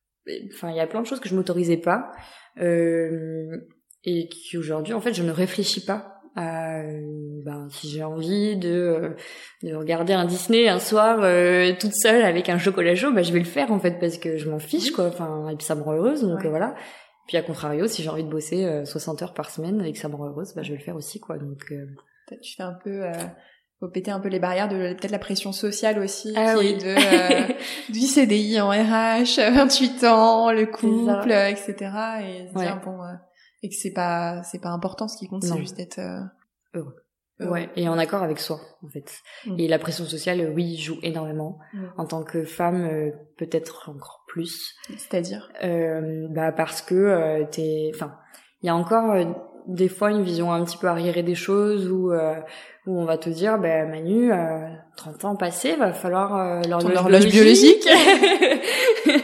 Enfin, 0.53 0.69
il 0.71 0.78
y 0.78 0.80
a 0.80 0.88
plein 0.88 1.01
de 1.01 1.07
choses 1.07 1.19
que 1.19 1.28
je 1.30 1.36
m'autorisais 1.36 1.78
pas, 1.78 2.11
euh, 2.61 3.57
et 4.03 4.28
qui 4.30 4.57
aujourd'hui, 4.57 4.93
en 4.93 5.01
fait, 5.01 5.13
je 5.13 5.24
ne 5.24 5.32
réfléchis 5.32 5.84
pas 5.86 6.09
à 6.36 6.80
euh, 6.82 6.99
ben, 7.45 7.67
si 7.69 7.89
j'ai 7.89 8.03
envie 8.03 8.55
de 8.57 8.69
euh, 8.71 9.09
de 9.61 9.76
regarder 9.76 10.13
un 10.13 10.26
Disney 10.26 10.67
un 10.67 10.80
soir 10.80 11.19
euh, 11.21 11.74
toute 11.80 11.93
seule 11.93 12.24
avec 12.24 12.49
un 12.49 12.57
chocolat 12.57 12.95
chaud, 12.95 13.11
bah 13.13 13.21
je 13.21 13.32
vais 13.32 13.38
le 13.39 13.45
faire 13.45 13.71
en 13.71 13.80
fait 13.80 13.99
parce 13.99 14.17
que 14.17 14.38
je 14.38 14.49
m'en 14.49 14.57
fiche 14.57 14.91
quoi. 14.91 15.05
Enfin, 15.05 15.47
et 15.49 15.55
puis 15.55 15.65
ça 15.65 15.76
me 15.76 15.82
rend 15.84 15.93
heureuse, 15.93 16.24
donc 16.24 16.39
Ouais. 16.39 16.47
euh, 16.47 16.49
voilà. 16.49 16.74
Puis 17.28 17.38
à 17.38 17.43
contrario, 17.43 17.86
si 17.88 18.01
j'ai 18.01 18.09
envie 18.09 18.24
de 18.24 18.30
bosser 18.32 18.65
euh, 18.65 18.84
60 18.84 19.21
heures 19.21 19.34
par 19.36 19.51
semaine 19.51 19.80
et 19.86 19.93
que 19.93 19.99
ça 19.99 20.09
me 20.09 20.15
rend 20.15 20.26
heureuse, 20.28 20.53
bah 20.55 20.63
je 20.63 20.71
vais 20.71 20.78
le 20.80 20.84
faire 20.84 20.95
aussi 20.95 21.19
quoi. 21.19 21.38
Donc 21.38 21.71
euh, 21.71 21.86
Tu 22.41 22.55
fais 22.55 22.63
un 22.63 22.78
peu, 22.84 23.03
euh, 23.03 23.11
faut 23.84 23.89
péter 23.91 24.11
un 24.11 24.21
peu 24.21 24.29
les 24.29 24.39
barrières 24.39 24.69
de 24.69 24.93
peut-être 24.93 25.11
la 25.11 25.19
pression 25.19 25.51
sociale 25.51 25.99
aussi, 25.99 26.34
Ah 26.38 26.53
qui 26.53 26.59
oui. 26.59 26.67
est 26.67 26.77
de 26.77 27.49
euh, 27.51 27.53
du 27.91 27.99
CDI 27.99 28.61
en 28.61 28.69
RH, 28.69 29.39
28 29.53 30.03
ans, 30.05 30.51
le 30.53 30.65
couple, 30.67 31.31
euh, 31.31 31.49
etc. 31.49 31.75
Et 32.21 32.57
Ouais. 32.57 32.63
dire 32.63 32.79
bon, 32.84 33.03
euh, 33.03 33.13
et 33.61 33.67
que 33.69 33.75
c'est 33.75 33.91
pas 33.91 34.41
c'est 34.43 34.61
pas 34.61 34.69
important, 34.69 35.09
ce 35.09 35.17
qui 35.17 35.27
compte, 35.27 35.43
c'est 35.43 35.57
juste 35.57 35.75
d'être 35.75 35.99
euh, 35.99 36.21
Heureux. 36.73 36.95
Ouais, 37.41 37.69
et 37.75 37.89
en 37.89 37.97
accord 37.97 38.23
avec 38.23 38.39
soi, 38.39 38.61
en 38.86 38.88
fait. 38.89 39.11
Mm. 39.45 39.59
Et 39.59 39.67
la 39.67 39.79
pression 39.79 40.05
sociale, 40.05 40.39
euh, 40.39 40.49
oui, 40.53 40.77
joue 40.77 40.97
énormément. 41.03 41.59
Mm. 41.73 41.86
En 41.97 42.05
tant 42.05 42.23
que 42.23 42.45
femme, 42.45 42.86
euh, 42.86 43.11
peut-être 43.38 43.89
encore 43.89 44.23
plus. 44.27 44.75
C'est-à-dire, 44.97 45.51
Euh, 45.61 46.27
bah 46.29 46.53
parce 46.53 46.81
que 46.81 46.95
euh, 46.95 47.43
t'es, 47.51 47.91
enfin, 47.93 48.15
il 48.61 48.67
y 48.67 48.69
a 48.69 48.75
encore 48.75 49.11
euh, 49.11 49.25
des 49.68 49.88
fois 49.89 50.11
une 50.11 50.24
vision 50.24 50.51
un 50.51 50.64
petit 50.64 50.78
peu 50.78 50.88
arriérée 50.88 51.24
des 51.24 51.36
choses 51.36 51.89
où 51.89 52.11
euh, 52.11 52.36
où 52.86 52.99
on 52.99 53.05
va 53.05 53.18
te 53.18 53.30
dire, 53.30 53.57
bah 53.59 53.86
Manu, 53.86 54.34
euh, 54.34 54.68
30 54.97 55.24
ans 55.26 55.36
passés, 55.38 55.76
va 55.78 55.93
falloir 55.93 56.36
euh, 56.36 56.61
l'horloge 56.70 56.95
horloge 56.97 57.28
biologique. 57.28 57.88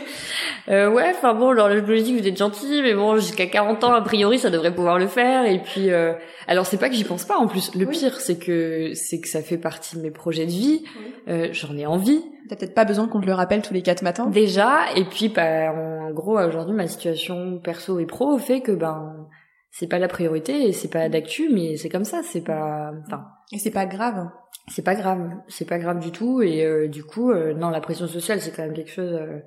Euh, 0.67 0.87
ouais, 0.87 1.05
enfin 1.15 1.33
bon, 1.33 1.51
l'horloge 1.51 1.81
biologique, 1.81 2.21
vous 2.21 2.27
êtes 2.27 2.37
gentil, 2.37 2.81
mais 2.83 2.93
bon, 2.93 3.15
jusqu'à 3.15 3.47
40 3.47 3.83
ans, 3.85 3.93
a 3.93 4.01
priori, 4.01 4.37
ça 4.37 4.51
devrait 4.51 4.73
pouvoir 4.75 4.99
le 4.99 5.07
faire. 5.07 5.45
Et 5.45 5.57
puis, 5.63 5.89
euh, 5.89 6.13
alors 6.47 6.67
c'est 6.67 6.77
pas 6.77 6.89
que 6.89 6.95
j'y 6.95 7.05
pense 7.05 7.25
pas. 7.25 7.37
En 7.37 7.47
plus, 7.47 7.73
le 7.73 7.85
Oui. 7.87 7.97
pire, 7.97 8.19
c'est 8.19 8.37
que 8.37 8.91
c'est 8.93 9.19
que 9.19 9.27
ça 9.27 9.41
fait 9.41 9.57
partie 9.57 9.95
de 9.97 10.01
mes 10.03 10.11
projets 10.11 10.45
de 10.45 10.51
vie. 10.51 10.83
Euh, 11.27 11.47
J'en 11.53 11.75
ai 11.75 11.87
envie 11.87 12.23
t'as 12.49 12.55
peut-être 12.55 12.73
pas 12.73 12.85
besoin 12.85 13.07
qu'on 13.07 13.21
te 13.21 13.27
le 13.27 13.33
rappelle 13.33 13.61
tous 13.61 13.73
les 13.75 13.81
quatre 13.83 14.01
matins. 14.01 14.25
déjà. 14.27 14.79
Et 14.95 15.05
puis, 15.05 15.29
bah, 15.29 15.71
en 15.71 16.11
gros, 16.11 16.39
aujourd'hui, 16.39 16.75
ma 16.75 16.87
situation 16.87 17.59
perso 17.63 17.99
et 17.99 18.05
pro 18.07 18.37
fait 18.39 18.61
que 18.61 18.71
ben, 18.71 19.27
c'est 19.71 19.87
pas 19.87 19.99
la 19.99 20.07
priorité 20.07 20.67
et 20.67 20.73
c'est 20.73 20.87
pas 20.89 21.09
d'actu, 21.09 21.49
mais 21.53 21.77
c'est 21.77 21.89
comme 21.89 22.05
ça. 22.05 22.21
C'est 22.23 22.41
pas, 22.41 22.91
enfin, 23.07 23.25
Et 23.51 23.59
c'est 23.59 23.71
pas 23.71 23.85
grave. 23.85 24.29
c'est 24.67 24.81
pas 24.83 24.95
grave. 24.95 25.29
C'est 25.47 25.65
pas 25.67 25.77
grave 25.79 25.99
du 25.99 26.11
tout. 26.11 26.41
Et 26.41 26.63
euh, 26.65 26.87
du 26.87 27.03
coup, 27.03 27.31
euh, 27.31 27.53
non, 27.53 27.69
la 27.69 27.81
pression 27.81 28.07
sociale, 28.07 28.41
c'est 28.41 28.51
quand 28.51 28.63
même 28.63 28.73
quelque 28.73 28.91
chose. 28.91 29.13
euh, 29.13 29.39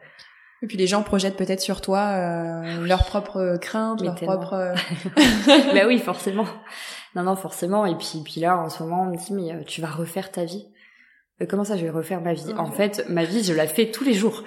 Et 0.62 0.66
puis 0.66 0.76
les 0.78 0.86
gens 0.86 1.02
projettent 1.02 1.36
peut-être 1.36 1.60
sur 1.60 1.80
toi 1.80 2.00
euh, 2.14 2.86
leurs 2.86 3.04
propres 3.04 3.56
craintes, 3.60 4.00
Mais 4.00 4.06
leurs 4.06 4.14
propres. 4.16 4.52
euh, 4.54 4.74
bah 5.74 5.86
oui, 5.86 5.98
forcément. 5.98 6.46
Non, 7.14 7.24
non, 7.24 7.36
forcément. 7.36 7.84
Et 7.84 7.94
puis, 7.96 8.22
puis 8.24 8.40
là, 8.40 8.56
en 8.58 8.68
ce 8.70 8.82
moment, 8.82 9.02
on 9.02 9.06
me 9.10 9.16
dit, 9.16 9.32
mais 9.34 9.52
euh, 9.52 9.62
tu 9.66 9.80
vas 9.80 9.88
refaire 9.90 10.30
ta 10.30 10.44
vie. 10.44 10.66
Euh, 11.42 11.46
comment 11.48 11.64
ça, 11.64 11.76
je 11.76 11.84
vais 11.84 11.90
refaire 11.90 12.20
ma 12.20 12.34
vie? 12.34 12.52
En 12.56 12.70
fait, 12.70 13.04
ma 13.08 13.24
vie, 13.24 13.42
je 13.42 13.52
la 13.52 13.66
fais 13.66 13.90
tous 13.90 14.04
les 14.04 14.14
jours. 14.14 14.44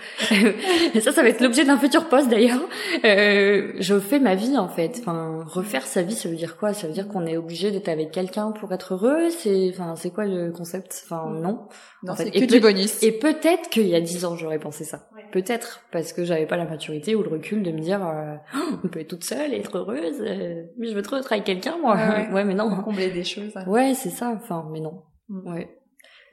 Et 0.93 1.01
ça, 1.01 1.11
ça 1.11 1.21
va 1.21 1.29
être 1.29 1.41
l'objet 1.41 1.65
d'un 1.65 1.77
futur 1.77 2.07
poste 2.09 2.29
d'ailleurs. 2.29 2.61
Euh, 3.03 3.73
je 3.79 3.99
fais 3.99 4.19
ma 4.19 4.35
vie 4.35 4.57
en 4.57 4.67
fait. 4.67 4.97
Enfin, 4.99 5.43
refaire 5.45 5.85
sa 5.85 6.01
vie, 6.01 6.15
ça 6.15 6.29
veut 6.29 6.35
dire 6.35 6.57
quoi? 6.57 6.73
Ça 6.73 6.87
veut 6.87 6.93
dire 6.93 7.07
qu'on 7.07 7.25
est 7.25 7.37
obligé 7.37 7.71
d'être 7.71 7.89
avec 7.89 8.11
quelqu'un 8.11 8.51
pour 8.51 8.71
être 8.73 8.93
heureux? 8.93 9.29
C'est, 9.29 9.69
enfin, 9.69 9.95
c'est 9.95 10.11
quoi 10.11 10.25
le 10.25 10.51
concept? 10.51 11.03
Enfin, 11.05 11.29
non. 11.29 11.67
Non, 12.03 12.13
c'est 12.15 12.31
que 12.31 12.45
du 12.45 12.59
bonus. 12.59 13.01
Et 13.03 13.11
peut-être 13.11 13.69
qu'il 13.69 13.87
y 13.87 13.95
a 13.95 14.01
dix 14.01 14.25
ans, 14.25 14.35
j'aurais 14.35 14.59
pensé 14.59 14.83
ça. 14.83 15.07
Peut-être 15.31 15.81
parce 15.91 16.13
que 16.13 16.23
j'avais 16.23 16.45
pas 16.45 16.55
la 16.55 16.65
maturité 16.65 17.15
ou 17.15 17.23
le 17.23 17.29
recul 17.29 17.63
de 17.63 17.71
me 17.71 17.79
dire, 17.79 18.05
euh, 18.05 18.35
oh, 18.55 18.75
on 18.83 18.87
peut 18.87 18.99
être 18.99 19.09
toute 19.09 19.23
seule 19.23 19.53
et 19.53 19.57
être 19.57 19.77
heureuse. 19.77 20.21
Euh, 20.21 20.63
mais 20.77 20.87
je 20.87 20.95
veux 20.95 21.01
trop 21.01 21.17
être 21.17 21.31
avec 21.31 21.45
quelqu'un, 21.45 21.77
moi. 21.81 21.97
Ouais, 22.31 22.43
mais 22.45 22.53
non. 22.53 22.69
Combler 22.83 23.09
des 23.09 23.23
choses. 23.23 23.53
Ouais, 23.67 23.93
c'est 23.95 24.11
ça. 24.11 24.33
Enfin, 24.35 24.67
mais 24.71 24.79
non. 24.79 25.01
Mm. 25.29 25.53
Ouais. 25.53 25.69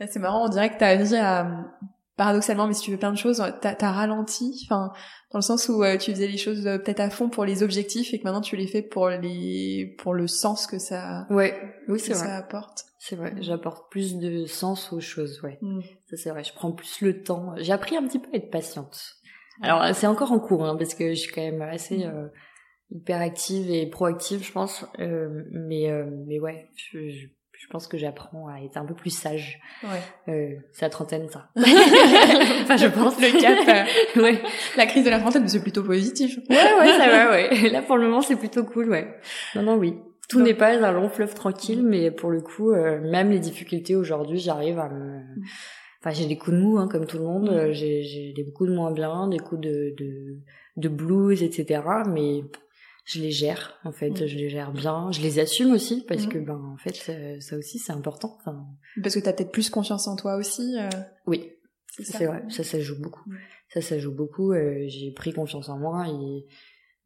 C'est 0.01 0.19
marrant, 0.19 0.47
on 0.47 0.49
dirait 0.49 0.71
que 0.71 0.79
ta 0.79 0.97
vie 0.97 1.17
a, 1.17 1.47
paradoxalement, 2.17 2.67
mais 2.67 2.75
si 2.75 2.83
tu 2.83 2.91
veux 2.91 2.99
plein 2.99 3.11
de 3.11 3.17
choses, 3.17 3.43
t'as 3.61 3.75
as 3.81 3.93
ralenti, 3.93 4.61
enfin, 4.65 4.93
dans 5.33 5.39
le 5.39 5.43
sens 5.43 5.69
où 5.69 5.83
euh, 5.83 5.97
tu 5.97 6.13
faisais 6.13 6.27
les 6.27 6.37
choses 6.37 6.67
euh, 6.67 6.79
peut-être 6.79 7.01
à 7.01 7.11
fond 7.11 7.29
pour 7.29 7.45
les 7.45 7.63
objectifs 7.63 8.13
et 8.13 8.19
que 8.19 8.25
maintenant 8.25 8.43
tu 8.43 8.57
les 8.57 8.67
fais 8.67 8.83
pour 8.83 9.09
les, 9.09 9.97
pour 9.99 10.15
le 10.15 10.27
sens 10.27 10.67
que 10.67 10.79
ça, 10.79 11.27
ouais, 11.31 11.59
oui, 11.89 11.99
c'est 11.99 12.13
vrai. 12.13 12.27
Ça 12.27 12.37
apporte. 12.37 12.85
C'est 12.99 13.17
vrai, 13.17 13.35
j'apporte 13.41 13.91
plus 13.91 14.19
de 14.19 14.45
sens 14.45 14.93
aux 14.93 15.01
choses, 15.01 15.41
ouais. 15.43 15.59
Mm. 15.63 15.81
Ça 16.11 16.17
c'est 16.17 16.31
vrai, 16.31 16.45
je 16.45 16.53
prends 16.53 16.73
plus 16.73 17.01
le 17.01 17.23
temps. 17.23 17.55
J'ai 17.57 17.73
appris 17.73 17.97
un 17.97 18.07
petit 18.07 18.19
peu 18.19 18.29
à 18.33 18.37
être 18.37 18.51
patiente. 18.51 19.01
Alors 19.63 19.95
c'est 19.95 20.07
encore 20.07 20.33
en 20.33 20.39
cours, 20.39 20.65
hein, 20.65 20.77
parce 20.77 20.95
que 20.95 21.11
je 21.11 21.19
suis 21.19 21.33
quand 21.33 21.43
même 21.43 21.63
assez 21.63 21.99
mm. 21.99 22.11
euh, 22.15 22.29
hyper 22.91 23.21
active 23.21 23.71
et 23.71 23.87
proactive, 23.87 24.45
je 24.45 24.53
pense. 24.53 24.85
Euh, 25.01 25.45
mais 25.51 25.91
mais 26.27 26.39
ouais, 26.39 26.71
je, 26.77 27.09
je 27.09 27.27
je 27.63 27.69
pense 27.69 27.87
que 27.87 27.97
j'apprends 27.97 28.49
à 28.49 28.61
être 28.61 28.77
un 28.77 28.85
peu 28.85 28.95
plus 28.95 29.11
sage. 29.11 29.61
Ouais. 29.85 30.03
Euh, 30.29 30.57
c'est 30.73 30.85
la 30.85 30.91
trentaine, 30.91 31.29
ça. 31.29 31.49
enfin, 31.57 32.77
je 32.77 32.89
pense. 32.89 33.21
Le 33.21 33.41
cap. 33.41 33.87
Euh, 34.17 34.21
ouais. 34.23 34.43
La 34.77 34.87
crise 34.87 35.05
de 35.05 35.11
la 35.11 35.21
trentaine, 35.21 35.47
c'est 35.47 35.63
plutôt 35.63 35.85
positif. 35.85 36.39
Ouais, 36.51 36.57
ouais, 36.57 36.99
ça 36.99 37.09
va, 37.09 37.31
ouais. 37.31 37.71
Là, 37.71 37.83
pour 37.83 37.97
le 37.97 38.03
moment, 38.03 38.21
c'est 38.21 38.35
plutôt 38.35 38.65
cool, 38.65 38.91
ouais. 38.91 39.15
Non, 39.55 39.63
non, 39.63 39.77
oui. 39.77 39.95
Tout 40.29 40.41
n'est 40.41 40.55
pas 40.55 40.71
un 40.71 40.93
long 40.93 41.09
fleuve 41.09 41.35
tranquille, 41.35 41.85
mais 41.85 42.11
pour 42.11 42.31
le 42.31 42.41
coup, 42.41 42.73
euh, 42.73 43.01
même 43.01 43.31
les 43.31 43.39
difficultés 43.39 43.95
aujourd'hui, 43.95 44.39
j'arrive 44.39 44.81
à 44.81 44.89
me... 44.89 45.21
Enfin, 46.01 46.11
j'ai 46.11 46.27
des 46.27 46.37
coups 46.37 46.57
de 46.57 46.61
mou, 46.61 46.79
hein, 46.79 46.89
comme 46.91 47.07
tout 47.07 47.19
le 47.19 47.25
monde. 47.25 47.49
Mm. 47.49 47.73
J'ai, 47.73 48.03
j'ai 48.03 48.33
des 48.33 48.45
coups 48.51 48.71
de 48.71 48.75
moins 48.75 48.91
bien, 48.91 49.29
des 49.29 49.39
coups 49.39 49.61
de, 49.61 49.95
de, 49.97 50.37
de 50.79 50.89
blues, 50.89 51.45
etc. 51.45 51.81
Mais 52.09 52.43
je 53.05 53.21
les 53.21 53.31
gère 53.31 53.79
en 53.85 53.93
fait, 53.93 54.11
mm. 54.11 54.27
je 54.27 54.37
les 54.37 54.49
gère 54.49 54.73
bien, 54.73 55.11
je 55.11 55.21
les 55.21 55.39
assume 55.39 55.73
aussi 55.73 56.05
parce 56.07 56.27
mm. 56.27 56.29
que 56.29 56.39
ben 56.39 56.61
en 56.73 56.77
fait 56.77 56.95
ça, 57.41 57.57
aussi 57.57 57.79
c'est 57.79 57.93
important. 57.93 58.37
Enfin, 58.41 58.67
parce 59.03 59.15
que 59.15 59.21
t'as 59.21 59.33
peut-être 59.33 59.53
plus 59.53 59.71
confiance 59.71 60.09
en 60.09 60.17
toi 60.17 60.37
aussi. 60.37 60.77
Euh... 60.79 60.89
Oui, 61.27 61.53
c'est 61.89 62.27
vrai, 62.27 62.45
ça 62.49 62.65
ça 62.65 62.81
joue 62.81 63.01
beaucoup. 63.01 63.29
Mm. 63.29 63.37
Ça 63.69 63.81
ça 63.81 63.99
joue 63.99 64.15
beaucoup. 64.15 64.53
Euh, 64.53 64.85
j'ai 64.87 65.13
pris 65.13 65.33
confiance 65.33 65.69
en 65.69 65.79
moi 65.79 66.07
et 66.09 66.47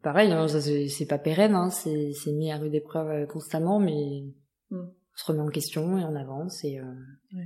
pareil, 0.03 0.32
hein, 0.32 0.47
c'est 0.49 1.07
pas 1.07 1.18
pérenne, 1.18 1.55
hein, 1.55 1.70
c'est 1.70 2.12
c'est 2.12 2.32
mis 2.32 2.51
à 2.51 2.59
rude 2.59 2.74
épreuve 2.74 3.09
euh, 3.09 3.26
constamment, 3.26 3.80
mais 3.80 4.24
on 4.70 4.86
se 5.14 5.24
remet 5.24 5.40
en 5.40 5.49
question 5.49 5.99
et 5.99 6.05
on 6.05 6.14
avance 6.14 6.62
et 6.64 6.78
euh, 6.78 7.42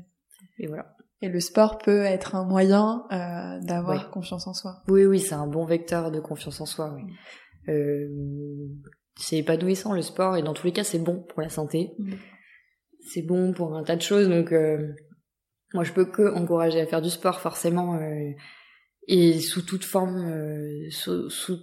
et 0.58 0.66
voilà. 0.66 0.96
Et 1.22 1.28
le 1.28 1.40
sport 1.40 1.78
peut 1.78 2.02
être 2.02 2.34
un 2.34 2.44
moyen 2.44 3.04
euh, 3.12 3.60
d'avoir 3.60 4.10
confiance 4.10 4.46
en 4.46 4.54
soi. 4.54 4.82
Oui, 4.88 5.04
oui, 5.04 5.20
c'est 5.20 5.34
un 5.34 5.46
bon 5.46 5.66
vecteur 5.66 6.10
de 6.10 6.18
confiance 6.18 6.60
en 6.62 6.66
soi. 6.66 6.94
Oui. 6.94 7.12
Euh, 7.70 8.08
c'est 9.16 9.38
épanouissant 9.38 9.92
le 9.92 10.02
sport 10.02 10.36
et 10.36 10.42
dans 10.42 10.54
tous 10.54 10.66
les 10.66 10.72
cas 10.72 10.84
c'est 10.84 10.98
bon 10.98 11.22
pour 11.28 11.40
la 11.42 11.48
santé. 11.48 11.92
Mm. 11.98 12.12
C'est 13.00 13.22
bon 13.22 13.52
pour 13.52 13.74
un 13.74 13.82
tas 13.82 13.96
de 13.96 14.02
choses 14.02 14.28
donc 14.28 14.52
euh, 14.52 14.92
moi 15.74 15.84
je 15.84 15.92
peux 15.92 16.04
que 16.04 16.34
encourager 16.34 16.80
à 16.80 16.86
faire 16.86 17.02
du 17.02 17.10
sport 17.10 17.40
forcément 17.40 17.96
euh, 17.96 18.30
et 19.08 19.40
sous 19.40 19.62
toute 19.62 19.84
forme, 19.84 20.30
sous, 20.90 21.28
sous 21.30 21.58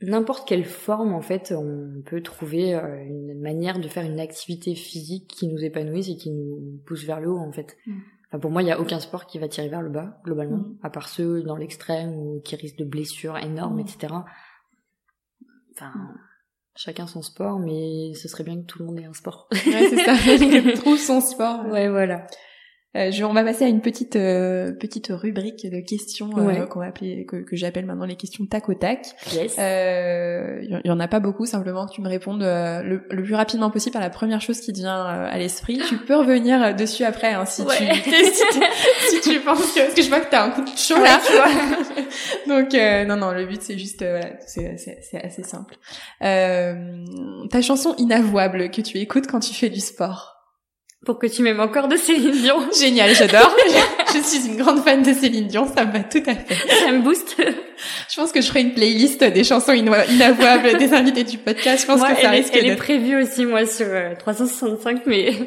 n'importe 0.00 0.48
quelle 0.48 0.64
forme 0.64 1.12
en 1.12 1.20
fait 1.20 1.52
on 1.56 2.02
peut 2.04 2.22
trouver 2.22 2.72
une 2.72 3.40
manière 3.40 3.78
de 3.78 3.88
faire 3.88 4.04
une 4.04 4.18
activité 4.18 4.74
physique 4.74 5.28
qui 5.28 5.46
nous 5.48 5.62
épanouisse 5.62 6.08
et 6.08 6.16
qui 6.16 6.30
nous 6.30 6.80
pousse 6.86 7.04
vers 7.04 7.20
le 7.20 7.30
haut 7.30 7.38
en 7.38 7.52
fait. 7.52 7.76
Mm. 7.86 7.98
Enfin, 8.28 8.40
pour 8.40 8.50
moi, 8.50 8.62
il 8.62 8.66
n'y 8.66 8.72
a 8.72 8.80
aucun 8.80 9.00
sport 9.00 9.26
qui 9.26 9.38
va 9.38 9.48
tirer 9.48 9.68
vers 9.68 9.80
le 9.80 9.88
bas, 9.88 10.20
globalement, 10.24 10.58
mm. 10.58 10.78
à 10.82 10.90
part 10.90 11.08
ceux 11.08 11.42
dans 11.42 11.56
l'extrême 11.56 12.14
ou 12.14 12.40
qui 12.40 12.56
risquent 12.56 12.78
de 12.78 12.84
blessures 12.84 13.38
énormes, 13.38 13.80
etc. 13.80 14.14
Enfin, 15.78 15.92
chacun 16.76 17.06
son 17.06 17.22
sport, 17.22 17.60
mais 17.60 18.12
ce 18.14 18.26
serait 18.26 18.42
bien 18.42 18.56
que 18.56 18.66
tout 18.66 18.80
le 18.80 18.86
monde 18.86 18.98
ait 18.98 19.04
un 19.04 19.12
sport. 19.12 19.48
Ouais, 19.52 19.88
c'est 19.90 20.04
ça. 20.04 20.14
trouve 20.80 20.98
son 20.98 21.20
sport. 21.20 21.66
Ouais, 21.66 21.88
voilà. 21.88 22.26
Euh, 22.96 23.10
je, 23.10 23.22
on 23.22 23.34
va 23.34 23.44
passer 23.44 23.66
à 23.66 23.68
une 23.68 23.82
petite 23.82 24.16
euh, 24.16 24.72
petite 24.72 25.08
rubrique 25.10 25.70
de 25.70 25.80
questions 25.80 26.30
euh, 26.38 26.64
qu'on 26.64 26.80
va 26.80 26.86
appeler 26.86 27.26
que, 27.26 27.36
que 27.36 27.54
j'appelle 27.54 27.84
maintenant 27.84 28.06
les 28.06 28.16
questions 28.16 28.46
tac 28.46 28.70
au 28.70 28.74
tac. 28.74 29.08
Yes. 29.30 29.56
Il 29.58 29.60
euh, 29.60 30.80
y, 30.84 30.90
en 30.90 30.98
a 30.98 31.06
pas 31.06 31.20
beaucoup, 31.20 31.44
simplement 31.44 31.86
que 31.86 31.92
tu 31.92 32.00
me 32.00 32.08
répondes 32.08 32.42
euh, 32.42 32.82
le, 32.82 33.02
le, 33.10 33.22
plus 33.22 33.34
rapidement 33.34 33.70
possible 33.70 33.98
à 33.98 34.00
la 34.00 34.08
première 34.08 34.40
chose 34.40 34.60
qui 34.62 34.72
te 34.72 34.78
vient 34.78 35.04
à 35.04 35.36
l'esprit. 35.36 35.82
Tu 35.86 35.98
peux 35.98 36.16
revenir 36.16 36.74
dessus 36.74 37.04
après 37.04 37.34
hein, 37.34 37.44
si, 37.46 37.62
tu, 37.62 37.70
si, 39.08 39.20
tu 39.20 39.40
penses 39.40 39.74
que 39.74 39.80
parce 39.80 39.94
que 39.94 40.02
je 40.02 40.08
vois 40.08 40.20
que 40.20 40.30
t'as 40.30 40.46
un 40.46 40.50
coup 40.50 40.62
de 40.62 40.68
chaud 40.70 40.94
là. 40.94 41.20
Tu 41.26 41.32
vois. 41.34 42.56
Donc 42.56 42.72
non 43.06 43.16
non, 43.16 43.32
le 43.32 43.44
but 43.44 43.60
c'est 43.60 43.76
juste 43.76 44.02
voilà, 44.02 44.30
c'est 44.46 44.78
c'est 44.78 45.22
assez 45.22 45.42
simple. 45.42 45.76
ta 46.20 47.60
chanson 47.60 47.94
inavouable 47.98 48.70
que 48.70 48.80
tu 48.80 48.96
écoutes 48.96 49.26
quand 49.26 49.40
tu 49.40 49.52
fais 49.52 49.68
du 49.68 49.80
sport 49.80 50.37
pour 51.06 51.18
que 51.18 51.26
tu 51.26 51.42
m'aimes 51.42 51.60
encore 51.60 51.88
de 51.88 51.96
Céline 51.96 52.32
Dion. 52.32 52.56
Génial, 52.78 53.14
j'adore. 53.14 53.54
je 54.14 54.18
suis 54.18 54.48
une 54.48 54.56
grande 54.56 54.80
fan 54.80 55.02
de 55.02 55.12
Céline 55.12 55.46
Dion, 55.46 55.66
ça 55.66 55.84
me 55.84 55.92
va 55.92 56.00
tout 56.00 56.22
à 56.26 56.34
fait. 56.34 56.54
Ça 56.84 56.92
me 56.92 57.02
booste. 57.02 57.36
Je 57.38 58.16
pense 58.16 58.32
que 58.32 58.40
je 58.40 58.48
ferai 58.48 58.62
une 58.62 58.74
playlist 58.74 59.22
des 59.22 59.44
chansons 59.44 59.72
inavouables 59.72 60.76
des 60.76 60.92
invités 60.92 61.24
du 61.24 61.38
podcast. 61.38 61.82
Je 61.82 61.86
pense 61.86 62.02
que 62.02 62.20
ça 62.20 62.30
risque 62.30 62.54
Elle 62.54 62.66
est 62.66 62.76
prévue 62.76 63.22
aussi, 63.22 63.46
moi, 63.46 63.64
sur 63.64 63.86
365, 64.18 64.96
euh, 64.96 65.00
mais 65.06 65.32
je 65.32 65.38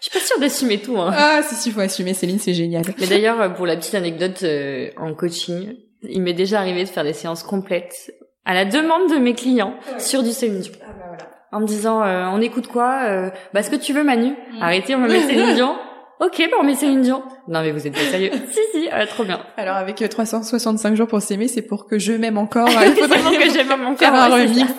suis 0.00 0.10
pas 0.12 0.20
sûre 0.20 0.38
d'assumer 0.38 0.78
tout. 0.78 0.98
Hein. 0.98 1.12
Ah, 1.14 1.40
si, 1.42 1.56
si, 1.56 1.70
faut 1.70 1.80
assumer, 1.80 2.14
Céline, 2.14 2.38
c'est 2.38 2.54
génial. 2.54 2.84
Mais 2.98 3.06
d'ailleurs, 3.06 3.40
euh, 3.40 3.48
pour 3.48 3.66
la 3.66 3.76
petite 3.76 3.94
anecdote, 3.94 4.42
euh, 4.44 4.90
en 4.96 5.14
coaching, 5.14 5.74
il 6.08 6.22
m'est 6.22 6.34
déjà 6.34 6.60
arrivé 6.60 6.84
de 6.84 6.88
faire 6.88 7.04
des 7.04 7.12
séances 7.12 7.42
complètes 7.42 8.12
à 8.44 8.54
la 8.54 8.64
demande 8.64 9.10
de 9.10 9.18
mes 9.18 9.34
clients 9.34 9.74
sur 9.98 10.22
du 10.22 10.30
Céline 10.30 10.60
Dion. 10.60 10.72
Ah 10.82 10.92
bah 10.92 11.04
voilà 11.08 11.39
en 11.52 11.60
me 11.60 11.66
disant 11.66 12.02
euh, 12.02 12.26
on 12.26 12.40
écoute 12.40 12.66
quoi 12.68 13.02
euh, 13.04 13.30
Bah 13.52 13.62
ce 13.62 13.70
que 13.70 13.76
tu 13.76 13.92
veux 13.92 14.04
Manu 14.04 14.30
mm. 14.30 14.62
Arrêtez, 14.62 14.94
on 14.94 14.98
me 14.98 15.08
met 15.08 15.22
Céline 15.22 15.54
Dion. 15.54 15.76
Ok, 16.20 16.36
bah 16.50 16.58
on 16.60 16.64
met 16.64 16.74
Céline 16.74 17.00
Dion. 17.00 17.22
Non 17.48 17.62
mais 17.62 17.72
vous 17.72 17.86
êtes 17.86 17.94
pas 17.94 18.00
sérieux 18.00 18.30
Si 18.50 18.60
si, 18.72 18.90
euh, 18.92 19.06
trop 19.06 19.24
bien. 19.24 19.40
Alors 19.56 19.76
avec 19.76 20.06
365 20.06 20.94
jours 20.94 21.08
pour 21.08 21.22
s'aimer, 21.22 21.48
c'est 21.48 21.62
pour 21.62 21.86
que 21.86 21.98
je 21.98 22.12
m'aime 22.12 22.36
encore. 22.36 22.68
Il 22.86 22.94
faudrait 22.94 23.38
que 23.38 23.50
j'aime 23.50 23.72
encore. 23.72 23.96
Faire 23.98 24.14
un 24.14 24.28
remix. 24.28 24.70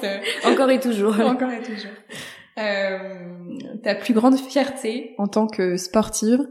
encore 0.46 0.70
et 0.70 0.80
toujours. 0.80 1.20
encore 1.20 1.50
et 1.50 1.64
toujours. 1.64 1.92
Euh, 2.60 3.58
ta 3.84 3.96
plus 3.96 4.14
grande 4.14 4.38
fierté 4.38 5.16
en 5.18 5.28
tant 5.28 5.48
que 5.48 5.78
sportive? 5.78 6.48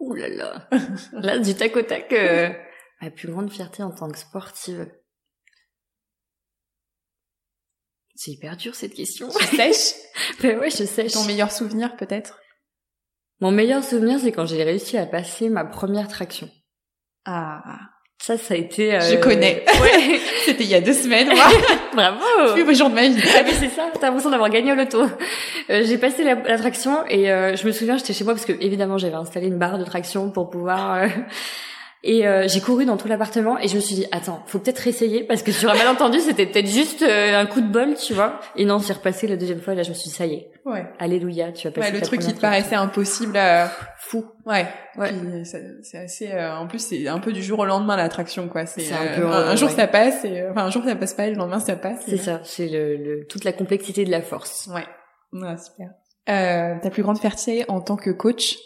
Ouh 0.00 0.14
là 0.14 0.28
là. 0.28 0.68
Là 1.12 1.38
du 1.38 1.54
tac 1.54 1.76
au 1.76 1.82
tac. 1.82 2.12
Euh, 2.12 2.50
ma 3.00 3.10
plus 3.10 3.28
grande 3.28 3.50
fierté 3.50 3.82
en 3.82 3.90
tant 3.90 4.10
que 4.10 4.18
sportive. 4.18 4.86
C'est 8.16 8.30
hyper 8.32 8.56
dur 8.56 8.74
cette 8.74 8.94
question. 8.94 9.28
Tu 9.28 9.56
sèches 9.56 9.94
Ben 10.42 10.58
ouais, 10.58 10.70
je 10.70 10.84
sèche. 10.84 11.12
Ton 11.12 11.24
meilleur 11.24 11.52
souvenir 11.52 11.96
peut-être? 11.96 12.40
Mon 13.40 13.52
meilleur 13.52 13.84
souvenir, 13.84 14.18
c'est 14.18 14.32
quand 14.32 14.46
j'ai 14.46 14.64
réussi 14.64 14.96
à 14.96 15.04
passer 15.04 15.50
ma 15.50 15.64
première 15.64 16.08
traction. 16.08 16.48
Ah. 17.26 17.60
Ça, 18.18 18.38
ça 18.38 18.54
a 18.54 18.56
été. 18.56 18.94
Euh... 18.94 19.00
Je 19.00 19.16
connais. 19.16 19.64
Ouais. 19.80 20.20
C'était 20.46 20.64
il 20.64 20.70
y 20.70 20.74
a 20.74 20.80
deux 20.80 20.94
semaines, 20.94 21.28
moi. 21.28 21.44
Bravo. 21.92 22.54
Plus 22.54 22.64
beau 22.64 22.72
jour 22.72 22.88
de 22.88 22.94
ma 22.94 23.08
vie. 23.08 23.22
Ah 23.36 23.42
mais 23.44 23.52
c'est 23.52 23.68
ça. 23.68 23.90
T'as 24.00 24.06
l'impression 24.06 24.30
d'avoir 24.30 24.48
gagné 24.48 24.72
au 24.72 24.74
loto. 24.74 25.02
Euh, 25.70 25.82
j'ai 25.84 25.98
passé 25.98 26.24
la, 26.24 26.34
la 26.36 26.56
traction 26.56 27.04
et 27.08 27.30
euh, 27.30 27.56
je 27.56 27.66
me 27.66 27.72
souviens, 27.72 27.98
j'étais 27.98 28.12
chez 28.14 28.24
moi 28.24 28.32
parce 28.32 28.46
que 28.46 28.52
évidemment 28.52 28.96
j'avais 28.96 29.16
installé 29.16 29.48
une 29.48 29.58
barre 29.58 29.78
de 29.78 29.84
traction 29.84 30.30
pour 30.30 30.48
pouvoir 30.48 30.94
euh, 30.94 31.08
et 32.02 32.26
euh, 32.26 32.46
j'ai 32.46 32.60
couru 32.60 32.84
dans 32.84 32.96
tout 32.96 33.08
l'appartement 33.08 33.58
et 33.58 33.68
je 33.68 33.76
me 33.76 33.80
suis 33.80 33.94
dit 33.94 34.06
attends, 34.12 34.42
faut 34.46 34.58
peut-être 34.58 34.86
essayer 34.86 35.24
parce 35.24 35.42
que 35.42 35.52
sur 35.52 35.70
un 35.70 35.74
malentendu, 35.74 36.20
c'était 36.20 36.46
peut-être 36.46 36.68
juste 36.68 37.02
euh, 37.02 37.38
un 37.38 37.46
coup 37.46 37.60
de 37.60 37.66
bol, 37.66 37.94
tu 37.94 38.14
vois. 38.14 38.38
Et 38.54 38.64
non, 38.64 38.78
c'est 38.78 38.92
repassé 38.92 39.26
la 39.26 39.36
deuxième 39.36 39.60
fois 39.60 39.72
et 39.72 39.76
là 39.76 39.82
je 39.82 39.88
me 39.88 39.94
suis 39.94 40.10
dit 40.10 40.14
ça 40.14 40.26
y 40.26 40.34
est. 40.34 40.50
Ouais. 40.64 40.86
Alléluia, 40.98 41.52
tu 41.52 41.66
vas 41.68 41.72
passer 41.72 41.92
ouais, 41.92 42.00
le 42.00 42.06
truc 42.06 42.20
qui 42.20 42.34
te 42.34 42.40
paraissait 42.40 42.74
impossible 42.74 43.36
euh, 43.36 43.66
fou. 43.98 44.24
Ouais. 44.44 44.66
Ouais. 44.96 45.10
C'est 45.82 45.98
assez 45.98 46.32
en 46.32 46.66
plus 46.66 46.78
c'est 46.78 47.08
un 47.08 47.18
peu 47.18 47.32
du 47.32 47.42
jour 47.42 47.58
au 47.58 47.64
lendemain 47.64 47.96
l'attraction 47.96 48.48
quoi, 48.48 48.66
c'est 48.66 48.90
un, 48.92 49.22
un, 49.22 49.56
jour 49.56 49.70
ça 49.70 49.86
passe 49.86 50.24
et 50.24 50.46
enfin 50.48 50.64
un 50.64 50.70
jour 50.70 50.82
ça 50.84 50.96
passe 50.96 51.14
pas 51.14 51.26
et 51.26 51.30
le 51.30 51.36
lendemain 51.36 51.60
ça 51.60 51.76
passe. 51.76 52.00
C'est 52.06 52.16
ça, 52.16 52.40
c'est 52.44 52.68
le, 52.68 52.96
le, 52.96 53.26
toute 53.26 53.44
la 53.44 53.52
complexité 53.52 54.04
de 54.04 54.10
la 54.10 54.22
force. 54.22 54.68
Ouais. 54.72 54.86
Ouais, 55.32 55.56
super. 55.58 55.90
Euh, 56.28 56.78
ta 56.80 56.90
plus 56.90 57.02
grande 57.02 57.18
fierté 57.18 57.64
en 57.68 57.80
tant 57.80 57.96
que 57.96 58.10
coach? 58.10 58.56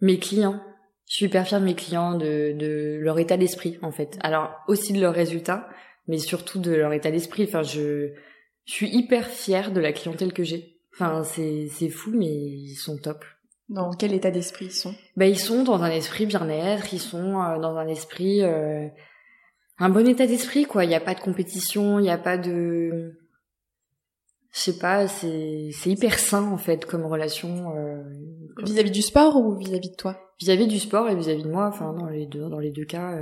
Mes 0.00 0.18
clients 0.18 0.60
je 1.08 1.14
suis 1.14 1.26
hyper 1.26 1.46
fière 1.46 1.60
de 1.60 1.64
mes 1.64 1.74
clients, 1.74 2.16
de, 2.16 2.52
de 2.52 2.98
leur 3.00 3.18
état 3.18 3.36
d'esprit 3.36 3.78
en 3.82 3.92
fait. 3.92 4.18
Alors 4.20 4.50
aussi 4.68 4.92
de 4.92 5.00
leurs 5.00 5.14
résultats, 5.14 5.68
mais 6.08 6.18
surtout 6.18 6.58
de 6.58 6.72
leur 6.72 6.92
état 6.92 7.10
d'esprit. 7.10 7.44
Enfin, 7.44 7.62
je, 7.62 8.12
je 8.64 8.72
suis 8.72 8.88
hyper 8.88 9.26
fière 9.26 9.72
de 9.72 9.80
la 9.80 9.92
clientèle 9.92 10.32
que 10.32 10.44
j'ai. 10.44 10.80
Enfin, 10.94 11.22
c'est 11.24 11.68
c'est 11.70 11.90
fou, 11.90 12.12
mais 12.14 12.26
ils 12.26 12.76
sont 12.76 12.98
top. 12.98 13.24
Dans 13.68 13.90
quel 13.92 14.12
état 14.12 14.30
d'esprit 14.30 14.66
ils 14.66 14.72
sont? 14.72 14.94
Ben 15.16 15.26
ils 15.26 15.38
sont 15.38 15.64
dans 15.64 15.82
un 15.82 15.90
esprit 15.90 16.26
bien-être, 16.26 16.94
ils 16.94 17.00
sont 17.00 17.32
dans 17.32 17.76
un 17.76 17.88
esprit 17.88 18.42
un 18.42 19.88
bon 19.88 20.06
état 20.06 20.26
d'esprit 20.26 20.64
quoi. 20.64 20.84
Il 20.84 20.88
n'y 20.88 20.94
a 20.94 21.00
pas 21.00 21.14
de 21.14 21.20
compétition, 21.20 21.98
il 21.98 22.02
n'y 22.02 22.10
a 22.10 22.18
pas 22.18 22.38
de 22.38 23.18
je 24.56 24.60
sais 24.60 24.78
pas, 24.78 25.06
c'est 25.06 25.70
c'est 25.72 25.90
hyper 25.90 26.18
sain 26.18 26.50
en 26.50 26.56
fait 26.56 26.86
comme 26.86 27.04
relation. 27.04 27.74
Vis-à-vis 28.62 28.90
du 28.90 29.02
sport 29.02 29.36
ou 29.36 29.54
vis-à-vis 29.56 29.90
de 29.90 29.96
toi? 29.96 30.18
Vis-à-vis 30.40 30.66
du 30.66 30.78
sport 30.78 31.08
et 31.10 31.14
vis-à-vis 31.14 31.42
de 31.42 31.50
moi, 31.50 31.66
enfin 31.66 31.92
dans 31.92 32.08
les 32.08 32.26
deux 32.26 32.48
dans 32.48 32.58
les 32.58 32.70
deux 32.70 32.86
cas, 32.86 33.18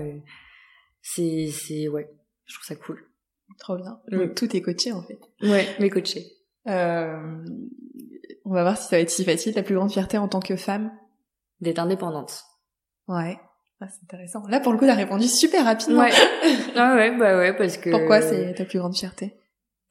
c'est 1.02 1.48
c'est 1.50 1.88
ouais, 1.88 2.08
je 2.46 2.54
trouve 2.54 2.66
ça 2.66 2.76
cool. 2.76 3.04
Trop 3.58 3.76
bien. 3.76 3.98
Mm. 4.10 4.34
tout 4.34 4.56
est 4.56 4.62
coaché 4.62 4.92
en 4.92 5.02
fait. 5.02 5.18
Ouais, 5.42 5.66
mais 5.80 5.90
coaché. 5.90 6.26
Euh, 6.66 7.44
on 8.44 8.52
va 8.52 8.62
voir 8.62 8.76
si 8.76 8.88
ça 8.88 8.96
va 8.96 9.00
être 9.00 9.10
si 9.10 9.24
facile. 9.24 9.54
La 9.54 9.62
plus 9.62 9.74
grande 9.74 9.92
fierté 9.92 10.18
en 10.18 10.28
tant 10.28 10.40
que 10.40 10.56
femme? 10.56 10.92
D'être 11.60 11.78
indépendante. 11.78 12.44
Ouais. 13.08 13.38
Ah, 13.80 13.86
c'est 13.88 14.02
intéressant. 14.04 14.46
Là, 14.48 14.60
pour 14.60 14.72
le 14.72 14.78
coup, 14.78 14.86
t'as 14.86 14.94
répondu 14.94 15.26
super 15.26 15.64
rapidement. 15.64 16.02
Ouais. 16.02 16.10
ah 16.76 16.94
ouais, 16.94 17.16
bah 17.16 17.36
ouais, 17.38 17.56
parce 17.56 17.76
que... 17.76 17.90
Pourquoi 17.90 18.22
c'est 18.22 18.54
ta 18.54 18.64
plus 18.64 18.78
grande 18.78 18.96
fierté? 18.96 19.34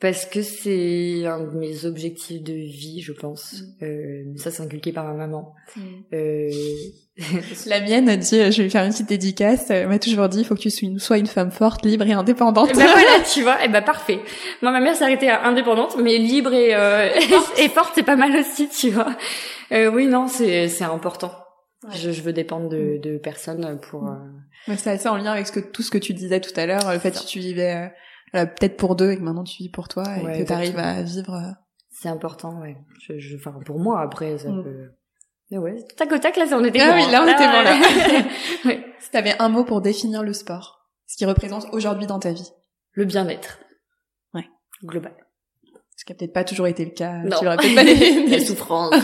Parce 0.04 0.26
que 0.26 0.42
c'est 0.42 1.26
un 1.26 1.40
de 1.40 1.58
mes 1.58 1.86
objectifs 1.86 2.44
de 2.44 2.52
vie, 2.52 3.00
je 3.02 3.14
pense. 3.14 3.62
Mm. 3.80 3.86
Euh, 3.86 4.24
ça, 4.36 4.52
c'est 4.52 4.62
inculqué 4.62 4.92
par 4.92 5.06
ma 5.06 5.14
maman. 5.14 5.56
Mm. 5.78 5.82
Euh... 6.14 6.50
La 7.68 7.80
mienne 7.80 8.10
a 8.10 8.18
dit, 8.18 8.52
je 8.52 8.64
vais 8.64 8.70
faire 8.70 8.84
une 8.84 8.92
petite 8.92 9.08
dédicace. 9.08 9.70
Elle 9.70 9.88
m'a 9.88 10.00
toujours 10.00 10.28
dit, 10.28 10.40
il 10.40 10.46
faut 10.46 10.56
que 10.56 10.60
tu 10.60 11.00
sois 11.00 11.18
une 11.18 11.28
femme 11.28 11.52
forte, 11.52 11.86
libre 11.86 12.06
et 12.06 12.12
indépendante. 12.12 12.72
Et 12.72 12.74
ben 12.74 12.86
voilà, 12.92 13.24
tu 13.34 13.44
vois. 13.44 13.64
Et 13.64 13.70
ben 13.70 13.82
parfait. 13.82 14.20
Moi, 14.62 14.74
ma 14.74 14.82
mère 14.82 14.94
s'est 14.94 15.06
arrêtée 15.06 15.30
à 15.30 15.46
indépendante, 15.46 15.96
mais 15.98 16.18
libre 16.18 16.52
et, 16.52 16.76
euh, 16.76 17.08
et 17.58 17.70
forte, 17.70 17.94
c'est 17.96 18.04
pas 18.04 18.18
mal 18.18 18.36
aussi, 18.36 18.68
tu 18.68 18.90
vois. 18.90 19.16
Euh, 19.72 19.90
oui, 19.90 20.08
non, 20.08 20.28
c'est 20.28 20.68
c'est 20.68 20.84
important. 20.84 21.32
Je, 21.94 22.12
je, 22.12 22.22
veux 22.24 22.34
dépendre 22.34 22.68
de, 22.68 22.98
mm. 22.98 23.00
de 23.00 23.18
personnes 23.20 23.80
pour. 23.90 24.10
Euh... 24.10 24.76
C'est 24.76 24.90
assez 24.90 25.08
en 25.08 25.16
lien 25.16 25.32
avec 25.32 25.48
ce 25.48 25.54
que 25.54 25.62
tout 25.62 25.82
ce 25.82 25.92
que 25.92 25.98
tu 25.98 26.14
disais 26.14 26.42
tout 26.42 26.58
à 26.58 26.66
l'heure, 26.66 26.92
le 26.92 27.00
fait 27.00 27.12
que 27.12 27.26
tu 27.26 27.40
vivais 27.40 27.74
euh, 27.74 27.88
peut-être 28.34 28.78
pour 28.78 28.96
deux 28.96 29.12
et 29.12 29.18
que 29.18 29.22
maintenant 29.22 29.44
tu 29.44 29.64
vis 29.64 29.70
pour 29.70 29.88
toi 29.88 30.04
et 30.18 30.40
que 30.40 30.46
tu 30.46 30.54
arrives 30.54 30.78
à 30.78 31.02
vivre. 31.04 31.34
Euh, 31.34 31.52
c'est 31.92 32.10
important, 32.10 32.60
ouais. 32.60 32.76
Je, 33.00 33.20
je, 33.20 33.36
enfin, 33.36 33.54
pour 33.66 33.80
moi, 33.80 34.02
après, 34.02 34.38
ça 34.40 34.50
mm. 34.50 34.64
peut... 34.64 34.92
Mais 35.52 35.58
ouais, 35.60 35.76
tac 35.96 36.12
au 36.12 36.18
tac, 36.18 36.36
là, 36.38 36.46
on 36.52 36.64
était 36.64 36.82
ah 36.82 36.96
oui, 36.96 37.12
là, 37.12 37.24
on 37.24 37.28
était 37.28 37.46
bon, 37.46 37.62
là. 37.62 38.26
ouais. 38.66 38.86
Si 39.00 39.12
t'avais 39.12 39.36
un 39.40 39.50
mot 39.50 39.64
pour 39.64 39.82
définir 39.82 40.24
le 40.24 40.34
sport, 40.34 40.90
ce 41.06 41.16
qui 41.16 41.26
représente 41.26 41.68
aujourd'hui 41.72 42.08
dans 42.08 42.20
ta 42.20 42.32
vie. 42.32 42.50
Le 42.94 43.06
bien-être. 43.06 43.60
Ouais. 44.34 44.48
Global. 44.84 45.14
Ce 45.96 46.06
qui 46.06 46.12
a 46.12 46.16
peut-être 46.16 46.34
pas 46.34 46.44
toujours 46.44 46.68
été 46.68 46.84
le 46.84 46.92
cas. 46.92 47.18
Non. 47.18 47.38
Tu 47.38 47.46
peut-être 47.46 47.76
pas 47.76 47.84
les... 47.84 48.28
la 48.30 48.40
souffrance. 48.40 48.96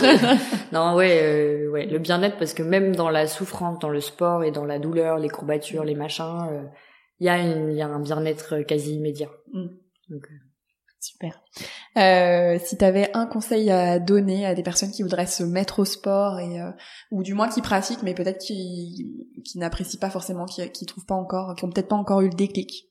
non, 0.72 0.96
ouais, 0.96 1.20
euh, 1.22 1.70
ouais, 1.70 1.86
le 1.86 1.98
bien-être 1.98 2.36
parce 2.36 2.52
que 2.52 2.62
même 2.62 2.96
dans 2.96 3.10
la 3.10 3.28
souffrance, 3.28 3.78
dans 3.78 3.88
le 3.88 4.00
sport 4.00 4.42
et 4.42 4.50
dans 4.50 4.64
la 4.64 4.78
douleur, 4.78 5.18
les 5.18 5.28
courbatures, 5.28 5.84
les 5.84 5.94
machins, 5.94 6.48
euh, 6.50 6.62
il 7.20 7.26
y 7.26 7.28
a 7.28 7.38
il 7.38 7.76
y 7.76 7.82
a 7.82 7.86
un 7.86 8.00
bien-être 8.00 8.60
quasi 8.62 8.94
immédiat. 8.94 9.30
Mm. 9.52 9.68
Donc, 10.10 10.26
euh. 10.30 10.50
Super. 11.00 11.42
Euh, 11.96 12.58
si 12.62 12.76
tu 12.76 12.84
avais 12.84 13.10
un 13.16 13.24
conseil 13.24 13.70
à 13.70 13.98
donner 13.98 14.44
à 14.44 14.54
des 14.54 14.62
personnes 14.62 14.90
qui 14.90 15.02
voudraient 15.02 15.26
se 15.26 15.42
mettre 15.42 15.78
au 15.78 15.86
sport 15.86 16.38
et 16.38 16.60
euh, 16.60 16.70
ou 17.10 17.22
du 17.22 17.32
moins 17.32 17.48
qui 17.48 17.62
pratiquent, 17.62 18.02
mais 18.02 18.12
peut-être 18.12 18.38
qui 18.38 19.26
qui 19.42 19.58
n'apprécient 19.58 19.98
pas 19.98 20.10
forcément, 20.10 20.44
qui 20.44 20.70
qui 20.70 20.84
trouvent 20.84 21.06
pas 21.06 21.14
encore, 21.14 21.54
qui 21.54 21.64
ont 21.64 21.70
peut-être 21.70 21.88
pas 21.88 21.96
encore 21.96 22.20
eu 22.20 22.28
le 22.28 22.34
déclic, 22.34 22.90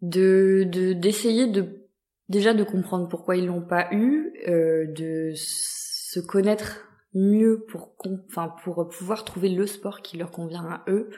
de 0.00 0.66
de 0.72 0.94
d'essayer 0.94 1.46
de 1.46 1.86
déjà 2.30 2.54
de 2.54 2.64
comprendre 2.64 3.08
pourquoi 3.08 3.36
ils 3.36 3.44
l'ont 3.44 3.60
pas 3.60 3.92
eu, 3.92 4.32
euh, 4.48 4.86
de 4.86 5.32
se 5.34 6.18
connaître 6.18 6.86
mieux 7.12 7.66
pour 7.68 7.94
enfin 8.26 8.54
pour 8.64 8.88
pouvoir 8.88 9.26
trouver 9.26 9.50
le 9.50 9.66
sport 9.66 10.00
qui 10.00 10.16
leur 10.16 10.30
convient 10.30 10.64
à 10.64 10.82
eux 10.88 11.10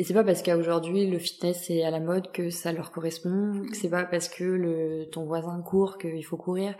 et 0.00 0.02
c'est 0.02 0.14
pas 0.14 0.24
parce 0.24 0.42
qu'aujourd'hui 0.42 1.06
le 1.06 1.18
fitness 1.18 1.68
est 1.68 1.82
à 1.82 1.90
la 1.90 2.00
mode 2.00 2.32
que 2.32 2.48
ça 2.48 2.72
leur 2.72 2.90
correspond, 2.90 3.66
c'est 3.74 3.90
pas 3.90 4.04
parce 4.04 4.30
que 4.30 4.44
le, 4.44 5.10
ton 5.12 5.26
voisin 5.26 5.60
court 5.60 5.98
qu'il 5.98 6.24
faut 6.24 6.38
courir. 6.38 6.74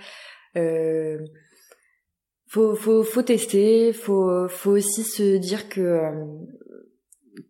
Euh, 0.56 1.18
faut, 2.46 2.74
faut, 2.74 3.04
faut 3.04 3.20
tester, 3.20 3.92
faut, 3.92 4.48
faut 4.48 4.70
aussi 4.70 5.02
se 5.02 5.36
dire 5.36 5.68
que 5.68 5.82
euh, 5.82 6.24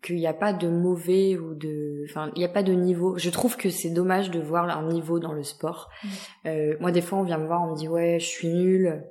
qu'il 0.02 0.16
n'y 0.16 0.26
a 0.26 0.34
pas 0.34 0.52
de 0.52 0.66
mauvais 0.66 1.36
ou 1.36 1.54
de, 1.54 2.04
enfin, 2.10 2.32
il 2.34 2.40
n'y 2.40 2.44
a 2.44 2.48
pas 2.48 2.64
de 2.64 2.72
niveau. 2.72 3.16
Je 3.16 3.30
trouve 3.30 3.56
que 3.56 3.70
c'est 3.70 3.90
dommage 3.90 4.32
de 4.32 4.40
voir 4.40 4.76
un 4.76 4.88
niveau 4.88 5.20
dans 5.20 5.32
le 5.32 5.44
sport. 5.44 5.88
Mm. 6.02 6.08
Euh, 6.46 6.76
moi, 6.80 6.90
des 6.90 7.00
fois, 7.00 7.20
on 7.20 7.22
vient 7.22 7.38
me 7.38 7.46
voir, 7.46 7.62
on 7.62 7.70
me 7.70 7.76
dit 7.76 7.86
ouais, 7.86 8.18
je 8.18 8.26
suis 8.26 8.48
nul. 8.48 9.04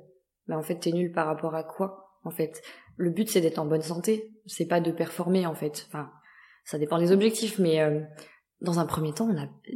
Mais 0.46 0.56
en 0.56 0.62
fait, 0.62 0.74
t'es 0.74 0.92
nul 0.92 1.10
par 1.10 1.24
rapport 1.24 1.54
à 1.54 1.64
quoi 1.64 2.18
En 2.24 2.30
fait, 2.30 2.60
le 2.98 3.08
but 3.08 3.30
c'est 3.30 3.40
d'être 3.40 3.58
en 3.58 3.64
bonne 3.64 3.80
santé. 3.80 4.30
C'est 4.44 4.66
pas 4.66 4.80
de 4.80 4.92
performer 4.92 5.46
en 5.46 5.54
fait. 5.54 5.86
Enfin, 5.88 6.10
ça 6.64 6.78
dépend 6.78 6.98
des 6.98 7.12
objectifs, 7.12 7.58
mais 7.58 7.80
euh, 7.80 8.00
dans 8.60 8.78
un 8.78 8.86
premier 8.86 9.12
temps, 9.12 9.28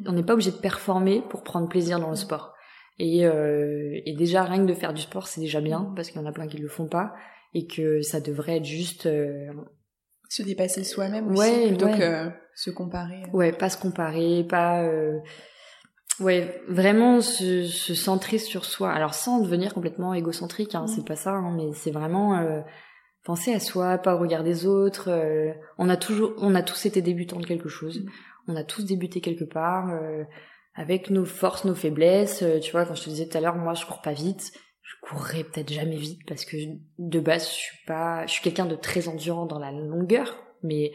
on 0.07 0.13
n'est 0.13 0.23
pas 0.23 0.35
obligé 0.35 0.51
de 0.51 0.57
performer 0.57 1.23
pour 1.29 1.43
prendre 1.43 1.69
plaisir 1.69 1.99
dans 2.01 2.11
le 2.11 2.17
sport. 2.17 2.53
Et, 2.99 3.27
euh, 3.27 4.01
et 4.05 4.15
déjà, 4.15 4.45
rien 4.45 4.59
que 4.59 4.69
de 4.71 4.75
faire 4.75 4.95
du 4.95 5.03
sport, 5.03 5.27
c'est 5.27 5.41
déjà 5.41 5.61
bien, 5.61 5.93
parce 5.97 6.11
qu'il 6.11 6.21
y 6.21 6.25
en 6.25 6.29
a 6.29 6.33
plein 6.33 6.47
qui 6.47 6.59
le 6.59 6.69
font 6.69 6.87
pas, 6.87 7.15
et 7.53 7.67
que 7.67 8.03
ça 8.03 8.21
devrait 8.21 8.59
être 8.59 8.65
juste... 8.65 9.07
Euh, 9.07 9.53
se 10.29 10.43
dépasser 10.43 10.85
soi-même 10.85 11.31
aussi, 11.31 11.41
ouais, 11.41 11.69
plutôt 11.69 11.89
que 11.89 12.31
se 12.55 12.71
comparer. 12.71 13.23
Ouais, 13.33 13.53
pas 13.53 13.69
se 13.69 13.79
comparer, 13.79 14.45
pas... 14.45 14.89
Ouais, 16.21 16.61
vraiment 16.69 17.21
se, 17.21 17.65
se, 17.65 17.95
centrer 17.95 18.39
sur 18.39 18.65
soi. 18.65 18.93
Alors 18.93 19.15
sans 19.15 19.41
devenir 19.41 19.75
complètement 19.75 20.15
égocentrique, 20.15 20.77
hein, 20.77 20.87
c'est 20.87 21.05
pas 21.05 21.17
ça, 21.17 21.33
hein, 21.33 21.55
mais 21.57 21.73
c'est 21.73 21.91
vraiment 21.91 22.63
penser 23.25 23.55
à 23.55 23.61
soi, 23.61 23.99
pas 23.99 24.15
au 24.15 24.19
regard 24.19 24.45
des 24.45 24.67
autres. 24.67 25.09
Euh, 25.11 25.53
on 25.79 25.89
a 25.89 25.97
toujours, 25.97 26.35
on 26.39 26.55
a 26.55 26.63
tous 26.63 26.87
été 26.87 27.03
débutants 27.03 27.41
de 27.41 27.47
quelque 27.47 27.69
chose. 27.69 28.01
Mm. 28.01 28.11
On 28.49 28.57
a 28.57 28.65
tous 28.65 28.85
débuté 28.85 29.21
quelque 29.21 29.45
part 29.45 29.91
euh, 29.91 30.23
avec 30.75 31.11
nos 31.11 31.25
forces, 31.25 31.65
nos 31.65 31.75
faiblesses. 31.75 32.43
Euh, 32.43 32.61
tu 32.61 32.73
vois, 32.73 32.85
quand 32.85 32.95
je 32.95 33.05
te 33.05 33.11
disais 33.11 33.27
tout 33.27 33.37
à 33.37 33.41
l'heure, 33.41 33.57
moi, 33.57 33.75
je 33.75 33.87
cours 33.87 34.03
pas 34.03 34.13
vite. 34.13 34.53
Je 34.83 35.09
courrais 35.09 35.45
peut-être 35.45 35.73
jamais 35.73 35.97
vite 35.97 36.21
parce 36.27 36.45
que 36.45 36.57
de 36.99 37.21
base, 37.21 37.49
je 37.49 37.55
suis 37.55 37.79
pas, 37.87 38.27
je 38.27 38.33
suis 38.33 38.43
quelqu'un 38.43 38.67
de 38.67 38.77
très 38.77 39.09
endurant 39.09 39.47
dans 39.47 39.59
la 39.59 39.73
longueur, 39.73 40.39
mais 40.63 40.93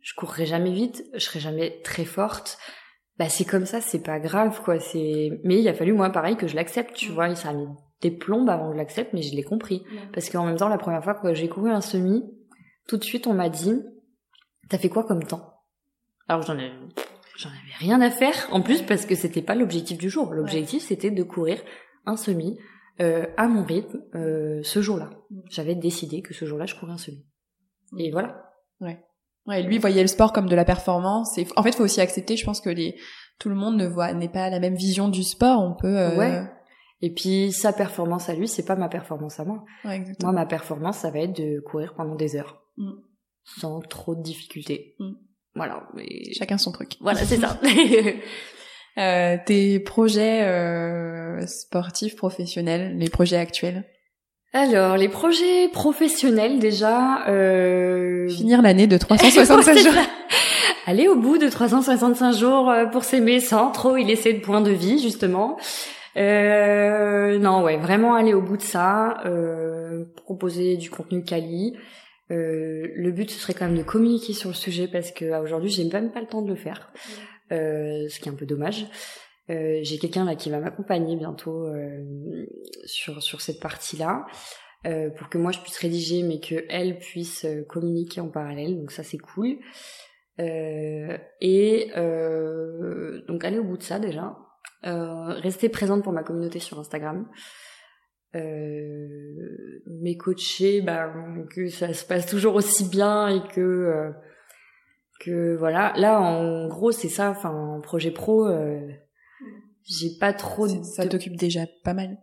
je 0.00 0.14
courrais 0.14 0.46
jamais 0.46 0.72
vite. 0.72 1.04
Je 1.14 1.18
serais 1.18 1.40
jamais 1.40 1.80
très 1.82 2.04
forte. 2.04 2.58
Bah 3.18 3.28
c'est 3.28 3.44
comme 3.44 3.66
ça, 3.66 3.80
c'est 3.80 4.02
pas 4.02 4.18
grave 4.18 4.60
quoi. 4.62 4.78
C'est, 4.80 5.40
mais 5.44 5.60
il 5.60 5.68
a 5.68 5.74
fallu 5.74 5.92
moi 5.92 6.10
pareil 6.10 6.36
que 6.36 6.46
je 6.46 6.54
l'accepte. 6.54 6.94
Tu 6.94 7.10
mm. 7.10 7.14
vois, 7.14 7.34
ça 7.34 7.48
a 7.48 7.52
mis 7.54 7.66
des 8.00 8.10
plombes 8.10 8.48
avant 8.48 8.68
que 8.68 8.74
je 8.74 8.78
l'accepte, 8.78 9.12
mais 9.12 9.22
je 9.22 9.34
l'ai 9.34 9.42
compris. 9.42 9.82
Parce 10.12 10.30
qu'en 10.30 10.44
même 10.44 10.56
temps, 10.56 10.68
la 10.68 10.78
première 10.78 11.02
fois 11.02 11.14
que 11.14 11.34
j'ai 11.34 11.48
couru 11.48 11.70
un 11.70 11.80
semi, 11.80 12.22
tout 12.88 12.96
de 12.96 13.04
suite, 13.04 13.26
on 13.26 13.34
m'a 13.34 13.48
dit, 13.48 13.80
t'as 14.68 14.78
fait 14.78 14.88
quoi 14.88 15.04
comme 15.04 15.24
temps? 15.24 15.54
Alors 16.28 16.42
j'en 16.42 16.58
ai, 16.58 16.70
j'en 17.36 17.48
avais 17.48 17.74
rien 17.78 18.00
à 18.00 18.10
faire. 18.10 18.48
En 18.50 18.60
plus, 18.60 18.82
parce 18.82 19.06
que 19.06 19.14
c'était 19.14 19.42
pas 19.42 19.54
l'objectif 19.54 19.98
du 19.98 20.10
jour. 20.10 20.32
L'objectif, 20.32 20.82
c'était 20.82 21.10
de 21.10 21.22
courir 21.22 21.60
un 22.06 22.16
semi 22.16 22.58
euh, 23.00 23.26
à 23.36 23.48
mon 23.48 23.64
rythme 23.64 24.02
euh, 24.14 24.60
ce 24.62 24.80
jour-là. 24.80 25.10
J'avais 25.50 25.74
décidé 25.74 26.22
que 26.22 26.34
ce 26.34 26.44
jour-là, 26.44 26.66
je 26.66 26.74
courais 26.74 26.92
un 26.92 26.98
semi. 26.98 27.26
Et 27.98 28.10
voilà. 28.10 28.50
Ouais. 28.80 29.02
Ouais, 29.46 29.62
lui 29.62 29.78
voyait 29.78 30.02
le 30.02 30.08
sport 30.08 30.32
comme 30.32 30.48
de 30.48 30.56
la 30.56 30.64
performance. 30.64 31.36
Et 31.38 31.46
en 31.56 31.62
fait, 31.62 31.70
il 31.70 31.76
faut 31.76 31.84
aussi 31.84 32.00
accepter. 32.00 32.36
Je 32.36 32.44
pense 32.44 32.60
que 32.60 32.70
les 32.70 32.96
tout 33.38 33.48
le 33.48 33.56
monde 33.56 33.76
ne 33.76 33.86
voit 33.86 34.12
n'est 34.12 34.28
pas 34.28 34.48
la 34.48 34.60
même 34.60 34.76
vision 34.76 35.08
du 35.08 35.22
sport. 35.22 35.60
On 35.60 35.74
peut 35.74 35.98
euh, 35.98 36.16
ouais. 36.16 36.42
Et 37.04 37.10
puis 37.10 37.52
sa 37.52 37.74
performance 37.74 38.30
à 38.30 38.34
lui, 38.34 38.48
c'est 38.48 38.64
pas 38.64 38.76
ma 38.76 38.88
performance 38.88 39.38
à 39.38 39.44
moi. 39.44 39.62
moi, 39.84 40.32
ma 40.32 40.46
performance, 40.46 40.96
ça 40.96 41.10
va 41.10 41.18
être 41.18 41.36
de 41.36 41.60
courir 41.60 41.92
pendant 41.94 42.14
des 42.14 42.34
heures, 42.34 42.62
mm. 42.78 42.92
sans 43.44 43.80
trop 43.80 44.14
de 44.14 44.22
difficultés. 44.22 44.94
Mm. 44.98 45.10
Voilà. 45.54 45.86
Mais... 45.92 46.32
Chacun 46.32 46.56
son 46.56 46.72
truc. 46.72 46.96
Voilà, 47.02 47.20
c'est 47.26 47.36
ça. 47.36 47.60
euh, 48.96 49.36
tes 49.44 49.80
projets 49.80 50.44
euh, 50.44 51.46
sportifs 51.46 52.16
professionnels, 52.16 52.96
les 52.96 53.10
projets 53.10 53.36
actuels? 53.36 53.84
Alors, 54.54 54.96
les 54.96 55.10
projets 55.10 55.68
professionnels 55.68 56.58
déjà. 56.58 57.28
Euh... 57.28 58.30
Finir 58.30 58.62
l'année 58.62 58.86
de 58.86 58.96
365 58.98 59.76
jours. 59.76 59.92
Aller 60.86 61.06
au 61.08 61.16
bout 61.16 61.36
de 61.36 61.50
365 61.50 62.32
jours 62.32 62.70
euh, 62.70 62.86
pour 62.86 63.04
s'aimer 63.04 63.40
sans 63.40 63.72
trop 63.72 63.98
y 63.98 64.04
laisser 64.04 64.32
de 64.32 64.40
points 64.40 64.62
de 64.62 64.70
vie 64.70 64.98
justement. 65.02 65.58
Euh, 66.16 67.38
non, 67.38 67.62
ouais, 67.62 67.76
vraiment 67.76 68.14
aller 68.14 68.34
au 68.34 68.42
bout 68.42 68.56
de 68.56 68.62
ça, 68.62 69.20
euh, 69.26 70.04
proposer 70.16 70.76
du 70.76 70.90
contenu 70.90 71.24
quali. 71.24 71.76
Euh, 72.30 72.88
le 72.94 73.10
but 73.10 73.30
ce 73.30 73.38
serait 73.38 73.52
quand 73.54 73.66
même 73.66 73.76
de 73.76 73.82
communiquer 73.82 74.32
sur 74.32 74.48
le 74.48 74.54
sujet 74.54 74.88
parce 74.88 75.10
que 75.12 75.42
aujourd'hui 75.42 75.68
j'ai 75.70 75.84
même 75.84 76.10
pas 76.10 76.20
le 76.20 76.26
temps 76.26 76.40
de 76.40 76.48
le 76.48 76.54
faire, 76.56 76.90
euh, 77.52 78.08
ce 78.08 78.18
qui 78.18 78.28
est 78.28 78.32
un 78.32 78.36
peu 78.36 78.46
dommage. 78.46 78.86
Euh, 79.50 79.80
j'ai 79.82 79.98
quelqu'un 79.98 80.24
là 80.24 80.34
qui 80.36 80.48
va 80.48 80.58
m'accompagner 80.58 81.16
bientôt 81.16 81.66
euh, 81.66 82.46
sur 82.86 83.22
sur 83.22 83.42
cette 83.42 83.60
partie-là 83.60 84.24
euh, 84.86 85.10
pour 85.10 85.28
que 85.28 85.36
moi 85.36 85.52
je 85.52 85.58
puisse 85.60 85.76
rédiger 85.78 86.22
mais 86.22 86.40
que 86.40 86.64
elle 86.70 86.98
puisse 86.98 87.46
communiquer 87.68 88.22
en 88.22 88.28
parallèle. 88.28 88.78
Donc 88.78 88.90
ça 88.90 89.02
c'est 89.02 89.18
cool. 89.18 89.58
Et 90.38 91.90
donc 93.28 93.44
aller 93.44 93.58
au 93.58 93.64
bout 93.64 93.76
de 93.76 93.82
ça 93.82 93.98
déjà. 93.98 94.34
euh, 94.34 94.43
rester 94.84 95.68
présente 95.68 96.02
pour 96.02 96.12
ma 96.12 96.22
communauté 96.22 96.58
sur 96.58 96.78
Instagram. 96.78 97.26
euh, 98.34 99.82
mes 99.86 100.16
coachés, 100.16 100.80
bah, 100.80 101.12
que 101.54 101.68
ça 101.68 101.92
se 101.92 102.04
passe 102.04 102.26
toujours 102.26 102.54
aussi 102.56 102.84
bien 102.84 103.28
et 103.28 103.40
que 103.48 103.60
euh, 103.60 104.10
que 105.20 105.56
voilà. 105.56 105.92
Là, 105.96 106.20
en 106.20 106.68
gros, 106.68 106.92
c'est 106.92 107.08
ça. 107.08 107.30
Enfin, 107.30 107.50
en 107.50 107.80
projet 107.80 108.10
pro, 108.10 108.46
euh, 108.46 108.80
j'ai 109.84 110.10
pas 110.18 110.32
trop. 110.32 110.66
Ça 110.68 111.06
t'occupe 111.06 111.36
déjà 111.36 111.62
pas 111.82 111.94
mal. 111.94 112.18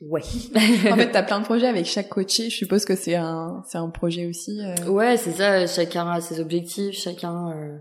Ouais. 0.00 0.22
en 0.90 0.96
fait, 0.96 1.10
t'as 1.10 1.22
plein 1.22 1.40
de 1.40 1.44
projets 1.44 1.66
avec 1.66 1.86
chaque 1.86 2.08
coaché. 2.08 2.50
Je 2.50 2.56
suppose 2.56 2.84
que 2.84 2.94
c'est 2.94 3.14
un, 3.14 3.62
c'est 3.66 3.78
un 3.78 3.88
projet 3.88 4.26
aussi. 4.26 4.60
Euh... 4.60 4.88
Ouais, 4.88 5.16
c'est 5.16 5.32
ça. 5.32 5.66
Chacun 5.66 6.08
a 6.08 6.20
ses 6.20 6.40
objectifs. 6.40 6.94
Chacun 6.96 7.50
euh, 7.50 7.54
euh, 7.54 7.78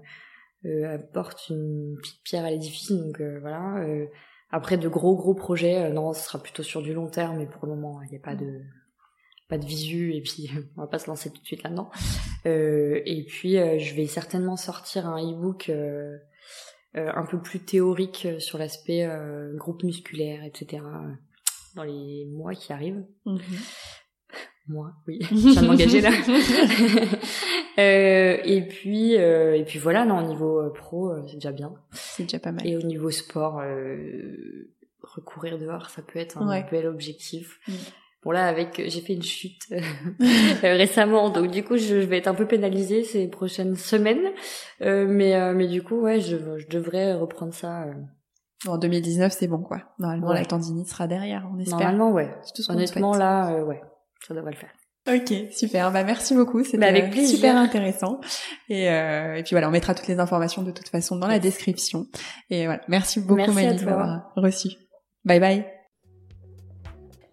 apporte 0.91 1.49
une 1.49 1.97
petite 2.01 2.23
pierre 2.23 2.45
à 2.45 2.51
l'édifice. 2.51 2.91
Donc 2.91 3.21
voilà. 3.21 3.85
Après 4.51 4.77
de 4.77 4.87
gros 4.87 5.15
gros 5.17 5.33
projets, 5.33 5.83
euh, 5.83 5.89
non, 5.89 6.13
ce 6.13 6.21
sera 6.21 6.41
plutôt 6.41 6.63
sur 6.63 6.81
du 6.81 6.93
long 6.93 7.07
terme, 7.07 7.37
mais 7.39 7.45
pour 7.45 7.65
le 7.65 7.75
moment, 7.75 8.01
il 8.03 8.11
n'y 8.11 8.15
a 8.15 8.21
pas 8.21 8.35
de 8.35 8.61
pas 9.49 9.57
de 9.57 9.65
visu 9.65 10.13
et 10.13 10.21
puis 10.21 10.49
on 10.77 10.81
va 10.81 10.87
pas 10.87 10.97
se 10.97 11.07
lancer 11.07 11.29
tout 11.29 11.41
de 11.41 11.45
suite 11.45 11.63
là-dedans. 11.63 11.89
Euh, 12.45 13.01
et 13.05 13.25
puis 13.25 13.57
euh, 13.57 13.79
je 13.79 13.93
vais 13.95 14.07
certainement 14.07 14.55
sortir 14.55 15.07
un 15.07 15.19
e-book 15.19 15.69
euh, 15.69 16.17
euh 16.95 17.11
un 17.13 17.25
peu 17.25 17.41
plus 17.41 17.59
théorique 17.59 18.27
sur 18.39 18.57
l'aspect 18.57 19.05
groupe 19.55 19.83
musculaire, 19.83 20.43
etc. 20.45 20.81
dans 21.75 21.83
les 21.83 22.25
mois 22.25 22.55
qui 22.55 22.71
arrivent. 22.71 23.05
Mm 23.25 23.37
Moi, 24.67 24.91
oui, 25.07 25.19
je 25.29 25.35
viens 25.35 25.61
de 25.61 25.67
m'engager 25.67 26.01
là. 26.01 26.11
Euh, 27.77 28.37
et 28.45 28.61
puis, 28.61 29.17
euh, 29.17 29.53
et 29.53 29.65
puis 29.65 29.79
voilà, 29.79 30.05
non, 30.05 30.19
au 30.19 30.25
niveau 30.25 30.61
euh, 30.61 30.71
pro, 30.71 31.09
euh, 31.09 31.21
c'est 31.27 31.33
déjà 31.33 31.51
bien. 31.51 31.73
C'est 31.91 32.23
déjà 32.23 32.39
pas 32.39 32.53
mal. 32.53 32.65
Et 32.65 32.77
au 32.77 32.81
niveau 32.81 33.11
sport, 33.11 33.61
recourir 35.01 35.59
dehors, 35.59 35.89
ça 35.89 36.01
peut 36.01 36.17
être 36.17 36.37
un 36.37 36.61
bel 36.71 36.87
objectif. 36.87 37.59
Mm. 37.67 37.73
Bon 38.23 38.31
là, 38.31 38.47
avec, 38.47 38.81
j'ai 38.87 39.01
fait 39.01 39.13
une 39.13 39.23
chute 39.23 39.67
récemment, 40.63 41.31
donc 41.31 41.51
du 41.51 41.65
coup, 41.65 41.75
je, 41.75 41.95
vais 41.95 42.19
être 42.19 42.29
un 42.29 42.33
peu 42.33 42.47
pénalisée 42.47 43.03
ces 43.03 43.27
prochaines 43.27 43.75
semaines. 43.75 44.31
mais, 44.79 45.53
mais 45.53 45.67
du 45.67 45.83
coup, 45.83 45.99
ouais, 45.99 46.21
je, 46.21 46.37
je 46.57 46.67
devrais 46.69 47.13
reprendre 47.13 47.53
ça. 47.53 47.87
En 48.67 48.77
2019, 48.77 49.33
c'est 49.33 49.47
bon, 49.47 49.59
quoi. 49.59 49.81
Normalement, 49.99 50.31
la 50.31 50.45
tendinite 50.45 50.87
sera 50.87 51.07
derrière, 51.07 51.45
on 51.53 51.59
espère. 51.59 51.79
Normalement, 51.79 52.13
ouais. 52.13 52.33
Honnêtement, 52.69 53.17
là, 53.17 53.65
ouais, 53.65 53.81
ça 54.27 54.33
devrait 54.33 54.51
le 54.51 54.57
faire. 54.57 54.71
Ok, 55.07 55.31
super. 55.51 55.91
Bah 55.91 56.03
merci 56.03 56.33
beaucoup, 56.33 56.63
c'était 56.63 56.79
bah, 56.79 56.91
super 57.25 57.55
intéressant. 57.57 58.19
Et, 58.69 58.89
euh, 58.89 59.35
et 59.35 59.43
puis 59.43 59.51
voilà, 59.51 59.67
on 59.67 59.71
mettra 59.71 59.93
toutes 59.93 60.07
les 60.07 60.17
informations 60.19 60.63
de 60.63 60.71
toute 60.71 60.89
façon 60.89 61.17
dans 61.17 61.27
la 61.27 61.37
description. 61.37 62.07
Et 62.49 62.65
voilà, 62.65 62.81
merci 62.87 63.19
beaucoup 63.19 63.51
Mali 63.51 63.75
d'avoir 63.75 64.31
reçu. 64.35 64.69
Bye 65.23 65.39
bye. 65.39 65.63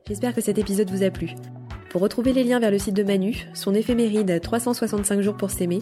J'espère 0.07 0.35
que 0.35 0.43
cet 0.43 0.59
épisode 0.59 0.91
vous 0.91 1.03
a 1.03 1.11
plu. 1.11 1.31
Pour 1.89 2.03
retrouver 2.03 2.33
les 2.33 2.45
liens 2.45 2.59
vers 2.59 2.71
le 2.71 2.79
site 2.79 2.95
de 2.95 3.03
Manu, 3.03 3.47
son 3.55 3.75
éphéméride 3.75 4.41
365 4.41 5.21
jours 5.21 5.37
pour 5.37 5.51
s'aimer, 5.51 5.81